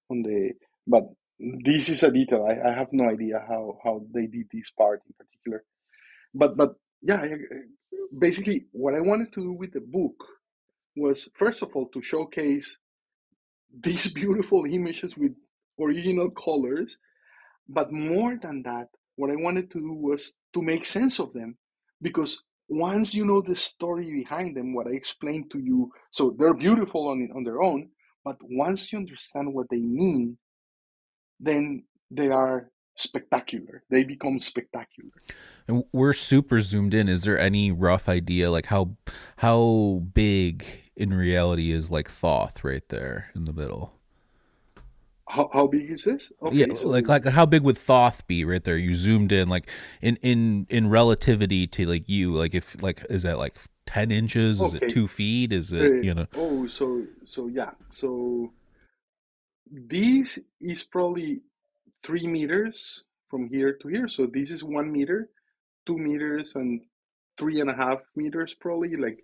on 0.10 0.24
the 0.24 0.54
but 0.88 1.06
this 1.40 1.90
is 1.90 2.04
a 2.04 2.12
detail. 2.12 2.46
I, 2.50 2.70
I 2.70 2.74
have 2.74 2.90
no 2.94 3.10
idea 3.10 3.44
how, 3.48 3.78
how 3.84 4.04
they 4.14 4.28
did 4.28 4.48
this 4.52 4.72
part 4.72 5.02
in 5.08 5.14
particular. 5.20 5.64
But 6.34 6.58
but 6.58 6.76
yeah, 7.02 7.22
I- 7.22 7.38
basically, 8.20 8.68
what 8.72 8.96
I 8.96 9.02
wanted 9.02 9.34
to 9.34 9.42
do 9.44 9.54
with 9.54 9.74
the 9.74 9.82
book 9.82 10.16
was 10.98 11.30
first 11.36 11.62
of 11.64 11.76
all 11.76 11.88
to 11.90 12.02
showcase 12.02 12.78
these 13.82 14.08
beautiful 14.14 14.66
images 14.66 15.18
with 15.18 15.34
original 15.82 16.30
colors, 16.32 16.98
but 17.70 17.92
more 17.92 18.38
than 18.38 18.64
that, 18.64 18.90
what 19.16 19.32
I 19.32 19.36
wanted 19.38 19.72
to 19.72 19.80
do 19.80 19.94
was 19.94 20.34
to 20.54 20.62
make 20.62 20.86
sense 20.86 21.20
of 21.20 21.34
them 21.34 21.58
because 22.02 22.44
once 22.68 23.14
you 23.14 23.26
know 23.26 23.42
the 23.42 23.56
story 23.56 24.12
behind 24.12 24.56
them, 24.56 24.74
what 24.74 24.88
I 24.88 24.92
explained 24.92 25.52
to 25.52 25.60
you, 25.60 25.92
so 26.12 26.36
they're 26.38 26.54
beautiful 26.54 27.08
on 27.08 27.30
on 27.36 27.44
their 27.44 27.62
own, 27.62 27.90
but 28.24 28.38
once 28.42 28.92
you 28.92 29.00
understand 29.00 29.54
what 29.54 29.68
they 29.70 29.82
mean, 29.82 30.38
then 31.40 31.84
they 32.12 32.30
are 32.30 32.70
spectacular. 32.96 33.84
They 33.90 34.04
become 34.04 34.40
spectacular. 34.40 35.12
And 35.68 35.84
we're 35.92 36.14
super 36.14 36.60
zoomed 36.60 36.94
in. 36.94 37.08
Is 37.08 37.24
there 37.24 37.40
any 37.40 37.72
rough 37.72 38.10
idea, 38.10 38.52
like 38.52 38.68
how 38.68 38.98
how 39.38 40.04
big 40.14 40.66
in 40.96 41.14
reality 41.14 41.72
is 41.72 41.90
like 41.90 42.10
Thoth 42.10 42.64
right 42.64 42.88
there 42.90 43.32
in 43.36 43.46
the 43.46 43.54
middle? 43.54 43.99
How, 45.30 45.48
how 45.54 45.68
big 45.68 45.92
is 45.92 46.06
this? 46.06 46.32
Okay, 46.42 46.56
yeah, 46.56 46.74
so 46.74 46.88
like 46.88 47.08
like 47.08 47.24
how 47.24 47.46
big 47.46 47.62
would 47.62 47.78
Thoth 47.78 48.26
be 48.26 48.44
right 48.44 48.64
there? 48.64 48.78
You 48.78 48.96
zoomed 48.96 49.32
in, 49.32 49.48
like 49.48 49.70
in 50.02 50.16
in 50.24 50.66
in 50.70 50.90
relativity 50.90 51.68
to 51.68 51.86
like 51.86 52.10
you, 52.10 52.34
like 52.34 52.56
if 52.56 52.82
like 52.82 53.06
is 53.12 53.24
that 53.24 53.38
like 53.38 53.56
ten 53.86 54.10
inches? 54.10 54.60
Is 54.60 54.74
it 54.74 54.90
two 54.90 55.08
feet? 55.08 55.54
Is 55.54 55.72
uh, 55.72 55.78
it 55.78 56.04
you 56.04 56.16
know? 56.16 56.26
Oh, 56.34 56.66
so 56.66 57.06
so 57.26 57.46
yeah, 57.46 57.72
so 57.90 58.52
this 59.72 60.40
is 60.60 60.84
probably 60.84 61.42
three 62.02 62.26
meters 62.26 63.04
from 63.30 63.50
here 63.50 63.74
to 63.74 63.88
here. 63.88 64.08
So 64.08 64.26
this 64.26 64.50
is 64.50 64.64
one 64.64 64.92
meter, 64.92 65.30
two 65.86 66.00
meters, 66.00 66.54
and 66.56 66.82
three 67.38 67.62
and 67.62 67.70
a 67.70 67.76
half 67.76 68.00
meters 68.16 68.56
probably 68.60 68.96
like 68.96 69.24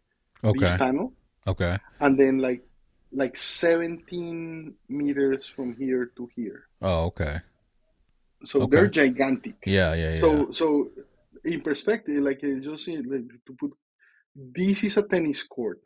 this 0.54 0.72
panel, 0.74 1.14
okay, 1.48 1.80
and 2.00 2.20
then 2.20 2.38
like 2.38 2.62
like 3.16 3.36
17 3.38 4.76
meters 4.90 5.48
from 5.48 5.76
here 5.76 6.12
to 6.18 6.30
here. 6.36 6.68
oh 6.82 7.06
okay, 7.06 7.40
So 8.44 8.62
Okay. 8.62 8.72
they're 8.76 8.88
gigantic. 8.90 9.56
yeah, 9.66 9.94
yeah, 9.96 10.12
yeah. 10.12 10.20
So 10.22 10.52
so 10.52 10.92
in 11.44 11.62
perspective, 11.62 12.22
like 12.22 12.44
eh, 12.44 12.60
just 12.62 12.88
like, 12.88 13.28
to 13.48 13.54
put 13.58 13.72
this 14.36 14.84
is 14.84 14.98
a 14.98 15.08
tennis 15.08 15.44
court. 15.44 15.80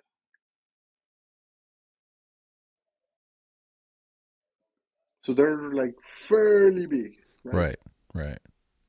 So 5.23 5.33
they're 5.33 5.71
like 5.71 5.93
fairly 6.27 6.87
big, 6.87 7.11
right? 7.43 7.55
right, 7.55 7.79
right. 8.13 8.39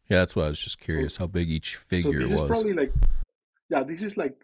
Yeah, 0.08 0.18
that's 0.20 0.34
why 0.34 0.46
I 0.46 0.48
was 0.48 0.60
just 0.60 0.80
curious 0.80 1.18
how 1.18 1.26
big 1.26 1.50
each 1.50 1.76
So 1.76 1.82
figure 1.86 2.20
this 2.20 2.30
was. 2.30 2.40
is 2.40 2.46
probably 2.46 2.72
like, 2.72 2.92
yeah, 3.68 3.82
this 3.84 4.02
is 4.02 4.16
like, 4.16 4.34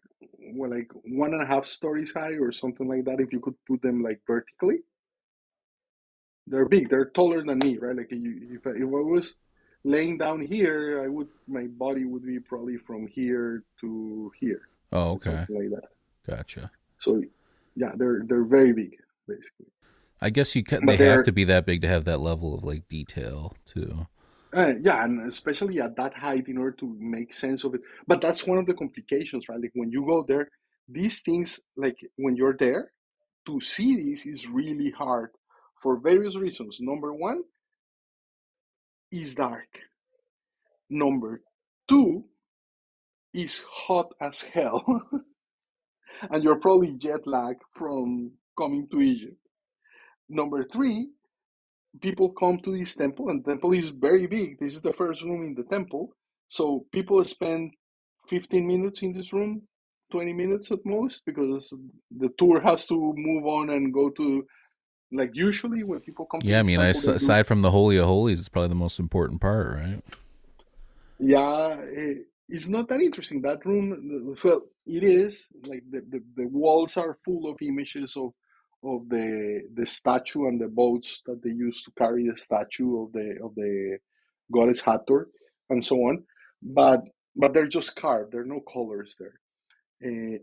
well, 0.54 0.70
like 0.70 0.90
one 1.04 1.32
and 1.32 1.42
a 1.42 1.46
half 1.46 1.66
stories 1.66 2.12
high 2.12 2.34
or 2.34 2.52
something 2.52 2.88
like 2.88 3.04
that. 3.04 3.20
If 3.20 3.32
you 3.32 3.40
could 3.40 3.54
put 3.66 3.82
them 3.82 4.02
like 4.02 4.20
vertically, 4.26 4.78
they're 6.46 6.68
big. 6.68 6.88
They're 6.88 7.06
taller 7.06 7.42
than 7.42 7.58
me, 7.58 7.78
right? 7.78 7.96
Like 7.96 8.10
you, 8.10 8.48
if 8.52 8.66
I, 8.66 8.70
if 8.70 8.82
I 8.82 8.84
was 8.84 9.34
laying 9.84 10.18
down 10.18 10.40
here, 10.40 11.02
I 11.04 11.08
would 11.08 11.28
my 11.46 11.66
body 11.66 12.04
would 12.04 12.24
be 12.24 12.38
probably 12.38 12.76
from 12.76 13.06
here 13.06 13.64
to 13.80 14.32
here, 14.38 14.68
oh, 14.92 15.12
okay, 15.12 15.46
like 15.48 15.70
that. 15.70 15.88
gotcha. 16.28 16.70
So 16.98 17.22
yeah, 17.74 17.92
they're 17.96 18.22
they're 18.26 18.44
very 18.44 18.72
big, 18.72 18.96
basically. 19.26 19.66
I 20.22 20.30
guess 20.30 20.56
you 20.56 20.64
can. 20.64 20.86
They 20.86 20.96
have 20.96 21.24
to 21.24 21.32
be 21.32 21.44
that 21.44 21.66
big 21.66 21.82
to 21.82 21.88
have 21.88 22.04
that 22.04 22.20
level 22.20 22.54
of 22.54 22.64
like 22.64 22.88
detail 22.88 23.54
too. 23.64 24.06
Uh, 24.56 24.72
yeah, 24.82 25.04
and 25.04 25.28
especially 25.28 25.82
at 25.82 25.96
that 25.96 26.16
height 26.16 26.48
in 26.48 26.56
order 26.56 26.74
to 26.78 26.96
make 26.98 27.34
sense 27.34 27.62
of 27.62 27.74
it. 27.74 27.82
But 28.06 28.22
that's 28.22 28.46
one 28.46 28.56
of 28.56 28.66
the 28.66 28.72
complications, 28.72 29.50
right? 29.50 29.60
Like 29.60 29.72
when 29.74 29.90
you 29.90 30.06
go 30.06 30.24
there, 30.26 30.48
these 30.88 31.20
things, 31.20 31.60
like 31.76 31.98
when 32.16 32.36
you're 32.36 32.56
there, 32.56 32.92
to 33.46 33.60
see 33.60 33.96
this 33.96 34.24
is 34.24 34.48
really 34.48 34.90
hard 34.92 35.30
for 35.82 36.00
various 36.00 36.36
reasons. 36.36 36.78
Number 36.80 37.12
one 37.12 37.42
is 39.12 39.34
dark. 39.34 39.68
Number 40.88 41.42
two 41.86 42.24
is 43.34 43.62
hot 43.68 44.06
as 44.22 44.40
hell. 44.40 44.84
and 46.30 46.42
you're 46.42 46.60
probably 46.60 46.94
jet 46.96 47.26
lag 47.26 47.56
from 47.74 48.32
coming 48.58 48.88
to 48.90 49.02
Egypt. 49.02 49.36
Number 50.30 50.64
three, 50.64 51.10
people 52.00 52.32
come 52.32 52.58
to 52.60 52.76
this 52.76 52.94
temple, 52.94 53.30
and 53.30 53.44
the 53.44 53.52
temple 53.52 53.72
is 53.72 53.88
very 53.90 54.26
big. 54.26 54.58
This 54.58 54.74
is 54.74 54.82
the 54.82 54.92
first 54.92 55.22
room 55.22 55.44
in 55.44 55.54
the 55.54 55.64
temple. 55.64 56.12
So 56.48 56.86
people 56.92 57.22
spend 57.24 57.72
15 58.28 58.66
minutes 58.66 59.02
in 59.02 59.12
this 59.12 59.32
room, 59.32 59.62
20 60.12 60.32
minutes 60.32 60.70
at 60.70 60.84
most, 60.84 61.22
because 61.26 61.72
the 62.16 62.30
tour 62.38 62.60
has 62.60 62.86
to 62.86 63.12
move 63.16 63.46
on 63.46 63.70
and 63.70 63.92
go 63.92 64.10
to, 64.10 64.46
like, 65.12 65.30
usually 65.34 65.82
when 65.82 66.00
people 66.00 66.26
come 66.26 66.40
to 66.40 66.46
Yeah, 66.46 66.60
I 66.60 66.62
mean, 66.62 66.80
I, 66.80 66.92
temple, 66.92 67.10
do- 67.12 67.16
aside 67.16 67.46
from 67.46 67.62
the 67.62 67.70
holy 67.70 67.96
of 67.96 68.06
holies, 68.06 68.40
it's 68.40 68.48
probably 68.48 68.68
the 68.68 68.74
most 68.76 68.98
important 68.98 69.40
part, 69.40 69.74
right? 69.74 70.02
Yeah, 71.18 71.76
eh, 71.96 72.14
it's 72.48 72.68
not 72.68 72.88
that 72.88 73.00
interesting. 73.00 73.42
That 73.42 73.64
room, 73.64 74.36
well, 74.44 74.62
it 74.86 75.02
is 75.02 75.46
like 75.64 75.82
the, 75.90 76.02
the, 76.10 76.22
the 76.36 76.46
walls 76.46 76.96
are 76.96 77.18
full 77.24 77.50
of 77.50 77.56
images 77.62 78.16
of 78.16 78.32
of 78.86 79.08
the 79.08 79.62
the 79.74 79.86
statue 79.86 80.46
and 80.46 80.60
the 80.60 80.68
boats 80.68 81.22
that 81.26 81.42
they 81.42 81.50
used 81.50 81.84
to 81.84 81.92
carry 81.98 82.28
the 82.28 82.36
statue 82.36 83.02
of 83.02 83.12
the 83.12 83.38
of 83.42 83.54
the 83.54 83.98
goddess 84.52 84.80
Hathor 84.80 85.28
and 85.70 85.84
so 85.84 85.96
on. 85.96 86.24
But 86.62 87.02
but 87.36 87.52
they're 87.52 87.66
just 87.66 87.96
carved. 87.96 88.32
There 88.32 88.42
are 88.42 88.44
no 88.44 88.60
colors 88.60 89.16
there. 89.18 89.40
Eh, 90.02 90.38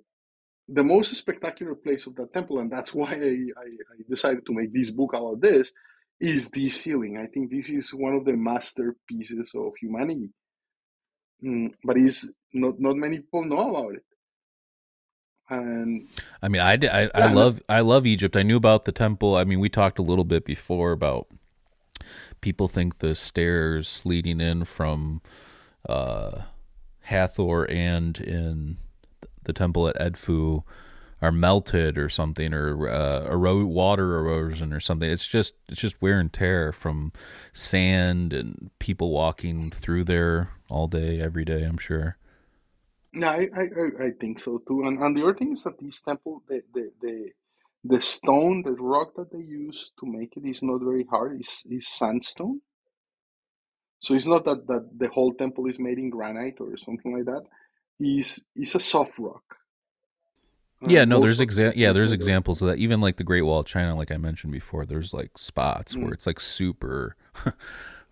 the 0.68 0.84
most 0.84 1.14
spectacular 1.16 1.76
place 1.76 2.08
of 2.08 2.16
that 2.16 2.34
temple, 2.34 2.60
and 2.60 2.72
that's 2.72 2.94
why 3.00 3.12
I, 3.12 3.48
I, 3.58 3.68
I 3.94 3.98
decided 4.10 4.46
to 4.46 4.54
make 4.54 4.74
this 4.74 4.92
book 4.92 5.14
about 5.14 5.42
this, 5.42 5.72
is 6.20 6.50
this 6.50 6.82
ceiling. 6.82 7.18
I 7.18 7.28
think 7.28 7.52
this 7.52 7.70
is 7.70 7.94
one 7.94 8.14
of 8.14 8.26
the 8.26 8.34
masterpieces 8.34 9.52
of 9.56 9.74
humanity. 9.80 10.30
Mm, 11.44 11.72
but 11.84 11.98
it's 11.98 12.30
not 12.54 12.80
not 12.80 12.96
many 12.96 13.18
people 13.18 13.44
know 13.44 13.70
about 13.70 13.96
it. 13.96 14.04
And 15.50 16.08
I 16.42 16.48
mean, 16.48 16.62
I, 16.62 16.74
I, 16.74 17.10
I 17.14 17.34
love 17.34 17.62
I 17.70 17.82
love 17.82 18.06
Egypt. 18.06 18.36
I 18.36 18.44
knew 18.44 18.58
about 18.58 18.86
the 18.86 18.92
temple. 18.92 19.36
I 19.36 19.44
mean, 19.44 19.60
we 19.60 19.70
talked 19.70 20.00
a 20.00 20.04
little 20.04 20.24
bit 20.24 20.46
before 20.46 20.92
about 20.92 21.28
people 22.42 22.68
think 22.68 23.00
the 23.00 23.16
stairs 23.16 24.02
leading 24.04 24.42
in 24.42 24.66
from 24.66 25.22
uh, 25.88 26.42
Hathor 27.02 27.70
and 27.70 28.18
in 28.20 28.78
the 29.44 29.54
temple 29.54 29.88
at 29.88 29.98
Edfu 29.98 30.64
are 31.22 31.32
melted 31.32 31.98
or 31.98 32.10
something 32.10 32.54
or 32.54 32.90
uh, 32.90 33.26
ero- 33.32 33.66
water 33.66 34.18
erosion 34.18 34.74
or 34.74 34.80
something. 34.80 35.10
It's 35.10 35.28
just 35.28 35.54
it's 35.70 35.80
just 35.80 36.02
wear 36.02 36.20
and 36.20 36.32
tear 36.32 36.72
from 36.72 37.14
sand 37.54 38.34
and 38.34 38.72
people 38.80 39.12
walking 39.12 39.72
through 39.72 40.04
there 40.04 40.50
all 40.70 40.88
day 40.88 41.22
every 41.22 41.46
day. 41.46 41.64
I'm 41.64 41.78
sure. 41.78 42.18
No, 43.14 43.28
I, 43.30 43.48
I, 43.56 43.62
I 43.62 44.06
I 44.08 44.12
think 44.20 44.40
so 44.40 44.58
too. 44.68 44.84
And 44.84 45.00
and 45.02 45.16
the 45.16 45.24
other 45.24 45.34
thing 45.36 45.54
is 45.54 45.64
that 45.64 45.80
this 45.80 46.02
temple, 46.02 46.44
the 46.50 46.64
the 46.74 46.92
the 47.02 47.32
the 47.86 48.02
stone, 48.02 48.64
the 48.64 48.74
rock 48.74 49.16
that 49.16 49.32
they 49.32 49.40
use 49.40 49.92
to 50.00 50.06
make 50.06 50.36
it 50.38 50.46
is 50.46 50.62
not 50.64 50.82
very 50.82 51.06
hard. 51.06 51.40
Is 51.40 51.64
is 51.70 51.88
sandstone. 51.88 52.62
So 54.02 54.14
it's 54.14 54.28
not 54.28 54.46
that, 54.46 54.68
that 54.68 55.00
the 55.00 55.08
whole 55.10 55.34
temple 55.34 55.66
is 55.68 55.80
made 55.80 55.98
in 55.98 56.10
granite 56.12 56.60
or 56.60 56.78
something 56.78 57.16
like 57.16 57.26
that. 57.26 57.44
Is 58.00 58.44
is 58.56 58.76
a 58.76 58.80
soft 58.80 59.18
rock. 59.18 59.44
Yeah, 60.86 61.06
And 61.06 61.06
no, 61.06 61.18
most 61.18 61.20
there's 61.20 61.40
of 61.40 61.48
the 61.50 61.56
exa- 61.56 61.74
yeah, 61.76 61.94
temples 61.94 61.94
there's 61.94 62.12
are 62.12 62.12
examples 62.12 62.62
of 62.62 62.68
that. 62.68 62.78
Even 62.78 63.00
like 63.00 63.16
the 63.18 63.24
Great 63.24 63.44
Wall 63.44 63.60
of 63.62 63.66
China, 63.66 63.96
like 63.96 64.12
I 64.12 64.18
mentioned 64.18 64.52
before, 64.52 64.86
there's 64.86 65.14
like 65.14 65.38
spots 65.38 66.00
where 66.00 66.12
mm, 66.12 66.14
it's 66.14 66.28
like 66.28 66.42
super 66.42 67.16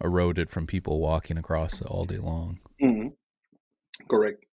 eroded 0.03 0.49
from 0.49 0.67
people 0.67 0.99
walking 1.01 1.37
across 1.37 1.81
it 1.81 1.87
all 1.87 2.05
day 2.05 2.17
long. 2.17 2.59
mhm, 2.79 3.15
correct. 4.09 4.45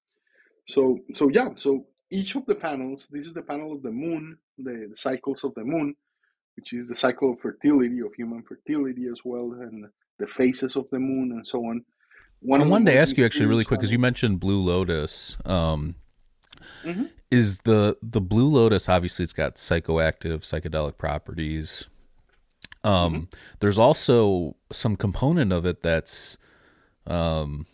So 0.68 1.00
so 1.14 1.30
yeah. 1.30 1.50
So 1.56 1.86
each 2.12 2.36
of 2.36 2.46
the 2.46 2.56
panels. 2.56 3.08
This 3.12 3.28
is 3.28 3.34
the 3.34 3.42
panel 3.42 3.74
of 3.74 3.84
the 3.84 3.92
moon, 3.92 4.38
the, 4.58 4.88
the 4.90 4.98
cycles 4.98 5.44
of 5.44 5.54
the 5.56 5.64
moon, 5.64 5.96
which 6.56 6.74
is 6.74 6.88
the 6.88 6.96
cycle 6.96 7.34
of 7.34 7.40
fertility 7.40 8.00
of 8.02 8.14
human 8.16 8.44
fertility 8.44 9.08
as 9.08 9.22
well, 9.26 9.54
and 9.54 9.86
the 10.20 10.28
phases 10.28 10.76
of 10.76 10.88
the 10.92 11.00
moon 11.00 11.32
and 11.32 11.46
so 11.46 11.60
on. 11.66 11.84
One 12.40 12.62
I 12.62 12.68
wanted 12.68 12.92
to 12.92 12.98
ask 12.98 13.18
you 13.18 13.26
actually 13.26 13.48
really 13.48 13.66
quick 13.66 13.80
because 13.80 13.92
you 13.92 14.00
mentioned 14.00 14.40
Blue 14.40 14.60
Lotus. 14.60 15.38
Um, 15.46 15.96
hmm 16.84 17.06
is 17.30 17.60
the 17.60 17.98
the 18.02 18.22
Blue 18.22 18.48
Lotus 18.48 18.88
obviously 18.88 19.24
it's 19.24 19.34
got 19.34 19.56
psychoactive 19.56 20.40
psychedelic 20.40 20.98
properties. 20.98 21.90
Um, 22.84 23.28
there's 23.60 23.78
also 23.78 24.56
some 24.72 24.96
component 24.96 25.52
of 25.52 25.66
it 25.66 25.82
that's 25.82 26.38
um, 27.06 27.66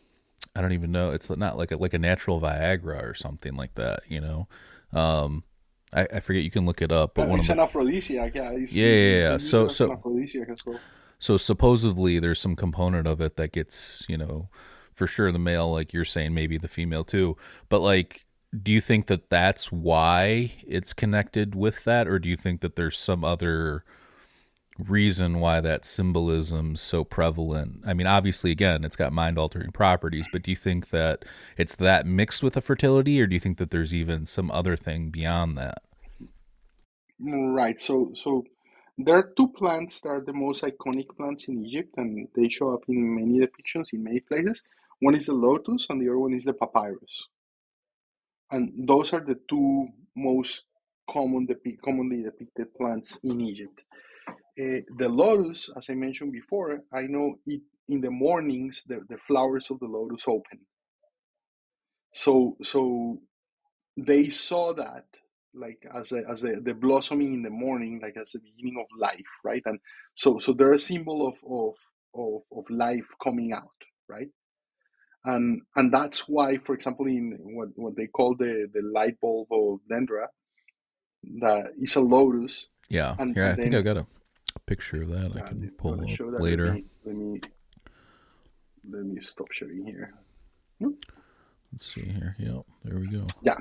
I 0.55 0.61
don't 0.61 0.73
even 0.73 0.91
know. 0.91 1.11
It's 1.11 1.29
not 1.29 1.57
like 1.57 1.71
a, 1.71 1.77
like 1.77 1.93
a 1.93 1.99
natural 1.99 2.39
Viagra 2.39 3.03
or 3.03 3.13
something 3.13 3.55
like 3.55 3.73
that. 3.75 4.01
You 4.07 4.21
know, 4.21 4.47
um, 4.91 5.43
I, 5.91 6.07
I 6.15 6.19
forget. 6.19 6.43
You 6.43 6.51
can 6.51 6.65
look 6.65 6.81
it 6.81 6.91
up. 6.91 7.15
But 7.15 7.23
Uh, 7.23 7.29
one 7.29 7.39
of 7.39 7.43
it's 7.43 7.49
my 7.49 7.53
an 7.55 7.59
aphrodisiac. 7.61 8.35
Yeah, 8.35 8.51
yeah, 8.51 8.67
yeah, 8.67 9.17
yeah. 9.31 9.37
So 9.37 9.61
it 9.63 9.65
as 9.65 9.79
an 9.81 9.87
so 9.87 9.93
aphrodisiac 9.93 10.49
as 10.49 10.65
well. 10.65 10.79
so 11.19 11.37
supposedly 11.37 12.19
there's 12.19 12.39
some 12.39 12.55
component 12.55 13.07
of 13.07 13.21
it 13.21 13.35
that 13.37 13.51
gets 13.51 14.05
you 14.07 14.17
know 14.17 14.49
for 14.93 15.07
sure 15.07 15.31
the 15.31 15.39
male 15.39 15.71
like 15.71 15.93
you're 15.93 16.05
saying 16.05 16.33
maybe 16.33 16.57
the 16.57 16.67
female 16.67 17.03
too. 17.03 17.35
But 17.69 17.79
like, 17.79 18.25
do 18.61 18.71
you 18.71 18.81
think 18.81 19.07
that 19.07 19.29
that's 19.31 19.71
why 19.71 20.53
it's 20.67 20.93
connected 20.93 21.55
with 21.55 21.83
that, 21.85 22.07
or 22.07 22.19
do 22.19 22.29
you 22.29 22.37
think 22.37 22.61
that 22.61 22.75
there's 22.75 22.97
some 22.97 23.23
other 23.23 23.83
reason 24.79 25.39
why 25.39 25.61
that 25.61 25.85
symbolism's 25.85 26.81
so 26.81 27.03
prevalent. 27.03 27.81
I 27.85 27.93
mean, 27.93 28.07
obviously, 28.07 28.51
again, 28.51 28.83
it's 28.83 28.95
got 28.95 29.13
mind 29.13 29.37
altering 29.37 29.71
properties, 29.71 30.27
but 30.31 30.41
do 30.41 30.51
you 30.51 30.57
think 30.57 30.89
that 30.89 31.25
it's 31.57 31.75
that 31.75 32.05
mixed 32.05 32.41
with 32.43 32.53
the 32.53 32.61
fertility, 32.61 33.21
or 33.21 33.27
do 33.27 33.35
you 33.35 33.39
think 33.39 33.57
that 33.57 33.71
there's 33.71 33.93
even 33.93 34.25
some 34.25 34.49
other 34.51 34.75
thing 34.75 35.09
beyond 35.09 35.57
that? 35.57 35.83
Right. 37.19 37.79
So 37.79 38.11
so 38.15 38.43
there 38.97 39.15
are 39.15 39.31
two 39.37 39.47
plants 39.49 40.01
that 40.01 40.09
are 40.09 40.21
the 40.21 40.33
most 40.33 40.63
iconic 40.63 41.15
plants 41.15 41.47
in 41.47 41.65
Egypt, 41.65 41.93
and 41.97 42.27
they 42.35 42.49
show 42.49 42.73
up 42.73 42.83
in 42.87 43.15
many 43.15 43.39
depictions 43.39 43.87
in 43.93 44.03
many 44.03 44.19
places. 44.19 44.63
One 44.99 45.15
is 45.15 45.25
the 45.25 45.33
lotus, 45.33 45.87
and 45.89 46.01
the 46.01 46.09
other 46.09 46.19
one 46.19 46.33
is 46.33 46.45
the 46.45 46.53
papyrus. 46.53 47.27
And 48.51 48.87
those 48.87 49.13
are 49.13 49.19
the 49.19 49.39
two 49.49 49.87
most 50.15 50.65
common 51.09 51.47
commonly 51.83 52.23
depicted 52.23 52.73
plants 52.75 53.17
in 53.23 53.41
Egypt. 53.41 53.81
Uh, 54.59 54.81
the 54.97 55.09
lotus, 55.09 55.69
as 55.75 55.89
I 55.89 55.95
mentioned 55.95 56.31
before, 56.31 56.81
I 56.93 57.03
know 57.03 57.35
it 57.47 57.61
in 57.87 58.01
the 58.01 58.11
mornings 58.11 58.83
the, 58.87 59.01
the 59.09 59.17
flowers 59.17 59.69
of 59.71 59.79
the 59.79 59.87
lotus 59.87 60.23
open. 60.27 60.59
So 62.13 62.57
so 62.61 63.19
they 63.97 64.29
saw 64.29 64.73
that 64.73 65.05
like 65.55 65.83
as 65.93 66.11
a, 66.11 66.23
as 66.29 66.43
a, 66.43 66.53
the 66.61 66.73
blossoming 66.73 67.33
in 67.33 67.43
the 67.43 67.49
morning, 67.49 67.99
like 68.01 68.17
as 68.17 68.31
the 68.31 68.39
beginning 68.39 68.77
of 68.79 68.87
life, 68.99 69.31
right? 69.43 69.61
And 69.65 69.79
so 70.15 70.39
so 70.39 70.53
they're 70.53 70.71
a 70.71 70.79
symbol 70.79 71.27
of 71.27 71.35
of 71.49 71.75
of, 72.15 72.41
of 72.57 72.65
life 72.69 73.05
coming 73.23 73.53
out, 73.53 73.69
right? 74.07 74.29
And 75.25 75.61
and 75.75 75.91
that's 75.93 76.27
why, 76.27 76.57
for 76.57 76.75
example, 76.75 77.07
in 77.07 77.37
what, 77.41 77.69
what 77.75 77.95
they 77.95 78.07
call 78.07 78.35
the, 78.35 78.67
the 78.73 78.81
light 78.93 79.19
bulb 79.21 79.47
of 79.51 79.79
Dendra, 79.91 80.27
that 81.41 81.71
is 81.77 81.95
a 81.95 82.01
lotus, 82.01 82.67
Yeah, 82.89 83.15
and, 83.17 83.35
yeah, 83.35 83.49
I 83.49 83.49
and 83.49 83.57
think 83.61 83.75
I 83.75 83.81
got 83.81 83.97
a, 83.97 84.05
a 84.55 84.59
picture 84.61 85.01
of 85.01 85.09
that 85.09 85.31
I 85.35 85.41
uh, 85.41 85.47
can 85.47 85.71
pull 85.77 85.93
up 85.93 85.99
that. 86.01 86.19
Let 86.19 86.41
later. 86.41 86.73
me 86.73 86.85
let 87.05 87.15
me 87.15 87.41
let 88.89 89.05
me 89.05 89.21
stop 89.21 89.51
sharing 89.51 89.85
here. 89.85 90.13
Hmm? 90.79 90.91
Let's 91.71 91.85
see 91.93 92.01
here. 92.01 92.35
Yep, 92.39 92.65
there 92.83 92.99
we 92.99 93.07
go. 93.07 93.25
Yeah. 93.41 93.57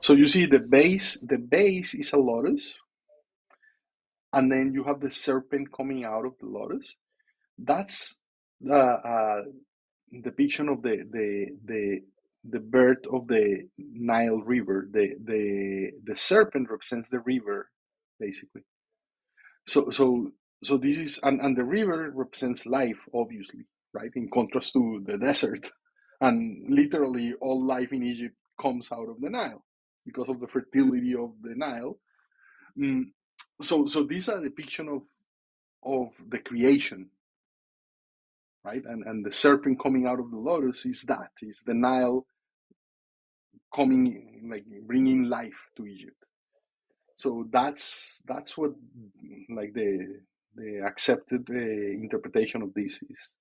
So 0.00 0.12
you 0.12 0.26
see 0.26 0.46
the 0.46 0.60
base. 0.60 1.18
The 1.22 1.38
base 1.38 1.94
is 1.94 2.12
a 2.12 2.18
lotus, 2.18 2.74
and 4.32 4.50
then 4.50 4.72
you 4.74 4.84
have 4.84 5.00
the 5.00 5.10
serpent 5.10 5.72
coming 5.72 6.04
out 6.04 6.26
of 6.26 6.34
the 6.40 6.46
lotus. 6.46 6.96
That's 7.58 8.18
the 8.60 8.74
uh, 8.74 9.42
depiction 10.22 10.68
of 10.68 10.82
the 10.82 11.04
the 11.10 11.46
the 11.64 12.00
the 12.48 12.60
birth 12.60 13.04
of 13.12 13.26
the 13.28 13.68
Nile 13.78 14.40
River. 14.40 14.88
The 14.90 15.14
the 15.24 15.90
the 16.04 16.16
serpent 16.16 16.70
represents 16.70 17.10
the 17.10 17.20
river, 17.20 17.70
basically. 18.18 18.62
So 19.66 19.90
so 19.90 20.32
so 20.64 20.78
this 20.78 20.98
is 20.98 21.20
and, 21.22 21.40
and 21.40 21.56
the 21.56 21.64
river 21.64 22.12
represents 22.14 22.66
life, 22.66 22.98
obviously, 23.14 23.66
right? 23.94 24.10
In 24.16 24.30
contrast 24.32 24.74
to 24.74 25.02
the 25.06 25.18
desert. 25.18 25.70
And 26.20 26.66
literally 26.68 27.34
all 27.40 27.66
life 27.66 27.92
in 27.92 28.02
Egypt 28.04 28.36
comes 28.60 28.88
out 28.92 29.08
of 29.08 29.20
the 29.20 29.30
Nile 29.30 29.64
because 30.06 30.28
of 30.28 30.40
the 30.40 30.48
fertility 30.48 31.14
of 31.14 31.32
the 31.42 31.54
Nile. 31.56 31.98
Mm, 32.78 33.04
so 33.62 33.86
so 33.88 34.04
these 34.04 34.28
are 34.28 34.42
depiction 34.42 34.88
of 34.88 35.02
of 35.84 36.08
the 36.28 36.38
creation, 36.38 37.10
right? 38.64 38.82
And 38.84 39.04
and 39.06 39.26
the 39.26 39.32
serpent 39.32 39.80
coming 39.82 40.06
out 40.06 40.20
of 40.20 40.30
the 40.30 40.38
lotus 40.38 40.86
is 40.86 41.02
that 41.04 41.32
is 41.42 41.62
the 41.66 41.74
Nile 41.74 42.26
coming 43.74 44.48
like 44.50 44.64
bringing 44.86 45.24
life 45.24 45.70
to 45.76 45.86
Egypt. 45.86 46.16
So 47.16 47.46
that's 47.50 48.22
that's 48.28 48.56
what 48.56 48.72
like 49.48 49.72
the 49.72 50.20
the 50.54 50.82
accepted 50.86 51.48
uh, 51.50 51.54
interpretation 51.54 52.62
of 52.62 52.72
this 52.74 53.00
is. 53.10 53.32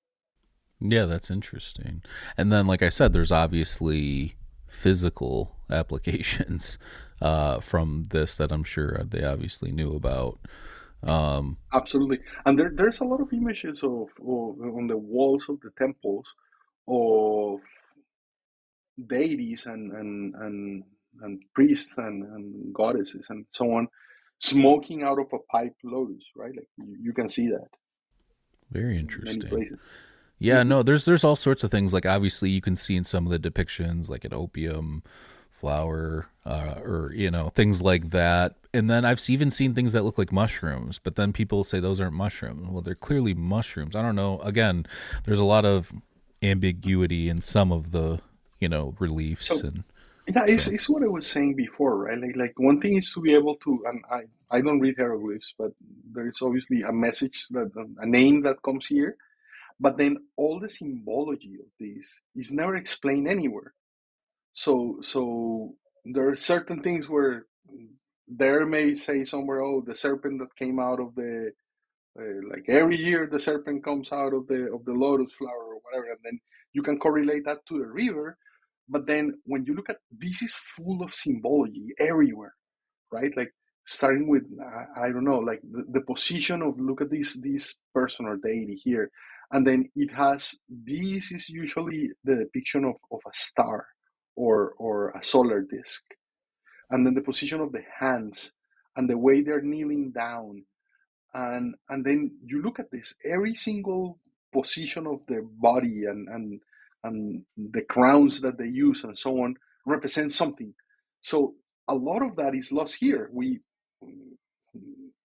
Yeah, 0.81 1.05
that's 1.05 1.31
interesting. 1.31 2.03
And 2.37 2.51
then, 2.51 2.67
like 2.67 2.83
I 2.83 2.89
said, 2.89 3.13
there's 3.13 3.31
obviously 3.31 4.35
physical 4.67 5.55
applications 5.69 6.77
uh, 7.21 7.59
from 7.59 8.07
this 8.09 8.37
that 8.37 8.51
I'm 8.51 8.63
sure 8.63 9.01
they 9.03 9.23
obviously 9.23 9.71
knew 9.71 9.93
about. 9.93 10.39
Um, 11.03 11.57
Absolutely, 11.73 12.19
and 12.45 12.57
there, 12.57 12.71
there's 12.73 12.99
a 12.99 13.03
lot 13.03 13.21
of 13.21 13.31
images 13.31 13.83
of, 13.83 14.09
of 14.19 14.59
on 14.59 14.87
the 14.87 14.97
walls 14.97 15.45
of 15.49 15.59
the 15.61 15.69
temples 15.77 16.25
of 16.87 17.59
deities 19.07 19.65
and 19.65 19.91
and 19.91 20.35
and, 20.35 20.83
and 21.21 21.41
priests 21.53 21.93
and, 21.97 22.23
and 22.23 22.73
goddesses 22.73 23.27
and 23.29 23.45
so 23.51 23.71
on 23.71 23.87
smoking 24.39 25.01
out 25.03 25.17
of 25.17 25.27
a 25.33 25.39
pipe 25.51 25.75
lotus, 25.83 26.23
right? 26.35 26.55
Like 26.55 26.67
you, 26.77 26.97
you 27.01 27.13
can 27.13 27.29
see 27.29 27.47
that 27.47 27.67
very 28.71 28.97
interesting. 28.97 29.77
Yeah, 30.37 30.63
no, 30.63 30.83
there's 30.83 31.05
there's 31.05 31.23
all 31.23 31.35
sorts 31.35 31.63
of 31.63 31.71
things. 31.71 31.93
Like 31.93 32.05
obviously, 32.05 32.49
you 32.49 32.61
can 32.61 32.75
see 32.75 32.95
in 32.95 33.03
some 33.03 33.25
of 33.25 33.31
the 33.31 33.49
depictions, 33.49 34.09
like 34.09 34.25
an 34.25 34.33
opium 34.33 35.03
flower, 35.49 36.27
uh, 36.45 36.75
or 36.83 37.11
you 37.15 37.31
know 37.31 37.49
things 37.49 37.81
like 37.81 38.09
that. 38.09 38.55
And 38.73 38.89
then 38.89 39.05
I've 39.05 39.21
even 39.29 39.49
seen 39.51 39.73
things 39.73 39.93
that 39.93 40.03
look 40.03 40.17
like 40.17 40.33
mushrooms, 40.33 40.99
but 40.99 41.15
then 41.15 41.31
people 41.31 41.63
say 41.63 41.79
those 41.79 42.01
aren't 42.01 42.13
mushrooms. 42.13 42.67
Well, 42.69 42.81
they're 42.81 42.95
clearly 42.95 43.33
mushrooms. 43.33 43.95
I 43.95 44.01
don't 44.01 44.15
know. 44.15 44.39
Again, 44.39 44.85
there's 45.23 45.39
a 45.39 45.45
lot 45.45 45.65
of 45.65 45.93
ambiguity 46.43 47.29
in 47.29 47.39
some 47.41 47.71
of 47.71 47.91
the 47.91 48.19
you 48.59 48.67
know 48.67 48.93
reliefs, 48.99 49.47
So 49.47 49.67
and 49.67 49.83
yeah, 50.27 50.45
it's, 50.47 50.67
it's 50.67 50.89
what 50.89 51.03
I 51.03 51.07
was 51.07 51.27
saying 51.27 51.55
before, 51.55 51.97
right? 52.05 52.19
Like 52.19 52.35
like 52.35 52.53
one 52.57 52.81
thing 52.81 52.97
is 52.97 53.11
to 53.13 53.21
be 53.21 53.33
able 53.33 53.55
to, 53.57 53.83
and 53.87 54.03
I 54.11 54.21
I 54.57 54.61
don't 54.61 54.79
read 54.79 54.95
hieroglyphs, 54.97 55.53
but 55.57 55.71
there 56.13 56.27
is 56.27 56.39
obviously 56.41 56.81
a 56.81 56.93
message 56.93 57.47
that 57.51 57.71
a 57.99 58.07
name 58.07 58.41
that 58.43 58.61
comes 58.63 58.87
here, 58.87 59.17
but 59.79 59.97
then 59.97 60.17
all 60.37 60.59
the 60.59 60.69
symbology 60.69 61.55
of 61.59 61.67
this 61.79 62.13
is 62.35 62.53
never 62.53 62.75
explained 62.75 63.27
anywhere. 63.29 63.73
So 64.53 64.99
so 65.01 65.75
there 66.05 66.29
are 66.29 66.35
certain 66.35 66.81
things 66.83 67.09
where 67.09 67.45
there 68.27 68.65
may 68.65 68.95
say 68.95 69.23
somewhere, 69.23 69.61
oh, 69.61 69.81
the 69.85 69.95
serpent 69.95 70.39
that 70.41 70.55
came 70.55 70.79
out 70.79 70.99
of 70.99 71.15
the 71.15 71.51
uh, 72.19 72.23
like 72.49 72.65
every 72.69 72.97
year 72.97 73.27
the 73.31 73.39
serpent 73.39 73.83
comes 73.83 74.11
out 74.11 74.33
of 74.33 74.47
the 74.47 74.71
of 74.73 74.85
the 74.85 74.93
lotus 74.93 75.33
flower 75.33 75.65
or 75.75 75.79
whatever, 75.83 76.07
and 76.11 76.19
then 76.23 76.39
you 76.73 76.81
can 76.83 76.99
correlate 76.99 77.45
that 77.45 77.65
to 77.67 77.79
the 77.79 77.87
river. 77.87 78.37
But 78.87 79.07
then 79.07 79.33
when 79.45 79.65
you 79.65 79.75
look 79.75 79.89
at 79.89 79.97
this 80.11 80.41
is 80.41 80.53
full 80.75 81.03
of 81.03 81.13
symbology 81.13 81.93
everywhere, 81.99 82.53
right? 83.11 83.35
Like 83.35 83.53
starting 83.85 84.27
with 84.27 84.43
I, 84.95 85.09
don't 85.09 85.23
know, 85.25 85.39
like 85.39 85.61
the, 85.63 85.85
the 85.91 86.01
position 86.01 86.61
of 86.61 86.79
look 86.79 87.01
at 87.01 87.09
this 87.09 87.35
this 87.41 87.75
person 87.93 88.25
or 88.25 88.37
deity 88.37 88.75
here, 88.83 89.09
and 89.51 89.65
then 89.65 89.89
it 89.95 90.11
has 90.13 90.55
this 90.69 91.31
is 91.31 91.49
usually 91.49 92.11
the 92.23 92.35
depiction 92.35 92.85
of 92.85 92.95
of 93.11 93.19
a 93.27 93.33
star 93.33 93.87
or 94.35 94.73
or 94.77 95.11
a 95.11 95.23
solar 95.23 95.61
disk, 95.61 96.03
and 96.91 97.05
then 97.05 97.13
the 97.15 97.21
position 97.21 97.61
of 97.61 97.71
the 97.71 97.83
hands 97.99 98.51
and 98.97 99.09
the 99.09 99.17
way 99.17 99.41
they're 99.41 99.61
kneeling 99.61 100.11
down, 100.11 100.63
and 101.33 101.75
and 101.89 102.05
then 102.05 102.31
you 102.43 102.61
look 102.61 102.79
at 102.79 102.91
this 102.91 103.15
every 103.25 103.55
single 103.55 104.19
position 104.53 105.07
of 105.07 105.19
the 105.27 105.41
body 105.59 106.05
and 106.05 106.27
and 106.29 106.61
and 107.05 107.43
the 107.71 107.83
crowns 107.83 108.41
that 108.41 108.57
they 108.57 108.67
use 108.67 109.03
and 109.03 109.17
so 109.17 109.43
on 109.43 109.55
represent 109.85 110.31
something. 110.31 110.73
So 111.21 111.55
a 111.87 111.95
lot 111.95 112.21
of 112.21 112.35
that 112.37 112.55
is 112.55 112.71
lost 112.71 112.95
here. 112.95 113.29
We 113.31 113.59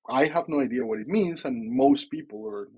I 0.09 0.27
have 0.27 0.48
no 0.48 0.61
idea 0.61 0.85
what 0.85 0.98
it 1.01 1.09
means, 1.09 1.44
and 1.44 1.70
most 1.70 2.11
people 2.11 2.47
are. 2.47 2.69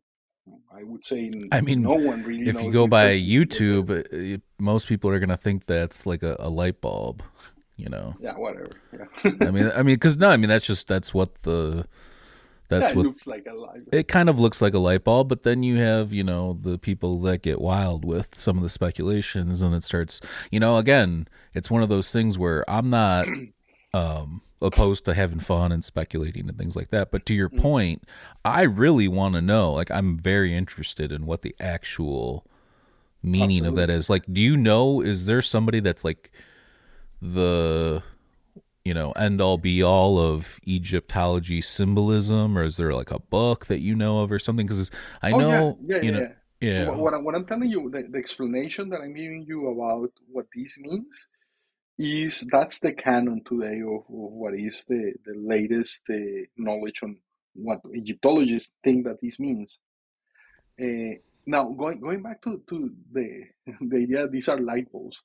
I 0.75 0.83
would 0.83 1.05
say. 1.07 1.31
I 1.53 1.61
mean, 1.61 1.83
no 1.83 1.95
one 1.95 2.25
really. 2.25 2.49
If 2.49 2.61
you 2.61 2.73
go 2.73 2.89
by 2.89 3.17
YouTube, 3.17 3.89
uh, 3.91 4.41
most 4.59 4.89
people 4.89 5.09
are 5.11 5.21
gonna 5.21 5.37
think 5.37 5.67
that's 5.67 6.05
like 6.05 6.23
a, 6.25 6.37
a 6.41 6.51
light 6.51 6.81
bulb. 6.81 7.23
You 7.77 7.89
know, 7.89 8.13
Yeah, 8.21 8.37
whatever. 8.37 8.73
Yeah. 8.93 9.31
I 9.41 9.51
mean, 9.51 9.71
I 9.75 9.83
mean, 9.83 9.95
because 9.95 10.17
no, 10.17 10.29
I 10.29 10.37
mean 10.37 10.49
that's 10.49 10.67
just 10.67 10.89
that's 10.89 11.15
what 11.15 11.43
the 11.43 11.87
that's 12.69 12.91
it 12.91 12.97
what 12.97 13.07
looks 13.07 13.27
like 13.27 13.47
a 13.47 13.55
light. 13.55 13.83
it 13.93 14.09
kind 14.09 14.29
of 14.29 14.39
looks 14.39 14.63
like 14.63 14.75
a 14.75 14.79
light 14.79 15.05
bulb, 15.05 15.29
but 15.29 15.43
then 15.43 15.63
you 15.63 15.79
have, 15.79 16.13
you 16.13 16.25
know, 16.25 16.59
the 16.61 16.79
people 16.79 17.21
that 17.21 17.43
get 17.43 17.61
wild 17.61 18.05
with 18.05 18.35
some 18.39 18.57
of 18.57 18.63
the 18.63 18.69
speculations 18.69 19.63
and 19.63 19.75
it 19.75 19.83
starts, 19.83 20.21
you 20.51 20.59
know, 20.59 20.77
again, 20.77 21.29
it's 21.55 21.71
one 21.71 21.83
of 21.83 21.89
those 21.89 22.11
things 22.13 22.39
where 22.39 22.69
I'm 22.69 22.91
not 22.91 23.27
um 23.95 24.43
opposed 24.63 25.05
to 25.05 25.13
having 25.13 25.41
fun 25.41 25.73
and 25.73 25.85
speculating 25.85 26.49
and 26.49 26.57
things 26.57 26.77
like 26.77 26.91
that, 26.91 27.11
but 27.11 27.27
to 27.27 27.35
your 27.35 27.49
point, 27.49 28.05
I 28.45 28.63
really 28.63 29.09
want 29.09 29.35
to 29.35 29.43
know, 29.43 29.73
like 29.73 29.91
I'm 29.91 30.17
very 30.17 30.57
interested 30.57 31.11
in 31.13 31.27
what 31.27 31.43
the 31.43 31.55
actual 31.61 32.47
meaning 33.23 33.67
of 33.67 33.77
that 33.77 33.91
is. 33.91 34.09
Like 34.09 34.25
do 34.33 34.41
you 34.41 34.57
know 34.57 35.01
is 35.01 35.27
there 35.27 35.43
somebody 35.43 35.81
that's 35.81 36.05
like 36.05 36.31
the 37.21 38.03
you 38.85 38.95
know 38.95 39.13
end 39.13 39.41
all 39.41 39.59
be 39.59 39.83
all 39.83 40.19
of 40.19 40.59
Egyptology 40.67 41.61
symbolism, 41.61 42.59
or 42.59 42.65
is 42.65 42.77
there 42.77 42.95
like 42.95 43.11
a 43.11 43.21
book 43.21 43.67
that 43.67 43.81
you 43.81 43.95
know 43.95 44.21
of 44.21 44.33
or 44.33 44.39
something? 44.39 44.67
Because 44.67 44.91
I 45.23 45.33
Oh, 45.33 45.41
yeah, 45.49 45.63
know 45.63 45.81
yeah, 45.83 45.99
you 46.01 46.11
yeah, 46.11 46.13
know 46.13 46.29
yeah 46.61 46.87
What, 46.87 46.99
what, 46.99 47.15
I, 47.15 47.19
what 47.19 47.35
I'm 47.35 47.47
telling 47.47 47.71
you, 47.71 47.91
the, 47.91 48.05
the 48.11 48.19
explanation 48.19 48.91
that 48.91 49.01
I'm 49.03 49.15
giving 49.15 49.45
you 49.47 49.69
about 49.69 50.13
what 50.31 50.47
this 50.55 50.79
means 50.79 51.29
is 51.99 52.47
that's 52.53 52.81
the 52.81 52.93
canon 52.95 53.43
today 53.45 53.81
of, 53.83 54.01
of 54.01 54.05
what 54.09 54.55
is 54.55 54.85
the, 54.89 55.15
the 55.25 55.35
latest 55.37 56.03
uh, 56.11 56.47
knowledge 56.57 57.03
on 57.03 57.19
what 57.55 57.81
Egyptologists 57.95 58.73
think 58.85 59.07
that 59.07 59.21
this 59.23 59.39
means. 59.41 59.79
Uh, 60.81 61.17
now, 61.47 61.69
going 61.71 62.01
going 62.01 62.23
back 62.23 62.43
to, 62.43 62.63
to 62.69 62.93
the 63.13 63.45
the 63.81 63.97
idea 63.97 64.29
these 64.29 64.49
are 64.49 64.61
light 64.61 64.91
bulbs, 64.93 65.19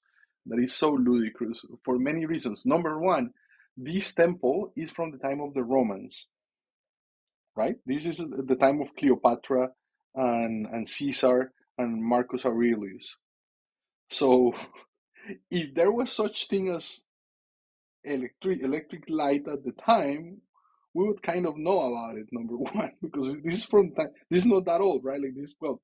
that 0.48 0.60
is 0.60 0.74
so 0.74 0.92
ludicrous 0.92 1.60
for 1.84 2.00
many 2.00 2.26
reasons. 2.26 2.66
Number 2.66 3.00
one, 3.00 3.34
this 3.78 4.14
temple 4.14 4.74
is 4.76 4.92
from 4.92 5.12
the 5.12 5.20
time 5.20 5.42
of 5.42 5.54
the 5.54 5.64
Romans, 5.64 6.28
right? 7.56 7.78
This 7.86 8.06
is 8.06 8.18
the 8.18 8.56
time 8.56 8.82
of 8.82 8.96
Cleopatra 8.96 9.70
and, 10.16 10.68
and 10.68 10.88
Caesar 10.88 11.54
and 11.78 12.04
Marcus 12.04 12.46
Aurelius. 12.46 13.16
So, 14.10 14.56
if 15.52 15.76
there 15.76 15.92
was 15.92 16.12
such 16.12 16.48
thing 16.48 16.70
as 16.70 17.04
electric 18.04 18.64
electric 18.64 19.10
light 19.10 19.48
at 19.48 19.64
the 19.64 19.74
time, 19.74 20.42
we 20.94 21.08
would 21.08 21.22
kind 21.22 21.46
of 21.46 21.58
know 21.58 21.82
about 21.82 22.18
it. 22.18 22.28
Number 22.32 22.56
one, 22.58 22.94
because 23.02 23.42
this 23.42 23.56
is 23.56 23.66
from 23.66 23.94
time, 23.94 24.10
this 24.30 24.44
is 24.44 24.48
not 24.48 24.66
that 24.66 24.82
old, 24.82 25.04
right? 25.04 25.22
Like 25.22 25.36
this, 25.36 25.56
well, 25.62 25.82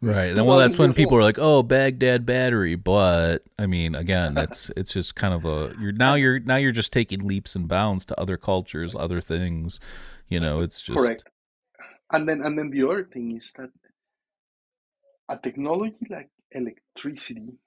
Right. 0.00 0.32
Then, 0.32 0.44
well, 0.44 0.58
that's 0.58 0.78
when 0.78 0.92
people 0.92 1.16
are 1.16 1.22
like, 1.22 1.38
"Oh, 1.38 1.64
Baghdad 1.64 2.24
battery," 2.24 2.76
but 2.76 3.42
I 3.58 3.66
mean, 3.66 3.96
again, 3.96 4.34
that's 4.36 4.70
it's 4.76 4.92
just 4.92 5.16
kind 5.16 5.34
of 5.34 5.44
a 5.44 5.74
you're 5.80 5.92
now 5.92 6.14
you're 6.14 6.38
now 6.38 6.56
you're 6.56 6.72
just 6.72 6.92
taking 6.92 7.26
leaps 7.26 7.56
and 7.56 7.66
bounds 7.66 8.04
to 8.06 8.20
other 8.20 8.36
cultures, 8.36 8.94
other 8.94 9.20
things. 9.20 9.80
You 10.28 10.38
know, 10.38 10.60
it's 10.60 10.80
just 10.82 10.98
correct. 10.98 11.24
And 12.12 12.28
then 12.28 12.42
and 12.42 12.56
then 12.56 12.70
the 12.70 12.84
other 12.86 13.04
thing 13.04 13.36
is 13.36 13.52
that 13.58 13.70
a 15.28 15.36
technology 15.36 15.96
like 16.08 16.30
electricity 16.52 17.58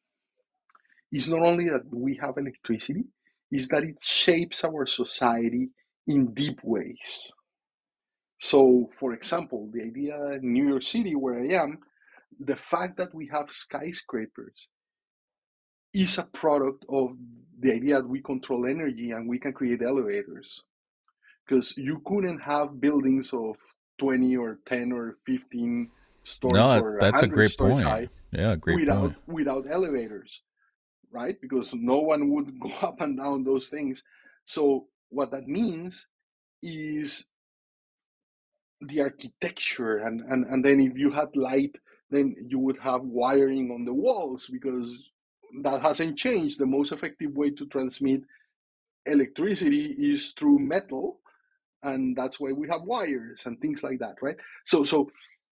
is 1.12 1.30
not 1.30 1.42
only 1.42 1.66
that 1.70 1.84
we 1.92 2.16
have 2.22 2.38
electricity, 2.38 3.04
is 3.52 3.68
that 3.68 3.84
it 3.84 3.98
shapes 4.02 4.64
our 4.64 4.86
society 4.86 5.70
in 6.08 6.34
deep 6.34 6.60
ways. 6.64 7.32
So, 8.40 8.90
for 9.00 9.14
example, 9.14 9.70
the 9.72 9.84
idea 9.84 10.18
in 10.42 10.54
New 10.54 10.70
York 10.70 10.84
City, 10.84 11.14
where 11.14 11.40
I 11.40 11.48
am, 11.62 11.80
the 12.46 12.56
fact 12.56 12.98
that 12.98 13.14
we 13.14 13.28
have 13.28 13.52
skyscrapers 13.52 14.68
is 15.94 16.18
a 16.18 16.24
product 16.24 16.86
of 16.90 17.16
the 17.60 17.74
idea 17.74 17.96
that 17.96 18.08
we 18.08 18.22
control 18.22 18.66
energy 18.66 19.12
and 19.12 19.30
we 19.30 19.38
can 19.38 19.54
create 19.54 19.82
elevators. 19.82 20.62
Because 21.46 21.76
you 21.78 22.02
couldn't 22.06 22.40
have 22.40 22.80
buildings 22.80 23.32
of 23.34 23.58
20 24.00 24.38
or 24.38 24.60
10 24.66 24.92
or 24.92 25.16
15 25.26 25.90
stories 26.24 26.56
no, 26.56 26.80
or 26.80 26.98
that's 27.00 27.22
a 27.22 27.28
100 27.28 27.36
great 27.36 27.52
stories 27.52 27.76
point. 27.76 27.88
high 27.88 28.10
Yeah, 28.32 28.56
great 28.56 28.80
without 28.80 29.02
point. 29.02 29.16
without 29.28 29.66
elevators 29.70 30.42
right 31.12 31.36
because 31.42 31.74
no 31.74 32.00
one 32.00 32.30
would 32.30 32.60
go 32.60 32.72
up 32.82 33.02
and 33.02 33.18
down 33.18 33.44
those 33.44 33.68
things 33.68 34.04
so 34.46 34.88
what 35.10 35.32
that 35.32 35.48
means 35.48 36.08
is 36.64 37.26
the 38.82 39.02
architecture 39.02 39.98
and, 39.98 40.22
and 40.22 40.46
and 40.46 40.64
then 40.64 40.80
if 40.80 40.98
you 40.98 41.12
had 41.12 41.36
light 41.36 41.76
then 42.12 42.36
you 42.48 42.60
would 42.60 42.78
have 42.80 43.02
wiring 43.04 43.72
on 43.72 43.86
the 43.86 43.94
walls 43.94 44.48
because 44.52 44.96
that 45.64 45.82
hasn't 45.82 46.18
changed. 46.18 46.60
The 46.60 46.66
most 46.66 46.92
effective 46.92 47.34
way 47.34 47.52
to 47.52 47.66
transmit 47.68 48.22
electricity 49.06 49.96
is 49.98 50.34
through 50.38 50.60
metal 50.60 51.20
and 51.84 52.16
that's 52.16 52.40
why 52.40 52.52
we 52.52 52.68
have 52.70 52.84
wires 52.84 53.44
and 53.46 53.60
things 53.60 53.84
like 53.84 54.00
that 54.00 54.16
right? 54.22 54.36
So 54.66 54.84
so 54.84 55.10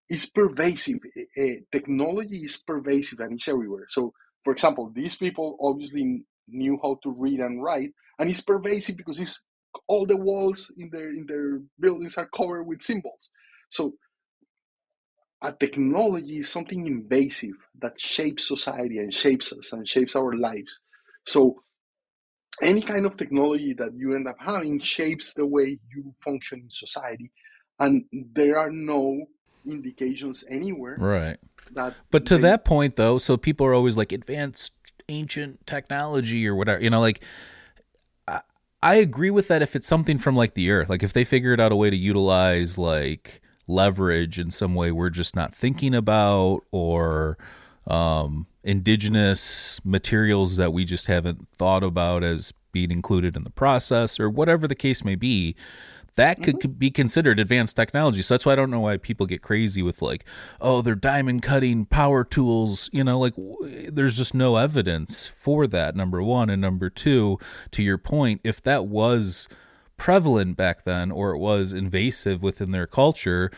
it's 0.09 0.25
pervasive. 0.25 0.99
Uh, 1.37 1.61
technology 1.71 2.37
is 2.37 2.57
pervasive 2.57 3.19
and 3.19 3.33
it's 3.33 3.47
everywhere. 3.47 3.85
So 3.89 4.13
for 4.43 4.53
example 4.53 4.91
these 4.95 5.15
people 5.15 5.57
obviously 5.61 6.23
knew 6.47 6.79
how 6.81 6.99
to 7.03 7.11
read 7.11 7.39
and 7.39 7.63
write 7.63 7.91
and 8.19 8.29
it's 8.29 8.41
pervasive 8.41 8.97
because 8.97 9.19
it's 9.19 9.41
all 9.87 10.05
the 10.05 10.17
walls 10.17 10.71
in 10.77 10.89
their 10.91 11.09
in 11.09 11.25
their 11.25 11.61
buildings 11.79 12.17
are 12.17 12.29
covered 12.35 12.63
with 12.63 12.81
symbols. 12.81 13.29
So 13.69 13.93
a 15.41 15.51
technology 15.53 16.39
is 16.39 16.49
something 16.49 16.85
invasive 16.85 17.55
that 17.81 17.99
shapes 17.99 18.47
society 18.47 18.97
and 18.97 19.13
shapes 19.13 19.53
us 19.53 19.71
and 19.73 19.87
shapes 19.87 20.15
our 20.15 20.33
lives 20.33 20.81
so 21.25 21.61
any 22.61 22.81
kind 22.81 23.05
of 23.05 23.15
technology 23.15 23.73
that 23.73 23.93
you 23.95 24.15
end 24.15 24.27
up 24.27 24.35
having 24.39 24.79
shapes 24.79 25.33
the 25.33 25.45
way 25.45 25.79
you 25.95 26.13
function 26.23 26.59
in 26.59 26.69
society 26.69 27.31
and 27.79 28.03
there 28.33 28.57
are 28.57 28.71
no 28.71 29.25
indications 29.65 30.43
anywhere 30.49 30.97
Right. 30.99 31.37
that 31.71 31.95
But 32.11 32.25
to 32.27 32.35
they- 32.37 32.41
that 32.43 32.65
point, 32.65 32.95
though, 32.95 33.17
so 33.17 33.37
people 33.37 33.65
are 33.65 33.73
always 33.73 33.95
like 33.95 34.11
advanced 34.11 34.73
ancient 35.07 35.65
technology 35.65 36.47
or 36.47 36.55
whatever. 36.55 36.81
You 36.83 36.89
know, 36.89 36.99
like 36.99 37.23
I, 38.27 38.41
I 38.81 38.95
agree 38.95 39.29
with 39.29 39.47
that 39.47 39.61
if 39.61 39.75
it's 39.75 39.87
something 39.87 40.17
from 40.17 40.35
like 40.35 40.53
the 40.53 40.69
earth, 40.71 40.89
like 40.89 41.03
if 41.03 41.13
they 41.13 41.23
figured 41.23 41.59
out 41.59 41.71
a 41.71 41.75
way 41.75 41.89
to 41.89 41.95
utilize 41.95 42.77
like 42.77 43.41
leverage 43.69 44.39
in 44.39 44.51
some 44.51 44.75
way 44.75 44.91
we're 44.91 45.09
just 45.09 45.35
not 45.35 45.55
thinking 45.55 45.95
about, 45.95 46.61
or 46.71 47.37
um, 47.87 48.47
indigenous 48.63 49.79
materials 49.83 50.57
that 50.57 50.73
we 50.73 50.85
just 50.85 51.07
haven't 51.07 51.47
thought 51.57 51.83
about 51.83 52.23
as 52.23 52.53
being 52.71 52.91
included 52.91 53.35
in 53.35 53.43
the 53.43 53.49
process, 53.49 54.19
or 54.19 54.29
whatever 54.29 54.67
the 54.67 54.75
case 54.75 55.03
may 55.05 55.15
be. 55.15 55.55
That 56.15 56.43
could 56.43 56.59
could 56.59 56.77
be 56.77 56.91
considered 56.91 57.39
advanced 57.39 57.77
technology. 57.77 58.21
So 58.21 58.33
that's 58.33 58.45
why 58.45 58.51
I 58.51 58.55
don't 58.55 58.71
know 58.71 58.81
why 58.81 58.97
people 58.97 59.25
get 59.25 59.41
crazy 59.41 59.81
with 59.81 60.01
like, 60.01 60.25
oh, 60.59 60.81
they're 60.81 60.93
diamond 60.93 61.43
cutting 61.43 61.85
power 61.85 62.25
tools. 62.25 62.89
You 62.91 63.05
know, 63.05 63.17
like 63.17 63.37
w- 63.37 63.89
there's 63.89 64.17
just 64.17 64.33
no 64.33 64.57
evidence 64.57 65.27
for 65.27 65.65
that. 65.67 65.95
Number 65.95 66.21
one, 66.21 66.49
and 66.49 66.61
number 66.61 66.89
two, 66.89 67.39
to 67.71 67.81
your 67.81 67.97
point, 67.97 68.41
if 68.43 68.61
that 68.63 68.85
was 68.85 69.47
prevalent 69.99 70.57
back 70.57 70.83
then 70.83 71.11
or 71.11 71.35
it 71.35 71.37
was 71.37 71.73
invasive 71.73 72.41
within 72.41 72.71
their 72.71 72.87
culture, 72.87 73.51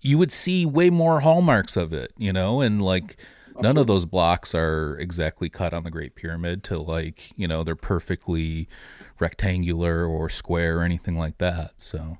you 0.00 0.18
would 0.18 0.32
see 0.32 0.66
way 0.66 0.90
more 0.90 1.20
hallmarks 1.20 1.76
of 1.76 1.92
it, 1.92 2.12
you 2.18 2.32
know, 2.32 2.60
and 2.60 2.82
like 2.82 3.16
none 3.60 3.76
of 3.76 3.86
those 3.86 4.04
blocks 4.04 4.54
are 4.54 4.96
exactly 4.98 5.48
cut 5.48 5.72
on 5.72 5.84
the 5.84 5.90
Great 5.90 6.16
Pyramid 6.16 6.64
to 6.64 6.78
like, 6.78 7.30
you 7.36 7.46
know, 7.46 7.62
they're 7.62 7.76
perfectly 7.76 8.68
rectangular 9.20 10.04
or 10.04 10.28
square 10.28 10.78
or 10.78 10.82
anything 10.82 11.16
like 11.16 11.38
that. 11.38 11.74
So, 11.76 12.18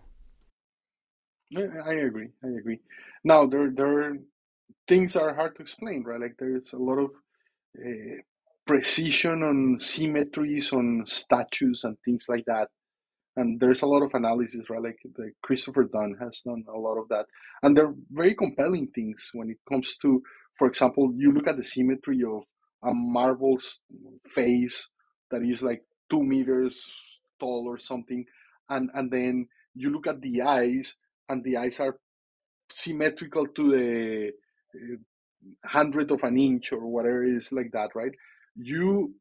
I 1.56 1.94
agree. 1.94 2.28
I 2.44 2.48
agree. 2.58 2.78
Now 3.24 3.46
there 3.46 3.70
there 3.70 4.16
things 4.86 5.16
are 5.16 5.34
hard 5.34 5.56
to 5.56 5.62
explain, 5.62 6.04
right? 6.04 6.20
Like 6.20 6.36
there's 6.38 6.72
a 6.72 6.76
lot 6.78 6.98
of 6.98 7.10
uh, 7.78 8.20
precision 8.66 9.42
on 9.42 9.78
symmetries 9.80 10.72
on 10.72 11.04
statues 11.06 11.84
and 11.84 11.96
things 12.04 12.26
like 12.28 12.44
that, 12.46 12.68
and 13.36 13.60
there's 13.60 13.82
a 13.82 13.86
lot 13.86 14.02
of 14.02 14.14
analysis, 14.14 14.68
right? 14.68 14.82
Like 14.82 14.98
the 15.16 15.30
Christopher 15.42 15.84
Dunn 15.84 16.16
has 16.20 16.40
done 16.40 16.64
a 16.68 16.78
lot 16.78 16.98
of 16.98 17.08
that, 17.08 17.26
and 17.62 17.76
they're 17.76 17.94
very 18.10 18.34
compelling 18.34 18.88
things 18.94 19.30
when 19.32 19.50
it 19.50 19.58
comes 19.68 19.96
to, 20.02 20.22
for 20.58 20.66
example, 20.68 21.12
you 21.16 21.32
look 21.32 21.48
at 21.48 21.56
the 21.56 21.64
symmetry 21.64 22.22
of 22.24 22.42
a 22.84 22.92
marble's 22.94 23.80
face 24.26 24.88
that 25.30 25.42
is 25.42 25.62
like 25.62 25.82
two 26.10 26.22
meters 26.22 26.84
tall 27.40 27.64
or 27.66 27.78
something, 27.78 28.24
and 28.68 28.90
and 28.94 29.10
then 29.10 29.48
you 29.74 29.90
look 29.90 30.06
at 30.06 30.20
the 30.20 30.42
eyes, 30.42 30.94
and 31.28 31.42
the 31.44 31.56
eyes 31.56 31.80
are 31.80 31.96
symmetrical 32.70 33.46
to 33.46 33.70
the 33.70 34.32
uh, 34.74 34.96
hundredth 35.68 36.10
of 36.10 36.22
an 36.24 36.38
inch 36.38 36.72
or 36.72 36.86
whatever 36.86 37.24
it 37.24 37.34
is 37.36 37.52
like 37.52 37.70
that, 37.72 37.90
right? 37.94 38.12
You 38.56 39.14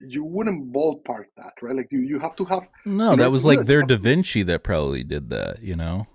you 0.00 0.24
wouldn't 0.24 0.72
ballpark 0.72 1.26
that, 1.36 1.52
right? 1.62 1.76
Like 1.76 1.88
you, 1.90 2.00
you 2.00 2.18
have 2.18 2.36
to 2.36 2.44
have 2.46 2.66
No, 2.84 3.16
that 3.16 3.30
was 3.30 3.44
like 3.44 3.66
their 3.66 3.82
Da 3.82 3.96
Vinci 3.96 4.42
that 4.44 4.62
probably 4.62 5.04
did 5.04 5.30
that, 5.30 5.62
you 5.62 5.76
know? 5.76 6.06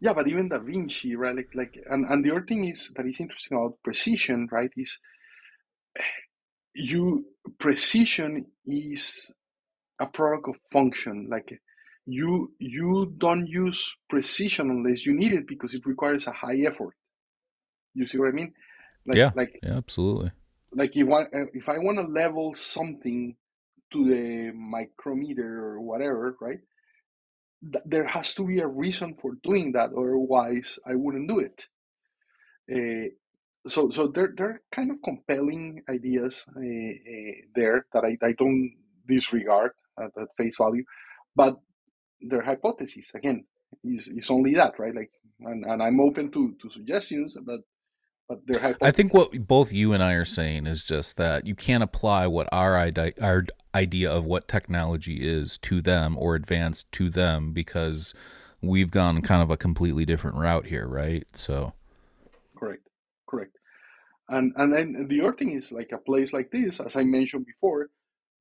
Yeah, 0.00 0.12
but 0.12 0.28
even 0.28 0.48
Da 0.48 0.58
Vinci, 0.58 1.16
right? 1.16 1.34
Like, 1.34 1.50
like, 1.54 1.76
and, 1.90 2.04
and 2.04 2.24
the 2.24 2.30
other 2.30 2.46
thing 2.46 2.64
is 2.64 2.92
that 2.96 3.06
is 3.06 3.18
interesting 3.18 3.58
about 3.58 3.78
precision, 3.82 4.48
right? 4.52 4.70
Is 4.76 4.98
you 6.74 7.24
precision 7.58 8.46
is 8.64 9.34
a 10.00 10.06
product 10.06 10.48
of 10.48 10.56
function. 10.70 11.26
Like, 11.28 11.60
you 12.06 12.52
you 12.58 13.12
don't 13.18 13.46
use 13.46 13.96
precision 14.08 14.70
unless 14.70 15.04
you 15.04 15.14
need 15.14 15.32
it 15.32 15.48
because 15.48 15.74
it 15.74 15.84
requires 15.84 16.26
a 16.28 16.32
high 16.32 16.58
effort. 16.64 16.94
You 17.94 18.06
see 18.06 18.18
what 18.18 18.28
I 18.28 18.32
mean? 18.32 18.54
Like, 19.04 19.16
Yeah. 19.16 19.32
like, 19.34 19.58
Yeah, 19.62 19.76
absolutely. 19.76 20.30
Like 20.74 20.96
if 20.96 21.08
I 21.10 21.24
if 21.54 21.68
I 21.68 21.78
want 21.78 21.98
to 21.98 22.12
level 22.12 22.54
something 22.54 23.36
to 23.92 24.04
the 24.08 24.52
micrometer 24.54 25.64
or 25.66 25.80
whatever, 25.80 26.36
right? 26.40 26.58
th- 27.62 27.84
there 27.86 28.06
has 28.06 28.34
to 28.34 28.46
be 28.46 28.60
a 28.60 28.66
reason 28.66 29.14
for 29.20 29.32
doing 29.42 29.72
that 29.72 29.90
otherwise 29.92 30.78
i 30.86 30.94
wouldn't 30.94 31.28
do 31.28 31.38
it 31.40 31.68
uh, 32.72 33.08
so 33.68 33.90
so 33.90 34.08
they're, 34.08 34.32
they're 34.36 34.62
kind 34.72 34.90
of 34.90 34.98
compelling 35.04 35.82
ideas 35.90 36.46
uh, 36.56 36.60
uh, 36.60 37.34
there 37.56 37.86
that 37.92 38.04
I, 38.04 38.18
I 38.26 38.32
don't 38.38 38.72
disregard 39.08 39.72
at, 39.98 40.10
at 40.20 40.28
face 40.38 40.58
value 40.58 40.84
but 41.36 41.58
their 42.22 42.42
hypothesis 42.42 43.12
again 43.14 43.44
is, 43.84 44.08
is 44.08 44.30
only 44.30 44.54
that 44.54 44.78
right 44.78 44.94
like 44.94 45.10
and, 45.40 45.64
and 45.66 45.82
i'm 45.82 46.00
open 46.00 46.30
to, 46.32 46.54
to 46.62 46.70
suggestions 46.70 47.36
but 47.44 47.60
but 48.28 48.40
hypothesis 48.48 48.78
I 48.82 48.90
think 48.90 49.14
what 49.14 49.46
both 49.46 49.72
you 49.72 49.92
and 49.92 50.02
I 50.02 50.12
are 50.12 50.24
saying 50.24 50.66
is 50.66 50.84
just 50.84 51.16
that 51.16 51.46
you 51.46 51.54
can't 51.54 51.82
apply 51.82 52.26
what 52.26 52.48
our 52.52 52.76
idea, 52.76 53.12
our 53.20 53.46
idea 53.74 54.10
of 54.10 54.26
what 54.26 54.48
technology 54.48 55.26
is 55.26 55.56
to 55.58 55.80
them 55.80 56.16
or 56.18 56.34
advance 56.34 56.84
to 56.92 57.08
them 57.08 57.52
because 57.52 58.12
we've 58.60 58.90
gone 58.90 59.22
kind 59.22 59.42
of 59.42 59.50
a 59.50 59.56
completely 59.56 60.04
different 60.04 60.36
route 60.36 60.66
here, 60.66 60.86
right? 60.86 61.26
So, 61.32 61.72
Correct, 62.56 62.86
correct. 63.26 63.56
And 64.28 64.52
and 64.56 64.74
then 64.74 65.06
the 65.08 65.22
other 65.22 65.32
thing 65.32 65.52
is 65.52 65.72
like 65.72 65.90
a 65.92 65.98
place 65.98 66.32
like 66.32 66.50
this, 66.50 66.80
as 66.80 66.96
I 66.96 67.04
mentioned 67.04 67.46
before, 67.46 67.88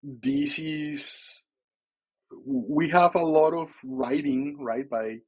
this 0.04 0.60
is 0.60 1.44
we 2.46 2.90
have 2.90 3.16
a 3.16 3.24
lot 3.24 3.54
of 3.54 3.72
writing 3.86 4.58
right 4.60 4.90
by 4.90 5.20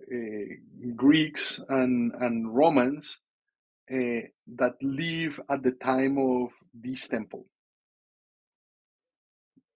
uh, 0.00 0.94
Greeks 0.94 1.60
and 1.68 2.12
and 2.20 2.54
Romans 2.54 3.18
uh, 3.90 4.20
that 4.56 4.74
live 4.82 5.40
at 5.50 5.62
the 5.62 5.72
time 5.72 6.18
of 6.18 6.50
this 6.74 7.08
temple, 7.08 7.46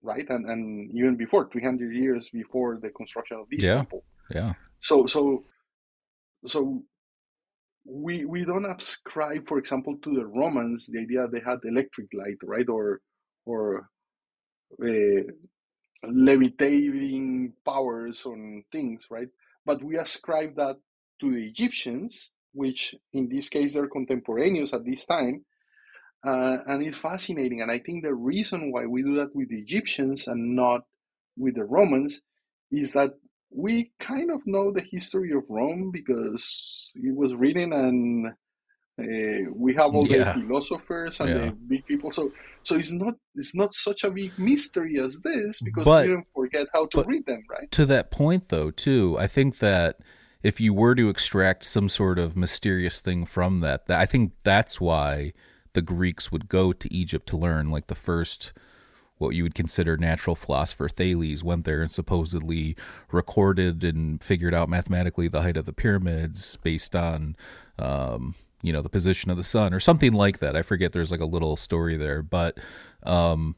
right? 0.03 0.29
And 0.29 0.49
and 0.49 0.91
even 0.95 1.17
before, 1.17 1.49
three 1.49 1.63
hundred 1.65 1.95
years 1.95 2.29
before 2.31 2.79
the 2.81 2.91
construction 2.91 3.39
of 3.39 3.49
this 3.51 3.65
Yeah. 3.65 3.75
temple. 3.75 4.05
yeah. 4.31 4.55
So 4.81 5.07
so 5.07 5.45
so 6.47 6.83
we 7.85 8.25
we 8.25 8.45
don't 8.45 8.67
ascribe, 8.67 9.47
for 9.49 9.59
example, 9.59 9.97
to 10.03 10.15
the 10.15 10.27
Romans 10.27 10.87
the 10.87 11.01
idea 11.01 11.27
they 11.29 11.41
had 11.41 11.59
electric 11.65 12.09
light, 12.15 12.39
right, 12.43 12.69
or 12.69 13.01
or 13.47 13.89
uh, 14.83 15.23
levitating 16.05 17.53
powers 17.65 18.25
on 18.27 18.65
things, 18.73 19.07
right? 19.11 19.29
But 19.67 19.83
we 19.83 19.97
ascribe 19.97 20.57
that 20.57 20.77
to 21.21 21.33
the 21.33 21.47
Egyptians, 21.47 22.31
which 22.53 22.95
in 23.13 23.29
this 23.29 23.49
case 23.49 23.75
they're 23.75 23.89
contemporaneous 23.89 24.73
at 24.73 24.85
this 24.85 25.07
time, 25.07 25.45
uh, 26.25 26.59
and 26.67 26.83
it's 26.85 26.99
fascinating. 26.99 27.63
And 27.63 27.71
I 27.71 27.79
think 27.79 28.03
the 28.03 28.15
reason 28.15 28.73
why 28.73 28.87
we 28.87 29.03
do 29.03 29.17
that 29.17 29.35
with 29.35 29.49
the 29.49 29.59
Egyptians 29.59 30.29
and 30.29 30.55
not 30.57 30.83
with 31.37 31.55
the 31.55 31.65
Romans 31.65 32.21
is 32.71 32.93
that 32.93 33.13
we 33.53 33.91
kind 33.99 34.31
of 34.31 34.47
know 34.47 34.71
the 34.73 34.83
history 34.83 35.33
of 35.33 35.43
Rome 35.49 35.91
because 35.93 36.91
it 36.95 37.15
was 37.17 37.35
written 37.35 37.73
and 37.73 38.27
uh, 38.99 39.51
we 39.55 39.75
have 39.75 39.95
all 39.95 40.07
Yeah. 40.07 40.35
the 40.35 40.41
philosophers 40.41 41.21
and 41.21 41.31
Yeah. 41.31 41.39
the 41.47 41.53
big 41.53 41.87
people. 41.87 42.11
So 42.13 42.33
so 42.63 42.77
it's 42.77 42.93
not 42.93 43.15
it's 43.35 43.55
not 43.55 43.75
such 43.75 44.05
a 44.05 44.11
big 44.11 44.39
mystery 44.39 45.01
as 45.01 45.21
this 45.21 45.59
because 45.61 45.85
But- 45.85 46.03
we 46.03 46.09
didn't 46.13 46.29
forget 46.35 46.69
how 46.75 46.87
to 46.87 47.03
read 47.05 47.25
them, 47.27 47.43
right? 47.49 47.71
To 47.73 47.87
that 47.87 48.11
point, 48.11 48.51
though, 48.51 48.71
too, 48.71 49.17
I 49.19 49.27
think 49.27 49.59
that 49.59 49.97
if 50.43 50.61
you 50.61 50.73
were 50.73 50.95
to 50.95 51.09
extract 51.09 51.65
some 51.65 51.89
sort 51.89 52.19
of 52.19 52.37
mysterious 52.37 53.01
thing 53.01 53.27
from 53.27 53.61
that, 53.61 53.87
that 53.87 54.01
I 54.01 54.07
think 54.07 54.33
that's 54.43 54.81
why 54.81 55.33
the 55.73 55.83
Greeks 55.83 56.33
would 56.33 56.49
go 56.49 56.73
to 56.73 56.93
Egypt 56.95 57.29
to 57.29 57.37
learn. 57.37 57.71
Like 57.71 57.89
the 57.89 57.95
first, 57.95 58.53
what 59.19 59.35
you 59.35 59.43
would 59.43 59.55
consider 59.55 59.97
natural 59.97 60.35
philosopher 60.35 60.89
Thales 60.89 61.45
went 61.45 61.65
there 61.65 61.83
and 61.83 61.91
supposedly 61.91 62.75
recorded 63.13 63.85
and 63.85 64.23
figured 64.23 64.55
out 64.55 64.69
mathematically 64.69 65.29
the 65.29 65.43
height 65.43 65.57
of 65.57 65.67
the 65.67 65.73
pyramids 65.73 66.57
based 66.63 66.97
on, 66.97 67.37
um, 67.79 68.35
you 68.63 68.73
know, 68.73 68.83
the 68.83 68.89
position 68.89 69.31
of 69.31 69.37
the 69.37 69.45
sun 69.45 69.75
or 69.75 69.81
something 69.81 70.13
like 70.13 70.39
that. 70.39 70.57
I 70.57 70.63
forget. 70.63 70.93
There's 70.93 71.11
like 71.11 71.21
a 71.21 71.27
little 71.27 71.57
story 71.57 71.97
there, 71.97 72.23
but 72.23 72.59
um, 73.03 73.57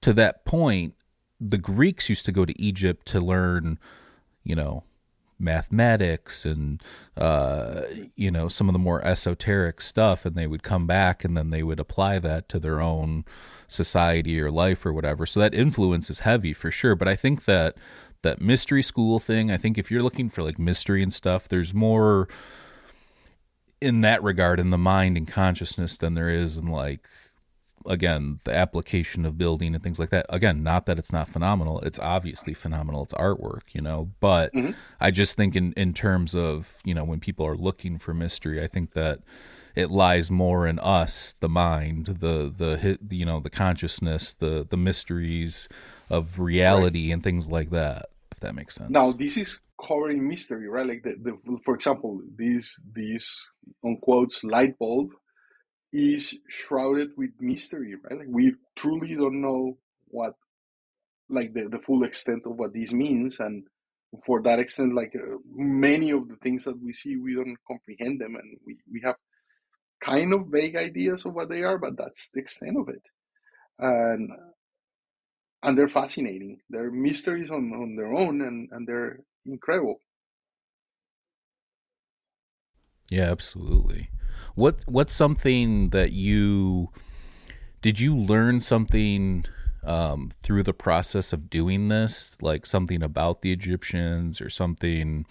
to 0.00 0.12
that 0.14 0.44
point, 0.44 0.94
the 1.38 1.58
Greeks 1.58 2.08
used 2.08 2.24
to 2.26 2.32
go 2.32 2.44
to 2.44 2.60
Egypt 2.60 3.06
to 3.06 3.20
learn, 3.20 3.78
you 4.44 4.54
know, 4.54 4.84
mathematics 5.42 6.44
and 6.44 6.82
uh, 7.16 7.82
you 8.16 8.30
know 8.30 8.48
some 8.48 8.68
of 8.68 8.72
the 8.72 8.78
more 8.78 9.04
esoteric 9.04 9.80
stuff, 9.80 10.24
and 10.24 10.36
they 10.36 10.46
would 10.46 10.62
come 10.62 10.86
back 10.86 11.24
and 11.24 11.36
then 11.36 11.50
they 11.50 11.62
would 11.62 11.80
apply 11.80 12.18
that 12.20 12.48
to 12.48 12.58
their 12.58 12.80
own 12.80 13.24
society 13.68 14.40
or 14.40 14.50
life 14.50 14.86
or 14.86 14.92
whatever. 14.92 15.26
So 15.26 15.40
that 15.40 15.54
influence 15.54 16.08
is 16.10 16.20
heavy 16.20 16.52
for 16.52 16.70
sure. 16.70 16.94
But 16.94 17.08
I 17.08 17.16
think 17.16 17.44
that 17.44 17.76
that 18.22 18.40
mystery 18.40 18.82
school 18.82 19.18
thing, 19.18 19.50
I 19.50 19.56
think 19.56 19.76
if 19.76 19.90
you're 19.90 20.02
looking 20.02 20.28
for 20.28 20.42
like 20.42 20.58
mystery 20.58 21.02
and 21.02 21.12
stuff, 21.12 21.48
there's 21.48 21.74
more 21.74 22.28
in 23.80 24.00
that 24.02 24.22
regard 24.22 24.60
in 24.60 24.70
the 24.70 24.78
mind 24.78 25.16
and 25.16 25.26
consciousness 25.26 25.96
than 25.96 26.14
there 26.14 26.28
is 26.28 26.56
in 26.56 26.68
like 26.68 27.08
again 27.86 28.40
the 28.44 28.54
application 28.54 29.24
of 29.24 29.38
building 29.38 29.74
and 29.74 29.82
things 29.82 29.98
like 29.98 30.10
that 30.10 30.26
again 30.28 30.62
not 30.62 30.86
that 30.86 30.98
it's 30.98 31.12
not 31.12 31.28
phenomenal 31.28 31.80
it's 31.80 31.98
obviously 31.98 32.54
phenomenal 32.54 33.02
it's 33.02 33.14
artwork 33.14 33.62
you 33.72 33.80
know 33.80 34.10
but 34.20 34.52
Mhm. 34.54 34.74
i 35.00 35.10
just 35.10 35.36
think 35.36 35.56
in 35.56 35.72
in 35.74 35.92
terms 35.92 36.34
of 36.34 36.78
you 36.84 36.94
know 36.94 37.04
when 37.04 37.20
people 37.20 37.46
are 37.46 37.56
looking 37.56 37.98
for 37.98 38.14
mystery 38.14 38.62
i 38.62 38.66
think 38.66 38.92
that 38.92 39.20
it 39.74 39.90
lies 39.90 40.30
more 40.30 40.66
in 40.66 40.78
us 40.78 41.34
the 41.40 41.48
mind 41.48 42.06
the 42.06 42.52
the 42.56 42.98
you 43.14 43.24
know 43.24 43.40
the 43.40 43.50
consciousness 43.50 44.34
the 44.34 44.66
the 44.68 44.76
mysteries 44.76 45.68
of 46.10 46.38
reality 46.38 47.10
and 47.12 47.22
things 47.22 47.48
like 47.48 47.70
that 47.70 48.06
if 48.30 48.40
that 48.40 48.54
makes 48.54 48.74
sense 48.74 48.90
Now 48.90 49.12
this 49.12 49.36
is 49.36 49.60
covering 49.88 50.26
mystery, 50.28 50.68
right? 50.68 50.86
Like 50.86 51.02
the, 51.02 51.14
the 51.22 51.58
for 51.64 51.74
example, 51.74 52.20
this 52.36 52.78
this 52.94 53.48
on 53.82 53.96
quotes 53.96 54.44
light 54.44 54.78
bulb 54.78 55.10
is 55.92 56.34
shrouded 56.48 57.10
with 57.16 57.30
mystery, 57.40 57.94
right? 57.96 58.18
Like 58.18 58.28
we 58.28 58.54
truly 58.76 59.14
don't 59.14 59.42
know 59.42 59.78
what 60.08 60.34
like 61.28 61.54
the, 61.54 61.68
the 61.68 61.78
full 61.78 62.04
extent 62.04 62.42
of 62.46 62.56
what 62.56 62.72
this 62.72 62.92
means 62.92 63.40
and 63.40 63.64
for 64.24 64.42
that 64.42 64.58
extent 64.58 64.94
like 64.94 65.14
uh, 65.16 65.36
many 65.54 66.10
of 66.10 66.28
the 66.28 66.36
things 66.36 66.64
that 66.64 66.78
we 66.82 66.92
see 66.92 67.16
we 67.16 67.34
don't 67.34 67.56
comprehend 67.66 68.20
them 68.20 68.34
and 68.34 68.58
we, 68.66 68.76
we 68.92 69.00
have 69.02 69.16
kind 70.02 70.34
of 70.34 70.48
vague 70.48 70.76
ideas 70.76 71.24
of 71.24 71.32
what 71.32 71.48
they 71.48 71.62
are 71.62 71.78
but 71.78 71.96
that's 71.96 72.28
the 72.34 72.40
extent 72.40 72.76
of 72.76 72.90
it 72.90 73.02
and 73.78 74.30
and 75.62 75.78
they're 75.78 75.88
fascinating 75.88 76.58
they're 76.68 76.90
mysteries 76.90 77.50
on, 77.50 77.72
on 77.72 77.96
their 77.96 78.12
own 78.12 78.42
and, 78.42 78.68
and 78.72 78.86
they're 78.86 79.20
incredible 79.46 79.98
Yeah, 83.12 83.30
absolutely. 83.30 84.08
What 84.54 84.80
what's 84.86 85.12
something 85.12 85.90
that 85.90 86.12
you 86.12 86.90
did 87.80 87.98
you 88.00 88.16
learn 88.16 88.60
something 88.60 89.44
um, 89.84 90.30
through 90.42 90.62
the 90.62 90.72
process 90.72 91.32
of 91.32 91.50
doing 91.50 91.88
this, 91.88 92.36
like 92.40 92.66
something 92.66 93.02
about 93.02 93.42
the 93.42 93.52
Egyptians 93.52 94.40
or 94.40 94.48
something, 94.48 95.26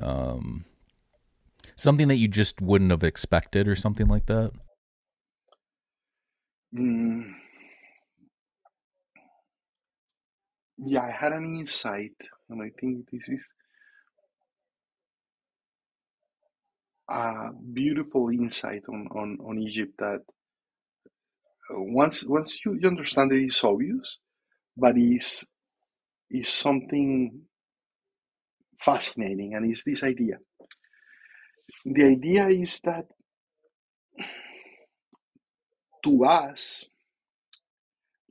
um, 0.00 0.64
something 1.76 2.08
that 2.08 2.16
you 2.16 2.28
just 2.28 2.60
wouldn't 2.60 2.90
have 2.90 3.04
expected 3.04 3.68
or 3.68 3.76
something 3.76 4.06
like 4.06 4.26
that? 4.26 4.50
Mm. 6.74 7.34
Yeah, 10.78 11.02
I 11.02 11.12
had 11.12 11.32
an 11.32 11.44
insight, 11.44 12.16
and 12.48 12.60
I 12.60 12.70
think 12.80 13.08
this 13.10 13.28
is 13.28 13.46
a 17.12 17.52
beautiful 17.74 18.30
insight 18.30 18.84
on, 18.88 19.08
on, 19.12 19.38
on 19.46 19.58
Egypt 19.60 19.94
that 20.00 20.20
once 21.70 22.24
once 22.26 22.58
you, 22.64 22.78
you 22.80 22.88
understand 22.88 23.30
that 23.32 23.36
it's 23.36 23.64
obvious, 23.64 24.18
but 24.76 24.96
is 24.98 25.44
is 26.30 26.48
something 26.48 27.42
fascinating, 28.80 29.54
and 29.54 29.70
it's 29.70 29.84
this 29.84 30.02
idea. 30.02 30.38
The 31.84 32.04
idea 32.04 32.48
is 32.48 32.80
that 32.84 33.06
to 36.04 36.24
us, 36.24 36.86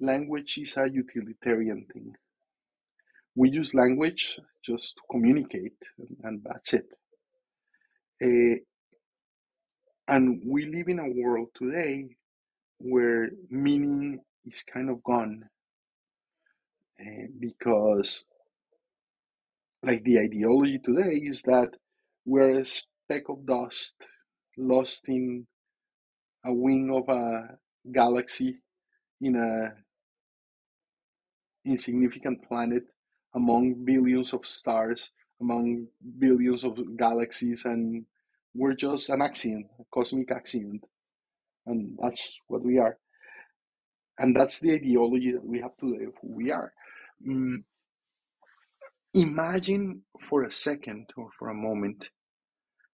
language 0.02 0.58
is 0.60 0.76
a 0.78 0.90
utilitarian 0.90 1.86
thing. 1.94 2.14
We 3.36 3.50
use 3.52 3.74
language 3.74 4.40
just 4.66 4.96
to 4.98 5.02
communicate, 5.12 5.78
and, 6.00 6.18
and 6.24 6.42
that's 6.44 6.74
it. 6.74 6.88
Uh, 8.24 8.62
and 10.12 10.42
we 10.46 10.66
live 10.66 10.90
in 10.90 11.00
a 11.00 11.22
world 11.24 11.48
today 11.56 12.06
where 12.80 13.30
meaning 13.50 14.20
is 14.46 14.62
kind 14.62 14.90
of 14.90 15.02
gone 15.04 15.46
uh, 17.00 17.28
because, 17.40 18.26
like, 19.84 20.04
the 20.04 20.20
ideology 20.20 20.80
today 20.80 21.16
is 21.16 21.42
that 21.44 21.70
we're 22.26 22.50
a 22.60 22.66
speck 22.66 23.30
of 23.30 23.46
dust 23.46 23.96
lost 24.58 25.08
in 25.08 25.48
a 26.46 26.54
wing 26.54 26.92
of 26.94 27.08
a 27.08 27.58
galaxy 27.94 28.60
in 29.22 29.38
a 29.38 29.74
insignificant 31.64 32.44
planet 32.50 32.84
among 33.36 33.86
billions 33.86 34.34
of 34.34 34.46
stars 34.46 35.10
among 35.40 35.88
billions 36.20 36.66
of 36.66 36.78
galaxies 36.98 37.64
and 37.66 38.06
we're 38.56 38.74
just 38.76 39.10
an 39.10 39.22
accident 39.22 39.68
a 39.80 39.84
cosmic 39.94 40.32
accident 40.32 40.84
and 41.68 41.98
that's 42.02 42.40
what 42.48 42.64
we 42.64 42.78
are 42.80 42.98
and 44.20 44.36
that's 44.36 44.60
the 44.60 44.74
ideology 44.74 45.32
that 45.32 45.46
we 45.46 45.60
have 45.62 45.76
today 45.78 46.06
of 46.06 46.14
who 46.22 46.36
we 46.36 46.52
are 46.52 46.74
mm, 47.28 47.58
imagine 49.14 50.02
for 50.30 50.44
a 50.44 50.52
second 50.52 51.08
or 51.18 51.30
for 51.38 51.50
a 51.50 51.54
moment 51.54 52.10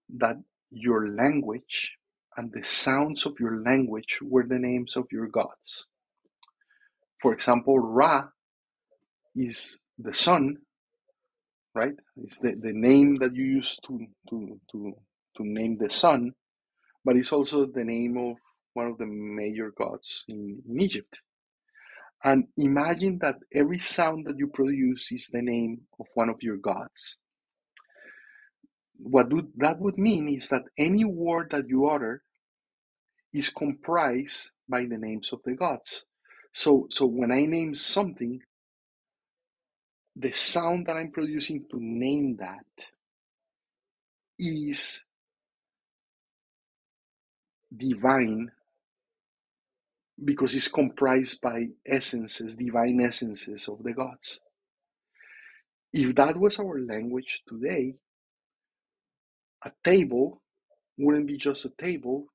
that 0.09 0.37
your 0.71 1.09
language 1.09 1.97
and 2.37 2.51
the 2.53 2.63
sounds 2.63 3.25
of 3.25 3.33
your 3.39 3.61
language 3.61 4.19
were 4.21 4.45
the 4.47 4.59
names 4.59 4.95
of 4.95 5.05
your 5.11 5.27
gods. 5.27 5.85
For 7.21 7.33
example, 7.33 7.79
Ra 7.79 8.27
is 9.35 9.79
the 9.97 10.13
sun, 10.13 10.57
right? 11.75 11.95
It's 12.17 12.39
the, 12.39 12.55
the 12.61 12.73
name 12.73 13.17
that 13.17 13.35
you 13.35 13.45
use 13.45 13.77
to, 13.87 14.05
to, 14.29 14.59
to, 14.71 14.93
to 15.37 15.43
name 15.45 15.77
the 15.79 15.91
sun, 15.91 16.33
but 17.05 17.17
it's 17.17 17.31
also 17.33 17.65
the 17.65 17.83
name 17.85 18.17
of 18.17 18.37
one 18.73 18.87
of 18.87 18.97
the 18.97 19.07
major 19.07 19.71
gods 19.77 20.23
in, 20.27 20.61
in 20.69 20.81
Egypt. 20.81 21.21
And 22.23 22.45
imagine 22.57 23.19
that 23.21 23.35
every 23.53 23.79
sound 23.79 24.25
that 24.27 24.37
you 24.37 24.47
produce 24.47 25.11
is 25.11 25.27
the 25.27 25.41
name 25.41 25.81
of 25.99 26.07
one 26.15 26.29
of 26.29 26.37
your 26.41 26.57
gods. 26.57 27.17
What 28.97 29.29
do, 29.29 29.49
that 29.57 29.79
would 29.79 29.97
mean 29.97 30.29
is 30.29 30.49
that 30.49 30.63
any 30.77 31.05
word 31.05 31.51
that 31.51 31.67
you 31.69 31.87
utter 31.87 32.23
is 33.33 33.49
comprised 33.49 34.51
by 34.67 34.85
the 34.85 34.97
names 34.97 35.31
of 35.33 35.41
the 35.45 35.53
gods. 35.53 36.03
So, 36.53 36.87
so 36.89 37.05
when 37.05 37.31
I 37.31 37.45
name 37.45 37.75
something, 37.75 38.41
the 40.15 40.31
sound 40.31 40.87
that 40.87 40.97
I'm 40.97 41.11
producing 41.11 41.65
to 41.71 41.77
name 41.79 42.37
that 42.39 42.87
is 44.39 45.03
divine 47.75 48.51
because 50.23 50.55
it's 50.55 50.67
comprised 50.67 51.41
by 51.41 51.67
essences, 51.85 52.55
divine 52.55 52.99
essences 53.01 53.67
of 53.67 53.83
the 53.83 53.93
gods. 53.93 54.39
If 55.93 56.15
that 56.15 56.37
was 56.37 56.59
our 56.59 56.79
language 56.79 57.43
today, 57.47 57.95
a 59.63 59.71
table 59.83 60.41
wouldn't 60.97 61.27
be 61.27 61.37
just 61.37 61.65
a 61.65 61.69
table, 61.81 62.25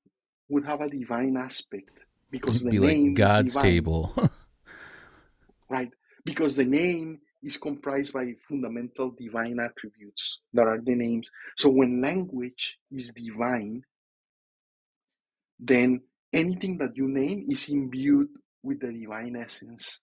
would 0.49 0.65
have 0.65 0.81
a 0.81 0.89
divine 0.89 1.37
aspect 1.37 2.05
because 2.31 2.61
It'd 2.61 2.67
the 2.67 2.79
be 2.79 2.87
name 2.87 3.07
like 3.09 3.15
God's 3.15 3.55
table. 3.55 4.13
right? 5.69 5.91
Because 6.25 6.55
the 6.55 6.65
name 6.65 7.19
is 7.43 7.57
comprised 7.57 8.13
by 8.13 8.33
fundamental 8.47 9.11
divine 9.11 9.59
attributes 9.59 10.39
that 10.53 10.67
are 10.67 10.79
the 10.79 10.95
names. 10.95 11.29
So 11.57 11.69
when 11.69 12.01
language 12.01 12.79
is 12.91 13.11
divine, 13.11 13.83
then 15.65 16.01
anything 16.33 16.77
that 16.79 16.95
you 16.95 17.07
name 17.07 17.45
is 17.47 17.69
imbued 17.69 18.27
with 18.63 18.81
the 18.81 18.91
divine 18.91 19.35
essence. 19.35 19.99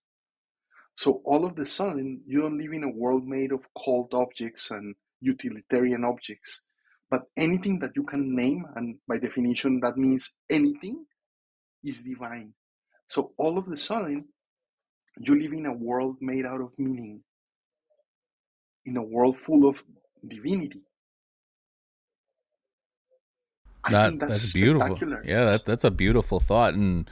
So 0.97 1.20
all 1.24 1.45
of 1.45 1.55
the 1.57 1.66
sudden, 1.66 2.23
you 2.27 2.41
don't 2.41 2.59
live 2.59 2.73
in 2.73 2.85
a 2.85 2.91
world 2.91 3.27
made 3.27 3.53
of 3.53 3.66
cold 3.74 4.12
objects 4.12 4.70
and 4.70 4.95
utilitarian 5.20 6.05
objects, 6.05 6.62
but 7.11 7.23
anything 7.37 7.78
that 7.81 7.93
you 7.95 8.05
can 8.05 8.35
name, 8.35 8.65
and 8.77 8.97
by 9.07 9.19
definition, 9.19 9.81
that 9.81 9.97
means 9.97 10.32
anything, 10.49 11.05
is 11.85 12.03
divine. 12.03 12.55
So 13.09 13.32
all 13.37 13.59
of 13.59 13.66
the 13.66 13.77
sudden, 13.77 14.27
you 15.19 15.41
live 15.41 15.53
in 15.53 15.66
a 15.66 15.73
world 15.73 16.16
made 16.20 16.47
out 16.47 16.61
of 16.61 16.78
meaning, 16.78 17.23
in 18.87 18.97
a 18.97 19.03
world 19.03 19.37
full 19.37 19.69
of 19.69 19.82
divinity. 20.27 20.82
I 23.85 23.90
That 23.90 24.09
think 24.09 24.20
that's, 24.20 24.39
that's 24.39 24.52
beautiful. 24.52 24.98
Yeah, 25.24 25.44
that 25.44 25.65
that's 25.65 25.85
a 25.85 25.90
beautiful 25.90 26.40
thought, 26.40 26.74
and 26.74 27.09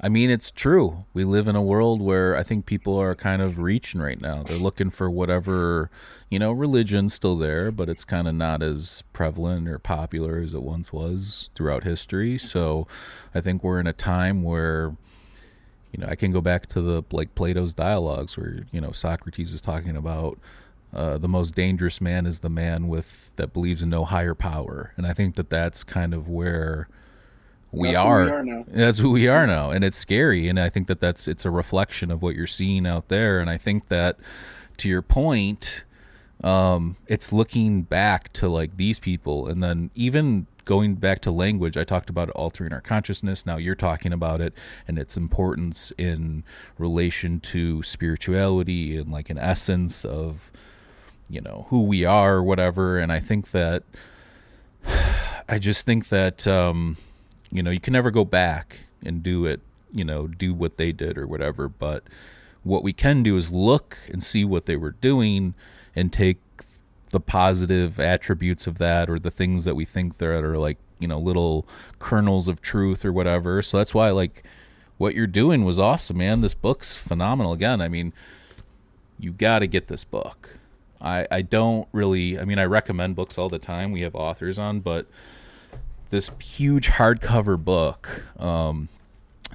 I 0.00 0.08
mean 0.08 0.30
it's 0.30 0.50
true. 0.50 1.04
We 1.12 1.24
live 1.24 1.48
in 1.48 1.56
a 1.56 1.62
world 1.62 2.00
where 2.00 2.36
I 2.36 2.42
think 2.42 2.66
people 2.66 2.98
are 2.98 3.14
kind 3.14 3.42
of 3.42 3.58
reaching 3.58 4.00
right 4.00 4.20
now. 4.20 4.42
They're 4.42 4.58
looking 4.58 4.90
for 4.90 5.10
whatever, 5.10 5.90
you 6.30 6.38
know, 6.38 6.52
religion's 6.52 7.14
still 7.14 7.36
there, 7.36 7.70
but 7.70 7.88
it's 7.88 8.04
kind 8.04 8.28
of 8.28 8.34
not 8.34 8.62
as 8.62 9.02
prevalent 9.12 9.68
or 9.68 9.78
popular 9.78 10.38
as 10.38 10.54
it 10.54 10.62
once 10.62 10.92
was 10.92 11.50
throughout 11.54 11.84
history. 11.84 12.36
Mm-hmm. 12.36 12.46
So, 12.46 12.86
I 13.34 13.40
think 13.40 13.62
we're 13.62 13.80
in 13.80 13.86
a 13.86 13.92
time 13.92 14.42
where 14.42 14.96
you 15.92 16.00
know, 16.00 16.06
I 16.08 16.16
can 16.16 16.32
go 16.32 16.40
back 16.40 16.66
to 16.66 16.80
the 16.80 17.02
like 17.12 17.34
Plato's 17.34 17.74
dialogues 17.74 18.36
where 18.36 18.66
you 18.70 18.80
know 18.80 18.92
Socrates 18.92 19.52
is 19.52 19.60
talking 19.60 19.96
about 19.96 20.38
uh, 20.92 21.18
the 21.18 21.28
most 21.28 21.54
dangerous 21.54 22.00
man 22.00 22.26
is 22.26 22.40
the 22.40 22.48
man 22.48 22.88
with 22.88 23.32
that 23.36 23.52
believes 23.52 23.82
in 23.82 23.90
no 23.90 24.04
higher 24.04 24.34
power, 24.34 24.92
and 24.96 25.06
I 25.06 25.12
think 25.12 25.36
that 25.36 25.50
that's 25.50 25.84
kind 25.84 26.14
of 26.14 26.28
where 26.28 26.88
we 27.70 27.92
That's 27.92 27.98
are. 27.98 28.24
we 28.24 28.30
are 28.30 28.44
now. 28.44 28.64
That's 28.66 28.98
who 28.98 29.10
we 29.10 29.28
are 29.28 29.46
now, 29.46 29.70
and 29.70 29.84
it's 29.84 29.96
scary. 29.96 30.48
And 30.48 30.58
I 30.58 30.70
think 30.70 30.86
that 30.88 31.00
that's 31.00 31.28
it's 31.28 31.44
a 31.44 31.50
reflection 31.50 32.10
of 32.10 32.22
what 32.22 32.34
you're 32.34 32.46
seeing 32.46 32.86
out 32.86 33.08
there. 33.08 33.40
And 33.40 33.50
I 33.50 33.58
think 33.58 33.88
that 33.88 34.18
to 34.78 34.88
your 34.88 35.02
point, 35.02 35.84
um, 36.42 36.96
it's 37.06 37.32
looking 37.32 37.82
back 37.82 38.32
to 38.34 38.48
like 38.48 38.76
these 38.76 38.98
people, 38.98 39.46
and 39.46 39.62
then 39.62 39.90
even 39.94 40.46
going 40.68 40.96
back 40.96 41.20
to 41.20 41.30
language. 41.30 41.78
I 41.78 41.84
talked 41.84 42.10
about 42.10 42.28
altering 42.30 42.74
our 42.74 42.82
consciousness. 42.82 43.46
Now 43.46 43.56
you're 43.56 43.74
talking 43.74 44.12
about 44.12 44.42
it 44.42 44.52
and 44.86 44.98
its 44.98 45.16
importance 45.16 45.94
in 45.96 46.44
relation 46.76 47.40
to 47.40 47.82
spirituality 47.82 48.98
and 48.98 49.10
like 49.10 49.30
an 49.30 49.38
essence 49.38 50.04
of 50.04 50.52
you 51.28 51.40
know 51.40 51.66
who 51.68 51.82
we 51.82 52.04
are 52.04 52.36
or 52.36 52.42
whatever. 52.42 52.98
And 52.98 53.12
I 53.12 53.20
think 53.20 53.50
that 53.50 53.82
I 55.48 55.58
just 55.58 55.86
think 55.86 56.08
that 56.08 56.46
um, 56.46 56.96
you 57.50 57.62
know 57.62 57.70
you 57.70 57.80
can 57.80 57.92
never 57.92 58.10
go 58.10 58.24
back 58.24 58.80
and 59.04 59.22
do 59.22 59.46
it. 59.46 59.60
You 59.92 60.04
know, 60.04 60.26
do 60.26 60.52
what 60.52 60.76
they 60.76 60.92
did 60.92 61.16
or 61.16 61.26
whatever, 61.26 61.66
but 61.68 62.04
what 62.62 62.82
we 62.82 62.92
can 62.92 63.22
do 63.22 63.36
is 63.36 63.50
look 63.50 63.98
and 64.08 64.22
see 64.22 64.44
what 64.44 64.66
they 64.66 64.76
were 64.76 64.90
doing 64.90 65.54
and 65.96 66.12
take 66.12 66.38
the 67.10 67.20
positive 67.20 67.98
attributes 67.98 68.66
of 68.66 68.78
that 68.78 69.08
or 69.08 69.18
the 69.18 69.30
things 69.30 69.64
that 69.64 69.74
we 69.74 69.84
think 69.84 70.18
that 70.18 70.44
are 70.44 70.58
like 70.58 70.76
you 70.98 71.08
know 71.08 71.18
little 71.18 71.66
kernels 71.98 72.48
of 72.48 72.60
truth 72.60 73.04
or 73.04 73.12
whatever 73.12 73.62
so 73.62 73.78
that's 73.78 73.94
why 73.94 74.10
like 74.10 74.44
what 74.98 75.14
you're 75.14 75.26
doing 75.26 75.64
was 75.64 75.78
awesome 75.78 76.18
man 76.18 76.40
this 76.40 76.54
book's 76.54 76.96
phenomenal 76.96 77.52
again 77.52 77.80
i 77.80 77.88
mean 77.88 78.12
you 79.18 79.32
got 79.32 79.60
to 79.60 79.66
get 79.66 79.86
this 79.86 80.04
book 80.04 80.57
i 81.00 81.26
i 81.30 81.42
don't 81.42 81.88
really 81.92 82.38
i 82.38 82.44
mean 82.44 82.58
i 82.58 82.64
recommend 82.64 83.14
books 83.16 83.38
all 83.38 83.48
the 83.48 83.58
time 83.58 83.92
we 83.92 84.00
have 84.02 84.14
authors 84.14 84.58
on 84.58 84.80
but 84.80 85.06
this 86.10 86.30
huge 86.40 86.88
hardcover 86.88 87.62
book 87.62 88.24
um 88.40 88.88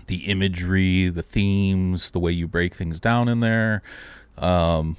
the 0.07 0.25
imagery 0.25 1.09
the 1.09 1.23
themes 1.23 2.11
the 2.11 2.19
way 2.19 2.31
you 2.31 2.47
break 2.47 2.73
things 2.73 2.99
down 2.99 3.27
in 3.27 3.39
there 3.39 3.81
um 4.37 4.97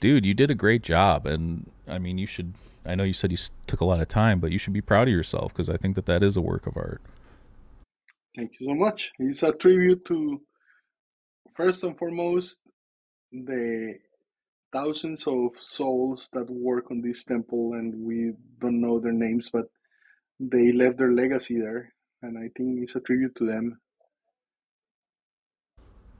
dude, 0.00 0.26
you 0.26 0.34
did 0.34 0.50
a 0.50 0.54
great 0.54 0.82
job, 0.82 1.26
and 1.26 1.70
I 1.88 1.98
mean, 1.98 2.18
you 2.18 2.26
should. 2.26 2.54
I 2.84 2.94
know 2.94 3.02
you 3.02 3.12
said 3.12 3.32
you 3.32 3.38
took 3.66 3.80
a 3.80 3.84
lot 3.84 4.00
of 4.00 4.08
time, 4.08 4.38
but 4.38 4.52
you 4.52 4.58
should 4.58 4.72
be 4.72 4.80
proud 4.80 5.08
of 5.08 5.14
yourself 5.14 5.52
because 5.52 5.68
I 5.68 5.76
think 5.76 5.96
that 5.96 6.06
that 6.06 6.22
is 6.22 6.36
a 6.36 6.40
work 6.40 6.66
of 6.66 6.76
art. 6.76 7.00
Thank 8.36 8.52
you 8.60 8.68
so 8.68 8.74
much. 8.74 9.10
It's 9.18 9.42
a 9.42 9.52
tribute 9.52 10.04
to, 10.06 10.40
first 11.56 11.82
and 11.82 11.98
foremost, 11.98 12.58
the 13.32 13.94
thousands 14.76 15.26
of 15.26 15.50
souls 15.58 16.28
that 16.34 16.48
work 16.50 16.90
on 16.90 17.00
this 17.00 17.24
temple, 17.24 17.64
and 17.78 17.88
we 18.08 18.32
don't 18.60 18.80
know 18.80 18.98
their 18.98 19.18
names, 19.26 19.50
but 19.50 19.66
they 20.38 20.66
left 20.72 20.98
their 20.98 21.12
legacy 21.12 21.56
there, 21.66 21.92
and 22.22 22.36
I 22.36 22.46
think 22.54 22.68
it's 22.82 22.96
a 22.96 23.00
tribute 23.00 23.34
to 23.36 23.46
them. 23.46 23.66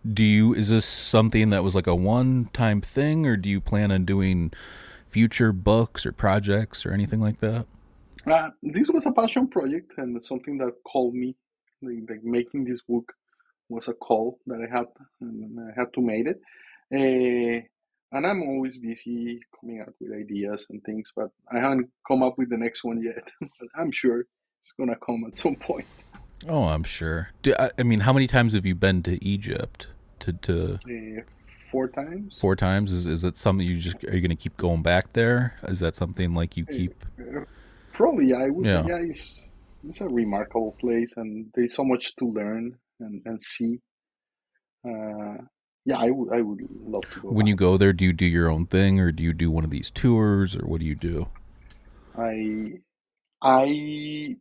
do 0.06 0.24
you 0.24 0.54
is 0.54 0.68
this 0.68 0.84
something 0.84 1.50
that 1.50 1.64
was 1.64 1.74
like 1.74 1.88
a 1.88 1.94
one 1.94 2.48
time 2.52 2.80
thing 2.80 3.26
or 3.26 3.36
do 3.36 3.48
you 3.48 3.60
plan 3.60 3.90
on 3.90 4.04
doing 4.04 4.52
future 5.06 5.52
books 5.52 6.06
or 6.06 6.12
projects 6.12 6.86
or 6.86 6.92
anything 6.92 7.20
like 7.20 7.40
that 7.40 7.66
Uh, 8.34 8.50
this 8.62 8.88
was 8.88 9.06
a 9.06 9.12
passion 9.12 9.46
project 9.56 9.92
and 9.98 10.24
something 10.24 10.58
that 10.58 10.74
called 10.90 11.14
me. 11.14 11.36
Like, 11.86 12.02
like 12.10 12.24
making 12.24 12.64
this 12.64 12.82
book 12.90 13.06
was 13.68 13.88
a 13.88 13.94
call 14.06 14.38
that 14.48 14.60
I 14.66 14.68
had, 14.76 14.88
and 15.20 15.60
I 15.66 15.70
had 15.78 15.92
to 15.94 16.00
make 16.00 16.26
it. 16.32 16.38
Uh, 16.98 17.56
and 18.12 18.26
I'm 18.26 18.42
always 18.42 18.78
busy 18.78 19.40
coming 19.60 19.80
up 19.80 19.94
with 20.00 20.12
ideas 20.12 20.66
and 20.70 20.82
things, 20.84 21.12
but 21.14 21.30
I 21.52 21.60
haven't 21.60 21.88
come 22.06 22.22
up 22.22 22.38
with 22.38 22.50
the 22.50 22.56
next 22.56 22.84
one 22.84 23.02
yet. 23.02 23.30
but 23.40 23.68
I'm 23.78 23.90
sure 23.92 24.20
it's 24.20 24.72
gonna 24.78 24.96
come 24.96 25.24
at 25.28 25.38
some 25.38 25.56
point. 25.56 25.86
oh 26.48 26.64
i'm 26.64 26.82
sure 26.84 27.30
do, 27.42 27.54
I, 27.58 27.70
I 27.78 27.82
mean 27.82 28.00
how 28.00 28.12
many 28.12 28.26
times 28.26 28.52
have 28.52 28.66
you 28.66 28.74
been 28.74 29.02
to 29.04 29.24
egypt 29.24 29.86
to 30.20 30.32
to 30.46 30.74
Uh, 30.84 31.22
four 31.72 31.88
times. 31.88 32.40
four 32.40 32.54
times 32.56 32.92
is, 32.92 33.06
is 33.06 33.24
it 33.24 33.38
something 33.38 33.66
you 33.66 33.76
just 33.78 33.96
are 34.04 34.14
you 34.14 34.20
going 34.20 34.36
to 34.36 34.42
keep 34.44 34.56
going 34.56 34.82
back 34.82 35.12
there 35.14 35.54
is 35.68 35.80
that 35.80 35.94
something 35.94 36.34
like 36.34 36.56
you 36.56 36.66
keep 36.66 36.94
Uh, 37.18 37.44
probably, 37.92 38.34
I 38.34 38.50
would. 38.50 38.66
Yeah. 38.66 38.84
Yeah, 38.86 38.98
it's, 39.10 39.40
it's 39.88 40.00
a 40.02 40.08
remarkable 40.08 40.72
place, 40.78 41.14
and 41.16 41.46
there's 41.54 41.74
so 41.74 41.84
much 41.84 42.14
to 42.16 42.24
learn 42.26 42.76
and, 43.00 43.22
and 43.24 43.40
see. 43.42 43.80
Uh, 44.84 45.38
yeah, 45.86 45.98
I 45.98 46.10
would. 46.10 46.32
I 46.32 46.42
would 46.42 46.60
love 46.84 47.08
to 47.14 47.20
go. 47.20 47.28
when 47.28 47.46
you 47.46 47.54
go 47.54 47.76
there 47.76 47.92
do 47.92 48.04
you 48.04 48.12
do 48.12 48.26
your 48.26 48.50
own 48.50 48.66
thing 48.66 49.00
or 49.00 49.12
do 49.12 49.22
you 49.22 49.32
do 49.32 49.50
one 49.50 49.64
of 49.64 49.70
these 49.70 49.90
tours 49.90 50.56
or 50.56 50.66
what 50.66 50.80
do 50.80 50.86
you 50.86 50.94
do 50.94 51.28
I 52.18 52.80
I 53.40 54.36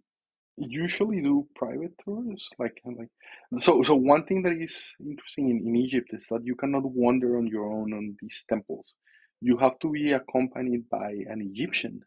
usually 0.58 1.22
do 1.22 1.48
private 1.56 1.94
tours, 2.04 2.48
like 2.58 2.82
like 2.86 3.10
so. 3.58 3.84
So 3.84 3.96
one 3.96 4.26
thing 4.26 4.44
that 4.44 4.58
is 4.60 4.94
interesting 5.00 5.50
in, 5.50 5.68
in 5.68 5.76
Egypt 5.76 6.10
is 6.14 6.26
that 6.30 6.46
you 6.46 6.56
cannot 6.56 6.86
wander 6.86 7.38
on 7.38 7.48
your 7.48 7.66
own 7.66 7.94
on 7.94 8.16
these 8.22 8.46
temples. 8.48 8.94
You 9.42 9.58
have 9.58 9.78
to 9.80 9.92
be 9.92 10.14
accompanied 10.14 10.90
by 10.90 11.12
an 11.28 11.42
Egyptian, 11.42 12.02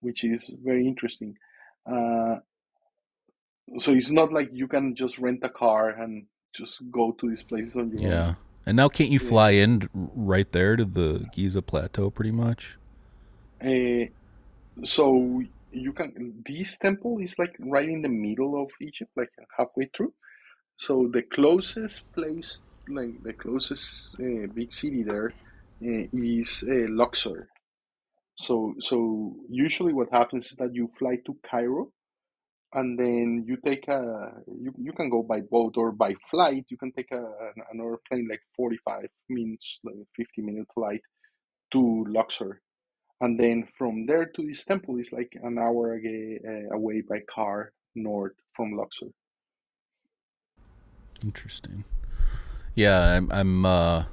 which 0.00 0.24
is 0.24 0.50
very 0.62 0.86
interesting. 0.86 1.34
Uh, 1.86 2.36
so 3.78 3.92
it's 3.92 4.10
not 4.10 4.32
like 4.32 4.48
you 4.52 4.68
can 4.68 4.94
just 4.96 5.18
rent 5.18 5.40
a 5.42 5.50
car 5.50 5.90
and 5.90 6.26
just 6.56 6.80
go 6.90 7.12
to 7.12 7.30
these 7.30 7.42
places 7.44 7.76
on 7.76 7.90
your 7.90 8.02
yeah 8.02 8.08
own. 8.08 8.36
and 8.66 8.76
now 8.76 8.88
can't 8.88 9.10
you 9.10 9.18
Yeah. 9.18 9.28
fly 9.28 9.50
in 9.52 9.88
right 9.94 10.52
there 10.52 10.76
to 10.76 10.84
the 10.84 11.26
giza 11.32 11.62
plateau 11.62 12.10
pretty 12.10 12.32
much 12.32 12.78
Uh, 13.64 14.06
so 14.84 15.42
you 15.72 15.92
can 15.92 16.42
this 16.46 16.78
temple 16.78 17.18
is 17.20 17.38
like 17.38 17.54
right 17.60 17.88
in 17.88 18.02
the 18.02 18.08
middle 18.08 18.60
of 18.62 18.70
Egypt, 18.80 19.10
like 19.16 19.30
halfway 19.58 19.86
through. 19.96 20.12
So 20.76 21.08
the 21.12 21.22
closest 21.22 22.02
place, 22.14 22.62
like 22.88 23.22
the 23.22 23.34
closest 23.34 24.20
uh, 24.20 24.48
big 24.54 24.72
city 24.72 25.04
there, 25.04 25.36
uh, 25.84 26.06
is 26.12 26.64
uh, 26.68 26.86
Luxor. 26.90 27.48
So 28.36 28.74
so 28.80 29.36
usually 29.48 29.92
what 29.92 30.10
happens 30.12 30.46
is 30.52 30.56
that 30.58 30.74
you 30.74 30.90
fly 30.98 31.16
to 31.26 31.36
Cairo, 31.48 31.92
and 32.74 32.98
then 32.98 33.44
you 33.46 33.56
take 33.64 33.88
a 33.88 34.32
you, 34.46 34.72
you 34.78 34.92
can 34.92 35.08
go 35.08 35.22
by 35.22 35.40
boat 35.40 35.74
or 35.76 35.92
by 35.92 36.14
flight. 36.30 36.64
You 36.68 36.76
can 36.76 36.92
take 36.92 37.10
a, 37.12 37.18
an- 37.18 37.64
another 37.72 37.98
plane 38.08 38.28
like 38.30 38.42
forty 38.56 38.78
five 38.84 39.08
minutes, 39.28 39.78
like 39.84 39.96
fifty 40.16 40.42
minute 40.42 40.66
flight 40.74 41.00
to 41.72 42.04
Luxor 42.08 42.60
and 43.20 43.38
then 43.38 43.66
from 43.78 44.06
there 44.06 44.26
to 44.26 44.46
this 44.46 44.64
temple 44.64 44.98
is 44.98 45.12
like 45.12 45.32
an 45.42 45.58
hour 45.58 45.94
away, 45.94 46.40
uh, 46.46 46.74
away 46.74 47.00
by 47.00 47.20
car 47.20 47.72
north 47.94 48.34
from 48.54 48.72
Luxor. 48.72 49.08
Interesting. 51.22 51.84
Yeah, 52.74 53.00
I'm. 53.00 53.30
I'm. 53.32 53.64
Uh, 53.64 54.04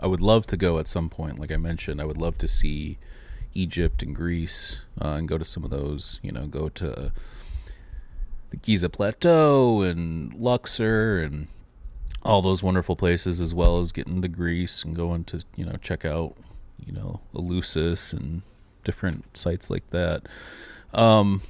I 0.00 0.06
would 0.06 0.20
love 0.20 0.46
to 0.48 0.56
go 0.56 0.78
at 0.78 0.86
some 0.86 1.08
point. 1.08 1.38
Like 1.38 1.50
I 1.50 1.56
mentioned, 1.56 2.00
I 2.00 2.04
would 2.04 2.18
love 2.18 2.36
to 2.38 2.48
see 2.48 2.98
Egypt 3.54 4.02
and 4.02 4.14
Greece 4.14 4.82
uh, 5.00 5.12
and 5.12 5.26
go 5.26 5.38
to 5.38 5.44
some 5.44 5.64
of 5.64 5.70
those. 5.70 6.20
You 6.22 6.32
know, 6.32 6.46
go 6.46 6.68
to 6.68 7.12
the 8.50 8.56
Giza 8.56 8.88
Plateau 8.88 9.82
and 9.82 10.34
Luxor 10.34 11.18
and 11.18 11.48
all 12.22 12.42
those 12.42 12.62
wonderful 12.62 12.96
places, 12.96 13.40
as 13.40 13.54
well 13.54 13.80
as 13.80 13.92
getting 13.92 14.22
to 14.22 14.28
Greece 14.28 14.84
and 14.84 14.94
going 14.94 15.24
to 15.24 15.42
you 15.56 15.64
know 15.64 15.76
check 15.80 16.04
out 16.04 16.36
you 16.84 16.92
know 16.92 17.20
Eleusis 17.34 18.12
and 18.12 18.42
different 18.84 19.36
sites 19.36 19.70
like 19.70 19.88
that. 19.90 20.22
Um, 20.92 21.42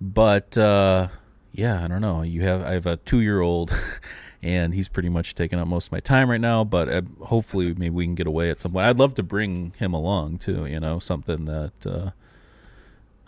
but 0.00 0.56
uh, 0.56 1.08
yeah, 1.52 1.84
I 1.84 1.88
don't 1.88 2.00
know. 2.00 2.22
You 2.22 2.42
have 2.42 2.62
I 2.62 2.72
have 2.72 2.86
a 2.86 2.96
two 2.96 3.20
year 3.20 3.40
old, 3.40 3.72
and 4.42 4.74
he's 4.74 4.88
pretty 4.88 5.08
much 5.08 5.34
taking 5.34 5.58
up 5.58 5.68
most 5.68 5.86
of 5.86 5.92
my 5.92 6.00
time 6.00 6.30
right 6.30 6.40
now. 6.40 6.64
But 6.64 6.88
uh, 6.88 7.02
hopefully, 7.22 7.74
maybe 7.74 7.90
we 7.90 8.04
can 8.04 8.14
get 8.14 8.26
away 8.26 8.50
at 8.50 8.60
some 8.60 8.72
point. 8.72 8.86
I'd 8.86 8.98
love 8.98 9.14
to 9.14 9.22
bring 9.22 9.72
him 9.78 9.92
along 9.92 10.38
too. 10.38 10.66
You 10.66 10.80
know, 10.80 10.98
something 10.98 11.44
that 11.46 11.86
uh, 11.86 12.10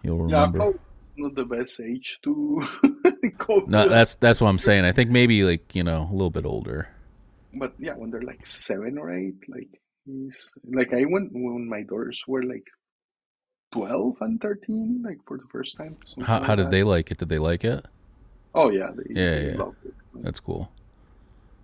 you'll 0.03 0.19
remember. 0.19 0.59
probably 0.59 0.81
not 1.17 1.35
the 1.35 1.45
best 1.45 1.81
age 1.81 2.19
to 2.25 2.63
go. 3.39 3.65
no, 3.67 3.85
to 3.85 3.89
that's 3.89 4.15
that's 4.17 4.41
what 4.41 4.49
I'm 4.49 4.59
saying. 4.59 4.85
I 4.85 4.93
think 4.93 5.11
maybe 5.11 5.45
like 5.45 5.75
you 5.75 5.85
know 5.85 6.09
a 6.11 6.13
little 6.13 6.31
bit 6.31 6.45
older. 6.47 6.89
But 7.55 7.75
yeah, 7.79 7.95
when 7.95 8.11
they're 8.11 8.23
like 8.23 8.47
seven 8.47 8.99
or 8.99 9.13
eight, 9.15 9.37
like 9.49 9.69
he's 10.05 10.51
like 10.65 10.93
I 10.93 11.05
went 11.07 11.31
when 11.33 11.69
my 11.69 11.83
daughters 11.83 12.23
were 12.27 12.43
like 12.43 12.65
twelve 13.73 14.17
and 14.21 14.41
thirteen, 14.41 15.03
like 15.05 15.19
for 15.27 15.39
the 15.39 15.47
first 15.51 15.77
time. 15.77 15.97
something 16.05 16.25
How 16.25 16.41
like 16.41 16.57
did 16.57 16.67
that. 16.67 16.71
they 16.71 16.85
like 16.85 17.11
it? 17.11 17.19
Did 17.19 17.29
they 17.29 17.39
like 17.39 17.65
it? 17.65 17.85
Oh 18.55 18.71
yeah, 18.71 18.91
they, 18.97 19.15
Yeah, 19.21 19.31
they 19.41 19.47
yeah. 19.53 19.57
loved 19.57 19.85
it. 19.85 19.95
That's 20.15 20.41
cool. 20.41 20.71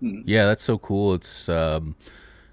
Mm. 0.03 0.23
Yeah, 0.27 0.47
that's 0.47 0.63
so 0.63 0.79
cool. 0.79 1.15
It's 1.15 1.49
um, 1.49 1.95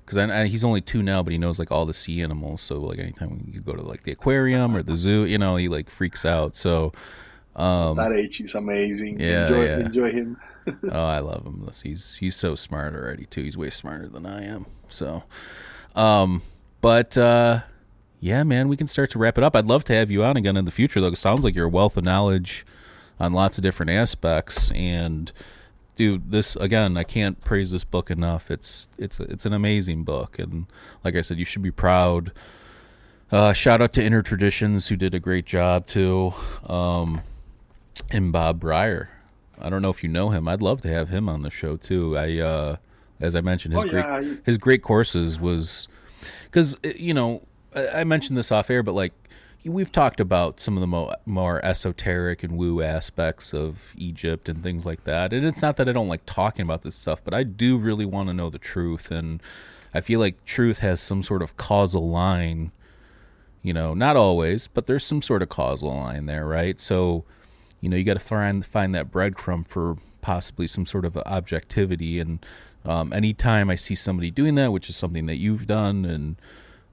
because 0.09 0.17
I, 0.17 0.41
I, 0.41 0.47
he's 0.47 0.63
only 0.63 0.81
two 0.81 1.03
now, 1.03 1.21
but 1.21 1.31
he 1.31 1.37
knows 1.37 1.59
like 1.59 1.71
all 1.71 1.85
the 1.85 1.93
sea 1.93 2.23
animals. 2.23 2.61
So 2.61 2.79
like 2.79 2.97
anytime 2.97 3.47
you 3.53 3.61
go 3.61 3.73
to 3.73 3.83
like 3.83 4.03
the 4.03 4.11
aquarium 4.11 4.75
or 4.75 4.81
the 4.81 4.95
zoo, 4.95 5.23
you 5.23 5.37
know, 5.37 5.55
he 5.55 5.69
like 5.69 5.87
freaks 5.87 6.25
out. 6.25 6.55
So 6.55 6.93
um, 7.55 7.95
that 7.97 8.11
age 8.11 8.41
is 8.41 8.55
amazing. 8.55 9.19
yeah, 9.19 9.43
enjoy, 9.43 9.65
yeah. 9.65 9.79
enjoy 9.81 10.11
him. 10.11 10.37
oh, 10.91 11.05
I 11.05 11.19
love 11.19 11.45
him. 11.45 11.69
He's 11.83 12.15
he's 12.15 12.35
so 12.35 12.55
smart 12.55 12.95
already 12.95 13.27
too. 13.27 13.43
He's 13.43 13.55
way 13.55 13.69
smarter 13.69 14.07
than 14.07 14.25
I 14.25 14.45
am. 14.45 14.65
So, 14.87 15.21
um, 15.95 16.41
but 16.81 17.15
uh, 17.15 17.59
yeah, 18.19 18.41
man, 18.41 18.67
we 18.67 18.77
can 18.77 18.87
start 18.87 19.11
to 19.11 19.19
wrap 19.19 19.37
it 19.37 19.43
up. 19.43 19.55
I'd 19.55 19.67
love 19.67 19.83
to 19.85 19.93
have 19.93 20.09
you 20.09 20.23
on 20.23 20.37
again 20.37 20.57
in 20.57 20.65
the 20.65 20.71
future, 20.71 20.99
though. 20.99 21.09
It 21.09 21.17
sounds 21.17 21.43
like 21.43 21.53
you're 21.53 21.67
a 21.67 21.69
wealth 21.69 21.97
of 21.97 22.03
knowledge 22.03 22.65
on 23.19 23.33
lots 23.33 23.59
of 23.59 23.61
different 23.61 23.91
aspects. 23.91 24.71
And 24.71 25.31
dude, 25.99 26.31
this 26.31 26.55
again, 26.55 26.95
I 26.95 27.03
can't 27.03 27.41
praise 27.41 27.71
this 27.71 27.83
book 27.83 28.09
enough. 28.09 28.49
It's 28.49 28.87
it's 28.97 29.19
it's 29.19 29.45
an 29.45 29.51
amazing 29.51 30.05
book, 30.05 30.39
and 30.39 30.65
like 31.03 31.13
I 31.17 31.19
said, 31.21 31.37
you 31.37 31.43
should 31.43 31.61
be 31.61 31.71
proud. 31.71 32.31
Uh, 33.29 33.51
shout 33.51 33.81
out 33.81 33.91
to 33.93 34.03
Inner 34.03 34.21
Traditions 34.21 34.87
who 34.87 34.95
did 34.95 35.13
a 35.13 35.19
great 35.19 35.45
job 35.45 35.87
too, 35.87 36.33
um, 36.67 37.21
and 38.11 38.31
Bob 38.31 38.61
Brier. 38.61 39.09
I 39.59 39.69
don't 39.69 39.81
know 39.81 39.89
if 39.89 40.01
you 40.01 40.07
know 40.09 40.29
him. 40.29 40.47
I'd 40.47 40.61
love 40.61 40.79
to 40.83 40.87
have 40.87 41.09
him 41.09 41.27
on 41.27 41.41
the 41.41 41.49
show 41.49 41.75
too. 41.75 42.17
I, 42.17 42.37
uh, 42.37 42.75
as 43.19 43.35
I 43.35 43.41
mentioned, 43.41 43.73
his 43.73 43.83
Oh, 43.83 43.89
great 43.89 44.05
yeah, 44.05 44.15
I- 44.15 44.37
his 44.45 44.57
great 44.57 44.81
courses 44.81 45.37
was 45.37 45.89
because 46.45 46.77
you 46.95 47.13
know 47.13 47.41
I, 47.75 47.87
I 47.89 48.03
mentioned 48.05 48.37
this 48.37 48.53
off 48.53 48.69
air, 48.69 48.83
but 48.83 48.95
like 48.95 49.11
we've 49.65 49.91
talked 49.91 50.19
about 50.19 50.59
some 50.59 50.77
of 50.77 50.81
the 50.81 50.87
mo- 50.87 51.13
more 51.25 51.63
esoteric 51.65 52.43
and 52.43 52.57
woo 52.57 52.81
aspects 52.81 53.53
of 53.53 53.93
Egypt 53.97 54.47
and 54.47 54.63
things 54.63 54.85
like 54.85 55.03
that. 55.03 55.33
And 55.33 55.45
it's 55.45 55.61
not 55.61 55.77
that 55.77 55.89
I 55.89 55.91
don't 55.91 56.07
like 56.07 56.25
talking 56.25 56.63
about 56.63 56.83
this 56.83 56.95
stuff, 56.95 57.23
but 57.23 57.33
I 57.33 57.43
do 57.43 57.77
really 57.77 58.05
want 58.05 58.29
to 58.29 58.33
know 58.33 58.49
the 58.49 58.59
truth, 58.59 59.11
and 59.11 59.41
I 59.93 60.01
feel 60.01 60.19
like 60.19 60.45
truth 60.45 60.79
has 60.79 61.01
some 61.01 61.23
sort 61.23 61.41
of 61.41 61.57
causal 61.57 62.09
line. 62.09 62.71
You 63.61 63.73
know, 63.73 63.93
not 63.93 64.15
always, 64.15 64.67
but 64.67 64.87
there's 64.87 65.03
some 65.03 65.21
sort 65.21 65.41
of 65.41 65.49
causal 65.49 65.93
line 65.93 66.27
there, 66.27 66.45
right? 66.45 66.79
So, 66.79 67.25
you 67.81 67.89
know, 67.89 67.97
you 67.97 68.05
got 68.05 68.13
to 68.13 68.19
find 68.19 68.65
find 68.65 68.95
that 68.95 69.11
breadcrumb 69.11 69.67
for 69.67 69.97
possibly 70.21 70.65
some 70.65 70.85
sort 70.85 71.03
of 71.03 71.17
objectivity. 71.17 72.21
And 72.21 72.45
um, 72.85 73.11
anytime 73.11 73.69
I 73.69 73.75
see 73.75 73.95
somebody 73.95 74.31
doing 74.31 74.55
that, 74.55 74.71
which 74.71 74.87
is 74.87 74.95
something 74.95 75.25
that 75.25 75.35
you've 75.35 75.67
done, 75.67 76.05
and 76.05 76.37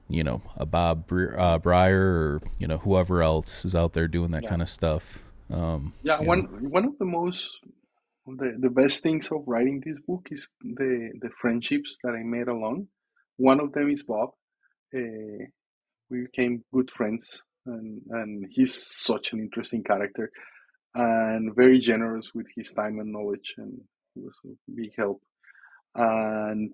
you 0.08 0.24
know, 0.24 0.42
a 0.56 0.66
Bob 0.66 1.06
Bre- 1.06 1.36
uh, 1.38 1.58
Brier 1.58 2.00
or 2.02 2.42
you 2.58 2.66
know 2.66 2.78
whoever 2.78 3.22
else 3.22 3.64
is 3.64 3.74
out 3.74 3.92
there 3.94 4.08
doing 4.08 4.30
that 4.32 4.44
Yeah. 4.44 4.48
kind 4.48 4.62
of 4.62 4.68
stuff. 4.68 5.22
Um, 5.50 5.94
Yeah, 6.02 6.20
one 6.20 6.42
know. 6.42 6.48
one 6.60 6.84
of 6.86 6.98
the 6.98 7.04
most 7.04 7.48
the, 8.26 8.56
the 8.60 8.70
best 8.70 9.02
things 9.02 9.28
of 9.30 9.44
writing 9.46 9.82
this 9.84 9.98
book 10.06 10.28
is 10.30 10.48
the 10.62 11.12
the 11.22 11.30
friendships 11.30 11.98
that 12.04 12.14
I 12.14 12.22
made 12.22 12.48
along. 12.48 12.88
One 13.36 13.60
of 13.60 13.72
them 13.72 13.90
is 13.90 14.04
Bob. 14.04 14.30
Uh, 14.94 15.46
we 16.10 16.22
became 16.22 16.64
good 16.72 16.90
friends, 16.90 17.42
and 17.66 18.02
and 18.10 18.46
he's 18.50 18.74
such 18.74 19.32
an 19.32 19.40
interesting 19.40 19.84
character, 19.84 20.30
and 20.94 21.54
very 21.56 21.80
generous 21.80 22.32
with 22.34 22.46
his 22.56 22.72
time 22.72 23.00
and 23.00 23.12
knowledge, 23.12 23.54
and 23.58 23.80
he 24.14 24.20
was 24.22 24.36
a 24.46 24.50
big 24.74 24.92
help. 24.96 25.22
And 25.94 26.72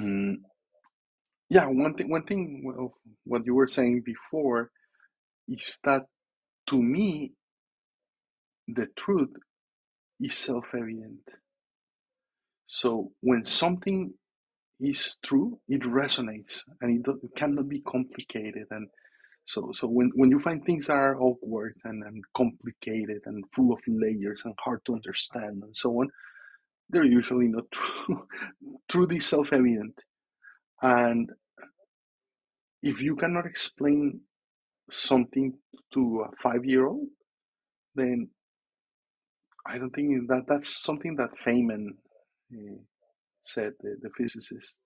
mm, 0.00 0.36
yeah, 1.50 1.66
one 1.66 1.94
thing 1.94 2.10
one 2.10 2.24
thing 2.24 2.64
of 2.78 2.92
what 3.24 3.46
you 3.46 3.54
were 3.54 3.68
saying 3.68 4.02
before 4.06 4.70
is 5.48 5.78
that 5.84 6.04
to 6.68 6.82
me 6.82 7.32
the 8.68 8.86
truth 8.96 9.30
is 10.20 10.34
self-evident 10.36 11.20
So 12.66 13.12
when 13.20 13.44
something 13.44 14.14
is 14.80 15.18
true, 15.24 15.60
it 15.68 15.82
resonates 15.82 16.62
and 16.80 17.06
it, 17.06 17.10
it 17.24 17.36
cannot 17.36 17.68
be 17.68 17.80
complicated. 17.82 18.66
And 18.70 18.88
so, 19.44 19.72
so 19.74 19.88
when, 19.88 20.12
when 20.16 20.30
you 20.30 20.40
find 20.40 20.64
things 20.64 20.88
that 20.88 20.96
are 20.96 21.20
awkward 21.20 21.76
and, 21.84 22.04
and 22.04 22.24
complicated 22.36 23.22
and 23.26 23.44
full 23.54 23.72
of 23.72 23.80
layers 23.88 24.42
and 24.44 24.54
hard 24.60 24.80
to 24.86 24.94
understand 24.94 25.62
and 25.64 25.76
so 25.76 25.90
on, 26.00 26.10
they're 26.90 27.04
usually 27.06 27.48
not 27.48 27.64
true, 27.72 28.26
truly 28.90 29.20
self 29.20 29.52
evident. 29.52 29.98
And 30.84 31.30
if 32.82 33.02
you 33.02 33.16
cannot 33.16 33.46
explain 33.46 34.20
something 34.90 35.54
to 35.94 36.26
a 36.28 36.36
five 36.36 36.66
year 36.66 36.86
old, 36.86 37.08
then 37.94 38.28
I 39.66 39.78
don't 39.78 39.94
think 39.94 40.28
that 40.28 40.44
that's 40.46 40.82
something 40.82 41.16
that 41.16 41.30
Feynman 41.42 41.86
uh, 42.52 42.76
said, 43.44 43.72
the, 43.80 43.96
the 44.02 44.10
physicist. 44.16 44.76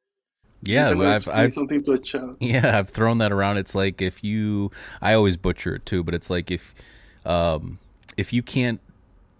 Yeah, 0.62 0.90
I've 0.90 1.26
I've 1.28 1.54
something 1.54 1.82
to 1.84 1.92
a 1.92 1.98
child. 1.98 2.36
yeah, 2.40 2.78
I've 2.78 2.90
thrown 2.90 3.18
that 3.18 3.32
around. 3.32 3.56
It's 3.56 3.74
like 3.74 4.00
if 4.00 4.22
you 4.22 4.70
I 5.02 5.14
always 5.14 5.36
butcher 5.36 5.76
it 5.76 5.86
too, 5.86 6.04
but 6.04 6.14
it's 6.14 6.30
like 6.30 6.50
if 6.50 6.74
um 7.24 7.78
if 8.16 8.32
you 8.32 8.42
can't 8.42 8.80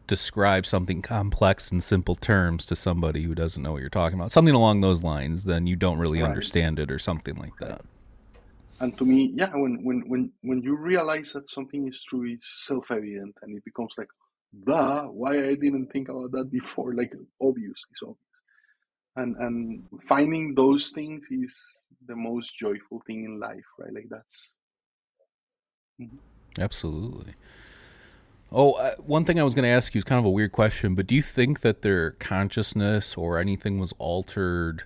describe 0.09 0.67
something 0.67 1.03
complex 1.03 1.71
in 1.73 1.81
simple 1.81 2.17
terms 2.17 2.67
to 2.67 2.77
somebody 2.77 3.23
who 3.23 3.35
doesn't 3.37 3.63
know 3.63 3.73
what 3.73 3.81
you're 3.83 3.91
talking 3.91 4.19
about, 4.19 4.33
something 4.33 4.55
along 4.57 4.81
those 4.81 5.05
lines, 5.05 5.45
then 5.45 5.69
you 5.69 5.77
don't 5.77 5.99
really 5.99 6.23
Right. 6.23 6.29
understand 6.31 6.81
it 6.81 6.91
or 6.91 6.99
something 6.99 7.37
like 7.37 7.59
that. 7.61 7.83
And 8.81 8.97
to 8.99 9.05
me, 9.05 9.33
yeah, 9.35 9.51
when, 9.55 9.85
when, 9.85 10.05
when, 10.09 10.33
when 10.43 10.63
you 10.63 10.77
realize 10.77 11.33
that 11.33 11.49
something 11.51 11.89
is 11.89 12.03
true, 12.05 12.27
it's 12.27 12.67
self 12.67 12.91
evident 12.91 13.37
and 13.43 13.57
it 13.57 13.65
becomes 13.65 13.95
like, 13.99 14.09
the 14.65 15.03
why 15.13 15.37
I 15.49 15.55
didn't 15.57 15.89
think 15.93 16.09
about 16.09 16.33
that 16.33 16.51
before, 16.51 16.95
like 16.95 17.13
obvious, 17.41 17.85
it's 17.91 18.03
obvious. 18.03 18.19
And, 19.17 19.37
and 19.37 19.85
finding 20.09 20.55
those 20.55 20.91
things 20.91 21.27
is 21.31 21.81
the 22.07 22.17
most 22.17 22.57
joyful 22.59 23.03
thing 23.07 23.25
in 23.25 23.41
life, 23.41 23.65
right? 23.79 23.93
Like 23.93 24.07
that's, 24.11 24.55
mm-hmm. 26.01 26.17
Absolutely. 26.61 27.35
Oh, 28.51 28.73
uh, 28.73 28.95
one 28.97 29.25
thing 29.25 29.39
I 29.39 29.43
was 29.43 29.55
going 29.55 29.65
to 29.65 29.69
ask 29.69 29.95
you 29.95 29.99
is 29.99 30.05
kind 30.05 30.19
of 30.19 30.25
a 30.25 30.31
weird 30.31 30.53
question, 30.53 30.95
but 30.95 31.07
do 31.07 31.15
you 31.15 31.21
think 31.21 31.61
that 31.61 31.83
their 31.83 32.13
consciousness 32.13 33.15
or 33.15 33.39
anything 33.39 33.79
was 33.79 33.93
altered 33.99 34.85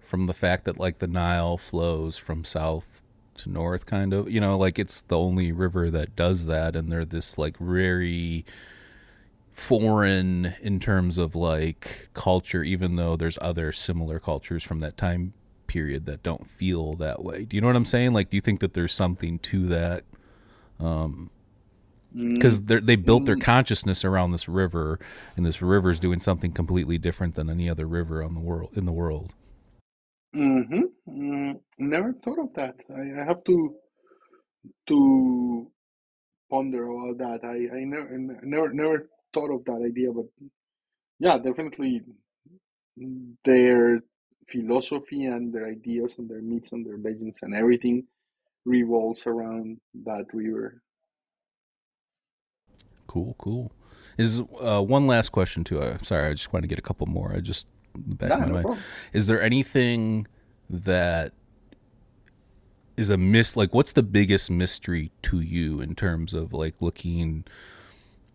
from 0.00 0.26
the 0.26 0.34
fact 0.34 0.66
that 0.66 0.78
like 0.78 0.98
the 0.98 1.06
Nile 1.06 1.56
flows 1.56 2.18
from 2.18 2.44
south 2.44 3.00
to 3.36 3.48
north 3.48 3.86
kind 3.86 4.12
of, 4.12 4.30
you 4.30 4.40
know, 4.40 4.58
like 4.58 4.78
it's 4.78 5.00
the 5.00 5.16
only 5.18 5.52
river 5.52 5.90
that 5.90 6.14
does 6.16 6.44
that 6.46 6.76
and 6.76 6.92
they're 6.92 7.06
this 7.06 7.38
like 7.38 7.56
very 7.56 8.44
foreign 9.52 10.54
in 10.60 10.78
terms 10.78 11.16
of 11.16 11.34
like 11.34 12.10
culture 12.12 12.62
even 12.62 12.96
though 12.96 13.16
there's 13.16 13.38
other 13.40 13.72
similar 13.72 14.18
cultures 14.18 14.62
from 14.62 14.80
that 14.80 14.98
time 14.98 15.32
period 15.66 16.04
that 16.04 16.22
don't 16.22 16.46
feel 16.46 16.92
that 16.92 17.24
way. 17.24 17.46
Do 17.46 17.56
you 17.56 17.62
know 17.62 17.68
what 17.68 17.76
I'm 17.76 17.86
saying? 17.86 18.12
Like 18.12 18.28
do 18.28 18.36
you 18.36 18.42
think 18.42 18.60
that 18.60 18.74
there's 18.74 18.92
something 18.92 19.38
to 19.38 19.66
that 19.68 20.04
mm, 20.78 21.30
because 22.14 22.62
they 22.62 22.96
built 22.96 23.24
their 23.26 23.36
consciousness 23.36 24.04
around 24.04 24.32
this 24.32 24.48
river, 24.48 24.98
and 25.36 25.46
this 25.46 25.62
river 25.62 25.90
is 25.90 26.00
doing 26.00 26.20
something 26.20 26.52
completely 26.52 26.98
different 26.98 27.34
than 27.34 27.48
any 27.48 27.68
other 27.68 27.86
river 27.86 28.22
on 28.22 28.34
the 28.34 28.40
world 28.40 28.70
in 28.74 28.84
the 28.84 28.92
world. 28.92 29.34
hmm 30.34 30.62
mm, 31.08 31.60
never 31.78 32.12
thought 32.12 32.38
of 32.38 32.54
that. 32.54 32.76
I, 32.94 33.20
I 33.20 33.24
have 33.24 33.44
to, 33.44 33.74
to 34.88 35.70
ponder 36.50 36.88
about 36.88 37.18
that. 37.18 37.40
I, 37.46 37.76
I 37.76 37.84
never, 37.84 38.18
never, 38.42 38.72
never 38.72 39.08
thought 39.32 39.50
of 39.50 39.64
that 39.64 39.82
idea, 39.84 40.12
but 40.12 40.26
yeah, 41.18 41.38
definitely 41.38 42.02
their 43.44 44.02
philosophy 44.48 45.24
and 45.26 45.52
their 45.52 45.66
ideas 45.66 46.18
and 46.18 46.28
their 46.28 46.42
myths 46.42 46.72
and 46.72 46.84
their 46.84 46.98
legends 46.98 47.40
and 47.42 47.54
everything 47.54 48.04
revolves 48.64 49.22
around 49.26 49.78
that 50.04 50.26
river. 50.32 50.82
Cool, 53.12 53.34
cool. 53.36 53.72
Is 54.16 54.40
uh, 54.58 54.80
one 54.80 55.06
last 55.06 55.32
question 55.32 55.64
too? 55.64 55.80
Uh, 55.82 55.98
sorry, 55.98 56.30
I 56.30 56.32
just 56.32 56.50
want 56.50 56.62
to 56.62 56.66
get 56.66 56.78
a 56.78 56.82
couple 56.82 57.06
more. 57.06 57.30
I 57.36 57.40
just 57.40 57.66
back 57.94 58.30
of 58.30 58.40
my 58.40 58.46
no 58.46 58.52
mind. 58.54 58.64
problem. 58.64 58.82
Is 59.12 59.26
there 59.26 59.42
anything 59.42 60.26
that 60.70 61.34
is 62.96 63.10
a 63.10 63.18
miss? 63.18 63.54
Like, 63.54 63.74
what's 63.74 63.92
the 63.92 64.02
biggest 64.02 64.50
mystery 64.50 65.10
to 65.24 65.40
you 65.40 65.82
in 65.82 65.94
terms 65.94 66.32
of 66.32 66.54
like 66.54 66.80
looking, 66.80 67.44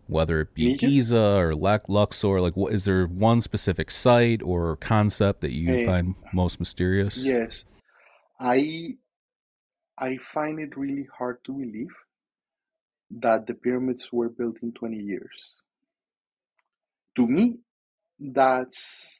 whether 0.06 0.42
it 0.42 0.54
be 0.54 0.66
Egypt? 0.66 0.80
Giza 0.80 1.18
or 1.38 1.56
Lac- 1.56 1.88
Luxor? 1.88 2.40
Like, 2.40 2.56
what 2.56 2.72
is 2.72 2.84
there 2.84 3.04
one 3.06 3.40
specific 3.40 3.90
site 3.90 4.42
or 4.44 4.76
concept 4.76 5.40
that 5.40 5.50
you 5.50 5.74
Eh, 5.74 5.86
find 5.86 6.14
most 6.32 6.60
mysterious? 6.60 7.16
Yes, 7.18 7.64
I 8.38 8.90
I 9.98 10.18
find 10.18 10.60
it 10.60 10.76
really 10.76 11.08
hard 11.18 11.42
to 11.46 11.52
believe 11.52 11.90
that 13.10 13.46
the 13.46 13.54
pyramids 13.54 14.08
were 14.12 14.28
built 14.28 14.56
in 14.62 14.72
20 14.72 14.96
years. 14.96 15.54
To 17.16 17.26
me, 17.26 17.58
that's 18.18 19.18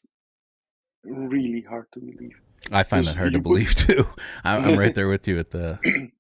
really 1.05 1.63
hard 1.63 1.87
to 1.93 2.01
believe 2.01 2.41
I 2.71 2.83
find 2.83 3.07
that 3.07 3.17
hard 3.17 3.33
to 3.33 3.41
believe 3.41 3.75
too. 3.87 4.07
I'm, 4.45 4.65
I'm 4.65 4.79
right 4.79 4.95
there 4.95 5.09
with 5.09 5.27
you 5.29 5.39
at 5.39 5.51
the 5.51 5.79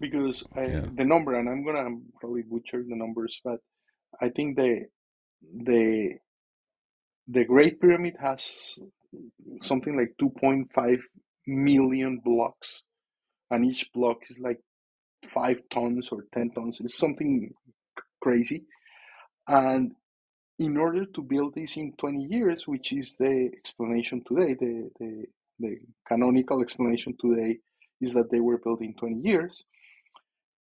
because 0.00 0.44
I, 0.54 0.66
yeah. 0.66 0.84
the 0.94 1.04
number, 1.04 1.34
and 1.34 1.48
I'm 1.48 1.64
gonna 1.64 1.96
probably 2.20 2.42
butcher 2.42 2.82
the 2.86 2.96
numbers, 2.96 3.40
but 3.44 3.60
I 4.20 4.28
think 4.28 4.56
the 4.56 4.86
the 5.42 6.14
the 7.28 7.44
Great 7.44 7.80
Pyramid 7.80 8.14
has 8.20 8.78
something 9.62 9.96
like 9.96 10.14
2.5 10.20 11.00
million 11.46 12.20
blocks, 12.24 12.82
and 13.50 13.64
each 13.64 13.90
block 13.92 14.18
is 14.28 14.38
like 14.40 14.60
five 15.24 15.62
tons 15.70 16.08
or 16.10 16.24
10 16.34 16.50
tons. 16.50 16.78
It's 16.80 16.96
something 16.96 17.52
crazy. 18.20 18.64
And 19.48 19.92
in 20.58 20.76
order 20.76 21.06
to 21.06 21.22
build 21.22 21.54
this 21.54 21.76
in 21.76 21.94
20 21.98 22.24
years, 22.24 22.68
which 22.68 22.92
is 22.92 23.16
the 23.18 23.50
explanation 23.56 24.22
today, 24.26 24.54
the, 24.54 24.90
the, 24.98 25.24
the 25.58 25.76
canonical 26.06 26.60
explanation 26.60 27.16
today 27.20 27.58
is 28.00 28.12
that 28.14 28.30
they 28.30 28.40
were 28.40 28.58
built 28.58 28.80
in 28.80 28.94
20 28.94 29.20
years, 29.20 29.64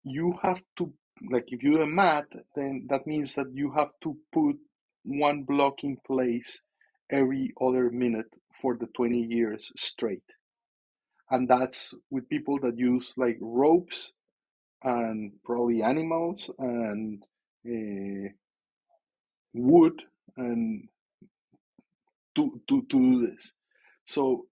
you 0.04 0.34
have 0.42 0.62
to, 0.76 0.92
like, 1.30 1.44
if 1.48 1.62
you 1.62 1.72
do 1.72 1.78
the 1.78 1.86
math, 1.86 2.26
then 2.54 2.86
that 2.88 3.06
means 3.06 3.34
that 3.34 3.50
you 3.52 3.72
have 3.72 3.90
to 4.02 4.16
put 4.32 4.56
one 5.04 5.42
block 5.42 5.82
in 5.82 5.96
place 6.06 6.62
every 7.10 7.52
other 7.60 7.90
minute 7.90 8.32
for 8.60 8.76
the 8.76 8.86
20 8.94 9.18
years 9.18 9.72
straight. 9.76 10.22
And 11.30 11.48
that's 11.48 11.94
with 12.10 12.28
people 12.28 12.58
that 12.62 12.78
use 12.78 13.12
like 13.16 13.38
ropes 13.40 14.12
and 14.82 15.32
probably 15.44 15.82
animals 15.82 16.50
and 16.58 17.24
uh, 17.66 18.28
wood 19.52 20.02
and 20.38 20.88
to, 22.36 22.60
to, 22.68 22.82
to 22.82 22.98
do 23.00 23.26
this. 23.26 23.52
So 24.04 24.46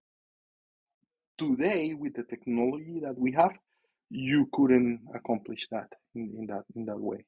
today, 1.39 1.93
with 1.95 2.13
the 2.15 2.23
technology 2.23 2.99
that 3.01 3.17
we 3.17 3.31
have, 3.31 3.51
you 4.09 4.47
couldn't 4.53 5.01
accomplish 5.15 5.67
that 5.71 5.89
in, 6.15 6.33
in 6.37 6.45
that 6.47 6.63
in 6.75 6.85
that 6.85 6.99
way. 6.99 7.25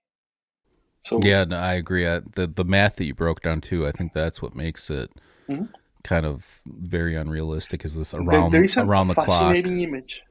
So 1.01 1.21
Yeah, 1.21 1.43
no, 1.43 1.57
I 1.57 1.73
agree. 1.73 2.07
I, 2.07 2.19
the 2.19 2.47
the 2.47 2.63
math 2.63 2.95
that 2.97 3.05
you 3.05 3.13
broke 3.13 3.41
down 3.41 3.61
too, 3.61 3.87
I 3.87 3.91
think 3.91 4.13
that's 4.13 4.41
what 4.41 4.55
makes 4.55 4.89
it 4.89 5.11
Mhm. 5.47 5.73
kind 6.03 6.25
of 6.25 6.61
very 6.67 7.15
unrealistic. 7.15 7.85
Is 7.85 7.95
this 7.95 8.13
there, 8.17 8.43
around 8.43 8.51
there 8.51 8.63
is 8.63 8.77
a 8.77 8.87
around 8.87 9.09
the 9.09 9.15
clock? 9.15 9.59
fascinating 9.65 9.81
image. 9.81 10.21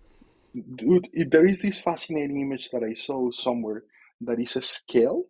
Dude, 0.54 1.08
there 1.30 1.46
is 1.46 1.62
this 1.62 1.80
fascinating 1.80 2.40
image 2.40 2.70
that 2.72 2.82
I 2.84 2.94
saw 2.94 3.30
somewhere 3.32 3.84
that 4.22 4.40
is 4.40 4.56
a 4.56 4.62
scale 4.62 5.24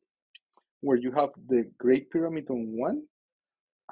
where 0.80 0.98
you 0.98 1.12
have 1.12 1.30
the 1.48 1.70
Great 1.78 2.10
Pyramid 2.10 2.46
on 2.50 2.76
one, 2.78 3.02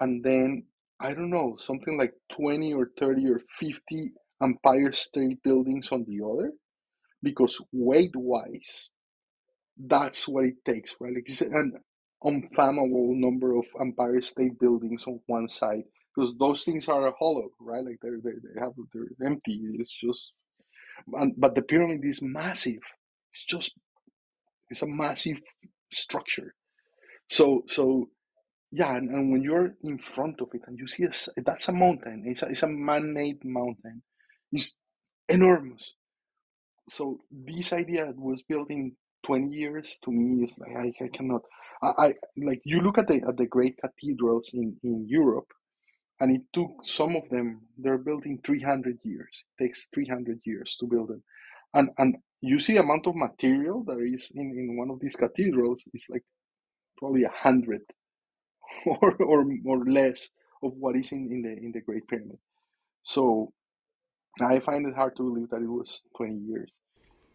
and 0.00 0.24
then 0.24 0.66
I 1.00 1.14
don't 1.14 1.30
know, 1.30 1.56
something 1.58 1.98
like 1.98 2.14
20 2.32 2.74
or 2.74 2.90
30 2.98 3.28
or 3.30 3.40
50 3.60 4.12
Empire 4.42 4.92
State 4.92 5.42
Buildings 5.42 5.90
on 5.92 6.04
the 6.08 6.24
other, 6.26 6.52
because 7.22 7.60
weight 7.72 8.16
wise, 8.16 8.90
that's 9.78 10.28
what 10.28 10.46
it 10.46 10.64
takes, 10.64 10.96
right? 11.00 11.14
It's 11.16 11.42
an 11.42 11.74
unfathomable 12.24 13.14
number 13.16 13.56
of 13.56 13.66
Empire 13.80 14.20
State 14.20 14.58
Buildings 14.60 15.06
on 15.06 15.20
one 15.26 15.48
side, 15.48 15.84
because 16.14 16.36
those 16.38 16.64
things 16.64 16.88
are 16.88 17.14
hollow, 17.18 17.50
right? 17.60 17.84
Like 17.84 17.98
they're, 18.02 18.20
they 18.22 18.32
they 18.32 18.60
have 18.60 18.72
they're 18.94 19.26
empty. 19.28 19.60
It's 19.74 19.94
just, 19.94 20.32
and, 21.14 21.34
but 21.36 21.54
the 21.54 21.62
pyramid 21.62 22.04
is 22.04 22.20
massive. 22.22 22.80
It's 23.32 23.44
just 23.44 23.74
it's 24.70 24.82
a 24.82 24.86
massive 24.86 25.38
structure. 25.92 26.54
So 27.28 27.62
so 27.68 28.08
yeah, 28.72 28.96
and, 28.96 29.10
and 29.10 29.32
when 29.32 29.42
you're 29.42 29.74
in 29.82 29.98
front 29.98 30.40
of 30.40 30.50
it 30.52 30.62
and 30.66 30.78
you 30.78 30.86
see 30.86 31.06
that's 31.44 31.68
a 31.68 31.72
mountain. 31.72 32.24
It's 32.26 32.42
a, 32.42 32.46
it's 32.46 32.62
a 32.62 32.68
man-made 32.68 33.44
mountain. 33.44 34.02
It's 34.52 34.76
enormous. 35.28 35.94
So 36.88 37.18
this 37.30 37.72
idea 37.72 38.12
was 38.16 38.42
built 38.48 38.70
in 38.70 38.92
20 39.26 39.54
years 39.54 39.98
to 40.04 40.10
me 40.12 40.44
is 40.44 40.58
like 40.58 40.76
I, 40.76 41.04
I 41.04 41.08
cannot. 41.08 41.42
I, 41.82 41.92
I 41.98 42.14
like 42.36 42.60
you 42.64 42.80
look 42.80 42.98
at 42.98 43.08
the 43.08 43.22
at 43.28 43.36
the 43.36 43.46
great 43.46 43.76
cathedrals 43.80 44.50
in 44.54 44.76
in 44.82 45.06
Europe, 45.08 45.48
and 46.20 46.34
it 46.34 46.42
took 46.52 46.70
some 46.84 47.16
of 47.16 47.28
them. 47.28 47.62
They're 47.78 47.98
built 47.98 48.26
in 48.26 48.38
300 48.44 48.98
years. 49.04 49.44
It 49.58 49.64
takes 49.64 49.88
300 49.94 50.40
years 50.44 50.76
to 50.80 50.86
build 50.86 51.08
them, 51.08 51.22
and 51.74 51.90
and 51.98 52.16
you 52.40 52.58
see 52.58 52.76
amount 52.76 53.06
of 53.06 53.14
material 53.16 53.82
that 53.84 53.98
is 54.00 54.30
in, 54.34 54.50
in 54.56 54.76
one 54.76 54.90
of 54.90 55.00
these 55.00 55.16
cathedrals 55.16 55.82
is 55.94 56.06
like 56.10 56.24
probably 56.98 57.24
a 57.24 57.30
hundred 57.30 57.82
or, 58.86 59.14
or 59.16 59.44
or 59.66 59.84
less 59.84 60.28
of 60.62 60.74
what 60.78 60.96
is 60.96 61.12
in, 61.12 61.28
in 61.30 61.42
the 61.42 61.52
in 61.52 61.72
the 61.72 61.80
Great 61.80 62.06
Pyramid. 62.08 62.38
So 63.02 63.52
I 64.40 64.60
find 64.60 64.86
it 64.86 64.94
hard 64.94 65.16
to 65.16 65.22
believe 65.22 65.50
that 65.50 65.62
it 65.62 65.70
was 65.70 66.02
20 66.16 66.36
years. 66.38 66.70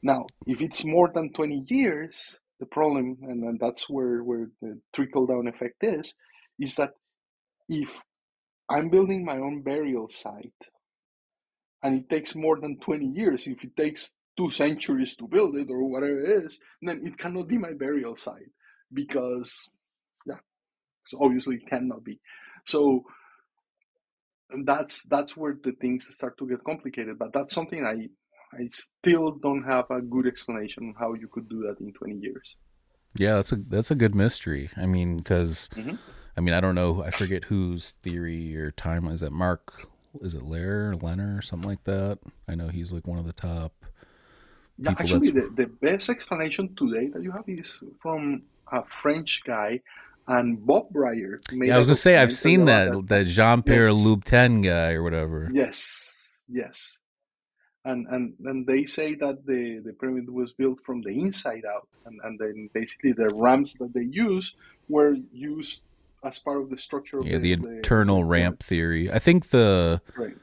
Now, 0.03 0.25
if 0.45 0.61
it's 0.61 0.85
more 0.85 1.11
than 1.13 1.31
20 1.33 1.65
years, 1.67 2.39
the 2.59 2.65
problem, 2.65 3.17
and, 3.23 3.43
and 3.43 3.59
that's 3.59 3.89
where, 3.89 4.23
where 4.23 4.49
the 4.61 4.79
trickle 4.93 5.25
down 5.25 5.47
effect 5.47 5.83
is, 5.83 6.13
is 6.59 6.75
that 6.75 6.91
if 7.69 7.89
I'm 8.71 8.89
building 8.89 9.25
my 9.25 9.37
own 9.37 9.61
burial 9.61 10.07
site 10.07 10.53
and 11.83 11.95
it 11.95 12.09
takes 12.09 12.35
more 12.35 12.59
than 12.59 12.79
20 12.79 13.05
years, 13.07 13.47
if 13.47 13.63
it 13.63 13.75
takes 13.75 14.15
two 14.37 14.51
centuries 14.51 15.15
to 15.15 15.27
build 15.27 15.57
it 15.57 15.67
or 15.69 15.83
whatever 15.89 16.23
it 16.23 16.43
is, 16.45 16.59
then 16.81 17.01
it 17.03 17.17
cannot 17.17 17.47
be 17.47 17.57
my 17.57 17.73
burial 17.73 18.15
site 18.15 18.51
because, 18.93 19.69
yeah, 20.25 20.39
so 21.07 21.17
obviously 21.21 21.55
it 21.55 21.67
cannot 21.67 22.03
be. 22.03 22.19
So 22.65 23.03
that's 24.65 25.03
that's 25.07 25.35
where 25.37 25.57
the 25.63 25.71
things 25.73 26.07
start 26.13 26.37
to 26.37 26.47
get 26.47 26.63
complicated. 26.63 27.17
But 27.17 27.33
that's 27.33 27.53
something 27.53 27.85
I 27.85 28.09
I 28.55 28.67
still 28.71 29.31
don't 29.41 29.63
have 29.63 29.85
a 29.89 30.01
good 30.01 30.27
explanation 30.27 30.89
on 30.89 30.95
how 30.99 31.13
you 31.13 31.27
could 31.31 31.49
do 31.49 31.63
that 31.67 31.79
in 31.79 31.93
20 31.93 32.15
years. 32.15 32.57
Yeah, 33.15 33.35
that's 33.35 33.51
a 33.51 33.55
that's 33.55 33.91
a 33.91 33.95
good 33.95 34.15
mystery. 34.15 34.69
I 34.77 34.85
mean, 34.85 35.17
because 35.17 35.69
Mhm. 35.75 35.97
I 36.37 36.41
mean, 36.41 36.53
I 36.53 36.61
don't 36.61 36.75
know. 36.75 37.03
I 37.03 37.11
forget 37.11 37.45
whose 37.45 37.91
theory 38.03 38.55
or 38.57 38.71
time 38.71 39.07
is 39.07 39.19
that. 39.19 39.31
Mark, 39.31 39.87
is 40.21 40.33
it 40.33 40.43
Lair, 40.43 40.93
Lehner, 40.93 41.37
or 41.37 41.41
something 41.41 41.69
like 41.69 41.83
that? 41.83 42.19
I 42.47 42.55
know 42.55 42.67
he's 42.69 42.91
like 42.91 43.07
one 43.07 43.19
of 43.19 43.25
the 43.25 43.33
top. 43.33 43.73
Yeah, 44.77 44.91
actually, 44.91 45.31
that's- 45.31 45.49
the, 45.55 45.63
the 45.63 45.69
best 45.69 46.09
explanation 46.09 46.73
today 46.75 47.07
that 47.07 47.23
you 47.23 47.31
have 47.31 47.43
is 47.47 47.83
from 48.01 48.43
a 48.71 48.83
French 48.85 49.43
guy, 49.43 49.81
and 50.27 50.65
Bob 50.65 50.89
Brier. 50.91 51.39
Yeah, 51.51 51.75
I 51.75 51.77
was 51.77 51.87
gonna 51.87 51.95
say 51.95 52.15
I've 52.17 52.33
seen 52.33 52.61
about 52.61 53.07
that 53.07 53.07
that 53.09 53.25
Jean 53.27 53.61
Pierre 53.61 53.89
Yes. 53.89 53.99
Louboutin 53.99 54.63
guy 54.63 54.93
or 54.93 55.03
whatever. 55.03 55.49
Yes, 55.53 56.41
yes. 56.47 56.99
And, 57.83 58.07
and 58.07 58.35
and 58.45 58.65
they 58.65 58.85
say 58.85 59.15
that 59.15 59.45
the, 59.45 59.81
the 59.83 59.93
pyramid 59.93 60.29
was 60.29 60.53
built 60.53 60.79
from 60.85 61.01
the 61.01 61.09
inside 61.09 61.63
out, 61.65 61.87
and, 62.05 62.19
and 62.23 62.39
then 62.39 62.69
basically 62.73 63.11
the 63.11 63.29
ramps 63.33 63.73
that 63.79 63.93
they 63.93 64.03
use 64.03 64.55
were 64.87 65.15
used 65.33 65.81
as 66.23 66.39
part 66.39 66.61
of 66.61 66.69
the 66.69 66.77
structure 66.77 67.19
of 67.19 67.27
Yeah, 67.27 67.37
the, 67.37 67.55
the 67.55 67.67
internal 67.77 68.23
ramp 68.23 68.63
theory. 68.63 69.11
I 69.11 69.19
think 69.19 69.49
the 69.49 70.01
Right. 70.15 70.35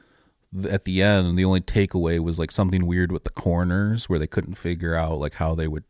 at 0.67 0.85
the 0.85 1.01
end 1.01 1.37
the 1.37 1.45
only 1.45 1.61
takeaway 1.61 2.19
was 2.19 2.39
like 2.39 2.51
something 2.51 2.85
weird 2.85 3.11
with 3.11 3.23
the 3.23 3.29
corners 3.29 4.09
where 4.09 4.19
they 4.19 4.27
couldn't 4.27 4.55
figure 4.55 4.95
out 4.95 5.19
like 5.19 5.35
how 5.35 5.55
they 5.55 5.67
would 5.67 5.83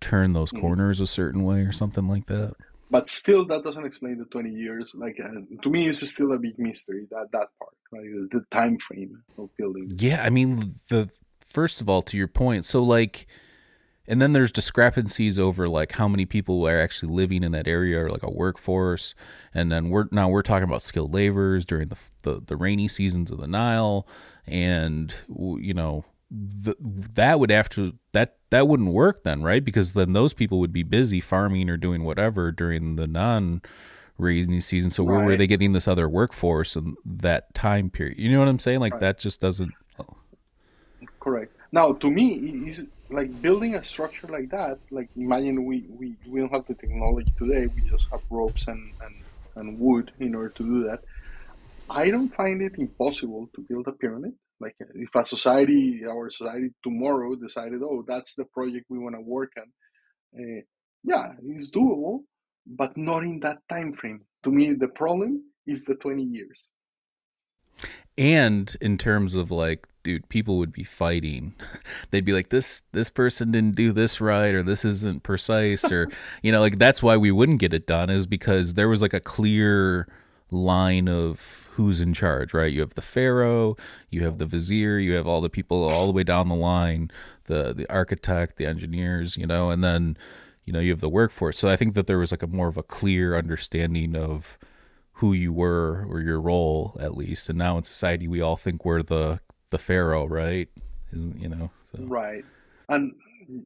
turn 0.00 0.32
those 0.32 0.52
Mhm. 0.52 0.60
corners 0.60 1.00
a 1.00 1.06
certain 1.06 1.42
way 1.44 1.62
or 1.62 1.72
something 1.72 2.08
like 2.08 2.26
that. 2.26 2.54
But 2.90 3.08
still, 3.08 3.46
that 3.46 3.64
doesn't 3.64 3.86
explain 3.86 4.18
the 4.18 4.26
20 4.26 4.50
years. 4.50 4.94
Like 4.94 5.18
uh, 5.22 5.28
to 5.62 5.70
me, 5.70 5.88
it's 5.88 6.06
still 6.10 6.32
a 6.32 6.38
big 6.38 6.58
mystery 6.58 7.06
that 7.10 7.32
that 7.32 7.48
part, 7.58 7.74
right? 7.90 8.04
The, 8.04 8.38
the 8.38 8.44
time 8.50 8.78
frame 8.78 9.22
of 9.38 9.48
building. 9.56 9.90
Yeah, 9.96 10.22
I 10.22 10.30
mean 10.30 10.78
the 10.88 11.10
first 11.46 11.80
of 11.80 11.88
all 11.88 12.02
to 12.02 12.16
your 12.16 12.28
point, 12.28 12.64
so 12.64 12.82
like 12.82 13.26
and 14.08 14.20
then 14.20 14.32
there's 14.32 14.50
discrepancies 14.50 15.38
over 15.38 15.68
like 15.68 15.92
how 15.92 16.08
many 16.08 16.26
people 16.26 16.66
are 16.66 16.80
actually 16.80 17.12
living 17.12 17.44
in 17.44 17.52
that 17.52 17.68
area 17.68 18.04
or 18.04 18.10
like 18.10 18.24
a 18.24 18.30
workforce. 18.30 19.14
And 19.54 19.70
then 19.70 19.90
we're 19.90 20.06
now 20.10 20.28
we're 20.28 20.42
talking 20.42 20.64
about 20.64 20.82
skilled 20.82 21.14
laborers 21.14 21.64
during 21.64 21.88
the 21.88 21.96
the, 22.22 22.42
the 22.44 22.56
rainy 22.56 22.88
seasons 22.88 23.30
of 23.30 23.40
the 23.40 23.46
Nile. 23.46 24.06
And 24.46 25.14
you 25.28 25.72
know 25.72 26.04
the, 26.30 26.74
that 26.80 27.38
would 27.38 27.50
have 27.50 27.68
to 27.70 27.94
that 28.12 28.38
that 28.50 28.66
wouldn't 28.66 28.92
work 28.92 29.22
then 29.22 29.42
right? 29.42 29.64
Because 29.64 29.94
then 29.94 30.14
those 30.14 30.34
people 30.34 30.58
would 30.58 30.72
be 30.72 30.82
busy 30.82 31.20
farming 31.20 31.70
or 31.70 31.76
doing 31.76 32.02
whatever 32.02 32.50
during 32.50 32.96
the 32.96 33.06
non 33.06 33.62
rainy 34.18 34.60
season. 34.60 34.90
So 34.90 35.04
where 35.04 35.24
were 35.24 35.36
they 35.36 35.46
getting 35.46 35.74
this 35.74 35.86
other 35.86 36.08
workforce 36.08 36.74
in 36.74 36.96
that 37.04 37.54
time 37.54 37.88
period? 37.88 38.18
You 38.18 38.32
know 38.32 38.40
what 38.40 38.48
i'm 38.48 38.58
saying? 38.58 38.80
Like 38.80 38.98
that 38.98 39.20
just 39.20 39.40
doesn't 39.40 39.72
oh. 40.00 40.16
Correct. 41.20 41.56
Now, 41.72 41.94
to 41.94 42.10
me, 42.10 42.34
is 42.66 42.86
like 43.12 43.40
building 43.40 43.74
a 43.74 43.84
structure 43.84 44.26
like 44.26 44.50
that. 44.50 44.78
Like 44.90 45.10
imagine 45.16 45.64
we, 45.64 45.86
we, 45.88 46.16
we 46.26 46.40
don't 46.40 46.52
have 46.52 46.66
the 46.66 46.74
technology 46.74 47.32
today. 47.38 47.66
We 47.66 47.82
just 47.88 48.06
have 48.10 48.22
ropes 48.30 48.68
and, 48.68 48.92
and, 49.04 49.14
and 49.56 49.78
wood 49.78 50.12
in 50.18 50.34
order 50.34 50.50
to 50.50 50.62
do 50.62 50.84
that. 50.84 51.00
I 51.90 52.10
don't 52.10 52.34
find 52.34 52.62
it 52.62 52.78
impossible 52.78 53.50
to 53.54 53.60
build 53.68 53.86
a 53.88 53.92
pyramid. 53.92 54.32
Like 54.60 54.76
if 54.94 55.14
a 55.14 55.24
society, 55.24 56.02
our 56.08 56.30
society 56.30 56.70
tomorrow 56.82 57.34
decided, 57.34 57.82
oh, 57.82 58.04
that's 58.06 58.34
the 58.34 58.44
project 58.46 58.86
we 58.88 58.98
want 58.98 59.14
to 59.16 59.20
work 59.20 59.52
on. 59.58 59.68
Uh, 60.38 60.62
yeah, 61.04 61.28
it's 61.44 61.70
doable, 61.70 62.20
but 62.66 62.96
not 62.96 63.24
in 63.24 63.40
that 63.40 63.58
time 63.68 63.92
frame. 63.92 64.22
To 64.44 64.50
me, 64.50 64.72
the 64.72 64.88
problem 64.88 65.42
is 65.66 65.84
the 65.84 65.96
20 65.96 66.22
years. 66.22 66.68
and 68.18 68.76
in 68.80 68.98
terms 68.98 69.36
of 69.36 69.50
like 69.50 69.88
dude 70.02 70.28
people 70.28 70.58
would 70.58 70.72
be 70.72 70.84
fighting. 70.84 71.54
They'd 72.10 72.24
be 72.24 72.32
like 72.32 72.48
this 72.50 72.82
this 72.92 73.10
person 73.10 73.52
didn't 73.52 73.76
do 73.76 73.92
this 73.92 74.20
right 74.20 74.54
or 74.54 74.62
this 74.62 74.84
isn't 74.84 75.22
precise 75.22 75.90
or 75.90 76.08
you 76.42 76.52
know 76.52 76.60
like 76.60 76.78
that's 76.78 77.02
why 77.02 77.16
we 77.16 77.30
wouldn't 77.30 77.60
get 77.60 77.74
it 77.74 77.86
done 77.86 78.10
is 78.10 78.26
because 78.26 78.74
there 78.74 78.88
was 78.88 79.02
like 79.02 79.14
a 79.14 79.20
clear 79.20 80.08
line 80.50 81.08
of 81.08 81.68
who's 81.72 82.00
in 82.00 82.12
charge 82.12 82.52
right? 82.52 82.72
You 82.72 82.80
have 82.80 82.94
the 82.94 83.02
pharaoh 83.02 83.76
you 84.10 84.24
have 84.24 84.38
the 84.38 84.46
vizier 84.46 84.98
you 84.98 85.14
have 85.14 85.26
all 85.26 85.40
the 85.40 85.50
people 85.50 85.88
all 85.88 86.06
the 86.06 86.12
way 86.12 86.24
down 86.24 86.48
the 86.48 86.54
line 86.54 87.10
the 87.44 87.72
the 87.72 87.90
architect 87.90 88.56
the 88.56 88.66
engineers 88.66 89.36
you 89.36 89.46
know 89.46 89.70
and 89.70 89.82
then 89.82 90.16
you 90.64 90.72
know 90.72 90.80
you 90.80 90.90
have 90.90 91.00
the 91.00 91.08
workforce. 91.08 91.58
So 91.58 91.68
i 91.68 91.76
think 91.76 91.94
that 91.94 92.06
there 92.06 92.18
was 92.18 92.30
like 92.30 92.42
a 92.42 92.46
more 92.46 92.68
of 92.68 92.76
a 92.76 92.82
clear 92.82 93.36
understanding 93.36 94.14
of 94.16 94.58
who 95.22 95.32
you 95.32 95.52
were 95.52 96.04
or 96.10 96.20
your 96.20 96.40
role 96.40 96.96
at 96.98 97.16
least. 97.16 97.48
And 97.48 97.56
now 97.56 97.78
in 97.78 97.84
society 97.84 98.26
we 98.26 98.40
all 98.40 98.56
think 98.56 98.84
we're 98.84 99.04
the 99.04 99.40
the 99.72 99.78
pharaoh 99.78 100.26
right 100.26 100.68
isn't 101.12 101.40
you 101.40 101.48
know 101.48 101.70
so 101.90 101.98
Right. 102.04 102.44
And 102.88 103.12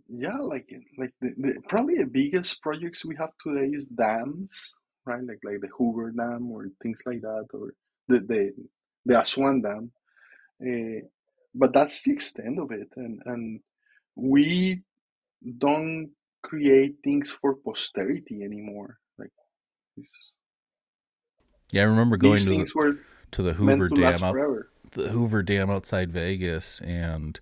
yeah, 0.08 0.38
like 0.38 0.68
like 0.98 1.12
the, 1.20 1.30
the 1.36 1.52
probably 1.68 1.96
the 1.98 2.06
biggest 2.06 2.62
projects 2.62 3.04
we 3.04 3.16
have 3.16 3.30
today 3.42 3.68
is 3.76 3.86
dams, 3.86 4.74
right? 5.04 5.22
Like 5.22 5.40
like 5.44 5.60
the 5.60 5.68
Hoover 5.76 6.10
Dam 6.10 6.50
or 6.50 6.68
things 6.82 7.02
like 7.06 7.20
that, 7.22 7.46
or 7.52 7.72
the 8.08 8.20
the, 8.20 8.52
the 9.04 9.20
Aswan 9.20 9.62
Dam. 9.62 9.90
Uh, 10.60 11.06
but 11.54 11.72
that's 11.72 12.02
the 12.02 12.12
extent 12.12 12.58
of 12.58 12.70
it, 12.70 12.88
and 12.96 13.20
and 13.26 13.60
we 14.14 14.82
don't 15.58 16.10
create 16.42 16.96
things 17.04 17.30
for 17.40 17.54
posterity 17.56 18.42
anymore. 18.42 18.98
Like 19.18 19.32
it's- 19.96 20.32
yeah 21.72 21.82
i 21.82 21.84
remember 21.84 22.16
going 22.16 22.38
to 22.38 22.44
the, 22.44 22.72
were 22.76 22.94
to 23.32 23.42
the 23.42 23.52
hoover 23.52 23.88
to 23.88 23.94
dam 23.96 24.04
last 24.04 24.22
out, 24.22 24.32
forever. 24.32 24.70
The 24.92 25.08
hoover 25.08 25.42
dam 25.42 25.70
outside 25.70 26.10
vegas 26.12 26.80
and 26.80 27.40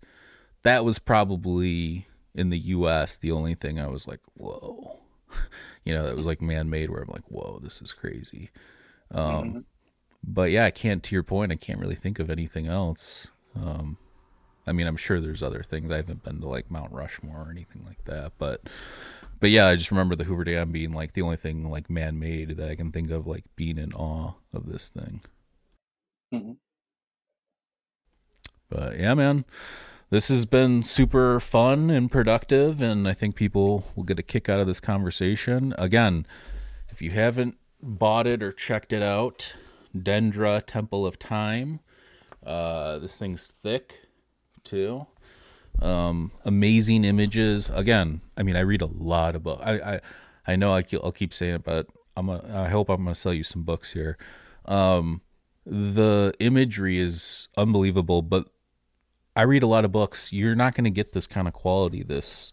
that 0.63 0.85
was 0.85 0.99
probably 0.99 2.07
in 2.35 2.51
the 2.51 2.59
us 2.59 3.17
the 3.17 3.31
only 3.33 3.55
thing 3.55 3.79
i 3.81 3.87
was 3.87 4.07
like 4.09 4.21
whoa. 4.35 4.99
You 5.85 5.93
know 5.95 6.05
that 6.07 6.17
was 6.17 6.27
like 6.27 6.41
man-made 6.41 6.89
where 6.91 7.03
i'm 7.03 7.11
like 7.11 7.29
whoa 7.31 7.59
this 7.63 7.83
is 7.83 7.93
crazy. 7.93 8.51
Um 9.11 9.21
Mhm. 9.53 9.65
but 10.23 10.51
yeah 10.51 10.65
i 10.65 10.71
can't 10.71 11.03
to 11.05 11.15
your 11.15 11.23
point 11.23 11.53
i 11.53 11.57
can't 11.57 11.79
really 11.81 11.95
think 11.95 12.19
of 12.19 12.31
anything 12.31 12.67
else. 12.67 13.31
Um 13.55 13.99
i 14.67 14.73
mean 14.73 14.87
i'm 14.87 14.97
sure 14.97 15.21
there's 15.21 15.43
other 15.43 15.63
things. 15.63 15.91
I 15.91 15.97
haven't 15.97 16.23
been 16.25 16.41
to 16.41 16.49
like 16.49 16.71
mount 16.71 16.93
rushmore 16.93 17.47
or 17.47 17.51
anything 17.51 17.85
like 17.85 18.03
that 18.07 18.33
but 18.39 18.63
but 19.41 19.51
yeah 19.51 19.67
i 19.67 19.77
just 19.77 19.91
remember 19.91 20.17
the 20.17 20.25
hoover 20.25 20.45
dam 20.45 20.73
being 20.73 20.93
like 20.93 21.13
the 21.13 21.21
only 21.23 21.37
thing 21.37 21.69
like 21.71 21.91
man-made 21.91 22.57
that 22.57 22.71
i 22.71 22.75
can 22.75 22.91
think 22.91 23.11
of 23.11 23.27
like 23.27 23.45
being 23.57 23.77
in 23.77 23.93
awe 23.93 24.33
of 24.55 24.67
this 24.67 24.89
thing. 24.89 25.21
Mhm. 26.33 26.57
But 28.69 28.99
yeah 28.99 29.15
man 29.15 29.45
this 30.11 30.29
has 30.29 30.47
been 30.47 30.83
super 30.83 31.41
fun 31.41 31.91
and 31.91 32.11
productive 32.11 32.81
and 32.81 33.09
i 33.09 33.13
think 33.13 33.35
people 33.35 33.85
will 33.97 34.05
get 34.05 34.19
a 34.19 34.23
kick 34.23 34.49
out 34.49 34.61
of 34.61 34.67
this 34.67 34.81
conversation. 34.81 35.75
Again 35.77 36.27
if 36.91 37.03
you 37.03 37.11
haven't 37.11 37.57
bought 37.83 38.27
it 38.27 38.43
or 38.43 38.53
checked 38.53 38.93
it 38.93 39.03
out 39.03 39.55
dendra 39.97 40.63
temple 40.65 41.05
of 41.05 41.19
time 41.19 41.81
uh, 42.47 42.99
this 42.99 43.17
thing's 43.17 43.53
thick 43.63 44.01
too. 44.63 45.07
Um, 45.81 46.31
amazing 46.45 47.05
images. 47.05 47.71
Again 47.73 48.21
i 48.37 48.43
mean 48.43 48.55
i 48.55 48.61
read 48.61 48.83
a 48.83 48.87
lot 48.87 49.35
of 49.35 49.43
books 49.43 49.63
i 49.65 49.95
i, 49.95 50.01
I 50.47 50.57
know 50.57 50.75
I, 50.75 50.85
i'll 51.03 51.13
keep 51.13 51.35
saying 51.35 51.55
it 51.55 51.65
but 51.65 51.87
i'm 52.17 52.29
a, 52.29 52.41
i 52.53 52.69
hope 52.69 52.89
i'm 52.89 53.03
gonna 53.03 53.15
sell 53.15 53.35
you 53.35 53.43
some 53.43 53.63
books 53.63 53.93
here. 53.93 54.17
Um, 54.67 55.23
the 55.67 56.35
imagery 56.39 56.99
is 56.99 57.49
unbelievable 57.57 58.23
but 58.23 58.49
I 59.37 59.43
read 59.43 59.63
a 59.63 59.67
lot 59.67 59.85
of 59.85 59.93
books. 59.93 60.33
You're 60.33 60.55
not 60.55 60.75
going 60.75 60.85
to 60.85 60.91
get 60.91 61.13
this 61.13 61.27
kind 61.27 61.49
of 61.49 61.55
quality 61.55 62.03
this 62.03 62.53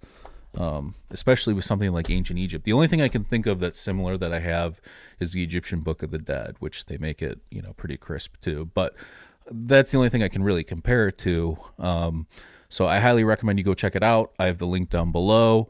um, 0.57 0.95
especially 1.09 1.53
with 1.53 1.63
something 1.63 1.91
like 1.91 2.09
ancient 2.09 2.37
Egypt. 2.37 2.65
The 2.65 2.73
only 2.73 2.87
thing 2.87 3.01
I 3.01 3.07
can 3.07 3.23
think 3.23 3.45
of 3.45 3.59
that's 3.59 3.79
similar 3.79 4.17
that 4.17 4.33
I 4.33 4.39
have 4.39 4.81
is 5.19 5.33
the 5.33 5.43
Egyptian 5.43 5.79
Book 5.79 6.03
of 6.03 6.11
the 6.11 6.17
Dead, 6.17 6.55
which 6.59 6.85
they 6.85 6.97
make 6.97 7.21
it 7.21 7.39
you 7.49 7.61
know 7.61 7.73
pretty 7.73 7.97
crisp 7.97 8.35
too. 8.41 8.69
But 8.73 8.95
that's 9.49 9.91
the 9.91 9.97
only 9.97 10.09
thing 10.09 10.23
I 10.23 10.27
can 10.27 10.43
really 10.43 10.63
compare 10.63 11.07
it 11.07 11.17
to. 11.19 11.57
Um, 11.79 12.27
so 12.69 12.87
I 12.87 12.99
highly 12.99 13.23
recommend 13.23 13.59
you 13.59 13.65
go 13.65 13.73
check 13.73 13.95
it 13.95 14.03
out. 14.03 14.31
I 14.39 14.45
have 14.45 14.57
the 14.57 14.67
link 14.67 14.89
down 14.89 15.11
below. 15.11 15.69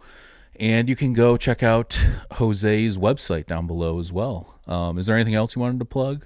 And 0.59 0.87
you 0.89 0.95
can 0.95 1.13
go 1.13 1.37
check 1.37 1.63
out 1.63 2.07
Jose's 2.33 2.97
website 2.97 3.47
down 3.47 3.65
below 3.65 3.97
as 3.97 4.11
well. 4.11 4.59
Um, 4.67 4.99
is 4.99 5.07
there 5.07 5.15
anything 5.15 5.33
else 5.33 5.55
you 5.55 5.61
wanted 5.61 5.79
to 5.79 5.85
plug? 5.85 6.23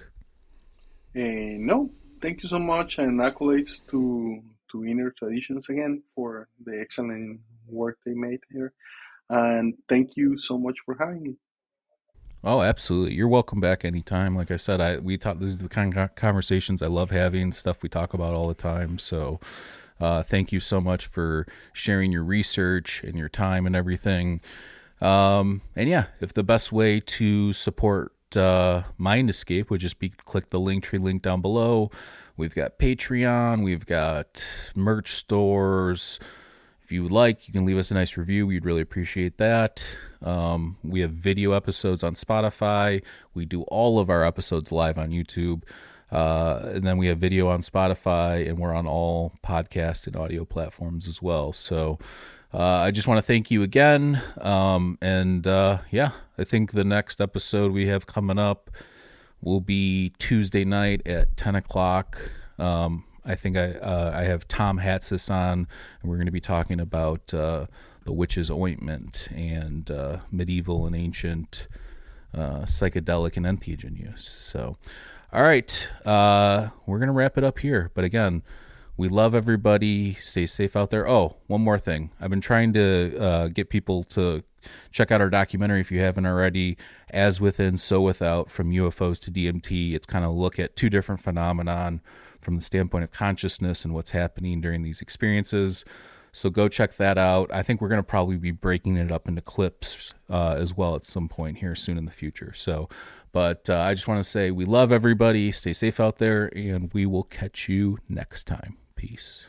Uh, 1.15 1.55
no, 1.59 1.89
thank 2.21 2.43
you 2.43 2.49
so 2.49 2.59
much, 2.59 2.97
and 2.97 3.21
accolades 3.21 3.79
to 3.91 4.43
to 4.75 4.85
Inner 4.85 5.11
Traditions 5.11 5.69
again 5.69 6.03
for 6.13 6.47
the 6.65 6.79
excellent 6.79 7.39
work 7.67 7.97
they 8.05 8.13
made 8.13 8.39
here. 8.51 8.73
And 9.29 9.73
thank 9.89 10.15
you 10.15 10.37
so 10.37 10.57
much 10.57 10.75
for 10.85 10.95
having 10.99 11.23
me. 11.23 11.35
Oh, 12.43 12.61
absolutely. 12.61 13.15
You're 13.15 13.27
welcome 13.27 13.59
back 13.59 13.83
anytime. 13.83 14.35
Like 14.35 14.51
I 14.51 14.57
said, 14.57 14.79
I 14.79 14.97
we 14.97 15.17
talk. 15.17 15.39
This 15.39 15.49
is 15.49 15.57
the 15.59 15.69
kind 15.69 15.97
of 15.97 16.13
conversations 16.13 16.83
I 16.83 16.87
love 16.87 17.09
having. 17.09 17.51
Stuff 17.51 17.81
we 17.81 17.89
talk 17.89 18.13
about 18.13 18.35
all 18.35 18.47
the 18.47 18.53
time. 18.53 18.99
So, 18.99 19.39
uh, 19.99 20.21
thank 20.21 20.51
you 20.51 20.59
so 20.59 20.79
much 20.79 21.07
for 21.07 21.47
sharing 21.73 22.11
your 22.11 22.23
research 22.23 23.03
and 23.03 23.17
your 23.17 23.29
time 23.29 23.65
and 23.65 23.75
everything. 23.75 24.41
Um, 25.01 25.61
and 25.75 25.89
yeah, 25.89 26.07
if 26.21 26.33
the 26.33 26.43
best 26.43 26.71
way 26.71 26.99
to 26.99 27.51
support 27.51 28.13
uh, 28.37 28.83
Mind 28.97 29.29
Escape 29.29 29.71
would 29.71 29.81
just 29.81 29.97
be 29.97 30.09
click 30.09 30.49
the 30.49 30.59
link 30.59 30.83
tree 30.83 30.99
link 30.99 31.23
down 31.23 31.41
below. 31.41 31.89
We've 32.37 32.53
got 32.53 32.77
Patreon, 32.77 33.63
we've 33.63 33.85
got 33.85 34.71
merch 34.75 35.11
stores. 35.11 36.19
If 36.83 36.91
you 36.91 37.01
would 37.01 37.11
like, 37.11 37.47
you 37.47 37.53
can 37.53 37.65
leave 37.65 37.77
us 37.77 37.89
a 37.89 37.95
nice 37.95 38.15
review. 38.15 38.45
We'd 38.45 38.65
really 38.65 38.81
appreciate 38.81 39.37
that. 39.37 39.87
Um, 40.21 40.77
we 40.83 40.99
have 40.99 41.11
video 41.11 41.53
episodes 41.53 42.03
on 42.03 42.13
Spotify. 42.13 43.01
We 43.33 43.45
do 43.45 43.63
all 43.63 43.97
of 43.99 44.09
our 44.09 44.23
episodes 44.23 44.71
live 44.71 44.99
on 44.99 45.09
YouTube. 45.09 45.63
Uh, 46.11 46.59
and 46.73 46.83
then 46.83 46.97
we 46.97 47.07
have 47.07 47.17
video 47.17 47.47
on 47.47 47.61
Spotify, 47.61 48.47
and 48.47 48.59
we're 48.59 48.73
on 48.73 48.85
all 48.85 49.33
podcast 49.43 50.05
and 50.05 50.15
audio 50.15 50.45
platforms 50.45 51.07
as 51.07 51.21
well. 51.21 51.53
So 51.53 51.97
uh, 52.53 52.59
I 52.59 52.91
just 52.91 53.07
want 53.07 53.17
to 53.17 53.23
thank 53.23 53.49
you 53.49 53.63
again. 53.63 54.21
Um, 54.39 54.97
and 55.01 55.47
uh, 55.47 55.79
yeah, 55.89 56.11
I 56.37 56.43
think 56.43 56.73
the 56.73 56.83
next 56.83 57.19
episode 57.19 57.71
we 57.71 57.87
have 57.87 58.05
coming 58.05 58.37
up 58.37 58.69
will 59.41 59.61
be 59.61 60.13
Tuesday 60.17 60.65
night 60.65 61.05
at 61.05 61.35
10 61.37 61.55
o'clock. 61.55 62.17
Um, 62.57 63.05
I 63.25 63.35
think 63.35 63.57
I 63.57 63.71
uh, 63.71 64.13
I 64.15 64.23
have 64.23 64.47
Tom 64.47 64.79
Hatsis 64.79 65.31
on, 65.31 65.67
and 66.01 66.09
we're 66.09 66.17
going 66.17 66.27
to 66.27 66.31
be 66.31 66.41
talking 66.41 66.79
about 66.79 67.33
uh, 67.33 67.65
the 68.03 68.13
witch's 68.13 68.51
ointment 68.51 69.27
and 69.35 69.89
uh, 69.89 70.17
medieval 70.31 70.85
and 70.85 70.95
ancient 70.95 71.67
uh, 72.33 72.61
psychedelic 72.61 73.35
and 73.35 73.45
entheogen 73.45 73.99
use. 73.99 74.35
So, 74.39 74.77
all 75.33 75.41
right, 75.41 75.91
uh, 76.05 76.69
we're 76.85 76.99
going 76.99 77.07
to 77.07 77.13
wrap 77.13 77.37
it 77.37 77.43
up 77.43 77.59
here. 77.59 77.91
But 77.95 78.03
again, 78.03 78.43
we 78.95 79.09
love 79.09 79.33
everybody. 79.33 80.13
Stay 80.15 80.45
safe 80.45 80.75
out 80.75 80.91
there. 80.91 81.07
Oh, 81.07 81.37
one 81.47 81.61
more 81.61 81.79
thing. 81.79 82.11
I've 82.21 82.29
been 82.29 82.41
trying 82.41 82.73
to 82.73 83.17
uh, 83.19 83.47
get 83.47 83.69
people 83.69 84.03
to 84.05 84.43
check 84.91 85.11
out 85.11 85.21
our 85.21 85.29
documentary 85.29 85.81
if 85.81 85.91
you 85.91 86.01
haven't 86.01 86.25
already. 86.25 86.77
As 87.11 87.39
within, 87.41 87.77
so 87.77 88.01
without. 88.01 88.49
From 88.49 88.71
UFOs 88.71 89.19
to 89.21 89.31
DMT. 89.31 89.93
It's 89.93 90.05
kind 90.05 90.25
of 90.25 90.33
look 90.33 90.59
at 90.59 90.75
two 90.75 90.89
different 90.89 91.21
phenomenon 91.21 92.01
from 92.41 92.55
the 92.55 92.61
standpoint 92.61 93.03
of 93.03 93.11
consciousness 93.11 93.83
and 93.83 93.93
what's 93.93 94.11
happening 94.11 94.61
during 94.61 94.83
these 94.83 95.01
experiences. 95.01 95.83
So 96.35 96.49
go 96.49 96.67
check 96.67 96.97
that 96.97 97.17
out. 97.17 97.49
I 97.53 97.63
think 97.63 97.79
we're 97.79 97.87
going 97.87 97.99
to 97.99 98.03
probably 98.03 98.35
be 98.35 98.51
breaking 98.51 98.97
it 98.97 99.09
up 99.09 99.29
into 99.29 99.41
clips 99.41 100.13
uh, 100.29 100.55
as 100.59 100.75
well 100.75 100.95
at 100.95 101.05
some 101.05 101.29
point 101.29 101.59
here 101.59 101.75
soon 101.75 101.97
in 101.97 102.03
the 102.03 102.11
future. 102.11 102.53
So, 102.53 102.89
but 103.31 103.69
uh, 103.69 103.79
I 103.79 103.93
just 103.93 104.07
want 104.07 104.21
to 104.21 104.29
say 104.29 104.51
we 104.51 104.65
love 104.65 104.91
everybody. 104.91 105.51
Stay 105.53 105.71
safe 105.71 105.97
out 105.97 106.17
there, 106.17 106.47
and 106.53 106.91
we 106.93 107.05
will 107.05 107.23
catch 107.23 107.69
you 107.69 107.99
next 108.09 108.47
time. 108.47 108.77
Peace. 108.97 109.47